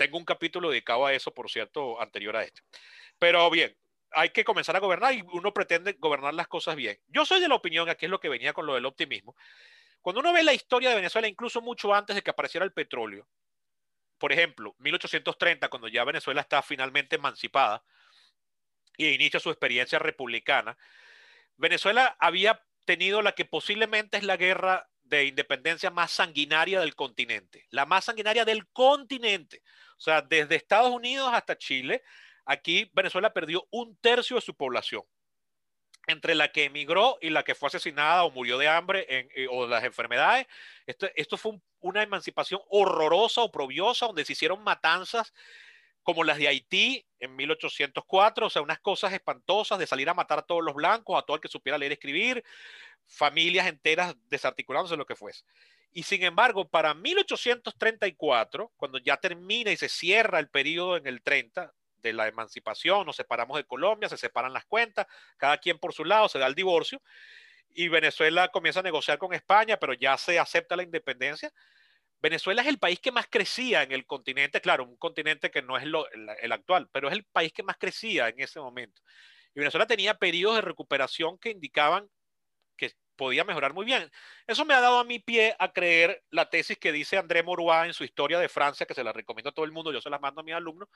Tengo 0.01 0.17
un 0.17 0.25
capítulo 0.25 0.71
dedicado 0.71 1.05
a 1.05 1.13
eso, 1.13 1.31
por 1.31 1.51
cierto, 1.51 2.01
anterior 2.01 2.35
a 2.35 2.43
este. 2.43 2.63
Pero 3.19 3.47
bien, 3.51 3.77
hay 4.09 4.31
que 4.31 4.43
comenzar 4.43 4.75
a 4.75 4.79
gobernar 4.79 5.13
y 5.13 5.21
uno 5.31 5.53
pretende 5.53 5.93
gobernar 5.99 6.33
las 6.33 6.47
cosas 6.47 6.75
bien. 6.75 6.99
Yo 7.07 7.23
soy 7.23 7.39
de 7.39 7.47
la 7.47 7.53
opinión, 7.53 7.87
aquí 7.87 8.05
es 8.05 8.09
lo 8.09 8.19
que 8.19 8.27
venía 8.27 8.51
con 8.51 8.65
lo 8.65 8.73
del 8.73 8.87
optimismo. 8.87 9.35
Cuando 10.01 10.21
uno 10.21 10.33
ve 10.33 10.41
la 10.41 10.55
historia 10.55 10.89
de 10.89 10.95
Venezuela, 10.95 11.27
incluso 11.27 11.61
mucho 11.61 11.93
antes 11.93 12.15
de 12.15 12.23
que 12.23 12.31
apareciera 12.31 12.65
el 12.65 12.73
petróleo, 12.73 13.27
por 14.17 14.33
ejemplo, 14.33 14.73
1830, 14.79 15.69
cuando 15.69 15.87
ya 15.87 16.03
Venezuela 16.03 16.41
está 16.41 16.63
finalmente 16.63 17.17
emancipada 17.17 17.83
y 18.97 19.07
inicia 19.07 19.39
su 19.39 19.51
experiencia 19.51 19.99
republicana, 19.99 20.79
Venezuela 21.57 22.17
había 22.19 22.65
tenido 22.85 23.21
la 23.21 23.33
que 23.33 23.45
posiblemente 23.45 24.17
es 24.17 24.23
la 24.23 24.37
guerra 24.37 24.89
de 25.03 25.25
independencia 25.25 25.89
más 25.89 26.11
sanguinaria 26.11 26.79
del 26.79 26.95
continente, 26.95 27.65
la 27.69 27.85
más 27.85 28.05
sanguinaria 28.05 28.45
del 28.45 28.67
continente. 28.67 29.61
O 29.97 30.01
sea, 30.01 30.21
desde 30.21 30.55
Estados 30.55 30.91
Unidos 30.91 31.29
hasta 31.33 31.57
Chile, 31.57 32.03
aquí 32.45 32.89
Venezuela 32.93 33.33
perdió 33.33 33.67
un 33.71 33.95
tercio 33.97 34.35
de 34.35 34.41
su 34.41 34.55
población. 34.55 35.03
Entre 36.07 36.33
la 36.33 36.51
que 36.51 36.63
emigró 36.63 37.19
y 37.21 37.29
la 37.29 37.43
que 37.43 37.53
fue 37.53 37.67
asesinada 37.67 38.23
o 38.23 38.31
murió 38.31 38.57
de 38.57 38.67
hambre 38.67 39.05
eh, 39.07 39.47
o 39.51 39.67
las 39.67 39.83
enfermedades. 39.83 40.47
Esto 40.87 41.37
fue 41.37 41.59
una 41.79 42.01
emancipación 42.01 42.59
horrorosa, 42.69 43.41
oprobiosa, 43.41 44.07
donde 44.07 44.25
se 44.25 44.33
hicieron 44.33 44.63
matanzas 44.63 45.31
como 46.03 46.23
las 46.23 46.37
de 46.37 46.47
Haití 46.47 47.05
en 47.19 47.35
1804, 47.35 48.47
o 48.47 48.49
sea, 48.49 48.61
unas 48.61 48.79
cosas 48.79 49.13
espantosas 49.13 49.79
de 49.79 49.87
salir 49.87 50.09
a 50.09 50.13
matar 50.13 50.39
a 50.39 50.41
todos 50.43 50.63
los 50.63 50.75
blancos, 50.75 51.17
a 51.17 51.23
todo 51.23 51.35
el 51.35 51.41
que 51.41 51.47
supiera 51.47 51.77
leer 51.77 51.91
y 51.91 51.93
escribir, 51.93 52.43
familias 53.05 53.67
enteras 53.67 54.15
desarticulándose, 54.29 54.97
lo 54.97 55.05
que 55.05 55.15
fuese. 55.15 55.43
Y 55.91 56.03
sin 56.03 56.23
embargo, 56.23 56.67
para 56.69 56.93
1834, 56.93 58.71
cuando 58.77 58.97
ya 58.97 59.17
termina 59.17 59.71
y 59.71 59.77
se 59.77 59.89
cierra 59.89 60.39
el 60.39 60.49
periodo 60.49 60.97
en 60.97 61.05
el 61.05 61.21
30 61.21 61.73
de 61.97 62.13
la 62.13 62.27
emancipación, 62.27 63.05
nos 63.05 63.17
separamos 63.17 63.57
de 63.57 63.65
Colombia, 63.65 64.09
se 64.09 64.17
separan 64.17 64.53
las 64.53 64.65
cuentas, 64.65 65.05
cada 65.37 65.57
quien 65.57 65.77
por 65.77 65.93
su 65.93 66.05
lado, 66.05 66.29
se 66.29 66.39
da 66.39 66.47
el 66.47 66.55
divorcio, 66.55 67.01
y 67.73 67.87
Venezuela 67.89 68.47
comienza 68.49 68.79
a 68.79 68.83
negociar 68.83 69.17
con 69.17 69.33
España, 69.33 69.77
pero 69.77 69.93
ya 69.93 70.17
se 70.17 70.39
acepta 70.39 70.75
la 70.75 70.83
independencia. 70.83 71.51
Venezuela 72.21 72.61
es 72.61 72.67
el 72.67 72.77
país 72.77 72.99
que 72.99 73.11
más 73.11 73.27
crecía 73.27 73.81
en 73.81 73.91
el 73.91 74.05
continente, 74.05 74.61
claro, 74.61 74.85
un 74.85 74.97
continente 74.97 75.49
que 75.49 75.63
no 75.63 75.75
es 75.77 75.83
el, 75.83 76.51
actual, 76.51 76.87
pero 76.91 77.07
es 77.07 77.13
el 77.13 77.25
país 77.25 77.51
que 77.51 77.63
más 77.63 77.77
crecía 77.77 78.29
en 78.29 78.39
ese 78.39 78.59
momento. 78.59 79.01
Y 79.55 79.59
Venezuela 79.59 79.87
tenía 79.87 80.13
periodos 80.13 80.57
de 80.57 80.61
recuperación 80.61 81.39
que 81.39 81.49
indicaban 81.49 82.07
que 82.77 82.93
podía 83.15 83.43
mejorar 83.43 83.73
muy 83.73 83.85
bien. 83.85 84.09
Eso 84.45 84.65
me 84.65 84.75
ha 84.75 84.81
dado 84.81 84.99
a 84.99 85.03
mi 85.03 85.19
pie 85.19 85.55
a 85.57 85.73
creer 85.73 86.23
la 86.29 86.49
tesis 86.49 86.77
que 86.77 86.91
dice 86.91 87.17
André 87.17 87.41
Morois 87.41 87.87
en 87.87 87.93
su 87.93 88.03
historia 88.03 88.39
de 88.39 88.49
Francia, 88.49 88.85
que 88.85 88.93
se 88.93 89.03
la 89.03 89.13
recomiendo 89.13 89.49
a 89.49 89.53
todo 89.53 89.65
el 89.65 89.71
mundo, 89.71 89.91
yo 89.91 90.01
se 90.01 90.09
la 90.09 90.19
mando 90.19 90.41
a 90.41 90.43
mis 90.43 90.53
alumnos, 90.53 90.89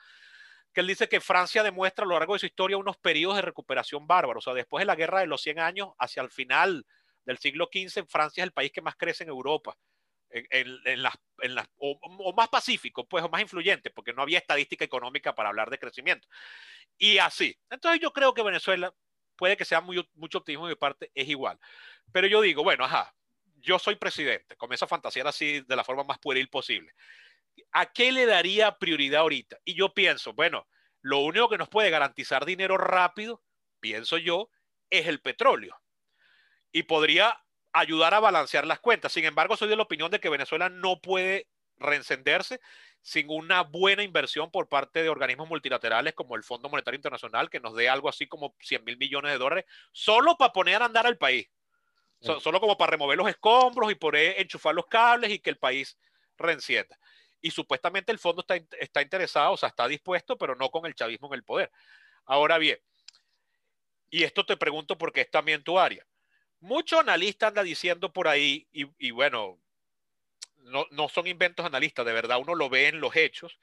que 0.72 0.80
él 0.80 0.86
dice 0.86 1.08
que 1.08 1.20
Francia 1.20 1.64
demuestra 1.64 2.04
a 2.04 2.08
lo 2.08 2.14
largo 2.18 2.34
de 2.34 2.40
su 2.40 2.46
historia 2.46 2.76
unos 2.76 2.98
periodos 2.98 3.36
de 3.36 3.42
recuperación 3.42 4.06
bárbaros. 4.06 4.46
O 4.46 4.50
sea, 4.50 4.54
después 4.54 4.82
de 4.82 4.86
la 4.86 4.94
guerra 4.94 5.20
de 5.20 5.26
los 5.26 5.42
100 5.42 5.58
años, 5.58 5.88
hacia 5.98 6.22
el 6.22 6.30
final 6.30 6.86
del 7.24 7.38
siglo 7.38 7.68
XV, 7.72 8.06
Francia 8.08 8.42
es 8.42 8.46
el 8.46 8.52
país 8.52 8.70
que 8.70 8.82
más 8.82 8.94
crece 8.96 9.24
en 9.24 9.30
Europa 9.30 9.76
en, 10.30 11.02
las, 11.02 11.14
en 11.38 11.54
las 11.54 11.68
o, 11.76 12.32
más 12.34 12.48
pacífico, 12.48 13.06
pues, 13.08 13.24
o 13.24 13.28
más 13.28 13.40
influyente, 13.40 13.90
porque 13.90 14.12
no 14.12 14.22
había 14.22 14.38
estadística 14.38 14.84
económica 14.84 15.34
para 15.34 15.48
hablar 15.48 15.70
de 15.70 15.78
crecimiento. 15.78 16.28
Y 16.98 17.18
así. 17.18 17.56
Entonces 17.70 18.00
yo 18.00 18.12
creo 18.12 18.34
que 18.34 18.42
Venezuela, 18.42 18.94
puede 19.36 19.56
que 19.56 19.64
sea 19.64 19.80
muy, 19.80 20.08
mucho 20.14 20.38
optimismo 20.38 20.66
de 20.66 20.74
mi 20.74 20.78
parte, 20.78 21.10
es 21.14 21.28
igual. 21.28 21.58
Pero 22.12 22.26
yo 22.26 22.40
digo, 22.40 22.62
bueno, 22.62 22.84
ajá, 22.84 23.14
yo 23.56 23.78
soy 23.78 23.96
presidente, 23.96 24.56
comienzo 24.56 24.84
a 24.84 24.88
fantasear 24.88 25.26
así 25.26 25.60
de 25.60 25.76
la 25.76 25.84
forma 25.84 26.04
más 26.04 26.18
pueril 26.18 26.48
posible. 26.48 26.92
¿A 27.72 27.86
qué 27.86 28.12
le 28.12 28.26
daría 28.26 28.78
prioridad 28.78 29.22
ahorita? 29.22 29.58
Y 29.64 29.74
yo 29.74 29.94
pienso, 29.94 30.32
bueno, 30.34 30.68
lo 31.00 31.20
único 31.20 31.48
que 31.48 31.58
nos 31.58 31.68
puede 31.68 31.90
garantizar 31.90 32.44
dinero 32.44 32.76
rápido, 32.76 33.42
pienso 33.80 34.18
yo, 34.18 34.50
es 34.90 35.06
el 35.06 35.20
petróleo. 35.20 35.80
Y 36.72 36.82
podría 36.84 37.38
ayudar 37.76 38.14
a 38.14 38.20
balancear 38.20 38.66
las 38.66 38.80
cuentas. 38.80 39.12
Sin 39.12 39.24
embargo, 39.24 39.56
soy 39.56 39.68
de 39.68 39.76
la 39.76 39.82
opinión 39.82 40.10
de 40.10 40.18
que 40.18 40.30
Venezuela 40.30 40.68
no 40.68 41.00
puede 41.00 41.46
reencenderse 41.78 42.60
sin 43.02 43.28
una 43.28 43.62
buena 43.62 44.02
inversión 44.02 44.50
por 44.50 44.68
parte 44.68 45.02
de 45.02 45.10
organismos 45.10 45.48
multilaterales 45.48 46.14
como 46.14 46.36
el 46.36 46.42
Fondo 46.42 46.68
Monetario 46.68 46.96
Internacional, 46.96 47.50
que 47.50 47.60
nos 47.60 47.76
dé 47.76 47.88
algo 47.88 48.08
así 48.08 48.26
como 48.26 48.56
100 48.60 48.82
mil 48.84 48.96
millones 48.96 49.30
de 49.30 49.38
dólares, 49.38 49.64
solo 49.92 50.36
para 50.36 50.52
poner 50.52 50.82
a 50.82 50.86
andar 50.86 51.06
al 51.06 51.18
país. 51.18 51.48
solo 52.20 52.60
como 52.60 52.78
para 52.78 52.92
remover 52.92 53.18
los 53.18 53.28
escombros 53.28 53.92
y 53.92 53.94
poder 53.94 54.40
enchufar 54.40 54.74
los 54.74 54.86
cables 54.86 55.30
y 55.30 55.38
que 55.38 55.50
el 55.50 55.58
país 55.58 55.98
reencienda. 56.38 56.98
Y 57.42 57.50
supuestamente 57.50 58.10
el 58.10 58.18
fondo 58.18 58.40
está, 58.40 58.56
está 58.80 59.02
interesado, 59.02 59.52
o 59.52 59.56
sea, 59.56 59.68
está 59.68 59.86
dispuesto, 59.86 60.36
pero 60.38 60.56
no 60.56 60.70
con 60.70 60.86
el 60.86 60.94
chavismo 60.94 61.28
en 61.28 61.34
el 61.34 61.44
poder. 61.44 61.70
Ahora 62.24 62.56
bien, 62.58 62.78
y 64.10 64.24
esto 64.24 64.46
te 64.46 64.56
pregunto 64.56 64.96
porque 64.96 65.20
es 65.20 65.30
también 65.30 65.62
tu 65.62 65.78
área 65.78 66.04
mucho 66.60 67.00
analista 67.00 67.48
anda 67.48 67.62
diciendo 67.62 68.12
por 68.12 68.28
ahí, 68.28 68.68
y, 68.72 69.10
bueno, 69.10 69.60
no, 70.56 71.08
son 71.08 71.26
inventos 71.26 71.64
analistas, 71.64 72.04
de 72.06 72.12
verdad, 72.12 72.38
uno 72.38 72.54
lo 72.54 72.68
ve 72.68 72.88
en 72.88 73.00
los 73.00 73.14
hechos, 73.16 73.58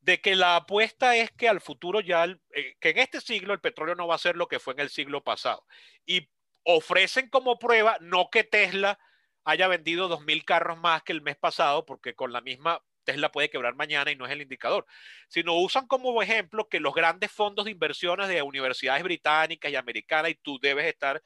de 0.00 0.20
que 0.20 0.36
la 0.36 0.56
apuesta 0.56 1.16
es 1.16 1.30
que 1.32 1.48
al 1.48 1.60
futuro 1.60 2.00
ya, 2.00 2.24
eh, 2.24 2.76
que 2.80 2.90
en 2.90 2.98
este 2.98 3.20
siglo 3.20 3.52
el 3.52 3.60
petróleo 3.60 3.96
no 3.96 4.06
va 4.06 4.14
a 4.14 4.18
ser 4.18 4.36
lo 4.36 4.46
que 4.46 4.60
fue 4.60 4.74
en 4.74 4.80
el 4.80 4.90
siglo 4.90 5.24
pasado. 5.24 5.66
Y 6.06 6.30
ofrecen 6.62 7.28
como 7.28 7.58
prueba, 7.58 7.98
no 8.00 8.30
que 8.30 8.44
Tesla 8.44 8.98
haya 9.44 9.66
vendido 9.66 10.08
2.000 10.08 10.44
carros 10.44 10.78
más 10.78 11.02
que 11.02 11.12
el 11.12 11.22
mes 11.22 11.36
pasado, 11.36 11.84
porque 11.84 12.14
con 12.14 12.32
la 12.32 12.40
misma 12.40 12.80
Tesla 13.04 13.32
puede 13.32 13.48
quebrar 13.48 13.74
mañana 13.74 14.10
y 14.10 14.16
no 14.16 14.26
es 14.26 14.32
el 14.32 14.42
indicador, 14.42 14.84
sino 15.28 15.54
usan 15.54 15.86
como 15.86 16.22
ejemplo 16.22 16.68
que 16.68 16.78
los 16.78 16.94
grandes 16.94 17.32
fondos 17.32 17.64
de 17.64 17.70
inversiones 17.70 18.28
de 18.28 18.42
universidades 18.42 19.02
británicas 19.02 19.72
y 19.72 19.76
americanas, 19.76 20.30
y 20.30 20.34
tú 20.34 20.58
debes 20.60 20.86
estar 20.86 21.22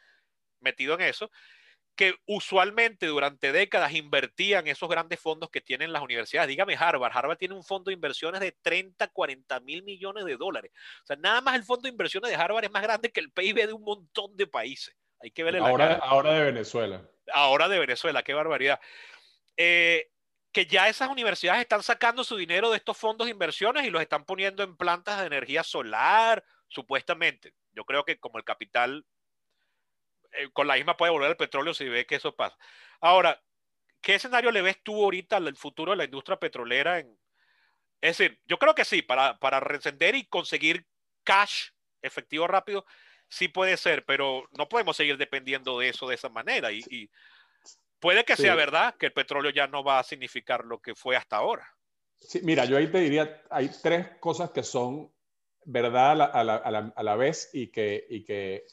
metido 0.63 0.95
en 0.95 1.03
eso, 1.03 1.31
que 1.95 2.15
usualmente 2.27 3.07
durante 3.07 3.53
décadas 3.53 3.93
invertían 3.93 4.67
esos 4.67 4.89
grandes 4.89 5.21
fondos 5.21 5.51
que 5.51 5.61
tienen 5.61 5.93
las 5.93 6.03
universidades. 6.03 6.49
Dígame 6.49 6.77
Harvard, 6.77 7.13
Harvard 7.15 7.37
tiene 7.37 7.55
un 7.55 7.65
fondo 7.65 7.91
de 7.91 7.95
inversiones 7.95 8.41
de 8.41 8.53
30, 8.53 9.09
40 9.09 9.61
mil 9.61 9.83
millones 9.83 10.25
de 10.25 10.37
dólares. 10.37 10.73
O 11.03 11.07
sea, 11.07 11.17
nada 11.17 11.41
más 11.41 11.55
el 11.55 11.65
fondo 11.65 11.83
de 11.83 11.91
inversiones 11.91 12.31
de 12.31 12.37
Harvard 12.37 12.65
es 12.65 12.71
más 12.71 12.83
grande 12.83 13.13
que 13.13 13.21
el 13.21 13.31
PIB 13.31 13.67
de 13.67 13.73
un 13.73 13.83
montón 13.83 14.37
de 14.37 14.47
países. 14.47 14.97
Hay 15.21 15.31
que 15.31 15.45
verle 15.45 15.61
ahora, 15.61 15.91
la 15.91 15.95
Ahora 15.97 16.33
de 16.33 16.45
Venezuela. 16.45 17.03
Ahora 17.33 17.69
de 17.69 17.79
Venezuela, 17.79 18.23
qué 18.23 18.35
barbaridad. 18.35 18.81
Eh, 19.57 20.09
que 20.51 20.67
ya 20.67 20.89
esas 20.89 21.09
universidades 21.09 21.63
están 21.63 21.83
sacando 21.83 22.25
su 22.25 22.37
dinero 22.37 22.71
de 22.71 22.77
estos 22.77 22.97
fondos 22.97 23.27
de 23.27 23.31
inversiones 23.31 23.87
y 23.87 23.91
los 23.91 24.03
están 24.03 24.25
poniendo 24.25 24.63
en 24.63 24.77
plantas 24.77 25.21
de 25.21 25.27
energía 25.27 25.63
solar, 25.63 26.45
supuestamente. 26.69 27.55
Yo 27.73 27.85
creo 27.85 28.05
que 28.05 28.19
como 28.19 28.39
el 28.39 28.45
capital 28.45 29.07
eh, 30.33 30.49
con 30.53 30.67
la 30.67 30.75
misma 30.75 30.97
puede 30.97 31.13
volver 31.13 31.31
el 31.31 31.37
petróleo 31.37 31.75
si 31.75 31.89
ve 31.89 32.07
que 32.07 32.17
eso 32.17 32.35
pasa. 32.35 32.57
Ahora, 33.01 33.41
¿qué 34.01 34.15
escenario 34.15 34.51
le 34.51 34.63
ves 34.63 34.83
tú 34.83 35.03
ahorita 35.03 35.37
al 35.37 35.57
futuro 35.57 35.93
de 35.93 35.99
la 35.99 36.05
industria 36.05 36.39
petrolera? 36.39 36.99
En... 36.99 37.19
Es 38.01 38.19
decir, 38.19 38.41
yo 38.47 38.59
creo 38.59 38.75
que 38.75 38.85
sí, 38.85 39.03
para, 39.03 39.39
para 39.39 39.61
recender 39.61 40.15
y 40.15 40.25
conseguir 40.25 40.87
cash 41.25 41.71
efectivo 42.03 42.47
rápido, 42.47 42.85
sí 43.29 43.49
puede 43.49 43.77
ser, 43.77 44.05
pero 44.05 44.49
no 44.59 44.69
podemos 44.69 44.97
seguir 44.97 45.17
dependiendo 45.17 45.79
de 45.79 45.89
eso 45.89 46.09
de 46.09 46.17
esa 46.17 46.29
manera. 46.29 46.71
Y, 46.73 47.11
puede 48.01 48.25
que 48.25 48.37
sea 48.37 48.57
verdad 48.57 48.97
que 48.97 49.07
el 49.07 49.13
petróleo 49.13 49.53
ya 49.53 49.69
no 49.69 49.85
va 49.85 50.01
a 50.01 50.05
significar 50.05 50.65
lo 50.65 50.81
que 50.81 50.95
fue 50.95 51.15
hasta 51.15 51.37
ahora. 51.37 51.67
Sí, 52.19 52.41
mira, 52.43 52.65
yo 52.65 52.77
ahí 52.77 52.89
te 52.89 52.99
diría, 52.99 53.43
hay 53.49 53.71
tres 53.81 54.09
cosas 54.19 54.51
que 54.51 54.65
son 54.65 55.13
verdad 55.65 56.11
a 56.11 56.15
la, 56.17 56.25
a 56.25 56.71
la, 56.71 56.93
a 56.95 57.03
la 57.03 57.17
vez 57.17 57.51
y 57.53 57.69
que, 57.69 58.05
y 58.11 58.25
que 58.25 58.67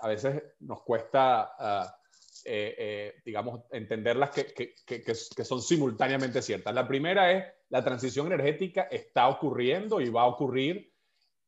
a 0.00 0.08
veces 0.08 0.42
nos 0.60 0.82
cuesta, 0.82 1.52
ah, 1.58 1.96
eh, 2.44 2.74
eh, 2.78 3.14
digamos, 3.24 3.62
entenderlas 3.70 4.30
que, 4.30 4.46
que, 4.46 5.02
que, 5.02 5.14
son 5.14 5.60
simultáneamente 5.60 6.42
ciertas. 6.42 6.74
La 6.74 6.88
primera 6.88 7.32
es, 7.32 7.44
la 7.68 7.84
transición 7.84 8.26
energética 8.26 8.82
está 8.90 9.28
ocurriendo 9.28 10.00
y 10.00 10.08
va 10.08 10.22
a 10.22 10.26
ocurrir. 10.26 10.92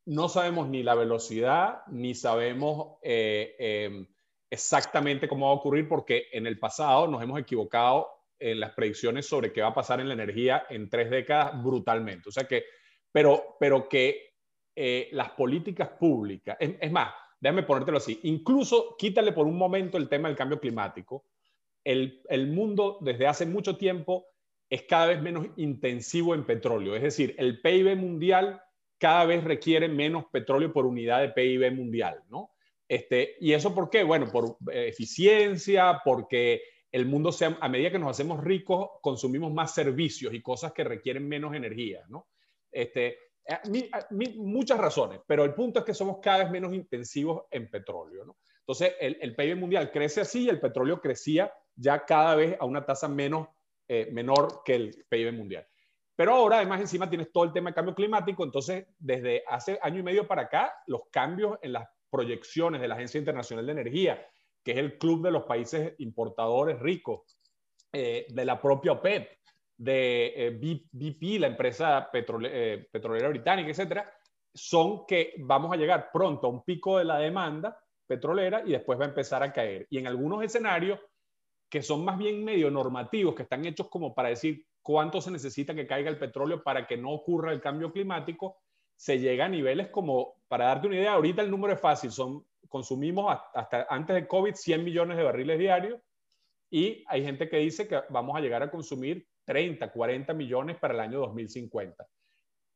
No 0.05 0.29
sabemos 0.29 0.69
ni 0.69 0.83
la 0.83 0.95
velocidad, 0.95 1.83
ni 1.89 2.15
sabemos 2.15 2.99
eh, 3.03 3.55
em, 3.59 4.07
exactamente 4.51 5.29
cómo 5.29 5.47
va 5.47 5.53
a 5.53 5.57
ocurrir, 5.57 5.89
porque 5.89 6.27
en 6.33 6.47
el 6.47 6.59
pasado 6.59 7.07
nos 7.07 7.23
hemos 7.23 7.41
equivocado 7.41 8.09
en 8.39 8.59
las 8.59 8.73
predicciones 8.73 9.27
sobre 9.27 9.53
qué 9.53 9.63
va 9.63 9.69
a 9.69 9.75
pasar 9.75 10.01
en 10.01 10.09
la 10.09 10.15
energía 10.15 10.67
en 10.69 10.91
tres 10.91 11.11
décadas 11.11 11.63
brutalmente. 11.63 12.29
O 12.29 12.33
sea 12.33 12.45
que, 12.45 12.65
pero, 13.13 13.57
pero 13.61 13.89
que 13.89 14.33
las 15.13 15.31
políticas 15.33 15.91
públicas, 15.91 16.57
es 16.59 16.91
más, 16.91 17.13
déjame 17.43 17.65
ponértelo 17.65 17.99
así, 17.99 18.21
incluso 18.23 18.95
quítale 18.97 19.33
por 19.33 19.47
un 19.47 19.59
momento 19.59 19.99
el 19.99 20.09
tema 20.09 20.29
del 20.29 20.37
cambio 20.37 20.61
climático. 20.61 21.27
El, 21.83 22.23
el, 22.29 22.47
mundo 22.47 22.99
desde 23.01 23.27
hace 23.27 23.45
mucho 23.45 23.77
tiempo 23.77 24.27
es 24.71 24.83
cada 24.85 25.07
vez 25.07 25.21
menos 25.21 25.49
intensivo 25.57 26.37
en 26.37 26.47
petróleo, 26.47 26.95
es 26.95 27.03
decir, 27.03 27.35
el 27.39 27.61
PIB 27.61 27.97
mundial 27.97 28.63
cada 28.97 29.25
vez 29.25 29.43
requiere 29.43 29.89
menos 29.89 30.27
petróleo 30.31 30.73
por 30.73 30.87
unidad 30.87 31.21
de 31.21 31.31
PIB 31.31 31.73
mundial, 31.73 32.23
¿no? 32.31 32.53
Este, 32.87 33.35
¿Y 33.41 33.53
eso 33.53 33.75
por 33.75 33.91
qué? 33.91 34.05
Bueno, 34.05 34.31
por 34.31 34.59
eh, 34.73 34.87
eficiencia, 34.89 36.01
porque 36.05 36.63
el 36.93 37.07
mundo, 37.07 37.33
sea, 37.33 37.59
a 37.61 37.69
medida 37.69 37.91
que 37.91 37.99
nos 37.99 38.11
hacemos 38.11 38.45
ricos, 38.45 38.91
consumimos 39.01 39.53
más 39.53 39.75
servicios 39.75 40.33
y 40.33 40.43
cosas 40.43 40.73
que 40.73 40.85
requieren 40.85 41.27
menos 41.27 41.57
energía, 41.57 42.05
¿no? 42.09 42.29
Este, 42.71 43.19
muchas 44.37 44.79
razones, 44.79 45.21
pero 45.27 45.45
el 45.45 45.55
punto 45.55 45.81
es 45.81 45.85
que 45.85 45.95
somos 45.95 46.19
cada 46.23 46.39
vez 46.39 46.51
menos 46.51 46.73
intensivos 46.73 47.45
en 47.51 47.71
petróleo. 47.71 48.25
¿no? 48.25 48.37
Entonces, 48.61 48.95
el, 49.01 49.19
el, 49.21 49.35
PIB 49.35 49.57
mundial 49.57 49.91
crece 49.91 50.21
así 50.21 50.45
y 50.45 50.49
el 50.49 50.61
petróleo 50.61 51.01
crecía 51.01 51.53
ya 51.75 52.05
cada 52.05 52.35
vez 52.37 52.57
a 52.61 52.65
una 52.65 52.85
tasa 52.85 53.09
menos, 53.09 53.49
eh, 53.89 54.09
menor 54.13 54.63
que 54.65 54.75
el 54.75 55.05
PIB 55.09 55.33
mundial. 55.33 55.67
Pero 56.15 56.35
ahora, 56.35 56.57
además, 56.59 56.81
encima 56.81 57.09
tienes 57.09 57.33
todo 57.33 57.45
el 57.45 57.53
tema 57.53 57.71
de 57.71 57.75
cambio 57.75 57.95
climático. 57.95 58.45
Entonces, 58.45 58.87
desde 58.99 59.43
hace 59.49 59.79
año 59.83 60.01
y 60.01 60.03
medio 60.03 60.29
para 60.29 60.43
acá, 60.43 60.75
los 60.87 61.09
cambios 61.11 61.59
en 61.63 61.73
las 61.73 61.89
proyecciones 62.11 62.81
de 62.81 62.89
la 62.89 62.95
Agencia 62.95 63.19
Internacional 63.19 63.67
de 63.67 63.73
Energía, 63.73 64.27
que 64.63 64.73
es 64.73 64.79
el 64.79 64.99
club 64.99 65.25
de 65.25 65.31
los 65.31 65.45
países 65.45 65.95
importadores 65.99 66.79
ricos, 66.79 67.23
eh, 67.93 68.27
de 68.29 68.45
la 68.45 68.61
propia 68.61 68.93
OPEP, 68.93 69.29
de 69.83 70.33
eh, 70.37 70.51
BP, 70.93 71.41
la 71.41 71.49
empresa 71.49 72.09
eh, 72.13 72.89
petrolera 72.93 73.29
británica, 73.29 73.71
etcétera, 73.71 74.13
son 74.55 75.05
que 75.07 75.35
vamos 75.39 75.73
a 75.73 75.77
llegar 75.77 76.11
pronto 76.13 76.47
a 76.47 76.51
un 76.51 76.63
pico 76.63 76.99
de 76.99 77.05
la 77.05 77.19
demanda 77.19 77.77
petrolera 78.07 78.63
y 78.65 78.73
después 78.73 78.99
va 78.99 79.07
a 79.07 79.09
empezar 79.09 79.43
a 79.43 79.53
caer. 79.53 79.87
Y 79.91 79.99
en 79.99 80.07
algunos 80.07 80.43
escenarios 80.45 81.01
que 81.69 81.83
son 81.83 82.05
más 82.05 82.17
bien 82.17 82.45
medio 82.45 82.71
normativos, 82.71 83.35
que 83.35 83.43
están 83.43 83.65
hechos 83.65 83.89
como 83.89 84.15
para 84.15 84.29
decir 84.29 84.67
cuánto 84.83 85.21
se 85.21 85.31
necesita 85.31 85.75
que 85.75 85.87
caiga 85.87 86.11
el 86.11 86.19
petróleo 86.19 86.63
para 86.63 86.87
que 86.87 86.97
no 86.97 87.11
ocurra 87.11 87.51
el 87.51 87.61
cambio 87.61 87.93
climático, 87.93 88.59
se 88.95 89.19
llega 89.19 89.47
a 89.47 89.49
niveles 89.49 89.89
como, 89.89 90.35
para 90.47 90.67
darte 90.67 90.87
una 90.87 90.97
idea, 90.97 91.15
ahorita 91.15 91.43
el 91.43 91.51
número 91.51 91.73
es 91.73 91.81
fácil, 91.81 92.13
son, 92.13 92.47
consumimos 92.69 93.37
hasta 93.55 93.87
antes 93.89 94.15
de 94.15 94.29
COVID 94.29 94.55
100 94.55 94.85
millones 94.85 95.17
de 95.17 95.25
barriles 95.25 95.59
diarios 95.59 96.01
y 96.71 97.05
hay 97.09 97.25
gente 97.25 97.49
que 97.49 97.57
dice 97.57 97.89
que 97.89 98.01
vamos 98.11 98.37
a 98.37 98.41
llegar 98.41 98.63
a 98.63 98.71
consumir 98.71 99.27
30, 99.45 99.91
40 99.91 100.35
millones 100.35 100.77
para 100.79 100.95
el 100.95 101.01
año 101.01 101.21
2050. 101.21 102.07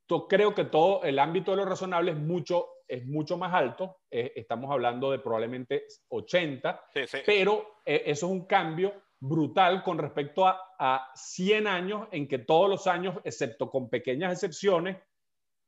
Yo 0.08 0.28
creo 0.28 0.54
que 0.54 0.64
todo 0.64 1.02
el 1.02 1.18
ámbito 1.18 1.50
de 1.50 1.58
lo 1.58 1.64
razonable 1.64 2.12
es 2.12 2.18
mucho, 2.18 2.68
es 2.86 3.06
mucho 3.06 3.36
más 3.36 3.52
alto. 3.52 3.98
Eh, 4.10 4.32
estamos 4.36 4.70
hablando 4.70 5.10
de 5.10 5.18
probablemente 5.18 5.86
80, 6.08 6.84
pero 7.24 7.80
eh, 7.84 8.02
eso 8.06 8.26
es 8.26 8.32
un 8.32 8.46
cambio 8.46 8.94
brutal 9.18 9.82
con 9.82 9.98
respecto 9.98 10.46
a, 10.46 10.60
a, 10.78 11.10
100 11.14 11.66
años 11.66 12.08
en 12.12 12.28
que 12.28 12.38
todos 12.38 12.68
los 12.68 12.86
años, 12.86 13.16
excepto 13.24 13.70
con 13.70 13.88
pequeñas 13.88 14.32
excepciones, 14.32 14.98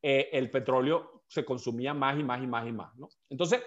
eh, 0.03 0.29
el 0.33 0.51
petróleo 0.51 1.25
se 1.27 1.45
consumía 1.45 1.93
más 1.93 2.19
y 2.19 2.23
más 2.23 2.41
y 2.41 2.47
más 2.47 2.69
y 2.69 2.73
más. 2.73 2.97
¿no? 2.97 3.09
Entonces, 3.29 3.63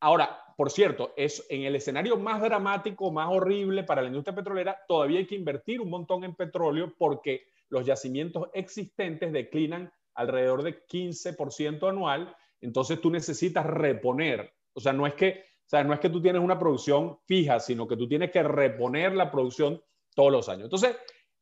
ahora, 0.00 0.42
por 0.56 0.70
cierto, 0.70 1.12
es 1.16 1.44
en 1.50 1.62
el 1.62 1.76
escenario 1.76 2.16
más 2.16 2.40
dramático, 2.40 3.10
más 3.10 3.28
horrible 3.30 3.84
para 3.84 4.02
la 4.02 4.08
industria 4.08 4.34
petrolera, 4.34 4.78
todavía 4.88 5.18
hay 5.18 5.26
que 5.26 5.34
invertir 5.34 5.80
un 5.80 5.90
montón 5.90 6.24
en 6.24 6.34
petróleo 6.34 6.94
porque 6.96 7.48
los 7.68 7.84
yacimientos 7.84 8.48
existentes 8.54 9.32
declinan 9.32 9.92
alrededor 10.14 10.62
de 10.62 10.86
15% 10.86 11.88
anual, 11.88 12.34
entonces 12.60 13.00
tú 13.00 13.10
necesitas 13.10 13.66
reponer, 13.66 14.52
o 14.72 14.80
sea, 14.80 14.92
no 14.92 15.06
es 15.06 15.14
que, 15.14 15.44
o 15.66 15.68
sea, 15.68 15.84
no 15.84 15.92
es 15.92 16.00
que 16.00 16.10
tú 16.10 16.22
tienes 16.22 16.40
una 16.40 16.58
producción 16.58 17.18
fija, 17.26 17.60
sino 17.60 17.86
que 17.86 17.96
tú 17.96 18.08
tienes 18.08 18.30
que 18.30 18.42
reponer 18.42 19.14
la 19.14 19.30
producción 19.30 19.82
todos 20.14 20.32
los 20.32 20.48
años. 20.48 20.64
Entonces, 20.64 20.96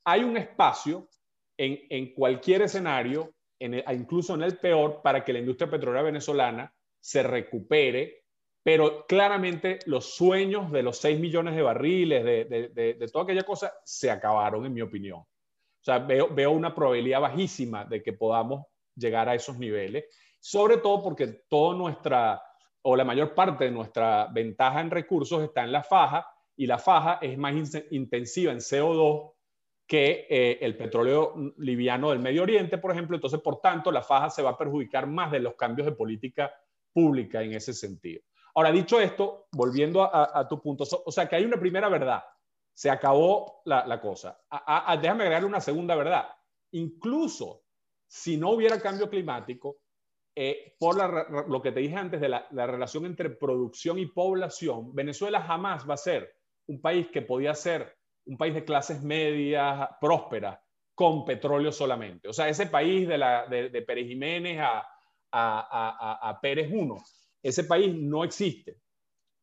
hay 0.05 0.25
un 0.25 0.37
espacio 0.37 1.09
en, 1.57 1.81
en 1.89 2.15
cualquier 2.15 2.63
escenario, 2.63 3.33
en 3.61 3.75
incluso 3.93 4.35
en 4.35 4.43
el 4.43 4.59
peor, 4.59 5.03
para 5.03 5.25
que 5.25 5.33
la 5.33 5.39
industria 5.39 5.71
petrolera 5.71 6.03
venezolana 6.03 6.75
se 6.99 7.23
recupere, 7.23 8.24
pero 8.65 9.07
claramente 9.07 9.79
los 9.85 10.07
sueños 10.07 10.73
de 10.73 10.83
los 10.83 10.97
6 10.97 11.21
millones 11.21 11.55
de 11.55 11.63
barriles, 11.63 12.25
de, 12.25 12.45
de, 12.47 12.95
de 12.95 13.09
toda 13.09 13.25
aquella 13.25 13.43
cosa, 13.43 13.75
se 13.85 14.11
acabaron, 14.11 14.65
en 14.65 14.73
mi 14.73 14.81
opinión. 14.81 15.19
O 15.21 15.85
sea, 15.85 15.99
veo, 15.99 16.35
veo 16.35 16.51
una 16.51 16.75
probabilidad 16.75 17.21
bajísima 17.21 17.85
de 17.85 18.03
que 18.03 18.15
podamos 18.15 18.65
llegar 18.97 19.29
a 19.29 19.35
esos 19.35 19.59
niveles, 19.59 20.07
sobre 20.41 20.79
todo 20.79 21.03
porque 21.03 21.27
toda 21.47 21.77
nuestra, 21.77 22.43
o 22.81 22.97
la 22.97 23.05
mayor 23.05 23.35
parte 23.35 23.65
de 23.65 23.71
nuestra 23.71 24.29
ventaja 24.33 24.81
en 24.81 24.91
recursos 24.91 25.43
está 25.43 25.63
en 25.63 25.73
la 25.73 25.83
faja, 25.83 26.27
y 26.57 26.67
la 26.67 26.79
faja 26.79 27.19
es 27.21 27.37
más 27.37 27.55
intensiva 27.91 28.51
en 28.51 28.59
CO2 28.59 29.33
que 29.87 30.27
eh, 30.31 30.59
el 30.63 30.77
petróleo 30.77 31.35
liviano 31.59 32.11
del 32.11 32.21
Medio 32.21 32.45
Oriente, 32.45 32.79
por 32.79 32.93
ejemplo. 32.93 33.17
Entonces, 33.17 33.41
por 33.41 33.61
tanto, 33.61 33.93
la 33.93 34.01
faja 34.01 34.31
se 34.31 34.41
va 34.41 34.51
a 34.51 34.57
perjudicar 34.57 35.07
más 35.07 35.31
de 35.31 35.41
los 35.41 35.55
cambios 35.55 35.85
de 35.85 35.93
política 35.93 36.51
pública 36.93 37.43
en 37.43 37.53
ese 37.53 37.75
sentido. 37.75 38.23
Ahora, 38.55 38.71
dicho 38.71 39.01
esto, 39.01 39.49
volviendo 39.53 40.03
a, 40.03 40.39
a 40.39 40.49
tu 40.49 40.61
punto, 40.61 40.85
o 41.05 41.13
sea, 41.13 41.29
que 41.29 41.37
hay 41.37 41.45
una 41.45 41.59
primera 41.59 41.89
verdad 41.89 42.23
se 42.75 42.91
acabó 42.91 43.63
la, 43.65 44.01
cosa. 44.01 44.39
déjame 45.01 45.23
agregarle 45.23 45.47
una 45.47 45.61
segunda 45.61 45.95
verdad. 45.95 46.29
Incluso 46.73 47.63
si 48.07 48.37
no 48.37 48.51
hubiera 48.51 48.81
cambio 48.81 49.09
climático, 49.09 49.79
eh, 50.37 50.75
por 50.81 51.49
lo 51.49 51.63
que 51.63 51.71
te 51.71 51.81
dije 51.81 51.95
antes 51.95 52.21
de 52.21 52.29
la, 52.29 52.49
relación 52.51 53.07
entre 53.07 53.31
producción 53.31 53.99
y 54.01 54.07
población, 54.07 54.93
Venezuela 54.93 55.41
jamás 55.41 55.89
va 55.89 55.95
a 55.95 55.99
ser 55.99 56.35
un 56.67 56.81
país 56.81 57.09
que 57.09 57.23
podía 57.23 57.55
ser 57.55 57.97
un 58.27 58.37
país 58.37 58.55
de 58.55 58.65
clases 58.65 59.03
medias, 59.03 59.89
prósperas, 60.01 60.59
con 60.95 61.25
petróleo 61.25 61.71
solamente. 61.71 62.29
O 62.29 62.33
sea, 62.33 62.49
ese 62.49 62.67
país 62.67 63.07
de, 63.07 63.19
la, 63.19 63.47
de, 63.47 63.83
Pérez 63.83 64.09
Jiménez 64.09 64.59
a, 64.61 64.85
a, 65.31 66.29
a 66.29 66.41
Pérez 66.41 66.71
I, 66.71 66.89
ese 67.45 67.65
país 67.65 67.95
no 67.95 68.25
existe. 68.25 68.79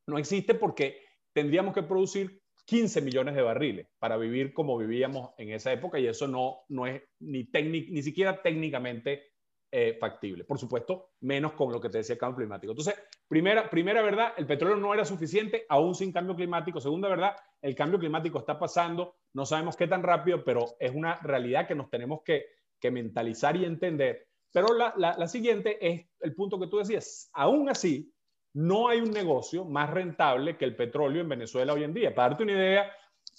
No 0.08 0.18
existe 0.18 0.56
porque 0.56 1.06
tendríamos 1.34 1.74
que 1.74 1.84
producir 1.84 2.42
15 2.66 3.02
millones 3.02 3.36
de 3.36 3.42
barriles 3.42 3.88
para 4.00 4.18
vivir 4.18 4.54
como 4.54 4.78
vivíamos 4.78 5.32
en 5.38 5.52
esa 5.52 5.72
época 5.72 6.00
y 6.00 6.08
eso 6.08 6.28
no, 6.28 6.62
no 6.70 6.88
es 6.88 7.02
ni, 7.20 7.48
ni 7.54 8.02
siquiera 8.02 8.42
técnicamente 8.42 9.32
eh, 9.74 9.98
factible. 10.00 10.44
Por 10.44 10.60
supuesto, 10.60 11.12
menos 11.22 11.54
con 11.54 11.72
lo 11.72 11.80
que 11.80 11.90
te 11.90 12.00
decía 12.00 12.16
el 12.16 12.20
cambio 12.20 12.40
climático. 12.40 12.72
Entonces, 12.72 12.94
primera, 13.30 13.70
primera 13.70 14.02
verdad, 14.02 14.34
el 14.36 14.46
petróleo 14.46 14.76
no 14.76 14.94
era 14.94 15.06
suficiente 15.06 15.66
aún 15.70 15.96
sin 15.96 16.12
cambio 16.12 16.36
climático. 16.36 16.82
Segunda 16.82 17.08
verdad, 17.08 17.38
el 17.62 17.74
cambio 17.74 17.98
climático 17.98 18.38
está 18.38 18.60
pasando, 18.60 19.16
no 19.34 19.46
sabemos 19.46 19.78
qué 19.78 19.88
tan 19.88 20.04
rápido, 20.04 20.44
pero 20.44 20.76
es 20.78 20.92
una 20.94 21.16
realidad 21.22 21.70
que 21.70 21.76
nos 21.76 21.90
tenemos 21.90 22.22
que, 22.24 22.48
que 22.82 22.92
mentalizar 22.92 23.56
y 23.56 23.64
entender. 23.64 24.28
Pero 24.52 24.68
la, 24.76 25.28
siguiente 25.28 25.78
es 25.82 26.06
el 26.20 26.36
punto 26.36 26.60
que 26.60 26.68
tú 26.68 26.78
decías. 26.78 27.30
Aún 27.34 27.70
así, 27.70 28.14
no 28.54 28.90
hay 28.90 29.00
un 29.00 29.12
negocio 29.12 29.64
más 29.64 29.90
rentable 29.90 30.58
que 30.58 30.66
el 30.66 30.76
petróleo 30.76 31.22
en 31.22 31.30
Venezuela 31.30 31.74
hoy 31.74 31.86
en 31.86 31.94
día. 31.94 32.14
Para 32.14 32.30
darte 32.30 32.44
una 32.44 32.54
idea, 32.54 32.92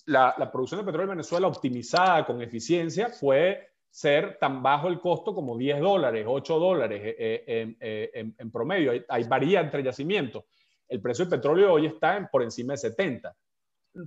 la, 0.07 0.51
producción 0.51 0.81
de 0.81 0.87
petróleo 0.87 1.13
en 1.13 1.19
Venezuela 1.19 1.49
optimizada 1.49 2.25
con 2.25 2.41
eficiencia 2.41 3.11
puede 3.21 3.73
ser 3.91 4.39
tan 4.39 4.63
bajo 4.63 4.89
el 4.89 5.01
costo 5.01 5.35
como 5.35 5.59
10 5.59 5.81
dólares, 5.81 6.25
8 6.27 6.59
dólares 6.59 7.03
eh, 7.05 7.45
eh, 7.47 7.77
eh, 7.79 8.33
en, 8.39 8.51
promedio. 8.51 8.93
Hay, 9.07 9.25
varía 9.25 9.61
entre 9.61 9.83
yacimientos. 9.83 10.45
El 10.89 11.03
precio 11.03 11.27
del 11.27 11.39
petróleo 11.39 11.75
hoy 11.75 11.87
está 11.87 12.27
por 12.33 12.43
encima 12.43 12.73
de 12.73 12.79
70. 12.79 13.37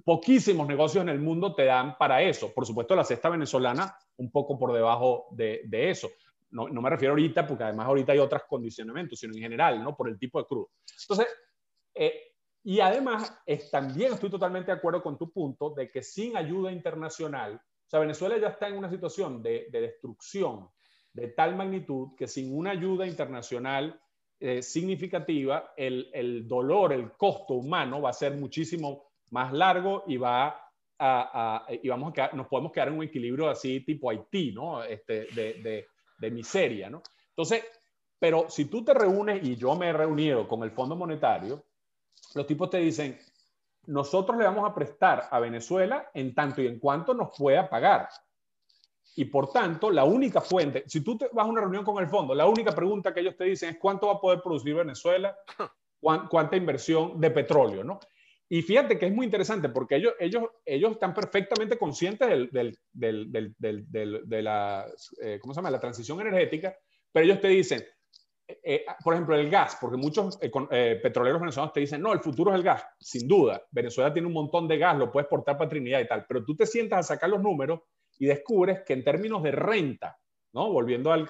Poquísimos 0.03 0.67
negocios 0.67 1.03
en 1.03 1.09
el 1.09 1.19
mundo 1.19 1.53
te 1.53 1.65
dan 1.65 1.95
para 1.99 2.23
eso. 2.23 2.51
Por 2.51 2.65
supuesto, 2.65 2.95
la 2.95 3.03
cesta 3.03 3.29
venezolana 3.29 3.95
un 4.17 4.31
poco 4.31 4.57
por 4.57 4.73
debajo 4.73 5.27
de, 5.29 5.61
de 5.65 5.91
eso 5.91 6.09
no, 6.51 6.67
me 6.67 6.89
refiero 6.89 7.13
ahorita, 7.13 7.45
porque 7.45 7.63
además 7.63 7.87
ahorita 7.87 8.13
hay 8.13 8.19
otros 8.19 8.43
condicionamientos, 8.47 9.19
sino 9.19 9.33
en 9.33 9.41
general, 9.41 9.83
¿no? 9.83 9.95
Por 9.95 10.09
el 10.09 10.17
tipo 10.17 10.39
de 10.39 10.45
crudo. 10.45 10.69
Entonces, 11.01 11.27
eh, 11.93 12.35
y 12.63 12.79
además, 12.79 13.37
también 13.71 14.13
estoy 14.13 14.29
totalmente 14.29 14.71
de 14.71 14.77
acuerdo 14.77 15.03
con 15.03 15.17
tu 15.17 15.31
punto 15.31 15.71
de 15.71 15.89
que 15.89 16.01
sin 16.01 16.35
ayuda 16.35 16.71
internacional, 16.71 17.55
o 17.55 17.89
sea, 17.89 17.99
Venezuela 17.99 18.39
ya 18.39 18.47
está 18.47 18.67
en 18.67 18.77
una 18.77 18.89
situación 18.89 19.43
de, 19.43 19.67
destrucción 19.71 20.69
de 21.13 21.27
tal 21.27 21.55
magnitud 21.55 22.15
que 22.17 22.27
sin 22.27 22.57
una 22.57 22.71
ayuda 22.71 23.05
internacional 23.05 24.01
eh, 24.39 24.63
significativa, 24.63 25.73
el, 25.77 26.47
dolor, 26.47 26.91
el 26.91 27.11
costo 27.11 27.53
humano 27.53 28.01
va 28.01 28.09
a 28.09 28.13
ser 28.13 28.33
muchísimo 28.35 29.11
más 29.29 29.53
largo 29.53 30.03
y 30.07 30.17
va 30.17 30.59
a, 30.97 31.67
y 31.69 31.87
vamos 31.87 32.17
a 32.17 32.35
nos 32.35 32.47
podemos 32.47 32.71
quedar 32.71 32.87
en 32.87 32.95
un 32.95 33.03
equilibrio 33.03 33.47
así 33.47 33.81
tipo 33.81 34.09
Haití, 34.09 34.51
¿no? 34.53 34.83
Este, 34.83 35.27
de, 35.35 35.53
de 35.61 35.87
miseria, 36.19 36.89
¿no? 36.89 37.01
Entonces, 37.29 37.63
pero 38.19 38.49
si 38.49 38.65
tú 38.65 38.83
te 38.83 38.93
reúnes, 38.93 39.43
y 39.43 39.55
yo 39.55 39.75
me 39.75 39.89
he 39.89 39.93
reunido 39.93 40.47
con 40.47 40.63
el 40.63 40.71
Fondo 40.71 40.95
Monetario, 40.95 41.63
los 42.33 42.47
tipos 42.47 42.69
te 42.69 42.77
dicen, 42.77 43.19
nosotros 43.87 44.37
le 44.37 44.45
vamos 44.45 44.69
a 44.69 44.73
prestar 44.73 45.27
a 45.29 45.39
Venezuela 45.39 46.09
en 46.13 46.33
tanto 46.33 46.61
y 46.61 46.67
en 46.67 46.79
cuanto 46.79 47.13
nos 47.13 47.37
pueda 47.37 47.69
pagar. 47.69 48.09
Y 49.15 49.25
por 49.25 49.51
tanto, 49.51 49.91
la 49.91 50.03
única 50.03 50.41
fuente, 50.41 50.83
si 50.87 51.01
tú 51.01 51.17
te 51.17 51.29
vas 51.31 51.45
a 51.45 51.49
una 51.49 51.61
reunión 51.61 51.85
con 51.85 52.03
el 52.03 52.09
fondo, 52.09 52.33
la 52.35 52.47
única 52.47 52.73
pregunta 52.73 53.13
que 53.13 53.21
ellos 53.21 53.37
te 53.37 53.45
dicen 53.45 53.69
es 53.69 53.77
cuánto 53.77 54.07
va 54.07 54.13
a 54.13 54.19
poder 54.19 54.41
producir 54.41 54.75
Venezuela, 54.75 55.37
cuánta 56.01 56.57
inversión 56.57 57.19
de 57.19 57.31
petróleo, 57.31 57.83
¿no? 57.83 57.99
Y 58.47 58.61
fíjate 58.61 58.99
que 58.99 59.07
es 59.07 59.13
muy 59.13 59.25
interesante 59.25 59.69
porque 59.69 59.95
ellos, 59.95 60.13
ellos, 60.19 60.43
ellos 60.65 60.91
están 60.91 61.13
perfectamente 61.13 61.77
conscientes 61.77 62.27
del, 62.29 62.77
del, 62.93 63.55
del, 63.57 64.21
de 64.27 64.41
la, 64.41 64.85
eh, 65.21 65.39
¿cómo 65.41 65.53
se 65.53 65.59
llama? 65.59 65.71
la 65.71 65.79
transición 65.79 66.21
energética, 66.21 66.77
pero 67.11 67.25
ellos 67.25 67.41
te 67.41 67.47
dicen, 67.47 67.83
eh, 68.47 68.59
eh, 68.63 68.85
por 69.03 69.15
ejemplo, 69.15 69.35
el 69.35 69.49
gas, 69.49 69.77
porque 69.81 69.97
muchos 69.97 70.37
petroleros 70.37 71.41
venezolanos 71.41 71.73
te 71.73 71.79
dicen, 71.79 72.01
no, 72.01 72.13
el 72.13 72.19
futuro 72.19 72.51
es 72.51 72.57
el 72.57 72.63
gas, 72.63 72.85
sin 72.99 73.27
duda. 73.27 73.63
Venezuela 73.71 74.13
tiene 74.13 74.27
un 74.27 74.33
montón 74.33 74.67
de 74.67 74.77
gas, 74.77 74.95
lo 74.95 75.11
puedes 75.11 75.27
portar 75.27 75.57
para 75.57 75.69
Trinidad 75.69 76.01
y 76.01 76.07
tal, 76.07 76.25
pero 76.27 76.45
tú 76.45 76.55
te 76.55 76.67
sientas 76.67 76.99
a 76.99 77.15
sacar 77.15 77.31
los 77.31 77.41
números 77.41 77.79
y 78.19 78.27
descubres 78.27 78.83
que 78.85 78.93
en 78.93 79.03
términos 79.03 79.41
de 79.41 79.51
renta, 79.51 80.19
¿no? 80.53 80.71
volviendo 80.71 81.11
al, 81.11 81.27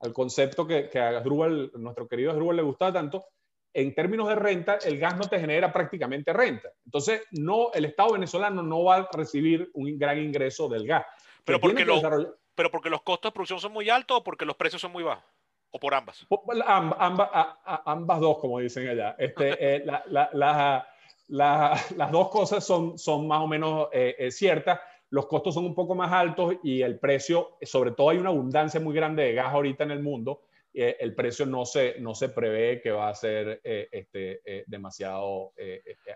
al 0.00 0.12
concepto 0.14 0.66
que, 0.66 0.88
que 0.88 0.98
a 0.98 1.20
nuestro 1.20 2.08
querido 2.08 2.30
Asdrúbal 2.30 2.56
le 2.56 2.62
gusta 2.62 2.90
tanto, 2.90 3.26
en 3.74 3.94
términos 3.94 4.28
de 4.28 4.34
renta, 4.34 4.78
el 4.84 4.98
gas 4.98 5.16
no 5.16 5.24
te 5.24 5.38
genera 5.38 5.72
prácticamente 5.72 6.32
renta. 6.32 6.68
Entonces, 6.84 7.22
no, 7.32 7.72
el 7.74 7.84
Estado 7.84 8.12
venezolano 8.12 8.62
no 8.62 8.84
va 8.84 8.96
a 8.96 9.08
recibir 9.12 9.70
un 9.74 9.98
gran 9.98 10.18
ingreso 10.18 10.68
del 10.68 10.86
gas. 10.86 11.04
Pero 11.44 11.60
porque, 11.60 11.84
los, 11.84 12.02
pero 12.54 12.70
porque 12.70 12.90
los 12.90 13.02
costos 13.02 13.30
de 13.30 13.34
producción 13.34 13.60
son 13.60 13.72
muy 13.72 13.88
altos 13.90 14.18
o 14.18 14.24
porque 14.24 14.44
los 14.44 14.56
precios 14.56 14.82
son 14.82 14.92
muy 14.92 15.02
bajos. 15.02 15.24
¿O 15.70 15.78
por 15.78 15.94
ambas? 15.94 16.26
ambas, 17.84 18.20
dos, 18.20 18.38
como 18.38 18.58
dicen 18.58 18.88
allá. 18.88 19.14
Este, 19.18 19.56
eh, 19.76 19.84
las 21.28 22.10
dos 22.10 22.28
cosas 22.30 22.64
son, 22.64 22.98
son 22.98 23.28
más 23.28 23.40
o 23.40 23.46
menos 23.46 23.88
ciertas. 24.30 24.80
Los 25.10 25.26
costos 25.26 25.54
son 25.54 25.64
un 25.64 25.74
poco 25.74 25.94
más 25.94 26.12
altos 26.12 26.56
y 26.62 26.82
el 26.82 26.98
precio, 26.98 27.56
sobre 27.62 27.92
todo 27.92 28.10
hay 28.10 28.18
una 28.18 28.28
abundancia 28.30 28.80
muy 28.80 28.94
grande 28.94 29.22
de 29.24 29.34
gas 29.34 29.52
ahorita 29.52 29.84
en 29.84 29.90
el 29.90 30.02
mundo. 30.02 30.42
El 30.80 31.14
precio 31.14 31.46
no 31.46 31.64
se, 31.64 31.98
no 32.00 32.14
se 32.14 32.28
prevé 32.28 32.80
que 32.80 32.90
va 32.90 33.08
a 33.08 33.14
ser 33.14 33.60
este, 33.64 34.64
demasiado 34.66 35.52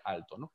alto. 0.04 0.38
¿no? 0.38 0.52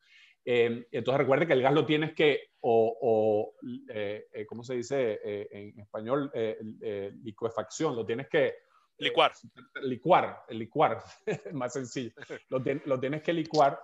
Eh, 0.50 0.88
entonces 0.94 1.20
recuerde 1.20 1.46
que 1.46 1.52
el 1.52 1.62
gas 1.62 1.74
lo 1.74 1.86
tienes 1.86 2.14
que, 2.14 2.52
o, 2.62 3.54
eh, 3.90 4.28
eh, 4.32 4.46
¿cómo 4.46 4.64
se 4.64 4.76
dice 4.76 5.20
en 5.52 5.78
español? 5.78 6.32
licuefacción, 7.22 7.98
lo 7.98 8.06
tienes 8.06 8.30
que... 8.30 8.56
Licuar. 9.00 9.34
licuar, 9.82 10.44
licuar, 10.50 11.04
más 11.52 11.74
sencillo. 11.74 12.14
Lo, 12.48 12.64
lo, 12.86 12.98
tienes 12.98 13.22
que 13.24 13.34
licuar. 13.34 13.78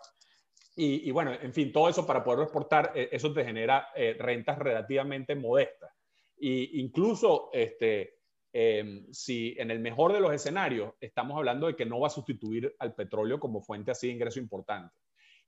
Y, 0.78 1.12
bueno, 1.12 1.34
en 1.34 1.54
fin, 1.54 1.72
todo 1.74 1.90
eso 1.90 2.08
para 2.08 2.24
poder 2.24 2.44
exportar, 2.44 2.94
eso 2.96 3.34
te 3.34 3.44
genera 3.44 3.90
rentas 4.18 4.58
relativamente 4.58 5.36
modestas. 5.36 5.92
Y 6.38 6.80
incluso, 6.80 7.50
este, 7.52 8.22
em, 8.54 9.06
si 9.12 9.56
en 9.58 9.72
el 9.72 9.80
mejor 9.80 10.14
de 10.14 10.22
los 10.22 10.34
escenarios 10.34 10.94
estamos 11.02 11.38
hablando 11.38 11.68
de 11.68 11.76
que 11.76 11.86
no 11.86 12.00
va 12.00 12.08
a 12.08 12.12
sustituir 12.12 12.74
al 12.80 12.96
petróleo 12.96 13.40
como 13.40 13.62
fuente 13.62 13.92
así 13.92 14.08
de 14.08 14.14
ingreso 14.14 14.40
importante 14.40 14.96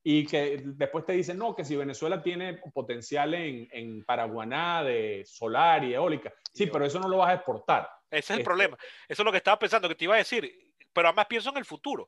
y 0.08 0.28
que 0.28 0.62
después 0.64 1.04
te 1.04 1.14
dicen, 1.14 1.40
no, 1.40 1.56
que 1.56 1.66
si 1.66 1.76
Venezuela 1.76 2.22
tiene 2.22 2.60
potencial 2.74 3.34
en, 3.34 3.68
en 3.72 4.06
Paraguaná 4.06 4.84
de 4.84 5.24
solar 5.26 5.84
y 5.84 5.96
eólica, 5.96 6.32
sí, 6.54 6.68
pero 6.68 6.86
eso 6.86 7.00
no 7.00 7.08
lo 7.08 7.18
vas 7.18 7.30
a 7.30 7.34
exportar. 7.34 7.90
Ese 8.12 8.20
es 8.20 8.30
el 8.30 8.36
este 8.36 8.46
problema. 8.46 8.78
Eso 9.08 9.24
es 9.24 9.26
lo 9.26 9.32
que 9.32 9.40
estaba 9.40 9.58
pensando, 9.58 9.90
que 9.90 9.96
te 9.96 10.04
iba 10.04 10.14
a 10.14 10.20
decir, 10.20 10.48
pero 10.94 11.08
además 11.08 11.26
pienso 11.26 11.50
en 11.50 11.58
el 11.58 11.66
futuro. 11.66 12.08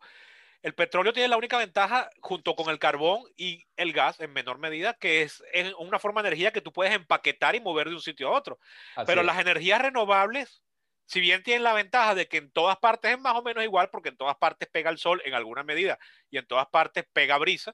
El 0.61 0.75
petróleo 0.75 1.11
tiene 1.11 1.27
la 1.27 1.37
única 1.37 1.57
ventaja, 1.57 2.09
junto 2.19 2.55
con 2.55 2.69
el 2.69 2.77
carbón 2.77 3.23
y 3.35 3.65
el 3.75 3.93
gas 3.93 4.19
en 4.19 4.31
menor 4.31 4.59
medida, 4.59 4.93
que 4.93 5.23
es, 5.23 5.43
una 5.79 5.97
forma 5.97 6.21
de 6.21 6.29
energía 6.29 6.51
que 6.51 6.61
tú 6.61 6.71
puedes 6.71 6.93
empaquetar 6.93 7.55
y 7.55 7.61
mover 7.61 7.89
de 7.89 7.95
un 7.95 8.01
sitio 8.01 8.27
a 8.29 8.37
otro. 8.37 8.59
pero 9.07 9.23
las 9.23 9.39
energías 9.39 9.81
renovables, 9.81 10.63
si 11.07 11.21
bien 11.21 11.41
tienen 11.41 11.63
la 11.63 11.73
ventaja 11.73 12.13
de 12.15 12.27
que 12.27 12.37
en 12.37 12.51
todas 12.51 12.77
partes 12.77 13.11
es 13.11 13.19
más 13.19 13.35
o 13.35 13.41
menos 13.41 13.63
igual, 13.63 13.89
porque 13.89 14.09
en 14.09 14.17
todas 14.17 14.35
partes 14.35 14.69
pega 14.69 14.89
el 14.91 14.97
sol 14.97 15.21
en 15.25 15.33
alguna 15.33 15.63
medida 15.63 15.97
y 16.29 16.37
en 16.37 16.45
todas 16.45 16.67
partes 16.67 17.05
pega 17.13 17.37
brisa, 17.37 17.73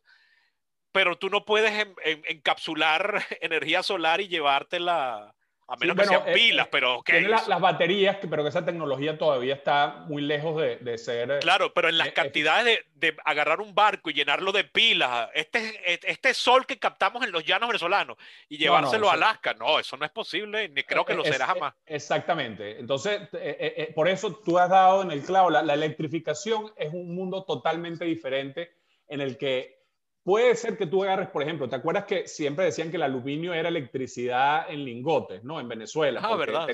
pero 0.92 1.18
tú 1.18 1.30
no 1.30 1.44
puedes 1.44 1.74
encapsular 2.04 3.26
energía 3.42 3.82
solar 3.84 4.22
y 4.22 4.28
llevártela, 4.28 5.36
a 5.68 5.76
menos 5.78 5.98
que 5.98 6.06
sean 6.06 6.24
eh, 6.28 6.34
pilas, 6.34 6.68
pero 6.72 7.02
Tiene 7.06 7.30
las 7.30 7.60
baterías, 7.60 8.18
pero 8.30 8.44
que 8.44 8.50
esa 8.50 8.66
tecnología 8.66 9.18
todavía 9.18 9.54
está 9.56 10.06
muy 10.08 10.22
lejos 10.22 10.62
de, 10.62 10.98
ser... 10.98 11.32
Eh, 11.32 11.40
claro, 11.40 11.74
pero 11.74 11.90
en 11.90 11.98
las 11.98 12.10
eh, 12.10 12.14
cantidades 12.14 12.80
de, 12.96 13.16
agarrar 13.26 13.62
un 13.62 13.74
barco 13.74 14.10
y 14.10 14.14
llenarlo 14.14 14.52
de 14.52 14.64
pilas, 14.64 15.30
este, 15.34 15.82
este 16.10 16.34
sol 16.34 16.66
que 16.66 16.78
captamos 16.78 17.24
en 17.24 17.32
los 17.32 17.46
llanos 17.46 17.70
venezolanos 17.70 18.18
y 18.50 18.58
llevárselo 18.58 19.10
a 19.10 19.14
Alaska, 19.14 19.54
no, 19.54 19.80
eso 19.80 19.98
no 19.98 20.06
es 20.06 20.12
posible, 20.12 20.70
ni 20.70 20.84
creo 20.84 21.06
que 21.06 21.14
lo 21.14 21.24
será 21.24 21.48
jamás. 21.48 21.74
Exactamente, 21.86 22.80
entonces, 22.80 23.22
por 23.96 24.08
eso 24.08 24.34
tú 24.44 24.58
has 24.58 24.70
dado 24.70 25.02
en 25.02 25.12
el 25.12 25.24
clavo, 25.24 25.50
la 25.50 25.74
electrificación 25.74 26.72
es 26.78 26.94
un 26.94 27.16
mundo 27.16 27.44
totalmente 27.44 28.06
diferente 28.06 28.76
en 29.08 29.22
el 29.22 29.38
que 29.38 29.83
Puede 30.24 30.56
ser 30.56 30.78
que 30.78 30.88
tú 30.88 31.04
agarres, 31.04 31.30
por 31.30 31.44
ejemplo, 31.44 31.68
¿te 31.68 31.76
acuerdas 31.76 32.06
que 32.06 32.28
siempre 32.28 32.66
decían 32.66 32.90
que 32.90 32.96
el 32.96 33.04
aluminio 33.04 33.54
era 33.54 33.68
electricidad 33.68 34.72
en 34.72 34.86
lingotes, 34.86 35.44
¿no? 35.44 35.60
En 35.60 35.68
Venezuela. 35.68 36.22
Ah, 36.24 36.36
verdad. 36.38 36.68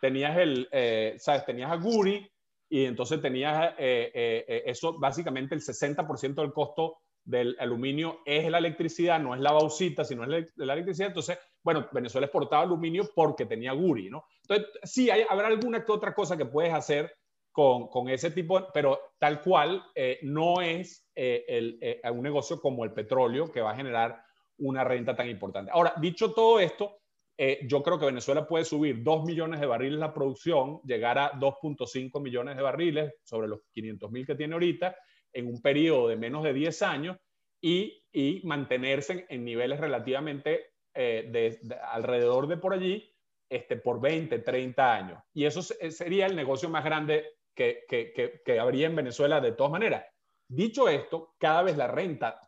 Tenías 0.00 0.36
el, 0.38 0.68
eh, 0.72 1.14
¿sabes? 1.18 1.44
Tenías 1.44 1.70
a 1.70 1.76
Guri 1.76 2.26
y 2.70 2.84
entonces 2.84 3.20
tenías 3.20 3.74
eh, 3.78 4.10
eh, 4.14 4.62
eso, 4.66 4.98
básicamente 4.98 5.54
el 5.54 5.60
60% 5.60 6.34
del 6.34 6.52
costo 6.52 6.98
del 7.22 7.56
aluminio 7.58 8.20
es 8.24 8.48
la 8.50 8.58
electricidad, 8.58 9.20
no 9.20 9.34
es 9.34 9.40
la 9.40 9.52
bauxita, 9.52 10.04
sino 10.04 10.22
es 10.24 10.46
la, 10.56 10.74
electricidad. 10.74 11.08
Entonces, 11.08 11.38
bueno, 11.62 11.88
Venezuela 11.92 12.26
exportaba 12.26 12.62
aluminio 12.62 13.10
porque 13.14 13.44
tenía 13.44 13.72
Guri, 13.72 14.08
¿no? 14.08 14.24
Entonces, 14.42 14.68
sí, 14.84 15.10
hay, 15.10 15.24
habrá 15.28 15.48
alguna 15.48 15.84
que 15.84 15.92
otra 15.92 16.14
cosa 16.14 16.36
que 16.36 16.46
puedes 16.46 16.72
hacer 16.72 17.14
con, 17.52 17.88
con 17.88 18.08
ese 18.08 18.30
tipo, 18.30 18.68
pero 18.72 19.00
tal 19.18 19.42
cual 19.42 19.84
no 20.22 20.60
es 20.62 21.05
eh, 21.18 21.78
eh, 21.80 22.10
un 22.10 22.22
negocio 22.22 22.60
como 22.60 22.84
el 22.84 22.92
petróleo 22.92 23.50
que 23.50 23.62
va 23.62 23.70
a 23.70 23.76
generar 23.76 24.22
una 24.58 24.84
renta 24.84 25.16
tan 25.16 25.30
importante. 25.30 25.70
Ahora, 25.72 25.94
dicho 25.96 26.34
todo 26.34 26.60
esto, 26.60 26.98
eh, 27.38 27.60
yo 27.66 27.82
creo 27.82 27.98
que 27.98 28.04
Venezuela 28.04 28.46
puede 28.46 28.66
subir 28.66 29.02
2 29.02 29.24
millones 29.24 29.60
de 29.60 29.66
barriles 29.66 29.98
la 29.98 30.12
producción, 30.12 30.80
llegar 30.84 31.18
a 31.18 31.32
2.5 31.32 32.20
millones 32.20 32.56
de 32.56 32.62
barriles 32.62 33.14
sobre 33.22 33.48
los 33.48 33.60
500 33.72 34.10
mil 34.10 34.26
que 34.26 34.34
tiene 34.34 34.52
ahorita 34.52 34.94
en 35.32 35.46
un 35.46 35.62
periodo 35.62 36.08
de 36.08 36.16
menos 36.16 36.44
de 36.44 36.52
10 36.52 36.82
años 36.82 37.16
y, 37.62 38.02
mantenerse 38.44 39.26
en, 39.30 39.44
niveles 39.44 39.80
relativamente 39.80 40.72
de, 40.94 41.58
alrededor 41.90 42.46
de 42.46 42.56
por 42.56 42.72
allí 42.72 43.10
este, 43.50 43.76
por 43.76 44.00
20, 44.00 44.38
30 44.38 44.94
años. 44.94 45.22
Y 45.34 45.44
eso 45.44 45.62
sería 45.62 46.26
el 46.26 46.36
negocio 46.36 46.68
más 46.70 46.84
grande 46.84 47.26
que 47.54 48.58
habría 48.60 48.86
en 48.86 48.96
Venezuela 48.96 49.40
de 49.40 49.52
todas 49.52 49.72
maneras. 49.72 50.04
Dicho 50.48 50.88
esto, 50.88 51.34
cada 51.38 51.62
vez 51.62 51.76
la 51.76 51.88
renta 51.88 52.40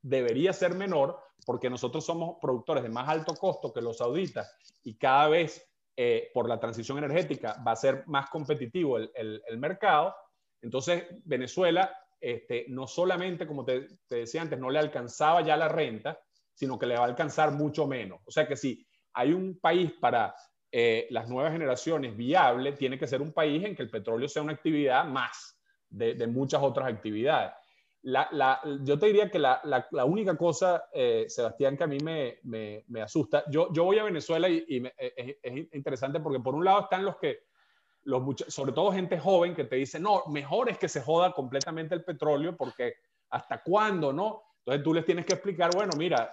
debería 0.00 0.52
ser 0.52 0.74
menor 0.74 1.18
porque 1.44 1.68
nosotros 1.68 2.04
somos 2.04 2.36
productores 2.40 2.82
de 2.82 2.88
más 2.88 3.08
alto 3.08 3.34
costo 3.34 3.72
que 3.72 3.82
los 3.82 3.98
sauditas 3.98 4.56
y 4.82 4.96
cada 4.96 5.28
vez 5.28 5.68
eh, 5.96 6.30
por 6.32 6.48
la 6.48 6.58
transición 6.58 6.98
energética 6.98 7.62
va 7.66 7.72
a 7.72 7.76
ser 7.76 8.04
más 8.06 8.30
competitivo 8.30 8.96
el, 8.96 9.42
mercado. 9.58 10.14
Entonces, 10.62 11.04
Venezuela 11.24 11.94
este, 12.20 12.66
no 12.68 12.86
solamente, 12.86 13.46
como 13.46 13.64
te, 13.64 13.88
decía 14.08 14.42
antes, 14.42 14.58
no 14.58 14.70
le 14.70 14.78
alcanzaba 14.78 15.42
ya 15.42 15.56
la 15.56 15.68
renta, 15.68 16.18
sino 16.54 16.78
que 16.78 16.86
le 16.86 16.94
va 16.94 17.02
a 17.02 17.08
alcanzar 17.08 17.52
mucho 17.52 17.86
menos. 17.86 18.20
O 18.24 18.30
sea 18.30 18.46
que 18.46 18.56
si 18.56 18.86
hay 19.12 19.32
un 19.32 19.58
país 19.58 19.92
para 20.00 20.34
eh, 20.70 21.06
las 21.10 21.28
nuevas 21.28 21.52
generaciones 21.52 22.16
viable, 22.16 22.72
tiene 22.72 22.98
que 22.98 23.06
ser 23.06 23.20
un 23.20 23.32
país 23.32 23.62
en 23.64 23.76
que 23.76 23.82
el 23.82 23.90
petróleo 23.90 24.28
sea 24.28 24.42
una 24.42 24.52
actividad 24.52 25.04
más 25.04 25.61
de, 25.92 26.26
muchas 26.26 26.62
otras 26.62 26.88
actividades. 26.88 27.52
La, 28.02 28.60
yo 28.82 28.98
te 28.98 29.06
diría 29.06 29.30
que 29.30 29.38
la, 29.38 29.60
la 29.90 30.04
única 30.04 30.36
cosa, 30.36 30.86
eh, 30.92 31.26
Sebastián, 31.28 31.76
que 31.76 31.84
a 31.84 31.86
mí 31.86 31.98
me, 32.02 32.38
me, 32.42 32.84
me, 32.88 33.02
asusta, 33.02 33.44
yo, 33.48 33.72
yo 33.72 33.84
voy 33.84 33.98
a 33.98 34.04
Venezuela 34.04 34.48
y, 34.48 34.84
es, 34.98 35.36
es, 35.40 35.56
interesante 35.72 36.18
porque 36.18 36.40
por 36.40 36.54
un 36.54 36.64
lado 36.64 36.80
están 36.80 37.04
los 37.04 37.16
que, 37.16 37.44
los 38.04 38.22
sobre 38.48 38.72
todo 38.72 38.92
gente 38.92 39.18
joven 39.18 39.54
que 39.54 39.64
te 39.64 39.76
dice, 39.76 40.00
no, 40.00 40.24
mejor 40.26 40.68
es 40.68 40.78
que 40.78 40.88
se 40.88 41.00
joda 41.00 41.32
completamente 41.32 41.94
el 41.94 42.02
petróleo 42.02 42.56
porque 42.56 42.94
hasta 43.30 43.62
cuándo, 43.62 44.12
¿no? 44.12 44.42
Entonces 44.58 44.84
tú 44.84 44.94
les 44.94 45.04
tienes 45.04 45.26
que 45.26 45.34
explicar, 45.34 45.70
bueno, 45.74 45.92
mira, 45.96 46.30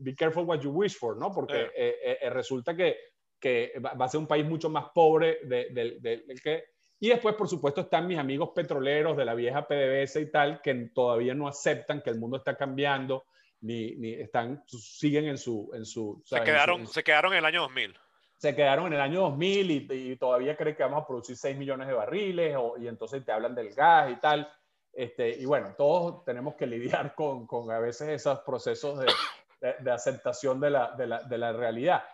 be 0.00 0.14
careful 0.14 0.44
what 0.44 0.60
you 0.60 0.70
wish 0.70 0.98
for, 0.98 1.16
¿no? 1.16 1.32
Porque 1.32 1.70
eh, 1.76 2.18
eh, 2.20 2.30
resulta 2.30 2.74
que, 2.74 2.96
que, 3.38 3.72
va 3.80 4.04
a 4.04 4.08
ser 4.08 4.18
un 4.18 4.26
país 4.26 4.44
mucho 4.44 4.68
más 4.68 4.86
pobre 4.92 5.38
del 5.44 6.00
de, 6.02 6.24
que 6.42 6.64
y 7.02 7.08
después, 7.08 7.34
por 7.34 7.48
supuesto, 7.48 7.80
están 7.80 8.06
mis 8.06 8.18
amigos 8.18 8.50
petroleros 8.54 9.16
de 9.16 9.24
la 9.24 9.34
vieja 9.34 9.66
PDVSA 9.66 10.20
y 10.20 10.30
tal, 10.30 10.60
que 10.60 10.74
todavía 10.94 11.34
no 11.34 11.48
aceptan 11.48 12.02
que 12.02 12.10
el 12.10 12.18
mundo 12.18 12.36
está 12.36 12.56
cambiando, 12.56 13.24
ni, 13.62 13.96
ni 13.96 14.12
están, 14.12 14.62
siguen 14.66 15.26
en 15.26 15.38
su... 15.38 15.70
En 15.72 15.86
su 15.86 16.22
se, 16.26 16.42
quedaron, 16.42 16.86
se 16.86 17.02
quedaron 17.02 17.32
en 17.32 17.38
el 17.38 17.44
año 17.46 17.62
2000. 17.62 17.98
Se 18.36 18.54
quedaron 18.54 18.88
en 18.88 18.92
el 18.92 19.00
año 19.00 19.20
2000 19.20 19.70
y, 19.70 19.86
y 19.90 20.16
todavía 20.16 20.56
creen 20.56 20.76
que 20.76 20.82
vamos 20.82 21.02
a 21.02 21.06
producir 21.06 21.36
6 21.36 21.56
millones 21.56 21.88
de 21.88 21.94
barriles 21.94 22.56
y 22.78 22.86
entonces 22.86 23.24
te 23.24 23.32
hablan 23.32 23.54
del 23.54 23.74
gas 23.74 24.10
y 24.12 24.16
tal. 24.16 24.50
Este, 24.92 25.30
y 25.30 25.46
bueno, 25.46 25.74
todos 25.78 26.22
tenemos 26.24 26.54
que 26.54 26.66
lidiar 26.66 27.14
con, 27.14 27.46
con 27.46 27.70
a 27.70 27.78
veces 27.78 28.08
esos 28.08 28.40
procesos 28.40 28.98
de, 28.98 29.74
de, 29.78 29.90
aceptación 29.90 30.60
de 30.60 30.70
la, 30.70 30.90
de, 30.92 31.06
la, 31.06 31.22
de 31.22 31.38
la, 31.38 31.52
realidad. 31.54 32.04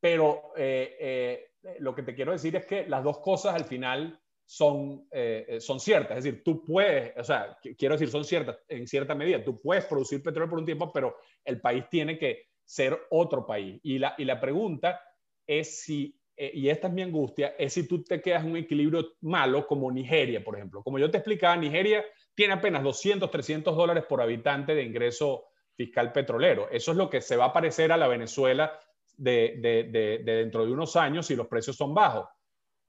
Pero 0.00 0.52
eh, 0.56 0.96
eh, 0.98 1.76
lo 1.78 1.94
que 1.94 2.02
te 2.02 2.14
quiero 2.14 2.32
decir 2.32 2.56
es 2.56 2.66
que 2.66 2.88
las 2.88 3.04
dos 3.04 3.18
cosas 3.18 3.54
al 3.54 3.64
final 3.64 4.18
son, 4.44 5.06
eh, 5.10 5.46
eh, 5.48 5.60
son 5.60 5.80
ciertas. 5.80 6.18
Es 6.18 6.24
decir, 6.24 6.42
tú 6.44 6.64
puedes, 6.64 7.16
o 7.16 7.24
sea, 7.24 7.58
quiero 7.78 7.94
decir, 7.94 8.10
son 8.10 8.24
ciertas 8.24 8.58
en 8.68 8.86
cierta 8.86 9.14
medida. 9.14 9.42
Tú 9.42 9.60
puedes 9.60 9.84
producir 9.86 10.22
petróleo 10.22 10.50
por 10.50 10.58
un 10.58 10.66
tiempo, 10.66 10.92
pero 10.92 11.16
el 11.44 11.60
país 11.60 11.84
tiene 11.90 12.18
que 12.18 12.48
ser 12.64 12.98
otro 13.10 13.46
país. 13.46 13.80
Y 13.82 13.98
la, 13.98 14.14
y 14.18 14.24
la 14.24 14.40
pregunta 14.40 15.00
es 15.46 15.82
si, 15.82 16.18
eh, 16.36 16.50
y 16.54 16.68
esta 16.68 16.88
es 16.88 16.92
mi 16.92 17.02
angustia, 17.02 17.54
es 17.58 17.72
si 17.72 17.86
tú 17.86 18.02
te 18.02 18.20
quedas 18.20 18.44
en 18.44 18.50
un 18.50 18.56
equilibrio 18.56 19.14
malo 19.22 19.66
como 19.66 19.90
Nigeria, 19.90 20.42
por 20.42 20.56
ejemplo. 20.56 20.82
Como 20.82 20.98
yo 20.98 21.10
te 21.10 21.18
explicaba, 21.18 21.56
Nigeria 21.56 22.04
tiene 22.34 22.54
apenas 22.54 22.82
200, 22.82 23.30
300 23.30 23.76
dólares 23.76 24.04
por 24.08 24.20
habitante 24.20 24.74
de 24.74 24.82
ingreso 24.82 25.46
fiscal 25.76 26.12
petrolero. 26.12 26.68
Eso 26.70 26.92
es 26.92 26.96
lo 26.96 27.08
que 27.08 27.20
se 27.20 27.36
va 27.36 27.46
a 27.46 27.52
parecer 27.52 27.92
a 27.92 27.96
la 27.96 28.08
Venezuela 28.08 28.78
de, 29.16 29.58
de, 29.58 29.84
de, 29.84 30.18
de 30.24 30.32
dentro 30.36 30.64
de 30.64 30.72
unos 30.72 30.96
años 30.96 31.26
si 31.26 31.36
los 31.36 31.46
precios 31.46 31.76
son 31.76 31.94
bajos. 31.94 32.26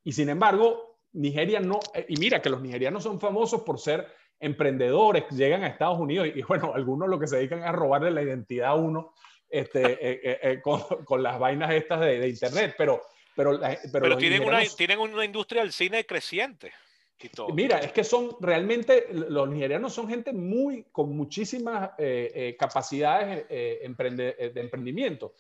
Y 0.03 0.11
sin 0.11 0.29
embargo, 0.29 0.92
Nigeria 1.13 1.59
no, 1.59 1.79
eh, 1.93 2.05
y 2.09 2.17
mira 2.17 2.41
que 2.41 2.49
los 2.49 2.61
nigerianos 2.61 3.03
son 3.03 3.19
famosos 3.19 3.61
por 3.61 3.79
ser 3.79 4.07
emprendedores, 4.39 5.25
llegan 5.31 5.63
a 5.63 5.67
Estados 5.67 5.99
Unidos 5.99 6.27
y, 6.33 6.41
bueno, 6.47 6.73
algunos 6.73 7.09
lo 7.09 7.19
que 7.19 7.27
se 7.27 7.37
dedican 7.37 7.63
a 7.63 7.71
robarle 7.71 8.11
la 8.11 8.21
identidad 8.21 8.69
a 8.69 8.75
uno 8.75 9.13
este, 9.49 9.81
eh, 9.83 10.39
eh, 10.41 10.61
con, 11.05 11.23
las 11.23 11.39
vainas 11.39 11.71
estas 11.71 11.99
de, 12.01 12.27
Internet, 12.27 12.75
pero... 12.77 13.01
Pero, 13.35 13.59
pero, 13.91 14.15
tienen, 14.15 14.43
una, 14.43 14.61
tienen 14.77 14.99
una 14.99 15.25
industria 15.25 15.63
del 15.63 15.73
cine 15.73 16.05
creciente. 16.05 16.71
Mira, 17.53 17.79
es 17.79 17.91
que 17.91 18.03
son 18.03 18.35
realmente, 18.41 19.07
los 19.11 19.47
nigerianos 19.47 19.93
son 19.93 20.07
gente 20.07 20.33
muy, 20.33 20.85
con 20.91 21.15
muchísimas 21.15 21.91
eh, 21.97 22.31
eh, 22.33 22.55
capacidades 22.57 23.45
eh, 23.49 24.51
de 24.53 24.61
emprendimiento, 24.61 25.33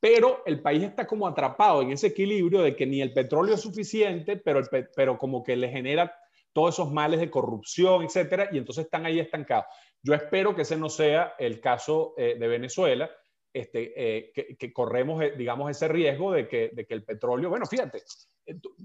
pero 0.00 0.42
el 0.46 0.60
país 0.60 0.82
está 0.82 1.06
como 1.06 1.26
atrapado 1.26 1.82
en 1.82 1.92
ese 1.92 2.08
equilibrio 2.08 2.62
de 2.62 2.74
que 2.74 2.86
ni 2.86 3.00
el 3.02 3.12
petróleo 3.12 3.54
es 3.54 3.60
suficiente, 3.60 4.36
pero, 4.36 4.62
pero 4.96 5.18
como 5.18 5.42
que 5.42 5.56
le 5.56 5.68
genera 5.68 6.12
todos 6.52 6.74
esos 6.74 6.90
males 6.90 7.20
de 7.20 7.30
corrupción, 7.30 8.02
etcétera, 8.02 8.48
y 8.50 8.58
entonces 8.58 8.86
están 8.86 9.06
ahí 9.06 9.20
estancados. 9.20 9.66
Yo 10.02 10.14
espero 10.14 10.56
que 10.56 10.62
ese 10.62 10.76
no 10.76 10.88
sea 10.88 11.34
el 11.38 11.60
caso 11.60 12.14
de 12.16 12.48
Venezuela, 12.48 13.08
este, 13.52 14.32
que, 14.58 14.72
corremos, 14.72 15.22
digamos, 15.36 15.70
ese 15.70 15.86
riesgo 15.86 16.32
de 16.32 16.48
que, 16.48 16.70
de 16.72 16.86
que 16.86 16.94
el 16.94 17.04
petróleo, 17.04 17.50
bueno, 17.50 17.66
fíjate, 17.66 18.02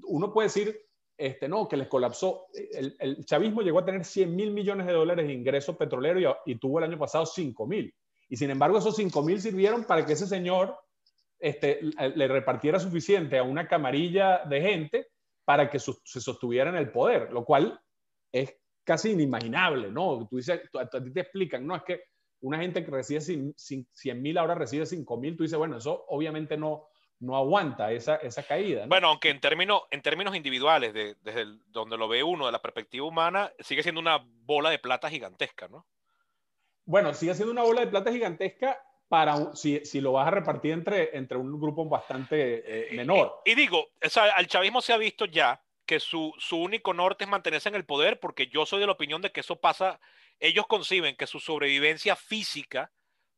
uno 0.04 0.32
puede 0.32 0.50
decir, 0.50 0.80
este, 1.18 1.48
no, 1.48 1.68
que 1.68 1.78
les 1.78 1.88
colapsó. 1.88 2.48
El, 2.54 3.26
chavismo 3.26 3.62
llegó 3.62 3.80
a 3.80 3.86
tener 3.86 4.04
100 4.04 4.36
mil 4.36 4.52
millones 4.52 4.86
de 4.86 4.94
dólares 4.94 5.28
de 5.28 5.34
ingresos 5.34 5.78
petroleros 5.78 6.38
y, 6.46 6.56
tuvo 6.56 6.80
el 6.80 6.86
año 6.86 7.00
pasado 7.00 7.26
5 7.26 7.66
mil. 7.66 7.94
Y 8.28 8.38
sin 8.38 8.50
embargo, 8.50 8.78
esos 8.78 8.96
5 8.96 9.22
mil 9.24 9.42
sirvieron 9.42 9.86
para 9.86 10.06
que 10.06 10.14
ese 10.14 10.28
señor 10.28 10.78
este, 11.46 11.80
le 12.16 12.28
repartiera 12.28 12.80
suficiente 12.80 13.38
a 13.38 13.44
una 13.44 13.68
camarilla 13.68 14.44
de 14.46 14.62
gente 14.62 15.08
para 15.44 15.70
que 15.70 15.78
se 15.78 16.20
sostuviera 16.20 16.72
en 16.72 16.76
el 16.76 16.92
poder, 16.92 17.32
lo 17.32 17.46
cual 17.46 17.80
es 18.32 18.58
casi 18.84 19.12
inimaginable, 19.12 19.92
¿no? 19.92 20.28
Tú 20.28 20.38
dices, 20.38 20.60
a, 20.74 20.90
ti 20.90 21.14
te 21.14 21.20
explican, 21.20 21.68
no, 21.68 21.76
es 21.76 21.84
que 21.84 22.06
una 22.42 22.58
gente 22.58 22.84
que 22.84 22.90
recibe 22.90 23.22
100 23.22 24.22
mil 24.24 24.40
ahora 24.40 24.56
recibe 24.56 24.88
5 24.88 25.18
mil, 25.18 25.38
tú 25.38 25.44
dices, 25.44 25.60
bueno, 25.60 25.78
eso 25.78 26.06
obviamente 26.08 26.58
no, 26.58 26.88
no 27.20 27.38
aguanta 27.38 27.92
esa, 27.92 28.16
esa 28.16 28.42
caída. 28.42 28.88
Bueno, 28.88 29.10
aunque 29.10 29.30
en 29.30 29.40
términos, 29.40 29.84
en 29.92 30.02
términos 30.02 30.36
individuales, 30.36 30.96
desde 30.96 31.46
donde 31.68 31.96
lo 31.96 32.08
ve 32.08 32.24
uno, 32.24 32.48
de 32.48 32.54
la 32.54 32.62
perspectiva 32.64 33.06
humana, 33.06 33.54
sigue 33.60 33.84
siendo 33.84 34.02
una 34.02 34.18
bola 34.18 34.72
de 34.72 34.80
plata 34.80 35.12
gigantesca, 35.12 35.68
¿no? 35.68 35.86
Bueno, 36.86 37.14
sigue 37.14 37.36
siendo 37.36 37.52
una 37.52 37.62
bola 37.62 37.82
de 37.82 37.88
plata 37.88 38.12
gigantesca 38.12 38.80
para 39.08 39.56
si, 39.56 39.86
si 39.86 40.02
lo 40.02 40.14
vas 40.14 40.28
a 40.28 40.32
repartir 40.32 40.72
entre, 40.72 41.16
entre 41.18 41.38
un 41.38 41.60
grupo 41.60 41.86
bastante 41.86 42.92
eh, 42.92 42.96
menor. 42.96 43.42
Y, 43.46 43.56
digo, 43.56 43.90
o 44.04 44.10
sea, 44.10 44.32
al 44.32 44.48
chavismo 44.48 44.82
se 44.82 44.94
ha 44.94 44.98
visto 44.98 45.26
ya 45.26 45.62
que 45.86 46.00
su, 46.00 46.34
su 46.40 46.58
único 46.58 46.94
norte 46.94 47.26
es 47.26 47.30
mantenerse 47.30 47.70
en 47.70 47.76
el 47.76 47.86
poder, 47.86 48.20
porque 48.20 48.48
yo 48.48 48.66
soy 48.66 48.80
de 48.80 48.88
la 48.88 48.94
opinión 48.94 49.22
de 49.22 49.32
que 49.32 49.42
eso 49.42 49.58
pasa, 49.58 50.00
ellos 50.40 50.66
conciben 50.68 51.16
que 51.16 51.28
su 51.28 51.40
sobrevivencia 51.40 52.16
física 52.16 52.92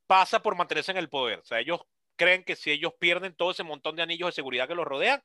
pasa 0.08 0.42
por 0.42 0.56
mantenerse 0.56 0.92
en 0.92 0.98
el 0.98 1.10
poder. 1.10 1.40
O 1.40 1.46
sea, 1.46 1.60
ellos 1.60 1.82
creen 2.16 2.44
que 2.44 2.56
si 2.56 2.72
ellos 2.72 2.94
pierden 2.98 3.36
todo 3.36 3.52
ese 3.52 3.64
montón 3.64 3.96
de 3.96 4.04
anillos 4.04 4.30
de 4.30 4.34
seguridad 4.34 4.68
que 4.68 4.76
los 4.76 4.88
rodean, 4.88 5.22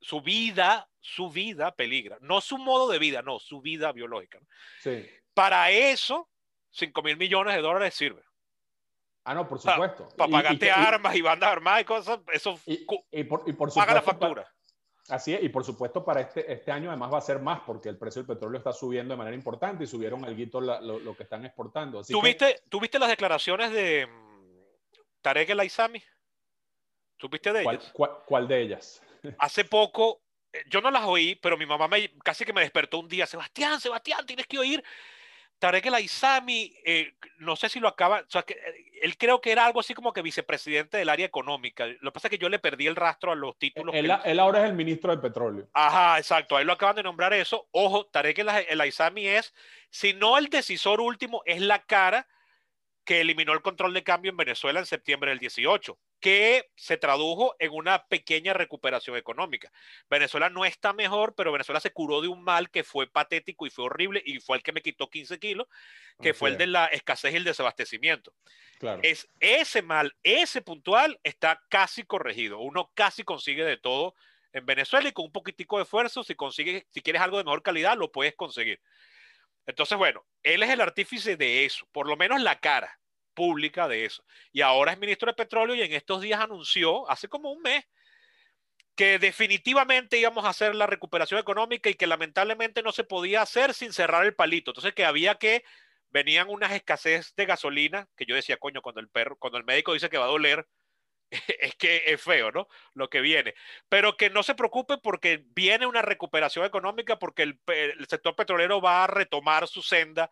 su 0.00 0.20
vida, 0.20 0.88
su 1.00 1.30
vida 1.30 1.74
peligra. 1.74 2.18
No 2.20 2.40
su 2.40 2.58
modo 2.58 2.90
de 2.90 2.98
vida, 2.98 3.22
no, 3.22 3.38
su 3.38 3.60
vida 3.60 3.92
biológica. 3.92 4.38
Sí. 4.80 5.06
Para 5.34 5.70
eso, 5.70 6.30
5 6.70 7.02
mil 7.02 7.16
millones 7.16 7.54
de 7.54 7.62
dólares 7.62 7.94
sirve. 7.94 8.22
Ah, 9.24 9.34
no, 9.34 9.48
por 9.48 9.58
supuesto. 9.58 10.08
Para, 10.16 10.30
pagarte 10.30 10.70
armas 10.70 11.14
y, 11.16 11.22
bandas 11.22 11.50
armadas 11.50 11.80
y 11.80 11.84
cosas, 11.84 12.20
eso 12.32 12.60
y, 12.66 12.84
por, 13.24 13.40
supuesto, 13.40 13.80
paga 13.80 13.94
la 13.94 14.02
factura. 14.02 14.52
así 15.08 15.32
es, 15.32 15.42
y 15.42 15.48
por 15.48 15.64
supuesto 15.64 16.04
para 16.04 16.20
este, 16.20 16.52
este 16.52 16.70
año 16.70 16.90
además 16.90 17.12
va 17.12 17.18
a 17.18 17.22
ser 17.22 17.38
más 17.38 17.60
porque 17.60 17.88
el 17.88 17.96
precio 17.96 18.22
del 18.22 18.36
petróleo 18.36 18.58
está 18.58 18.72
subiendo 18.72 19.14
de 19.14 19.18
manera 19.18 19.34
importante 19.34 19.84
y 19.84 19.86
subieron 19.86 20.24
algo 20.24 20.60
lo, 20.60 20.98
lo, 21.00 21.16
que 21.16 21.22
están 21.22 21.44
exportando. 21.46 22.04
¿Tuviste, 22.04 22.62
¿Tuviste 22.68 22.98
las 22.98 23.08
declaraciones 23.08 23.72
de 23.72 24.06
mm, 24.06 24.60
Tarek 25.22 25.48
El 25.48 25.60
Aizami? 25.60 26.02
¿Supiste 27.16 27.52
de 27.52 27.62
ellas? 27.62 27.92
¿Cuál, 27.94 28.46
de 28.46 28.60
ellas? 28.60 29.02
Hace 29.38 29.64
poco, 29.64 30.20
eh, 30.52 30.62
yo 30.66 30.82
no 30.82 30.90
las 30.90 31.04
oí, 31.04 31.36
pero 31.36 31.56
mi 31.56 31.64
mamá 31.64 31.88
me, 31.88 32.12
casi 32.22 32.44
que 32.44 32.52
me 32.52 32.60
despertó 32.60 32.98
un 32.98 33.08
día. 33.08 33.26
Sebastián, 33.26 33.80
Sebastián, 33.80 34.26
tienes 34.26 34.46
que 34.46 34.58
oír. 34.58 34.84
Tarek 35.58 35.86
El 35.86 35.94
Aizami, 35.94 36.74
eh, 36.84 37.14
no 37.38 37.56
sé 37.56 37.68
si 37.68 37.80
lo 37.80 37.88
acaba, 37.88 38.20
o 38.20 38.30
sea, 38.30 38.42
que, 38.42 38.54
eh, 38.54 39.00
él 39.02 39.16
creo 39.16 39.40
que 39.40 39.52
era 39.52 39.66
algo 39.66 39.80
así 39.80 39.94
como 39.94 40.12
que 40.12 40.22
vicepresidente 40.22 40.96
del 40.96 41.08
área 41.08 41.26
económica. 41.26 41.86
Lo 41.86 42.10
que 42.10 42.14
pasa 42.14 42.28
es 42.28 42.30
que 42.30 42.38
yo 42.38 42.48
le 42.48 42.58
perdí 42.58 42.86
el 42.86 42.96
rastro 42.96 43.32
a 43.32 43.34
los 43.34 43.56
títulos. 43.58 43.94
Él, 43.94 44.10
él 44.24 44.40
ahora 44.40 44.62
es 44.62 44.70
el 44.70 44.74
ministro 44.74 45.14
de 45.14 45.22
petróleo. 45.22 45.68
Ajá, 45.72 46.18
exacto, 46.18 46.56
ahí 46.56 46.64
lo 46.64 46.72
acaban 46.72 46.96
de 46.96 47.02
nombrar 47.02 47.32
eso. 47.32 47.68
Ojo, 47.70 48.06
Tarek 48.06 48.38
El 48.38 48.80
Aizami 48.80 49.26
es, 49.26 49.54
si 49.90 50.12
no 50.12 50.38
el 50.38 50.48
decisor 50.48 51.00
último, 51.00 51.42
es 51.46 51.60
la 51.60 51.82
cara 51.82 52.26
que 53.04 53.20
eliminó 53.20 53.52
el 53.52 53.62
control 53.62 53.92
de 53.92 54.02
cambio 54.02 54.30
en 54.30 54.36
Venezuela 54.36 54.80
en 54.80 54.86
septiembre 54.86 55.30
del 55.30 55.38
18 55.38 55.98
que 56.24 56.70
se 56.74 56.96
tradujo 56.96 57.54
en 57.58 57.70
una 57.72 58.06
pequeña 58.06 58.54
recuperación 58.54 59.14
económica. 59.14 59.70
Venezuela 60.08 60.48
no 60.48 60.64
está 60.64 60.94
mejor, 60.94 61.34
pero 61.34 61.52
Venezuela 61.52 61.80
se 61.80 61.92
curó 61.92 62.22
de 62.22 62.28
un 62.28 62.42
mal 62.42 62.70
que 62.70 62.82
fue 62.82 63.06
patético 63.06 63.66
y 63.66 63.70
fue 63.70 63.84
horrible 63.84 64.22
y 64.24 64.40
fue 64.40 64.56
el 64.56 64.62
que 64.62 64.72
me 64.72 64.80
quitó 64.80 65.10
15 65.10 65.38
kilos, 65.38 65.66
que 66.22 66.32
fue 66.32 66.48
el 66.48 66.56
de 66.56 66.66
la 66.66 66.86
escasez 66.86 67.34
y 67.34 67.36
el 67.36 67.44
desabastecimiento. 67.44 68.32
Claro. 68.78 69.02
Es 69.04 69.28
ese 69.38 69.82
mal, 69.82 70.16
ese 70.22 70.62
puntual 70.62 71.20
está 71.24 71.62
casi 71.68 72.04
corregido. 72.04 72.58
Uno 72.60 72.90
casi 72.94 73.22
consigue 73.22 73.62
de 73.62 73.76
todo 73.76 74.14
en 74.54 74.64
Venezuela 74.64 75.06
y 75.06 75.12
con 75.12 75.26
un 75.26 75.32
poquitico 75.32 75.76
de 75.76 75.82
esfuerzo, 75.82 76.24
si 76.24 76.34
consigues, 76.34 76.86
si 76.88 77.02
quieres 77.02 77.20
algo 77.20 77.36
de 77.36 77.44
mejor 77.44 77.62
calidad, 77.62 77.98
lo 77.98 78.10
puedes 78.10 78.34
conseguir. 78.34 78.80
Entonces, 79.66 79.98
bueno, 79.98 80.24
él 80.42 80.62
es 80.62 80.70
el 80.70 80.80
artífice 80.80 81.36
de 81.36 81.66
eso, 81.66 81.86
por 81.92 82.08
lo 82.08 82.16
menos 82.16 82.40
la 82.40 82.60
cara 82.60 82.98
pública 83.34 83.88
de 83.88 84.04
eso. 84.04 84.24
Y 84.52 84.60
ahora 84.62 84.92
es 84.92 84.98
ministro 84.98 85.30
de 85.30 85.34
Petróleo 85.34 85.74
y 85.74 85.82
en 85.82 85.92
estos 85.92 86.20
días 86.20 86.40
anunció, 86.40 87.08
hace 87.10 87.28
como 87.28 87.50
un 87.52 87.62
mes, 87.62 87.84
que 88.94 89.18
definitivamente 89.18 90.18
íbamos 90.18 90.44
a 90.44 90.50
hacer 90.50 90.74
la 90.74 90.86
recuperación 90.86 91.40
económica 91.40 91.90
y 91.90 91.94
que 91.94 92.06
lamentablemente 92.06 92.82
no 92.82 92.92
se 92.92 93.04
podía 93.04 93.42
hacer 93.42 93.74
sin 93.74 93.92
cerrar 93.92 94.24
el 94.24 94.34
palito. 94.34 94.70
Entonces 94.70 94.94
que 94.94 95.04
había 95.04 95.34
que, 95.36 95.64
venían 96.14 96.48
unas 96.48 96.72
escasez 96.72 97.34
de 97.34 97.44
gasolina, 97.44 98.08
que 98.16 98.24
yo 98.24 98.36
decía, 98.36 98.56
coño, 98.56 98.82
cuando 98.82 99.00
el 99.00 99.08
perro, 99.08 99.36
cuando 99.36 99.58
el 99.58 99.64
médico 99.64 99.92
dice 99.92 100.08
que 100.08 100.16
va 100.18 100.26
a 100.26 100.28
doler, 100.28 100.66
es 101.60 101.74
que 101.74 102.04
es 102.06 102.22
feo, 102.22 102.52
¿no? 102.52 102.68
Lo 102.94 103.10
que 103.10 103.20
viene. 103.20 103.54
Pero 103.88 104.16
que 104.16 104.30
no 104.30 104.44
se 104.44 104.54
preocupe 104.54 104.96
porque 104.98 105.44
viene 105.48 105.86
una 105.86 106.02
recuperación 106.02 106.64
económica 106.64 107.18
porque 107.18 107.42
el, 107.42 107.60
el 107.66 108.06
sector 108.06 108.36
petrolero 108.36 108.80
va 108.80 109.04
a 109.04 109.08
retomar 109.08 109.66
su 109.66 109.82
senda 109.82 110.30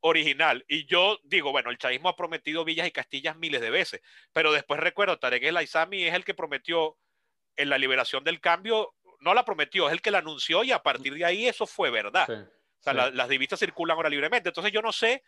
original. 0.00 0.64
Y 0.68 0.86
yo 0.86 1.18
digo, 1.24 1.52
bueno, 1.52 1.70
el 1.70 1.78
chavismo 1.78 2.08
ha 2.08 2.16
prometido 2.16 2.64
villas 2.64 2.86
y 2.86 2.90
castillas 2.90 3.36
miles 3.36 3.60
de 3.60 3.70
veces, 3.70 4.00
pero 4.32 4.52
después 4.52 4.80
recuerdo, 4.80 5.18
Tarek 5.18 5.42
El 5.42 5.56
Aizami 5.56 6.04
es 6.04 6.14
el 6.14 6.24
que 6.24 6.34
prometió 6.34 6.96
en 7.56 7.68
la 7.68 7.78
liberación 7.78 8.24
del 8.24 8.40
cambio, 8.40 8.94
no 9.20 9.34
la 9.34 9.44
prometió, 9.44 9.86
es 9.86 9.92
el 9.92 10.00
que 10.00 10.10
la 10.10 10.18
anunció 10.18 10.64
y 10.64 10.72
a 10.72 10.82
partir 10.82 11.14
de 11.14 11.24
ahí 11.24 11.46
eso 11.46 11.66
fue 11.66 11.90
verdad. 11.90 12.28
o 12.30 12.82
sea, 12.82 12.94
las 12.94 13.28
divisas 13.28 13.58
circulan 13.58 13.96
ahora 13.96 14.08
libremente. 14.08 14.48
Entonces 14.48 14.72
yo 14.72 14.80
no 14.80 14.92
sé 14.92 15.22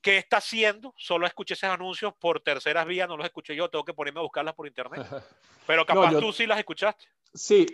qué 0.00 0.18
está 0.18 0.38
haciendo, 0.38 0.94
solo 0.96 1.26
escuché 1.26 1.54
esos 1.54 1.68
anuncios 1.68 2.14
por 2.18 2.40
terceras 2.40 2.86
vías, 2.86 3.08
no 3.08 3.16
los 3.16 3.26
escuché 3.26 3.54
yo, 3.54 3.68
tengo 3.68 3.84
que 3.84 3.92
ponerme 3.92 4.20
a 4.20 4.22
buscarlas 4.22 4.54
por 4.54 4.66
internet. 4.66 5.04
Pero 5.66 5.84
capaz 5.84 6.18
tú 6.18 6.32
sí 6.32 6.46
las 6.46 6.58
escuchaste. 6.58 7.06
Sí, 7.34 7.66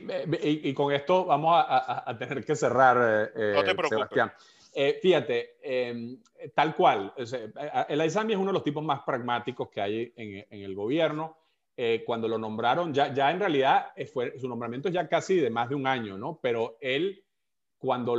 y, 0.43 0.75
con 0.75 0.93
esto 0.93 1.25
vamos 1.25 1.55
a, 1.57 2.17
tener 2.19 2.45
que 2.45 2.57
cerrar, 2.57 3.31
eh, 3.37 3.53
no 3.55 3.63
te 3.63 3.75
preocupes. 3.75 3.89
Sebastián. 3.91 4.33
Eh, 4.75 4.99
fíjate, 5.03 5.59
em, 5.63 6.19
tal 6.55 6.75
cual, 6.75 7.13
el 7.89 8.01
Aizami 8.01 8.33
es 8.33 8.39
uno 8.39 8.49
de 8.49 8.55
los 8.55 8.65
tipos 8.65 8.83
más 8.83 9.01
pragmáticos 9.05 9.69
que 9.69 9.81
hay 9.81 10.13
en, 10.17 10.47
el 10.51 10.75
gobierno. 10.75 11.37
Eh, 11.77 12.03
cuando 12.07 12.29
lo 12.29 12.39
nombraron, 12.39 12.93
ya, 12.93 13.13
ya 13.13 13.31
en 13.31 13.41
realidad 13.41 13.89
eh, 13.97 14.07
su 14.39 14.49
nombramiento 14.49 14.89
es 14.89 14.95
ya 14.95 15.09
casi 15.09 15.37
de 15.37 15.51
más 15.51 15.69
de 15.69 15.75
un 15.75 15.87
año, 15.87 16.17
¿no? 16.17 16.39
Pero 16.41 16.77
él, 16.81 17.25
cuando 17.79 18.17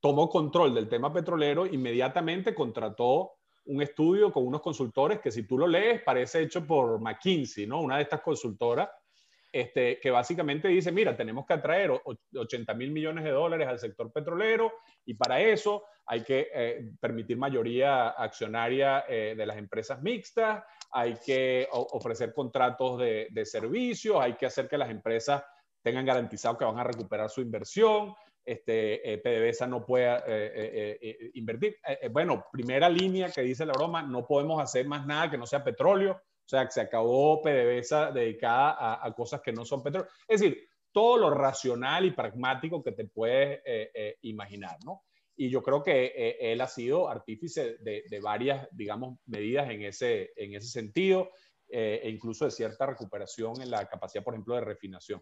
tomó 0.00 0.28
control 0.28 0.74
del 0.74 0.88
tema 0.88 1.12
petrolero, 1.12 1.66
inmediatamente 1.66 2.54
contrató 2.54 3.32
un 3.66 3.82
estudio 3.82 4.32
con 4.32 4.46
unos 4.46 4.60
consultores 4.60 5.20
que 5.20 5.30
si 5.30 5.44
tú 5.44 5.58
lo 5.58 5.66
lees 5.66 6.02
parece 6.02 6.42
hecho 6.42 6.66
por 6.66 7.00
McKinsey, 7.00 7.66
¿no? 7.66 7.80
Una 7.80 7.96
de 7.96 8.02
estas 8.02 8.20
consultoras 8.20 8.88
este, 9.54 10.00
que 10.00 10.10
básicamente 10.10 10.66
dice, 10.66 10.90
mira, 10.90 11.16
tenemos 11.16 11.46
que 11.46 11.54
atraer 11.54 11.92
80 12.34 12.74
mil 12.74 12.90
millones 12.90 13.22
de 13.22 13.30
dólares 13.30 13.68
al 13.68 13.78
sector 13.78 14.12
petrolero 14.12 14.72
y 15.04 15.14
para 15.14 15.40
eso 15.40 15.84
hay 16.06 16.24
que 16.24 16.48
eh, 16.52 16.90
permitir 16.98 17.36
mayoría 17.36 18.08
accionaria 18.08 19.04
eh, 19.08 19.36
de 19.36 19.46
las 19.46 19.56
empresas 19.56 20.02
mixtas, 20.02 20.64
hay 20.90 21.14
que 21.24 21.68
ofrecer 21.70 22.34
contratos 22.34 22.98
de, 22.98 23.46
servicios, 23.46 24.16
hay 24.20 24.34
que 24.34 24.46
hacer 24.46 24.68
que 24.68 24.76
las 24.76 24.90
empresas 24.90 25.44
tengan 25.84 26.04
garantizado 26.04 26.58
que 26.58 26.64
van 26.64 26.80
a 26.80 26.84
recuperar 26.84 27.30
su 27.30 27.40
inversión, 27.40 28.12
este, 28.44 29.08
eh, 29.08 29.18
PDVSA 29.18 29.68
no 29.68 29.86
pueda 29.86 30.24
invertir. 31.34 31.76
bueno, 32.10 32.44
primera 32.50 32.88
línea 32.88 33.30
que 33.30 33.42
dice 33.42 33.64
la 33.64 33.72
broma, 33.74 34.02
no 34.02 34.26
podemos 34.26 34.60
hacer 34.60 34.84
más 34.88 35.06
nada 35.06 35.30
que 35.30 35.38
no 35.38 35.46
sea 35.46 35.62
petróleo 35.62 36.20
o 36.44 36.48
sea, 36.48 36.66
que 36.66 36.72
se 36.72 36.80
acabó 36.82 37.40
PDVSA 37.40 38.12
dedicada 38.12 39.02
a, 39.02 39.12
cosas 39.14 39.40
que 39.40 39.52
no 39.52 39.64
son 39.64 39.82
petróleo. 39.82 40.10
Es 40.28 40.40
decir, 40.40 40.68
todo 40.92 41.16
lo 41.16 41.30
racional 41.30 42.04
y 42.04 42.10
pragmático 42.10 42.82
que 42.82 42.92
te 42.92 43.06
puedes 43.06 43.60
eh, 43.64 43.90
eh, 43.94 44.16
imaginar, 44.22 44.76
¿no? 44.84 45.02
Y 45.36 45.50
yo 45.50 45.62
creo 45.62 45.82
que 45.82 46.12
eh, 46.14 46.52
él 46.52 46.60
ha 46.60 46.68
sido 46.68 47.08
artífice 47.08 47.78
de, 47.80 48.20
varias, 48.22 48.68
digamos, 48.70 49.18
medidas 49.26 49.68
en 49.70 49.82
ese, 49.82 50.32
en 50.36 50.54
ese 50.54 50.68
sentido, 50.68 51.30
e 51.66 52.08
incluso 52.08 52.44
de 52.44 52.52
cierta 52.52 52.86
recuperación 52.86 53.60
en 53.60 53.70
la 53.70 53.88
capacidad, 53.88 54.22
por 54.22 54.34
ejemplo, 54.34 54.54
de 54.54 54.60
refinación. 54.60 55.20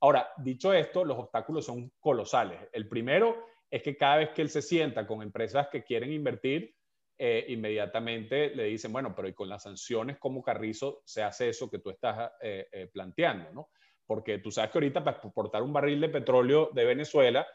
Ahora, 0.00 0.28
dicho 0.36 0.74
esto, 0.74 1.02
los 1.02 1.18
obstáculos 1.18 1.64
son 1.64 1.90
colosales. 1.98 2.60
El 2.72 2.88
primero 2.88 3.46
es 3.70 3.82
que 3.82 3.96
cada 3.96 4.16
vez 4.16 4.30
que 4.34 4.42
él 4.42 4.50
se 4.50 4.60
sienta 4.60 5.06
con 5.06 5.22
empresas 5.22 5.68
que 5.70 5.82
quieren 5.82 6.12
invertir, 6.12 6.74
eh, 7.16 7.44
inmediatamente 7.48 8.50
le 8.56 8.64
dicen, 8.64 8.92
bueno, 8.92 9.14
pero 9.14 9.28
y 9.28 9.34
con 9.34 9.48
las 9.48 9.62
sanciones, 9.62 10.18
¿cómo 10.18 10.42
Carrizo 10.42 11.02
se 11.04 11.22
hace 11.22 11.48
eso 11.48 11.70
que 11.70 11.78
tú 11.78 11.90
estás 11.90 12.32
eh, 12.40 12.66
eh, 12.72 12.86
planteando? 12.92 13.52
¿no? 13.52 13.68
Porque 14.04 14.38
tú 14.38 14.50
sabes 14.50 14.72
que 14.72 14.78
ahorita 14.78 15.04
para 15.04 15.18
exportar 15.18 15.62
un 15.62 15.72
barril 15.72 16.00
de 16.00 16.08
petróleo 16.08 16.70
de 16.72 16.84
Venezuela, 16.84 17.46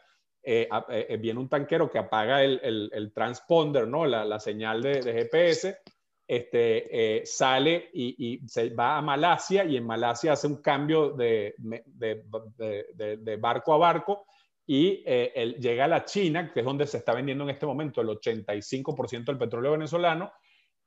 viene 0.42 1.38
un 1.38 1.50
tanquero 1.50 1.90
que 1.90 1.98
apaga 1.98 2.42
el, 2.42 3.12
transponder, 3.14 3.86
¿no? 3.86 4.06
la, 4.06 4.40
señal 4.40 4.80
de, 4.80 5.02
GPS, 5.02 5.78
este, 6.26 7.22
sale 7.26 7.90
y, 7.92 8.40
se 8.48 8.70
va 8.70 8.96
a 8.96 9.02
Malasia 9.02 9.64
y 9.64 9.76
en 9.76 9.84
Malasia 9.84 10.32
hace 10.32 10.46
un 10.46 10.62
cambio 10.62 11.10
de, 11.10 11.54
de 11.58 13.36
barco 13.36 13.74
a 13.74 13.76
barco 13.76 14.24
y 14.66 15.02
eh, 15.04 15.56
llega 15.58 15.86
a 15.86 15.88
la 15.88 16.04
China, 16.04 16.52
que 16.52 16.60
es 16.60 16.66
donde 16.66 16.86
se 16.86 16.98
está 16.98 17.12
vendiendo 17.12 17.44
en 17.44 17.50
este 17.50 17.66
momento 17.66 18.00
el 18.00 18.08
85% 18.08 19.24
del 19.24 19.38
petróleo 19.38 19.72
venezolano, 19.72 20.32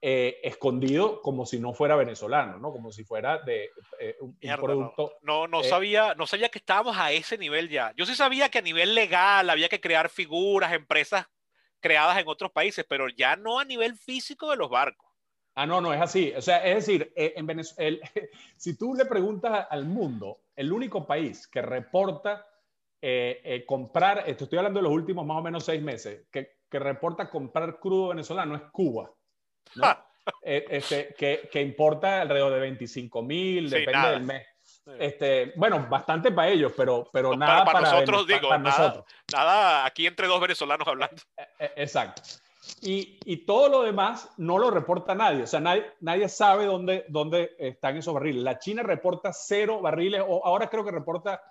eh, 0.06 0.40
escondido 0.44 1.22
como 1.22 1.46
si 1.46 1.60
no 1.60 1.74
fuera 1.74 1.96
venezolano, 1.96 2.60
¿no? 2.60 2.72
Como 2.72 2.92
si 2.92 3.06
fuera 3.06 3.38
de 3.40 3.72
eh, 4.00 4.18
un, 4.20 4.38
producto. 4.58 5.14
No, 5.22 5.48
no, 5.48 5.64
sabía, 5.64 6.14
no 6.16 6.28
sabía 6.28 6.50
que 6.50 6.60
estábamos 6.60 6.98
a 6.98 7.12
ese 7.14 7.38
nivel 7.38 7.70
ya. 7.70 7.94
Yo 7.96 8.06
sí 8.06 8.14
sabía 8.14 8.50
que 8.50 8.60
a 8.60 8.62
nivel 8.62 8.96
legal 8.96 9.50
había 9.50 9.70
que 9.70 9.80
crear 9.80 10.10
figuras, 10.10 10.74
empresas 10.74 11.26
creadas 11.80 12.18
en 12.18 12.28
otros 12.28 12.52
países, 12.52 12.86
pero 12.88 13.08
ya 13.08 13.36
no 13.38 13.60
a 13.60 13.66
nivel 13.66 13.96
físico 13.96 14.50
de 14.50 14.58
los 14.58 14.70
barcos. 14.70 15.10
Ah, 15.56 15.66
no, 15.66 15.80
no, 15.80 15.94
es 15.94 16.02
así. 16.02 16.34
O 16.36 16.42
sea, 16.42 16.66
es 16.66 16.86
decir, 16.86 17.14
en 17.16 17.46
Venezuela, 17.46 18.00
si 18.58 18.78
tú 18.78 18.96
le 18.96 19.06
preguntas 19.06 19.68
al 19.70 19.86
mundo, 19.86 20.42
el 20.56 20.74
único 20.74 21.08
país 21.08 21.48
que 21.48 21.62
reporta 21.62 22.46
eh, 23.06 23.42
eh, 23.44 23.66
comprar, 23.66 24.24
estoy 24.28 24.58
hablando 24.58 24.80
de 24.80 24.84
los 24.86 24.94
últimos 24.94 25.26
más 25.26 25.36
o 25.36 25.42
menos 25.42 25.66
seis 25.66 25.82
meses, 25.82 26.26
que, 26.32 26.60
que 26.70 26.80
reporta 26.80 27.30
comprar 27.30 27.78
crudo 27.78 28.08
venezolano 28.08 28.56
es 28.56 28.62
Cuba, 28.72 29.12
eh, 30.42 30.66
este, 30.70 31.14
que, 31.18 31.50
que, 31.52 31.62
importa 31.62 32.22
alrededor 32.22 32.54
de 32.54 32.60
25 32.62 33.22
mil, 33.22 33.70
depende 33.70 34.10
del 34.10 34.24
mes. 34.24 34.48
Este, 34.98 35.52
bueno, 35.58 35.86
bastante 35.90 36.32
para 36.32 36.48
ellos, 36.48 36.72
pero, 36.78 37.10
pero 37.12 37.36
nada 37.36 37.66
para, 37.66 37.82
nosotros, 37.82 38.26
digo, 38.26 38.48
nada, 38.58 38.60
nosotros. 38.60 39.06
nada 39.34 39.86
aquí 39.86 40.08
entre 40.08 40.28
dos 40.28 40.40
venezolanos 40.40 40.88
hablando. 40.88 41.22
Exacto. 41.76 42.22
Y, 42.82 43.20
y, 43.26 43.46
todo 43.46 43.68
lo 43.68 43.82
demás 43.82 44.30
no 44.38 44.58
lo 44.58 44.72
reporta 44.72 45.14
nadie. 45.14 45.44
O 45.44 45.48
sea, 45.48 45.60
nadie, 45.60 45.92
nadie 46.00 46.30
sabe 46.30 46.64
dónde, 46.64 47.04
dónde 47.10 47.54
están 47.60 47.98
esos 47.98 48.14
barriles. 48.14 48.44
La 48.44 48.60
China 48.60 48.82
reporta 48.82 49.34
cero 49.34 49.82
barriles, 49.82 50.24
o 50.26 50.46
ahora 50.46 50.70
creo 50.70 50.86
que 50.86 50.92
reporta 50.92 51.42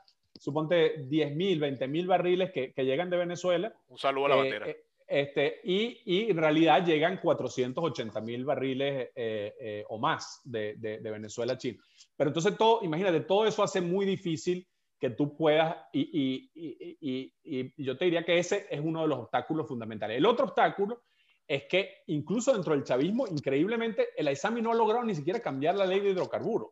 suponte 0.43 1.05
10 1.07 1.37
mil, 1.37 1.61
20 1.61 1.87
mil 1.87 2.09
barriles 2.09 2.51
que, 2.51 2.73
que, 2.73 2.85
llegan 2.85 3.09
de 3.09 3.17
Venezuela. 3.17 3.73
Un 3.89 3.97
saludo 3.97 4.27
a 4.27 4.29
la 4.31 4.35
eh, 4.35 4.39
bandera. 4.39 4.69
Eh, 4.69 4.85
este, 5.07 5.61
y, 5.63 6.01
y, 6.05 6.31
en 6.31 6.37
realidad 6.37 6.85
llegan 6.85 7.21
480 7.23 8.21
mil 8.23 8.45
barriles 8.45 9.11
eh, 9.15 9.85
o 9.89 9.99
más 9.99 10.41
de, 10.43 10.75
de, 10.79 10.99
Venezuela 10.99 11.53
a 11.53 11.59
China. 11.59 11.79
Pero 12.17 12.31
entonces 12.31 12.57
todo, 12.57 12.81
imagínate, 12.83 13.21
todo 13.21 13.47
eso 13.47 13.63
hace 13.63 13.81
muy 13.81 14.05
difícil 14.05 14.67
que 14.99 15.11
tú 15.11 15.37
puedas, 15.37 15.77
y, 15.93 16.51
y, 16.53 17.33
y, 17.45 17.85
yo 17.85 17.97
te 17.97 18.07
diría 18.07 18.25
que 18.25 18.39
ese 18.39 18.67
es 18.69 18.81
uno 18.81 19.03
de 19.03 19.09
los 19.09 19.21
obstáculos 19.21 19.69
fundamentales. 19.69 20.19
El 20.19 20.27
otro 20.27 20.47
obstáculo 20.47 21.05
es 21.47 21.65
que 21.65 21.99
incluso 22.09 22.53
dentro 22.53 22.75
del 22.75 22.83
chavismo, 22.83 23.29
increíblemente, 23.29 24.09
el 24.17 24.27
AISAMI 24.27 24.61
no 24.61 24.73
ha 24.73 24.75
logrado 24.75 25.05
ni 25.05 25.15
siquiera 25.15 25.41
cambiar 25.41 25.77
la 25.77 25.87
ley 25.87 26.01
de 26.01 26.11
hidrocarburos. 26.11 26.71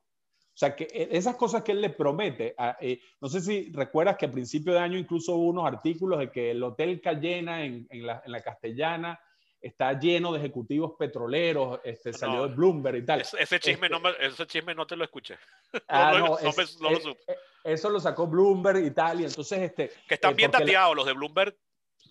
O 0.60 0.66
sea, 0.66 0.76
que 0.76 0.84
eh, 0.92 1.08
esas 1.12 1.36
cosas 1.36 1.62
que 1.62 1.72
él 1.72 1.80
le 1.80 1.88
promete, 1.88 2.54
eh, 2.82 3.00
no 3.18 3.30
sé 3.30 3.40
si 3.40 3.72
recuerdas 3.72 4.18
que 4.18 4.26
a 4.26 4.30
principio 4.30 4.74
de 4.74 4.80
año 4.80 4.98
incluso 4.98 5.34
hubo 5.34 5.48
unos 5.48 5.66
artículos 5.66 6.18
de 6.18 6.30
que 6.30 6.50
el 6.50 6.62
Hotel 6.62 7.00
Cayena 7.00 7.64
en, 7.64 7.86
en, 7.88 8.06
la, 8.06 8.20
en 8.22 8.30
la, 8.30 8.42
Castellana 8.42 9.18
está 9.58 9.98
lleno 9.98 10.34
de 10.34 10.38
ejecutivos 10.40 10.96
petroleros, 10.98 11.80
este, 11.82 12.12
salió 12.12 12.46
de 12.46 12.54
Bloomberg 12.54 12.98
y 12.98 13.06
tal. 13.06 13.22
Ese, 13.22 13.58
chisme, 13.58 13.88
no 13.88 14.06
este 14.06 14.26
ese 14.26 14.46
chisme 14.46 14.74
no 14.74 14.86
te 14.86 14.96
lo 14.96 15.04
escuché. 15.04 15.38
Ah, 15.88 16.12
no, 16.18 16.26
lo 16.26 16.38
eh, 16.38 17.00
supe. 17.00 17.36
Eso 17.64 17.88
lo 17.88 17.98
sacó 17.98 18.26
Bloomberg 18.26 18.84
y 18.84 18.90
tal, 18.90 19.22
y 19.22 19.24
entonces... 19.24 19.60
Este, 19.60 19.90
que 20.06 20.14
están 20.16 20.36
bien 20.36 20.50
dateados, 20.50 20.94
los 20.94 21.06
de 21.06 21.14
Bloomberg 21.14 21.56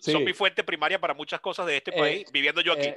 son 0.00 0.24
mi 0.24 0.32
fuente 0.32 0.64
primaria 0.64 1.00
para 1.00 1.14
muchas 1.14 1.40
cosas 1.40 1.66
de 1.66 1.76
este 1.76 1.92
país, 1.92 2.26
viviendo 2.32 2.62
yo 2.62 2.72
aquí. 2.72 2.92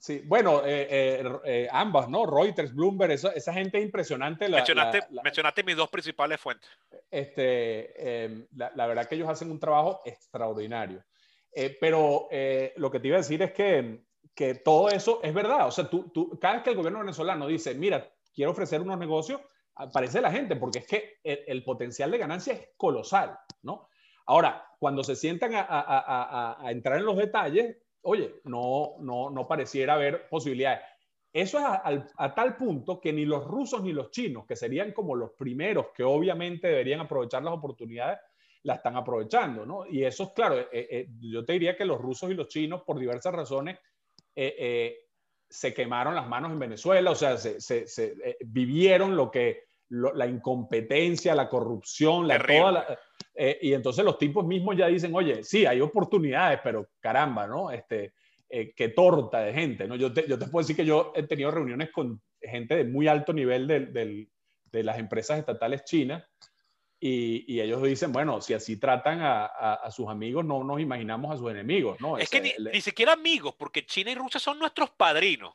Sí, 0.00 0.22
bueno, 0.24 0.62
eh, 0.64 0.88
eh, 0.90 1.32
eh, 1.44 1.68
ambas, 1.70 2.08
¿no? 2.08 2.24
Reuters, 2.24 2.74
Bloomberg, 2.74 3.12
esa, 3.12 3.52
gente 3.52 3.76
es 3.76 3.84
impresionante. 3.84 4.48
mencionaste, 4.48 5.02
mencionaste 5.22 5.62
mis 5.62 5.76
dos 5.76 5.90
principales 5.90 6.40
fuentes. 6.40 6.70
Este, 7.10 8.24
em, 8.24 8.46
la, 8.56 8.86
verdad 8.86 9.06
que 9.06 9.16
ellos 9.16 9.28
hacen 9.28 9.50
un 9.50 9.60
trabajo 9.60 10.00
extraordinario. 10.06 11.04
pero 11.78 12.28
lo 12.76 12.90
que 12.90 12.98
te 12.98 13.08
iba 13.08 13.16
a 13.16 13.20
decir 13.20 13.42
es 13.42 13.52
que, 13.52 14.06
que, 14.34 14.54
todo 14.54 14.88
eso 14.88 15.20
es 15.22 15.34
verdad. 15.34 15.66
O 15.66 15.70
sea, 15.70 15.90
tú, 15.90 16.08
tú, 16.08 16.38
cada 16.40 16.54
vez 16.54 16.62
que 16.62 16.70
el 16.70 16.76
gobierno 16.76 17.00
venezolano 17.00 17.46
dice, 17.46 17.74
mira, 17.74 18.10
quiero 18.32 18.52
ofrecer 18.52 18.80
unos 18.80 18.98
negocios, 18.98 19.42
aparece 19.74 20.22
la 20.22 20.32
gente, 20.32 20.56
porque 20.56 20.78
es 20.78 20.86
que 20.86 21.18
el, 21.22 21.62
potencial 21.62 22.10
de 22.10 22.16
ganancia 22.16 22.54
es 22.54 22.70
colosal, 22.78 23.38
¿no? 23.60 23.90
Ahora, 24.24 24.66
cuando 24.78 25.04
se 25.04 25.14
sientan 25.14 25.54
a, 25.54 25.60
a, 25.60 26.56
a 26.58 26.70
entrar 26.70 26.96
en 26.96 27.04
los 27.04 27.18
detalles, 27.18 27.76
oye, 28.02 28.40
no, 28.44 28.94
no, 29.00 29.30
no 29.30 29.46
pareciera 29.46 29.94
haber 29.94 30.28
posibilidades. 30.28 30.80
Eso 31.32 31.58
es 31.58 31.64
a, 32.16 32.34
tal 32.34 32.56
punto 32.56 33.00
que 33.00 33.12
ni 33.12 33.24
los 33.24 33.44
rusos 33.44 33.82
ni 33.82 33.92
los 33.92 34.10
chinos, 34.10 34.46
que 34.46 34.56
serían 34.56 34.92
como 34.92 35.14
los 35.14 35.30
primeros 35.32 35.86
que 35.94 36.02
obviamente 36.02 36.66
deberían 36.68 37.00
aprovechar 37.00 37.44
las 37.44 37.54
oportunidades, 37.54 38.18
la 38.64 38.74
están 38.74 38.96
aprovechando, 38.96 39.64
¿no? 39.64 39.86
Y 39.86 40.04
eso 40.04 40.24
es 40.24 40.30
claro, 40.30 40.58
eh, 40.58 40.68
eh, 40.72 41.08
yo 41.20 41.44
te 41.44 41.54
diría 41.54 41.76
que 41.76 41.84
los 41.84 42.00
rusos 42.00 42.30
y 42.30 42.34
los 42.34 42.48
chinos, 42.48 42.82
por 42.82 42.98
diversas 42.98 43.32
razones, 43.32 43.78
eh, 44.34 44.96
se 45.48 45.72
quemaron 45.72 46.14
las 46.14 46.28
manos 46.28 46.50
en 46.50 46.58
Venezuela, 46.58 47.10
o 47.12 47.14
sea, 47.14 47.36
se, 47.36 48.38
vivieron 48.40 49.16
lo 49.16 49.30
que, 49.30 49.64
la 49.88 50.26
incompetencia, 50.26 51.34
la 51.34 51.48
corrupción, 51.48 52.26
la, 52.26 52.44
toda 52.44 52.72
la, 52.72 52.98
eh, 53.42 53.58
y 53.62 53.72
entonces 53.72 54.04
los 54.04 54.18
tipos 54.18 54.44
mismos 54.44 54.76
ya 54.76 54.88
dicen, 54.88 55.14
oye, 55.14 55.42
sí, 55.42 55.64
hay 55.64 55.80
oportunidades, 55.80 56.60
pero 56.62 56.90
caramba, 57.00 57.46
¿no? 57.46 57.70
Este, 57.70 58.12
eh, 58.50 58.74
qué 58.76 58.90
torta 58.90 59.40
de 59.40 59.54
gente, 59.54 59.88
¿no? 59.88 59.96
Yo 59.96 60.12
te, 60.12 60.28
yo 60.28 60.38
te 60.38 60.44
puedo 60.44 60.62
decir 60.62 60.76
que 60.76 60.84
yo 60.84 61.14
he 61.16 61.22
tenido 61.22 61.50
reuniones 61.50 61.90
con 61.90 62.20
gente 62.38 62.76
de 62.76 62.84
muy 62.84 63.08
alto 63.08 63.32
nivel 63.32 63.66
de, 63.66 64.28
de 64.70 64.82
las 64.82 64.98
empresas 64.98 65.38
estatales 65.38 65.84
chinas 65.84 66.22
y, 67.00 67.46
y, 67.50 67.62
ellos 67.62 67.82
dicen, 67.82 68.12
bueno, 68.12 68.42
si 68.42 68.52
así 68.52 68.78
tratan 68.78 69.22
a, 69.22 69.46
a, 69.46 69.90
sus 69.90 70.10
amigos, 70.10 70.44
no 70.44 70.62
nos 70.62 70.78
imaginamos 70.78 71.34
a 71.34 71.38
sus 71.38 71.50
enemigos, 71.50 71.98
¿no? 71.98 72.18
Es 72.18 72.28
que 72.28 72.42
ni, 72.42 72.52
ni, 72.58 72.82
siquiera 72.82 73.14
amigos, 73.14 73.54
porque 73.58 73.86
China 73.86 74.10
y 74.10 74.16
Rusia 74.16 74.38
son 74.38 74.58
nuestros 74.58 74.90
padrinos. 74.90 75.54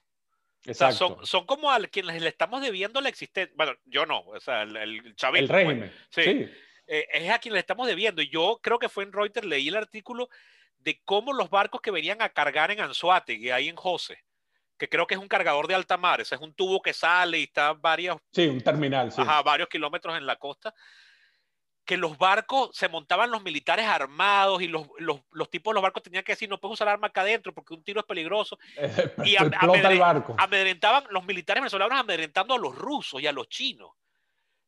Exacto. 0.65 0.73
O 0.73 1.07
sea, 1.09 1.15
son, 1.17 1.25
son, 1.27 1.45
como 1.45 1.69
a 1.69 1.79
quienes 1.81 2.19
le 2.19 2.29
estamos 2.29 2.63
debiendo 2.63 2.99
la 2.99 3.09
existencia. 3.09 3.53
Bueno, 3.55 3.73
yo 3.85 4.07
no, 4.07 4.21
o 4.21 4.39
sea, 4.39 4.63
el, 4.63 4.75
el 4.75 5.15
El 5.35 5.49
régimen. 5.49 5.93
sí. 6.09 6.23
sí. 6.23 6.49
Eh, 6.87 7.07
es 7.11 7.29
a 7.29 7.39
quien 7.39 7.53
le 7.53 7.59
estamos 7.59 7.87
debiendo. 7.87 8.21
Y 8.21 8.29
yo 8.29 8.59
creo 8.61 8.79
que 8.79 8.89
fue 8.89 9.03
en 9.03 9.11
Reuters, 9.13 9.47
leí 9.47 9.67
el 9.67 9.75
artículo 9.75 10.29
de 10.79 11.01
cómo 11.03 11.33
los 11.33 11.49
barcos 11.49 11.81
que 11.81 11.91
venían 11.91 12.21
a 12.21 12.29
cargar 12.29 12.71
en 12.71 12.79
Anzuategui, 12.79 13.49
ahí 13.49 13.69
en 13.69 13.75
José, 13.75 14.23
que 14.77 14.87
creo 14.87 15.07
que 15.07 15.15
es 15.15 15.19
un 15.19 15.27
cargador 15.27 15.67
de 15.67 15.73
alta 15.73 15.97
mar, 15.97 16.21
ese 16.21 16.35
es 16.35 16.41
un 16.41 16.53
tubo 16.53 16.81
que 16.81 16.93
sale 16.93 17.39
y 17.39 17.43
está 17.43 17.73
varios... 17.73 18.17
Sí, 18.31 18.47
un 18.47 18.61
terminal, 18.61 19.11
sí. 19.11 19.21
Ajá, 19.21 19.41
varios 19.41 19.67
kilómetros 19.67 20.15
en 20.15 20.27
la 20.27 20.35
costa, 20.35 20.75
que 21.85 21.97
los 21.97 22.17
barcos 22.17 22.69
se 22.73 22.87
montaban 22.87 23.31
los 23.31 23.43
militares 23.43 23.85
armados 23.85 24.61
y 24.61 24.67
los, 24.67 24.87
los, 24.99 25.21
los 25.31 25.49
tipos 25.49 25.71
de 25.71 25.75
los 25.75 25.83
barcos 25.83 26.03
tenían 26.03 26.23
que 26.23 26.33
decir 26.33 26.49
no 26.49 26.59
puedes 26.59 26.73
usar 26.73 26.89
arma 26.89 27.07
acá 27.07 27.21
adentro 27.21 27.53
porque 27.53 27.73
un 27.73 27.83
tiro 27.83 27.99
es 27.99 28.05
peligroso. 28.05 28.59
y 29.25 29.35
amedrentaban, 30.37 31.05
los 31.09 31.25
militares 31.25 31.61
venezolanos 31.61 31.99
amedrentando 31.99 32.53
a 32.53 32.59
los 32.59 32.75
rusos 32.75 33.21
y 33.21 33.27
a 33.27 33.31
los 33.31 33.47
chinos. 33.49 33.91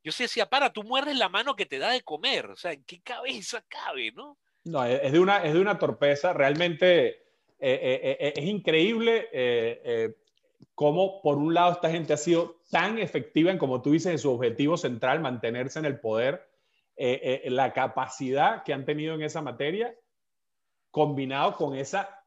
Yo 0.07 0.13
se 0.13 0.23
decía, 0.23 0.45
para, 0.45 0.71
tú 0.71 0.83
muerdes 0.83 1.17
la 1.17 1.27
mano 1.27 1.57
que 1.57 1.65
te 1.65 1.79
da 1.79 1.91
de 1.91 2.01
comer. 2.01 2.45
O 2.45 2.55
sea, 2.55 2.71
¿en 2.71 2.81
qué 2.85 3.01
cabeza 3.01 3.61
cabe, 3.67 4.13
no? 4.13 4.37
No, 4.63 4.85
es 4.85 5.11
de 5.11 5.19
una, 5.19 5.43
es 5.43 5.53
de 5.53 5.59
una 5.59 5.77
torpeza. 5.77 6.31
Realmente 6.31 7.07
eh, 7.09 7.17
eh, 7.59 8.17
eh, 8.17 8.33
es 8.37 8.45
increíble 8.45 10.15
cómo, 10.75 11.21
por 11.21 11.37
un 11.37 11.53
lado, 11.53 11.73
esta 11.73 11.89
gente 11.89 12.13
ha 12.13 12.17
sido 12.17 12.61
tan 12.71 12.99
efectiva 12.99 13.51
en, 13.51 13.57
como 13.57 13.81
tú 13.81 13.91
dices, 13.91 14.13
en 14.13 14.17
su 14.17 14.31
objetivo 14.31 14.77
central, 14.77 15.19
mantenerse 15.19 15.77
en 15.79 15.83
el 15.83 15.99
poder, 15.99 16.49
la 16.95 17.73
capacidad 17.73 18.63
que 18.63 18.71
han 18.71 18.85
tenido 18.85 19.13
en 19.13 19.23
esa 19.23 19.41
materia, 19.41 19.93
combinado 20.89 21.57
con 21.57 21.75
esa 21.75 22.23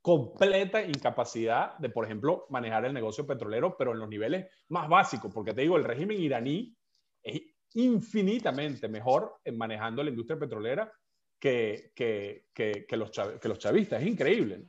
completa 0.00 0.80
incapacidad 0.80 1.76
de, 1.76 1.90
por 1.90 2.06
ejemplo, 2.06 2.46
manejar 2.48 2.86
el 2.86 2.94
negocio 2.94 3.26
petrolero, 3.26 3.76
pero 3.76 3.92
en 3.92 3.98
los 3.98 4.08
niveles 4.08 4.46
más 4.68 4.88
básicos, 4.88 5.30
porque 5.30 5.52
te 5.52 5.60
digo, 5.60 5.76
el 5.76 5.84
régimen 5.84 6.18
iraní 6.18 6.77
es 7.22 7.42
infinitamente 7.74 8.88
mejor 8.88 9.40
manejando 9.52 10.02
la 10.02 10.10
industria 10.10 10.38
petrolera 10.38 10.92
que, 11.38 11.92
que, 11.94 12.46
que, 12.54 12.96
los, 12.96 13.10
que 13.10 13.48
los 13.48 13.58
chavistas. 13.58 14.02
Es 14.02 14.08
increíble. 14.08 14.64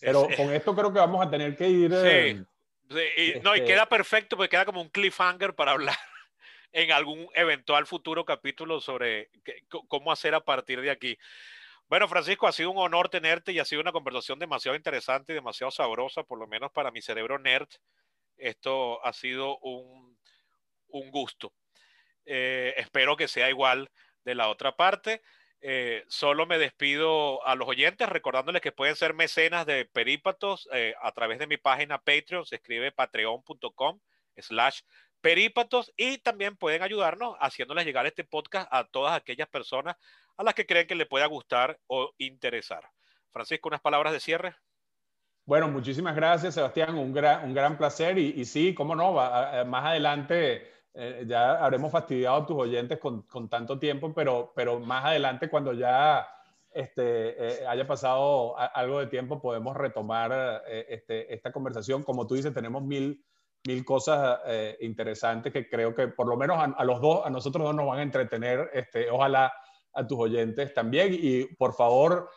Pero 0.00 0.28
con 0.36 0.52
esto 0.52 0.74
creo 0.74 0.92
que 0.92 0.98
vamos 0.98 1.26
a 1.26 1.30
tener 1.30 1.56
que 1.56 1.68
ir... 1.68 1.90
Sí. 1.90 2.44
Eh, 2.90 3.40
no, 3.42 3.54
y 3.56 3.58
este 3.58 3.72
queda 3.72 3.88
perfecto 3.88 4.36
porque 4.36 4.50
queda 4.50 4.64
como 4.64 4.80
un 4.80 4.90
cliffhanger 4.90 5.54
para 5.54 5.72
hablar 5.72 5.96
en 6.72 6.92
algún 6.92 7.28
eventual 7.34 7.86
futuro 7.86 8.24
capítulo 8.24 8.80
sobre 8.80 9.30
cómo 9.88 10.12
hacer 10.12 10.34
a 10.34 10.44
partir 10.44 10.80
de 10.80 10.90
aquí. 10.90 11.18
Bueno, 11.88 12.08
Francisco, 12.08 12.46
ha 12.46 12.52
sido 12.52 12.70
un 12.70 12.78
honor 12.78 13.08
tenerte 13.08 13.52
y 13.52 13.58
ha 13.58 13.64
sido 13.64 13.80
una 13.80 13.92
conversación 13.92 14.38
demasiado 14.38 14.76
interesante 14.76 15.32
y 15.32 15.36
demasiado 15.36 15.70
sabrosa, 15.70 16.24
por 16.24 16.38
lo 16.38 16.46
menos 16.46 16.70
para 16.72 16.90
mi 16.90 17.00
cerebro 17.00 17.38
nerd. 17.38 17.68
Esto 18.36 19.04
ha 19.04 19.12
sido 19.12 19.58
un, 19.58 20.18
un 20.88 21.10
gusto. 21.10 21.52
Eh, 22.26 22.74
espero 22.76 23.16
que 23.16 23.28
sea 23.28 23.48
igual 23.48 23.90
de 24.24 24.34
la 24.34 24.48
otra 24.48 24.76
parte. 24.76 25.22
Eh, 25.60 26.04
solo 26.08 26.46
me 26.46 26.58
despido 26.58 27.44
a 27.46 27.54
los 27.54 27.66
oyentes 27.66 28.08
recordándoles 28.08 28.60
que 28.60 28.72
pueden 28.72 28.94
ser 28.94 29.14
mecenas 29.14 29.64
de 29.64 29.86
Perípatos 29.86 30.68
eh, 30.72 30.94
a 31.00 31.12
través 31.12 31.38
de 31.38 31.46
mi 31.46 31.56
página 31.56 31.98
Patreon, 31.98 32.44
se 32.44 32.56
escribe 32.56 32.92
patreon.com 32.92 33.98
slash 34.36 34.80
perípatos 35.22 35.92
y 35.96 36.18
también 36.18 36.56
pueden 36.56 36.82
ayudarnos 36.82 37.36
haciéndoles 37.40 37.86
llegar 37.86 38.06
este 38.06 38.22
podcast 38.22 38.68
a 38.70 38.84
todas 38.84 39.16
aquellas 39.16 39.48
personas 39.48 39.96
a 40.36 40.42
las 40.44 40.54
que 40.54 40.66
creen 40.66 40.86
que 40.86 40.94
le 40.94 41.06
pueda 41.06 41.26
gustar 41.26 41.78
o 41.86 42.12
interesar. 42.18 42.90
Francisco, 43.32 43.68
unas 43.68 43.80
palabras 43.80 44.12
de 44.12 44.20
cierre. 44.20 44.54
Bueno, 45.46 45.68
muchísimas 45.68 46.14
gracias, 46.14 46.54
Sebastián. 46.54 46.96
Un 46.96 47.14
gran, 47.14 47.44
un 47.44 47.54
gran 47.54 47.78
placer. 47.78 48.18
Y, 48.18 48.34
y 48.36 48.44
sí, 48.44 48.74
cómo 48.74 48.94
no, 48.94 49.14
va, 49.14 49.64
más 49.64 49.86
adelante 49.86 50.75
eh, 50.98 51.24
ya 51.26 51.62
habremos 51.62 51.92
fastidiado 51.92 52.36
a 52.36 52.46
tus 52.46 52.56
oyentes 52.56 52.98
con, 52.98 53.20
con, 53.22 53.50
tanto 53.50 53.78
tiempo, 53.78 54.14
pero, 54.14 54.52
pero 54.56 54.80
más 54.80 55.04
adelante, 55.04 55.50
cuando 55.50 55.74
ya 55.74 56.26
este, 56.72 57.62
eh, 57.62 57.66
haya 57.66 57.86
pasado 57.86 58.56
algo 58.56 59.00
de 59.00 59.06
tiempo, 59.08 59.38
podemos 59.38 59.76
retomar 59.76 60.62
eh, 60.66 60.86
este, 60.88 61.34
esta 61.34 61.52
conversación. 61.52 62.02
Como 62.02 62.26
tú 62.26 62.34
dices, 62.34 62.54
tenemos 62.54 62.82
mil, 62.82 63.22
mil 63.66 63.84
cosas 63.84 64.40
interesantes 64.80 65.52
que 65.52 65.68
creo 65.68 65.94
que 65.94 66.08
por 66.08 66.26
lo 66.28 66.36
menos 66.38 66.56
a, 66.58 66.84
los 66.84 67.00
dos, 67.02 67.26
a 67.26 67.30
nosotros 67.30 67.66
dos 67.66 67.74
nos 67.74 67.86
van 67.86 67.98
a 67.98 68.02
entretener. 68.02 68.70
Este, 68.72 69.10
ojalá 69.10 69.52
a 69.92 70.06
tus 70.06 70.18
oyentes 70.18 70.72
también. 70.72 71.10
Y 71.12 71.44
por 71.56 71.74
favor, 71.74 72.30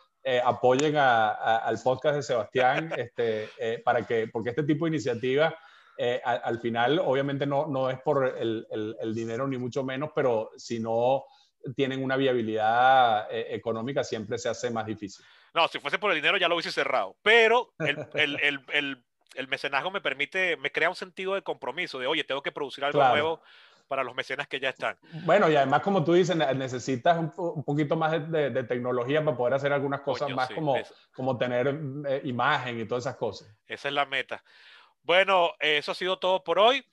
apoyen 0.44 0.96
a, 0.98 1.30
al 1.30 1.78
podcast 1.82 2.16
de 2.16 2.22
Sebastián 2.22 2.92
este, 2.98 3.48
para 3.86 4.06
que, 4.06 4.28
porque 4.28 4.50
este 4.50 4.64
tipo 4.64 4.84
de 4.84 4.90
iniciativas 4.90 5.54
eh, 6.02 6.18
al, 6.24 6.58
final, 6.60 6.98
obviamente 6.98 7.44
no, 7.44 7.66
no 7.66 7.90
es 7.90 8.00
por 8.00 8.26
el, 8.38 8.66
el, 8.70 9.14
dinero 9.14 9.46
ni 9.46 9.58
mucho 9.58 9.84
menos, 9.84 10.12
pero 10.14 10.50
si 10.56 10.80
no 10.80 11.24
tienen 11.76 12.02
una 12.02 12.16
viabilidad 12.16 13.30
eh, 13.30 13.48
económica, 13.50 14.02
siempre 14.02 14.38
se 14.38 14.48
hace 14.48 14.70
más 14.70 14.86
difícil. 14.86 15.22
No, 15.52 15.68
si 15.68 15.78
fuese 15.78 15.98
por 15.98 16.10
el 16.12 16.16
dinero 16.16 16.38
ya 16.38 16.48
lo 16.48 16.54
hubiese 16.54 16.72
cerrado, 16.72 17.16
pero 17.22 17.74
el, 17.80 18.64
el 19.34 19.48
mecenazgo 19.48 19.90
me 19.90 20.00
permite, 20.00 20.56
me 20.56 20.72
crea 20.72 20.88
un 20.88 20.96
sentido 20.96 21.34
de 21.34 21.42
compromiso, 21.42 21.98
de, 21.98 22.06
oye, 22.06 22.24
tengo 22.24 22.40
que 22.40 22.50
producir 22.50 22.82
algo 22.82 23.06
nuevo 23.06 23.42
para 23.86 24.02
los 24.02 24.14
mecenas 24.14 24.48
que 24.48 24.58
ya 24.58 24.70
están. 24.70 24.96
Bueno, 25.24 25.50
y 25.50 25.56
además, 25.56 25.82
como 25.82 26.02
tú 26.02 26.14
dices, 26.14 26.34
necesitas 26.34 27.18
un, 27.36 27.62
poquito 27.62 27.94
más 27.94 28.30
de, 28.30 28.64
tecnología 28.64 29.22
para 29.22 29.36
poder 29.36 29.54
hacer 29.54 29.70
algunas 29.72 30.00
cosas 30.00 30.30
más 30.30 30.48
como, 30.48 30.76
como 31.12 31.36
tener 31.36 31.78
eh, 32.06 32.22
imagen 32.24 32.80
y 32.80 32.86
todas 32.86 33.04
esas 33.04 33.16
cosas. 33.16 33.54
Esa 33.66 33.88
es 33.88 33.94
la 33.94 34.06
meta. 34.06 34.42
Bueno, 35.02 35.54
eso 35.60 35.92
ha 35.92 35.94
sido 35.94 36.18
todo 36.18 36.44
por 36.44 36.58
hoy 36.58 36.84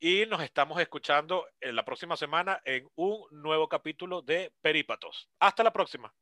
y 0.00 0.24
nos 0.26 0.42
estamos 0.42 0.80
escuchando 0.80 1.46
en 1.60 1.76
la 1.76 1.84
próxima 1.84 2.16
semana 2.16 2.60
en 2.64 2.88
un 2.96 3.26
nuevo 3.30 3.68
capítulo 3.68 4.22
de 4.22 4.52
Perípatos. 4.62 5.28
Hasta 5.38 5.62
la 5.62 5.72
próxima. 5.72 6.12